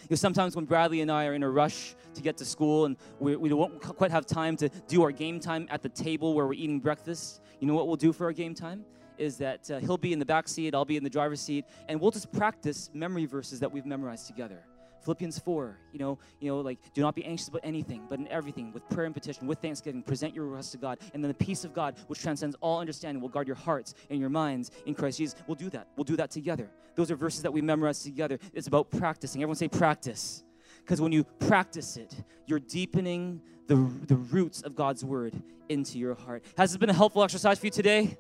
You 0.04 0.08
know, 0.12 0.16
sometimes 0.16 0.56
when 0.56 0.66
Bradley 0.66 1.00
and 1.00 1.10
I 1.10 1.26
are 1.28 1.34
in 1.34 1.44
a 1.44 1.50
rush 1.50 1.96
to 2.16 2.22
get 2.22 2.36
to 2.38 2.46
school 2.46 2.86
and 2.86 2.98
we, 3.20 3.38
we 3.38 3.48
don't 3.48 3.82
quite 3.82 4.12
have 4.12 4.26
time 4.26 4.58
to 4.58 4.68
do 4.88 5.02
our 5.02 5.12
game 5.12 5.40
time 5.40 5.66
at 5.70 5.82
the 5.82 5.88
table 5.88 6.34
where 6.34 6.46
we're 6.46 6.54
eating 6.54 6.82
breakfast, 6.82 7.42
you 7.62 7.68
know 7.68 7.74
what 7.74 7.88
we'll 7.88 7.96
do 7.96 8.12
for 8.12 8.26
our 8.26 8.34
game 8.34 8.54
time? 8.54 8.84
Is 9.18 9.38
that 9.38 9.72
uh, 9.72 9.80
he'll 9.80 9.98
be 9.98 10.12
in 10.12 10.20
the 10.20 10.26
back 10.26 10.50
seat, 10.50 10.76
I'll 10.76 10.84
be 10.84 10.98
in 10.98 11.04
the 11.04 11.10
driver's 11.10 11.40
seat, 11.40 11.66
and 11.88 12.02
we'll 12.02 12.12
just 12.12 12.32
practice 12.34 12.90
memory 12.94 13.26
verses 13.26 13.62
that 13.62 13.72
we've 13.72 13.86
memorized 13.86 14.28
together. 14.28 14.66
Philippians 15.04 15.40
4, 15.40 15.78
you 15.92 16.00
know, 16.00 16.18
you 16.40 16.50
know, 16.50 16.60
like 16.60 16.80
do 16.94 17.02
not 17.02 17.16
be 17.16 17.26
anxious 17.26 17.48
about 17.48 17.62
anything, 17.64 18.04
but 18.10 18.20
in 18.20 18.28
everything, 18.30 18.72
with 18.72 18.88
prayer 18.90 19.06
and 19.06 19.14
petition, 19.14 19.48
with 19.48 19.60
thanksgiving, 19.60 20.02
present 20.02 20.34
your 20.34 20.46
requests 20.46 20.72
to 20.72 20.78
God, 20.78 21.00
and 21.14 21.24
then 21.24 21.30
the 21.30 21.46
peace 21.46 21.66
of 21.66 21.74
God, 21.74 21.96
which 22.08 22.20
transcends 22.20 22.56
all 22.62 22.80
understanding, 22.80 23.22
will 23.22 23.30
guard 23.30 23.48
your 23.48 23.56
hearts 23.56 23.94
and 24.10 24.20
your 24.20 24.30
minds 24.30 24.72
in 24.86 24.94
Christ 24.94 25.18
Jesus. 25.18 25.36
We'll 25.48 25.56
do 25.56 25.70
that. 25.72 25.88
We'll 25.96 26.06
do 26.06 26.16
that 26.18 26.32
together. 26.32 26.70
Those 26.96 27.12
are 27.12 27.16
verses 27.16 27.42
that 27.44 27.52
we 27.52 27.62
memorize 27.62 28.02
together. 28.04 28.40
It's 28.54 28.68
about 28.68 28.90
practicing. 28.92 29.42
Everyone 29.42 29.56
say 29.56 29.68
practice. 29.68 30.44
Because 30.80 31.00
when 31.00 31.12
you 31.12 31.24
practice 31.24 31.98
it, 31.98 32.14
you're 32.46 32.60
deepening 32.60 33.42
the, 33.68 33.76
the 34.08 34.16
roots 34.16 34.62
of 34.62 34.76
God's 34.76 35.04
word 35.04 35.34
into 35.70 35.98
your 35.98 36.16
heart. 36.16 36.44
Has 36.58 36.72
this 36.72 36.78
been 36.78 36.90
a 36.90 36.94
helpful 36.94 37.24
exercise 37.24 37.60
for 37.60 37.68
you 37.68 37.72
today? 37.72 38.18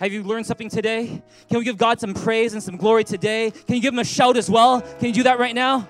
Have 0.00 0.12
you 0.12 0.22
learned 0.22 0.46
something 0.46 0.70
today? 0.70 1.22
Can 1.48 1.58
we 1.58 1.64
give 1.64 1.76
God 1.76 2.00
some 2.00 2.14
praise 2.14 2.52
and 2.52 2.62
some 2.62 2.76
glory 2.76 3.04
today? 3.04 3.50
Can 3.50 3.76
you 3.76 3.82
give 3.82 3.92
him 3.92 3.98
a 3.98 4.04
shout 4.04 4.36
as 4.36 4.48
well? 4.48 4.80
Can 4.80 5.08
you 5.08 5.12
do 5.12 5.24
that 5.24 5.38
right 5.38 5.54
now? 5.54 5.88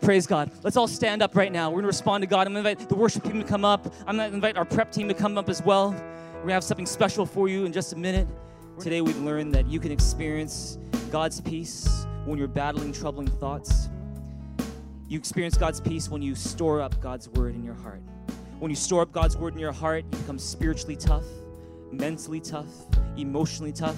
Praise 0.00 0.26
God. 0.26 0.50
Let's 0.62 0.76
all 0.76 0.86
stand 0.86 1.22
up 1.22 1.34
right 1.34 1.50
now. 1.50 1.68
We're 1.68 1.76
going 1.76 1.84
to 1.84 1.88
respond 1.88 2.22
to 2.22 2.26
God. 2.26 2.46
I'm 2.46 2.52
going 2.52 2.62
to 2.62 2.70
invite 2.70 2.88
the 2.88 2.94
worship 2.94 3.24
team 3.24 3.40
to 3.40 3.46
come 3.46 3.64
up. 3.64 3.92
I'm 4.06 4.16
going 4.16 4.30
to 4.30 4.34
invite 4.34 4.56
our 4.56 4.64
prep 4.64 4.92
team 4.92 5.08
to 5.08 5.14
come 5.14 5.36
up 5.36 5.48
as 5.48 5.62
well. 5.62 5.90
We're 5.90 6.32
going 6.32 6.48
to 6.48 6.54
have 6.54 6.64
something 6.64 6.86
special 6.86 7.26
for 7.26 7.48
you 7.48 7.64
in 7.64 7.72
just 7.72 7.92
a 7.92 7.96
minute. 7.96 8.28
Today, 8.78 9.00
we've 9.00 9.18
learned 9.18 9.54
that 9.54 9.66
you 9.66 9.80
can 9.80 9.90
experience 9.90 10.78
God's 11.10 11.40
peace 11.40 12.06
when 12.24 12.38
you're 12.38 12.46
battling 12.46 12.92
troubling 12.92 13.26
thoughts. 13.26 13.88
You 15.08 15.18
experience 15.18 15.56
God's 15.56 15.80
peace 15.80 16.08
when 16.08 16.20
you 16.22 16.34
store 16.34 16.80
up 16.80 17.00
God's 17.00 17.28
word 17.30 17.54
in 17.54 17.64
your 17.64 17.74
heart. 17.74 18.02
When 18.58 18.70
you 18.70 18.76
store 18.76 19.02
up 19.02 19.12
God's 19.12 19.36
word 19.36 19.54
in 19.54 19.58
your 19.58 19.72
heart, 19.72 20.04
you 20.04 20.18
become 20.18 20.38
spiritually 20.38 20.96
tough, 20.96 21.26
mentally 21.90 22.40
tough, 22.40 22.68
emotionally 23.16 23.72
tough. 23.72 23.96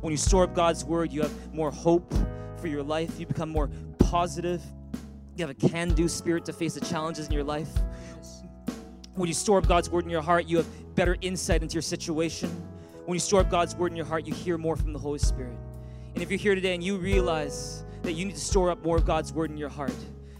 When 0.00 0.10
you 0.10 0.16
store 0.16 0.44
up 0.44 0.54
God's 0.54 0.84
word, 0.84 1.12
you 1.12 1.22
have 1.22 1.54
more 1.54 1.70
hope 1.70 2.12
for 2.58 2.66
your 2.68 2.82
life. 2.82 3.18
You 3.18 3.26
become 3.26 3.48
more 3.48 3.70
positive, 3.98 4.62
you 5.36 5.46
have 5.46 5.50
a 5.50 5.68
can 5.68 5.92
do 5.92 6.08
spirit 6.08 6.44
to 6.46 6.52
face 6.52 6.74
the 6.74 6.80
challenges 6.80 7.26
in 7.26 7.32
your 7.32 7.44
life. 7.44 7.68
When 9.14 9.28
you 9.28 9.34
store 9.34 9.58
up 9.58 9.68
God's 9.68 9.90
word 9.90 10.04
in 10.04 10.10
your 10.10 10.22
heart, 10.22 10.46
you 10.46 10.56
have 10.56 10.94
better 10.94 11.16
insight 11.20 11.62
into 11.62 11.74
your 11.74 11.82
situation. 11.82 12.50
When 13.04 13.14
you 13.14 13.20
store 13.20 13.40
up 13.40 13.50
God's 13.50 13.76
word 13.76 13.92
in 13.92 13.96
your 13.96 14.06
heart, 14.06 14.26
you 14.26 14.32
hear 14.32 14.56
more 14.56 14.76
from 14.76 14.92
the 14.92 14.98
Holy 14.98 15.18
Spirit. 15.18 15.56
And 16.14 16.22
if 16.22 16.30
you're 16.30 16.38
here 16.38 16.54
today 16.54 16.74
and 16.74 16.82
you 16.82 16.96
realize 16.96 17.84
that 18.02 18.12
you 18.12 18.24
need 18.24 18.34
to 18.34 18.40
store 18.40 18.70
up 18.70 18.82
more 18.82 18.96
of 18.96 19.04
God's 19.04 19.32
word 19.32 19.50
in 19.50 19.58
your 19.58 19.68
heart, 19.68 19.92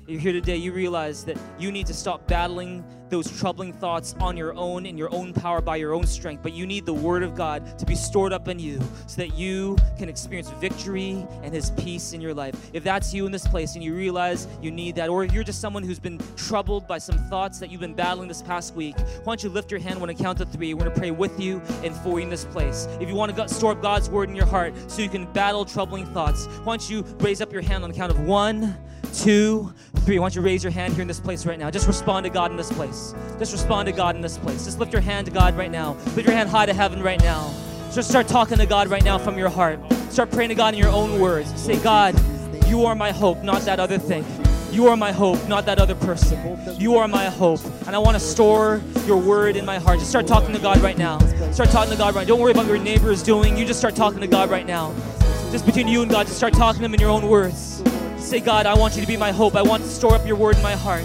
you're 0.06 0.20
here 0.20 0.32
today, 0.32 0.56
you 0.56 0.72
realize 0.72 1.24
that 1.24 1.36
you 1.58 1.72
need 1.72 1.86
to 1.86 1.94
stop 1.94 2.26
battling 2.28 2.84
those 3.08 3.30
troubling 3.38 3.72
thoughts 3.72 4.14
on 4.20 4.36
your 4.36 4.52
own 4.54 4.84
in 4.84 4.98
your 4.98 5.12
own 5.14 5.32
power 5.32 5.60
by 5.60 5.76
your 5.76 5.94
own 5.94 6.06
strength, 6.06 6.42
but 6.42 6.52
you 6.52 6.66
need 6.66 6.84
the 6.86 6.94
Word 6.94 7.22
of 7.22 7.34
God 7.34 7.78
to 7.78 7.86
be 7.86 7.94
stored 7.94 8.32
up 8.32 8.48
in 8.48 8.58
you 8.58 8.80
so 9.06 9.16
that 9.16 9.34
you 9.34 9.76
can 9.96 10.08
experience 10.08 10.50
victory 10.60 11.26
and 11.42 11.54
His 11.54 11.70
peace 11.72 12.12
in 12.12 12.20
your 12.20 12.34
life. 12.34 12.54
If 12.72 12.84
that's 12.84 13.14
you 13.14 13.26
in 13.26 13.32
this 13.32 13.46
place 13.46 13.74
and 13.74 13.82
you 13.82 13.94
realize 13.94 14.48
you 14.60 14.70
need 14.70 14.96
that, 14.96 15.08
or 15.08 15.24
if 15.24 15.32
you're 15.32 15.44
just 15.44 15.60
someone 15.60 15.82
who's 15.82 15.98
been 15.98 16.20
troubled 16.36 16.86
by 16.86 16.98
some 16.98 17.18
thoughts 17.28 17.58
that 17.60 17.70
you've 17.70 17.80
been 17.80 17.94
battling 17.94 18.28
this 18.28 18.42
past 18.42 18.74
week, 18.74 18.96
why 18.98 19.24
don't 19.24 19.42
you 19.42 19.50
lift 19.50 19.70
your 19.70 19.80
hand 19.80 20.00
when 20.00 20.10
I 20.10 20.14
count 20.14 20.38
to 20.38 20.46
three? 20.46 20.74
We're 20.74 20.80
going 20.80 20.92
to 20.92 20.98
pray 20.98 21.10
with 21.12 21.38
you 21.40 21.60
and 21.82 21.94
for 21.96 22.18
you 22.18 22.24
in 22.24 22.30
this 22.30 22.44
place. 22.44 22.86
If 23.00 23.08
you 23.08 23.14
want 23.14 23.36
to 23.36 23.48
store 23.48 23.72
up 23.72 23.82
God's 23.82 24.10
Word 24.10 24.28
in 24.28 24.36
your 24.36 24.46
heart 24.46 24.74
so 24.90 25.02
you 25.02 25.08
can 25.08 25.30
battle 25.32 25.64
troubling 25.64 26.06
thoughts, 26.06 26.46
why 26.64 26.76
don't 26.76 26.90
you 26.90 27.02
raise 27.20 27.40
up 27.40 27.52
your 27.52 27.62
hand 27.62 27.84
on 27.84 27.90
the 27.90 27.96
count 27.96 28.10
of 28.10 28.20
one, 28.20 28.76
two, 29.22 29.72
three. 30.00 30.18
Why 30.18 30.24
don't 30.24 30.36
you 30.36 30.42
raise 30.42 30.62
your 30.62 30.72
hand 30.72 30.94
here 30.94 31.02
in 31.02 31.08
this 31.08 31.20
place 31.20 31.46
right 31.46 31.58
now? 31.58 31.70
Just 31.70 31.86
respond 31.86 32.24
to 32.24 32.30
God 32.30 32.50
in 32.50 32.56
this 32.56 32.70
place. 32.70 33.14
Just 33.38 33.52
respond 33.52 33.86
to 33.86 33.92
God 33.92 34.16
in 34.16 34.22
this 34.22 34.38
place. 34.38 34.64
Just 34.64 34.78
lift 34.78 34.92
your 34.92 35.02
hand 35.02 35.26
to 35.26 35.32
God 35.32 35.56
right 35.56 35.70
now. 35.70 35.92
Lift 36.14 36.26
your 36.26 36.36
hand 36.36 36.48
high 36.48 36.66
to 36.66 36.74
heaven 36.74 37.02
right 37.02 37.20
now. 37.20 37.52
Just 37.92 38.08
start 38.08 38.28
talking 38.28 38.58
to 38.58 38.66
God 38.66 38.88
right 38.88 39.04
now 39.04 39.18
from 39.18 39.38
your 39.38 39.48
heart. 39.48 39.80
Start 40.10 40.30
praying 40.30 40.50
to 40.50 40.54
God 40.54 40.74
in 40.74 40.80
your 40.80 40.90
own 40.90 41.20
words. 41.20 41.48
Say, 41.60 41.78
God, 41.82 42.14
you 42.66 42.84
are 42.84 42.94
my 42.94 43.10
hope, 43.10 43.42
not 43.42 43.62
that 43.62 43.80
other 43.80 43.98
thing. 43.98 44.24
You 44.70 44.88
are 44.88 44.96
my 44.96 45.12
hope, 45.12 45.48
not 45.48 45.64
that 45.66 45.78
other 45.78 45.94
person. 45.94 46.58
You 46.78 46.96
are 46.96 47.08
my 47.08 47.26
hope. 47.26 47.64
And 47.86 47.96
I 47.96 47.98
want 47.98 48.14
to 48.14 48.20
store 48.20 48.82
your 49.06 49.16
word 49.16 49.56
in 49.56 49.64
my 49.64 49.78
heart. 49.78 49.98
Just 49.98 50.10
start 50.10 50.26
talking 50.26 50.54
to 50.54 50.60
God 50.60 50.80
right 50.80 50.98
now. 50.98 51.18
Start 51.52 51.70
talking 51.70 51.92
to 51.92 51.96
God 51.96 52.14
right 52.14 52.26
now. 52.26 52.34
Don't 52.34 52.40
worry 52.40 52.52
about 52.52 52.66
what 52.66 52.74
your 52.74 52.82
neighbor 52.82 53.10
is 53.10 53.22
doing. 53.22 53.56
You 53.56 53.64
just 53.64 53.78
start 53.78 53.96
talking 53.96 54.20
to 54.20 54.26
God 54.26 54.50
right 54.50 54.66
now. 54.66 54.94
Just 55.50 55.64
between 55.64 55.88
you 55.88 56.02
and 56.02 56.10
God, 56.10 56.26
just 56.26 56.36
start 56.36 56.52
talking 56.52 56.80
to 56.80 56.84
Him 56.84 56.94
in 56.94 57.00
your 57.00 57.10
own 57.10 57.28
words. 57.28 57.80
Say, 58.18 58.40
God, 58.40 58.66
I 58.66 58.74
want 58.74 58.96
you 58.96 59.02
to 59.02 59.06
be 59.06 59.16
my 59.16 59.32
hope. 59.32 59.54
I 59.54 59.62
want 59.62 59.82
to 59.82 59.88
store 59.88 60.14
up 60.14 60.26
your 60.26 60.36
word 60.36 60.56
in 60.56 60.62
my 60.62 60.74
heart. 60.74 61.04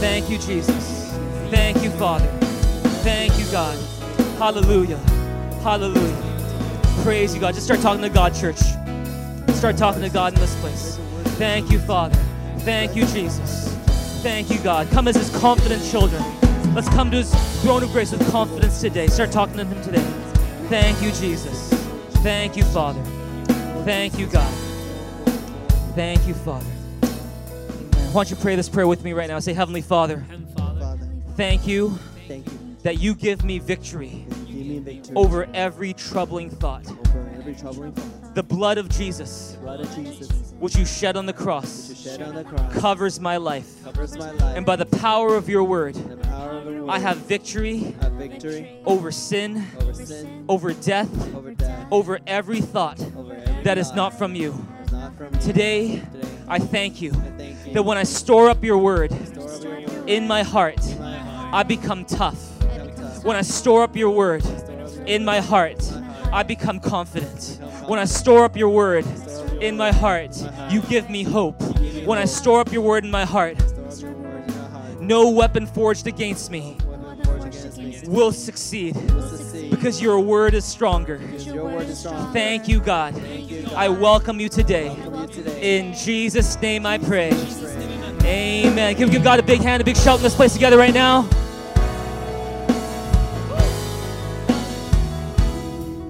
Thank 0.00 0.30
you, 0.30 0.38
Jesus. 0.38 1.12
Thank 1.50 1.82
you, 1.82 1.90
Father. 1.90 2.26
Thank 3.02 3.38
you, 3.38 3.50
God. 3.50 3.78
Hallelujah. 4.38 4.98
Hallelujah. 5.62 6.16
Praise 7.02 7.34
you, 7.34 7.40
God. 7.40 7.54
Just 7.54 7.66
start 7.66 7.80
talking 7.80 8.02
to 8.02 8.08
God, 8.08 8.34
church. 8.34 8.58
Start 9.54 9.76
talking 9.76 10.02
to 10.02 10.08
God 10.08 10.34
in 10.34 10.40
this 10.40 10.58
place. 10.60 10.98
Thank 11.36 11.70
you, 11.70 11.78
Father. 11.80 12.16
Thank 12.60 12.94
you, 12.94 13.06
Jesus. 13.06 13.74
Thank 14.22 14.50
you, 14.50 14.58
God. 14.60 14.90
Come 14.90 15.08
as 15.08 15.16
his 15.16 15.30
confident 15.38 15.82
children. 15.90 16.22
Let's 16.74 16.88
come 16.90 17.10
to 17.10 17.16
his 17.18 17.30
throne 17.62 17.82
of 17.82 17.90
grace 17.90 18.12
with 18.12 18.30
confidence 18.30 18.80
today. 18.80 19.06
Start 19.06 19.32
talking 19.32 19.56
to 19.56 19.64
him 19.64 19.82
today. 19.82 20.04
Thank 20.68 21.02
you, 21.02 21.10
Jesus. 21.12 21.70
Thank 22.22 22.56
you, 22.56 22.64
Father. 22.64 23.02
Thank 23.84 24.18
you, 24.18 24.26
God. 24.26 24.69
Thank 26.00 26.26
you, 26.26 26.32
Father. 26.32 26.64
Amen. 27.02 27.90
Why 28.14 28.24
don't 28.24 28.30
you 28.30 28.36
pray 28.36 28.56
this 28.56 28.70
prayer 28.70 28.88
with 28.88 29.04
me 29.04 29.12
right 29.12 29.28
now? 29.28 29.38
Say, 29.38 29.52
Heavenly 29.52 29.82
Father, 29.82 30.20
Heavenly 30.20 30.50
Father, 30.54 30.80
Father, 30.80 31.08
thank 31.36 31.66
you 31.66 31.90
thank 32.26 32.50
you 32.50 32.76
that 32.84 32.98
you 32.98 33.14
give 33.14 33.44
me 33.44 33.58
victory 33.58 34.24
give 34.46 34.48
me 34.48 34.78
victory 34.78 35.14
over 35.14 35.46
every 35.52 35.92
troubling 35.92 36.48
thought. 36.48 36.90
over 36.90 37.30
every 37.36 37.54
troubling 37.54 37.92
thought. 37.92 38.34
The 38.34 38.42
blood 38.42 38.78
of 38.78 38.88
Jesus, 38.88 39.58
Blood 39.60 39.80
of 39.80 39.94
Jesus, 39.94 40.54
which 40.58 40.74
you 40.74 40.86
shed 40.86 41.18
on 41.18 41.26
the 41.26 41.34
cross, 41.34 41.90
on 42.18 42.34
the 42.34 42.44
cross, 42.44 42.72
covers 42.80 43.20
my 43.20 43.36
life. 43.36 43.84
covers 43.84 44.16
my 44.16 44.30
life. 44.30 44.56
And 44.56 44.64
by 44.64 44.76
the 44.76 44.86
power 44.86 45.34
of 45.34 45.50
your 45.50 45.64
word, 45.64 45.96
and 45.96 46.12
the 46.12 46.16
power 46.16 46.52
of 46.52 46.64
the 46.64 46.72
word, 46.82 46.88
I 46.88 46.98
have 46.98 47.18
victory 47.18 47.94
have 48.00 48.12
victory 48.12 48.80
over 48.86 49.12
sin, 49.12 49.66
over 49.78 49.92
sin, 49.92 50.46
over 50.48 50.72
death, 50.72 51.34
over 51.34 51.52
death, 51.52 51.86
over 51.90 52.20
every 52.26 52.62
thought 52.62 52.98
over 53.14 53.34
every 53.34 53.64
that 53.64 53.76
is 53.76 53.92
not 53.92 54.16
from 54.16 54.34
you. 54.34 54.66
That 55.20 55.26
is 55.26 55.32
not 55.32 55.40
from. 55.40 55.40
Today, 55.40 55.96
Today, 56.12 56.28
I 56.48 56.58
thank 56.58 57.02
you 57.02 57.12
I 57.12 57.30
thank 57.36 57.66
you 57.66 57.74
that 57.74 57.82
when 57.82 57.98
I 57.98 58.02
store 58.04 58.48
up 58.50 58.64
your 58.64 58.78
word 58.78 59.12
up 59.12 59.34
your 59.36 59.44
word 59.44 60.08
in 60.08 60.26
my 60.26 60.42
heart, 60.42 60.84
in 60.86 60.98
my 60.98 61.18
heart. 61.18 61.54
I 61.54 61.62
become 61.62 62.04
tough. 62.04 62.58
Become 62.60 62.94
tough. 62.94 63.24
When 63.24 63.36
I 63.36 63.42
store 63.42 63.82
up 63.82 63.96
your 63.96 64.10
word 64.10 64.44
in 65.06 65.24
my 65.24 65.40
heart. 65.40 65.92
I 66.32 66.42
become 66.44 66.78
confident. 66.78 67.58
When 67.86 67.98
I 67.98 68.04
store 68.04 68.44
up 68.44 68.56
your 68.56 68.68
word 68.70 69.04
Store 69.04 69.46
up 69.46 69.52
your 69.52 69.62
in 69.62 69.76
my 69.76 69.90
heart, 69.92 70.36
in 70.36 70.46
my 70.46 70.52
heart. 70.52 70.72
you 70.72 70.80
give 70.82 71.10
me 71.10 71.24
hope. 71.24 71.60
When 72.06 72.18
I 72.18 72.24
store 72.24 72.60
up 72.60 72.72
your 72.72 72.82
word 72.82 73.04
in 73.04 73.10
my 73.10 73.24
heart, 73.24 73.58
Store 73.60 73.86
up 73.88 74.00
your 74.00 74.12
word 74.12 74.48
in 74.48 74.56
my 74.56 74.68
heart. 74.68 75.00
no 75.00 75.30
weapon 75.30 75.66
forged 75.66 76.06
against 76.06 76.50
me 76.52 76.78
Weapon 76.86 77.24
forged 77.24 77.46
against 77.46 77.78
me 77.78 78.00
will 78.06 78.32
succeed 78.32 78.94
because 79.70 80.00
your 80.02 80.20
word 80.20 80.54
is 80.54 80.64
stronger. 80.64 81.18
Because 81.18 81.46
your 81.46 81.64
word 81.64 81.88
is 81.88 81.98
strong. 82.00 82.32
Thank 82.32 82.68
you, 82.68 82.80
God. 82.80 83.14
Thank 83.14 83.50
you, 83.50 83.62
God. 83.62 83.72
I 83.74 83.88
welcome 83.88 84.40
you 84.40 84.48
today. 84.48 84.94
Today. 85.32 85.78
In 85.78 85.94
Jesus' 85.94 86.60
name 86.60 86.86
I 86.86 86.98
pray. 86.98 87.30
Pray. 87.30 88.64
Amen. 88.64 88.94
Can 88.94 89.06
we 89.06 89.12
give 89.12 89.24
God 89.24 89.38
a 89.38 89.42
big 89.42 89.60
hand, 89.60 89.80
a 89.80 89.84
big 89.84 89.96
shout 89.96 90.18
in 90.18 90.22
this 90.22 90.34
place 90.34 90.52
together 90.52 90.76
right 90.76 90.94
now? 90.94 91.22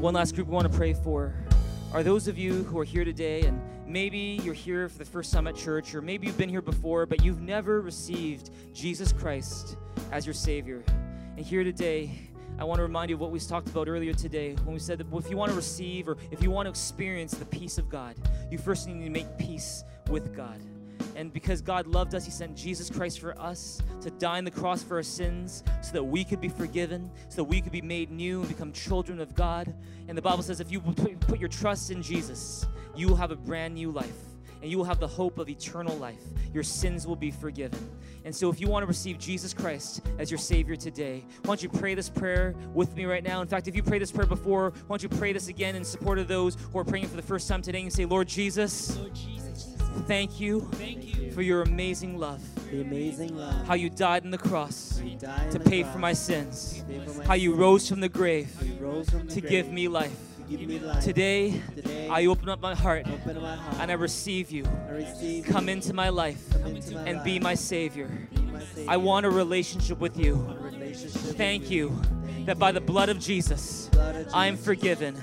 One 0.01 0.15
last 0.15 0.35
group 0.35 0.49
we 0.49 0.55
want 0.55 0.71
to 0.71 0.77
pray 0.77 0.95
for 0.95 1.35
are 1.93 2.03
those 2.03 2.29
of 2.29 2.39
you 2.39 2.65
who 2.65 2.79
are 2.79 2.85
here 2.85 3.05
today 3.05 3.43
and 3.43 3.61
maybe 3.87 4.41
you're 4.43 4.55
here 4.55 4.89
for 4.89 4.99
the 4.99 5.05
first 5.05 5.33
time 5.33 5.47
at 5.47 5.57
church 5.57 5.95
or 5.95 6.01
maybe 6.01 6.27
you've 6.27 6.39
been 6.39 6.49
here 6.49 6.63
before 6.63 7.07
but 7.07 7.25
you've 7.25 7.41
never 7.41 7.81
received 7.81 8.51
Jesus 8.73 9.13
Christ 9.13 9.77
as 10.13 10.27
your 10.27 10.35
Savior. 10.35 10.83
And 11.37 11.45
here 11.45 11.65
today, 11.65 12.30
I 12.61 12.65
want 12.65 12.79
to 12.79 12.83
remind 12.83 13.09
you 13.09 13.17
of 13.17 13.23
what 13.23 13.31
we 13.31 13.41
talked 13.41 13.69
about 13.69 13.89
earlier 13.89 14.13
today 14.13 14.55
when 14.65 14.75
we 14.75 14.79
said 14.79 14.99
that 14.99 15.07
if 15.11 15.31
you 15.31 15.37
want 15.39 15.51
to 15.51 15.57
receive 15.57 16.07
or 16.07 16.19
if 16.31 16.43
you 16.43 16.51
want 16.51 16.67
to 16.67 16.71
experience 16.71 17.33
the 17.33 17.47
peace 17.47 17.79
of 17.79 17.89
God, 17.89 18.17
you 18.51 18.59
first 18.59 18.87
need 18.87 19.03
to 19.03 19.09
make 19.09 19.39
peace 19.39 19.83
with 20.11 20.37
God. 20.37 20.61
And 21.17 21.33
because 21.33 21.63
God 21.63 21.87
loved 21.87 22.15
us, 22.15 22.27
He 22.27 22.31
sent 22.31 22.55
Jesus 22.55 22.91
Christ 22.91 23.19
for 23.19 23.39
us 23.41 23.81
to 24.03 24.11
die 24.11 24.37
on 24.37 24.45
the 24.45 24.51
cross 24.51 24.83
for 24.83 24.97
our 24.97 25.03
sins 25.03 25.65
so 25.81 25.93
that 25.93 26.05
we 26.05 26.23
could 26.23 26.41
be 26.41 26.51
forgiven, 26.51 27.11
so 27.31 27.37
that 27.37 27.45
we 27.45 27.63
could 27.63 27.73
be 27.73 27.81
made 27.81 28.11
new 28.11 28.41
and 28.41 28.49
become 28.49 28.73
children 28.73 29.21
of 29.21 29.35
God. 29.35 29.75
And 30.07 30.17
the 30.17 30.23
Bible 30.23 30.43
says 30.43 30.61
if 30.61 30.71
you 30.71 30.83
put 30.83 31.41
your 31.41 31.49
trust 31.49 31.91
in 31.91 32.03
Jesus, 32.03 32.67
you 32.95 33.09
will 33.09 33.17
have 33.17 33.31
a 33.31 33.37
brand 33.37 33.75
new 33.75 33.91
life 33.91 34.30
and 34.63 34.71
you 34.71 34.79
will 34.79 34.85
have 34.85 35.01
the 35.01 35.07
hope 35.09 35.39
of 35.39 35.49
eternal 35.49 35.97
life. 35.97 36.21
Your 36.53 36.63
sins 36.63 37.07
will 37.07 37.17
be 37.17 37.31
forgiven. 37.31 37.91
And 38.25 38.35
so, 38.35 38.51
if 38.51 38.61
you 38.61 38.69
want 38.69 38.83
to 38.83 38.87
receive 38.87 39.19
Jesus 39.19 39.55
Christ 39.55 40.03
as 40.19 40.31
your 40.31 40.39
Savior 40.39 40.77
today, 40.77 41.25
why 41.43 41.47
don't 41.47 41.63
you 41.63 41.69
pray 41.69 41.95
this 41.95 42.11
prayer 42.11 42.55
with 42.75 42.95
me 42.95 43.07
right 43.07 43.25
now? 43.25 43.41
In 43.41 43.49
fact, 43.49 43.67
if 43.69 43.75
you 43.75 43.83
prayed 43.83 44.03
this 44.03 44.13
prayer 44.13 44.27
before, 44.27 44.71
why 44.71 44.97
don't 44.97 45.03
you 45.03 45.09
pray 45.09 45.33
this 45.33 45.49
again 45.49 45.75
in 45.77 45.85
support 45.85 46.19
of 46.19 46.29
those 46.29 46.57
who 46.73 46.79
are 46.79 46.85
praying 46.85 47.09
for 47.09 47.17
the 47.17 47.23
first 47.23 47.49
time 47.49 47.63
today 47.63 47.81
and 47.83 47.93
say, 47.93 48.05
Lord 48.05 48.29
Jesus, 48.29 48.97
Lord 48.99 49.15
Jesus, 49.15 49.75
thank 50.07 50.39
you 50.39 50.61
thank 50.73 51.17
you 51.17 51.31
for 51.33 51.43
your 51.43 51.63
amazing 51.63 52.19
love, 52.19 52.43
The 52.71 52.83
amazing 52.83 53.37
love. 53.37 53.67
how 53.67 53.75
you 53.75 53.89
died 53.91 54.25
on 54.25 54.31
the 54.31 54.39
cross 54.39 55.01
you 55.01 55.17
died 55.17 55.47
on 55.47 55.51
to 55.53 55.59
the 55.59 55.71
pay 55.71 55.83
cross, 55.83 55.93
for 55.95 55.99
my 55.99 56.13
sins, 56.13 56.85
for 57.07 57.19
my 57.19 57.25
how 57.25 57.35
you 57.35 57.51
sins, 57.51 57.61
rose 57.61 57.89
from 57.89 58.01
the 58.01 58.09
grave 58.09 58.55
how 58.59 58.67
you 58.67 58.75
rose 58.75 59.09
from 59.09 59.27
the 59.27 59.35
to 59.35 59.41
grave, 59.41 59.51
give 59.51 59.73
me 59.73 59.89
life. 59.89 60.30
Give 60.59 60.69
me 60.69 60.79
life. 60.81 61.03
Today, 61.05 61.61
Today, 61.75 62.09
I 62.09 62.27
open 62.27 62.49
up 62.49 62.61
my 62.61 62.75
heart 62.75 63.07
open 63.07 63.41
my 63.41 63.55
heart 63.57 63.77
and 63.81 63.91
I 63.91 63.95
receive 63.95 64.51
you. 64.51 64.65
I 64.89 64.93
receive 64.93 65.45
Come 65.45 65.67
you, 65.67 65.75
into 65.75 65.93
my 65.95 66.09
life 66.09 66.43
into 66.67 66.95
my 66.95 67.03
and 67.05 67.23
be 67.25 67.39
my 67.39 67.55
Savior. 67.55 68.09
be 68.35 68.41
my 68.43 68.61
Savior, 68.61 68.91
I 68.91 68.97
want 68.97 69.27
a 69.27 69.31
relationship 69.31 69.99
with 69.99 70.19
you. 70.19 70.35
a 70.35 70.63
relationship 70.63 71.23
with 71.23 71.37
Thank 71.37 71.71
you. 71.71 71.91
you 71.91 72.03
Thank 72.27 72.47
that 72.47 72.59
by 72.59 72.73
the 72.73 72.81
blood 72.81 73.09
of 73.09 73.19
Jesus, 73.19 73.89
Blood 73.93 74.17
of 74.17 74.35
I 74.35 74.47
am 74.47 74.57
forgiven. 74.57 75.17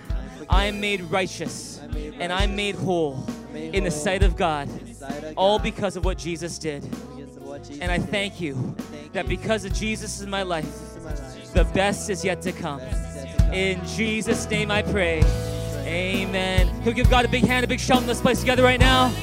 I'm 0.49 0.79
made 0.79 1.01
righteous 1.01 1.79
and 2.19 2.31
I'm 2.31 2.55
made 2.55 2.75
whole 2.75 3.27
in 3.53 3.83
the 3.83 3.91
sight 3.91 4.23
of 4.23 4.37
God, 4.37 4.69
in 4.69 4.85
the 4.85 4.93
sight 4.93 5.23
of 5.25 5.33
all 5.37 5.59
because 5.59 5.97
of 5.97 6.05
what 6.05 6.17
Jesus 6.17 6.57
did. 6.57 6.83
because 6.83 7.35
of 7.35 7.43
what 7.43 7.63
Jesus 7.63 7.79
And 7.81 7.91
I 7.91 7.99
thank 7.99 8.39
you 8.39 8.75
that 9.11 9.27
because 9.27 9.65
of 9.65 9.73
Jesus 9.73 10.21
in 10.21 10.31
life, 10.31 10.31
my 10.31 10.43
life. 10.43 11.53
the 11.53 11.65
best 11.73 12.09
is 12.09 12.23
yet 12.23 12.41
to 12.43 12.51
come. 12.53 12.79
In 13.53 13.85
Jesus' 13.85 14.49
name 14.49 14.71
I 14.71 14.81
pray. 14.81 15.21
Amen. 15.85 16.69
We 16.83 16.93
give 16.93 17.09
God 17.09 17.25
a 17.25 17.29
big 17.29 17.45
hand, 17.45 17.63
a 17.63 17.67
big 17.67 17.79
shout 17.79 18.01
in 18.01 18.07
this 18.07 18.21
place 18.21 18.39
together 18.39 18.63
right 18.63 18.79
now? 18.79 19.13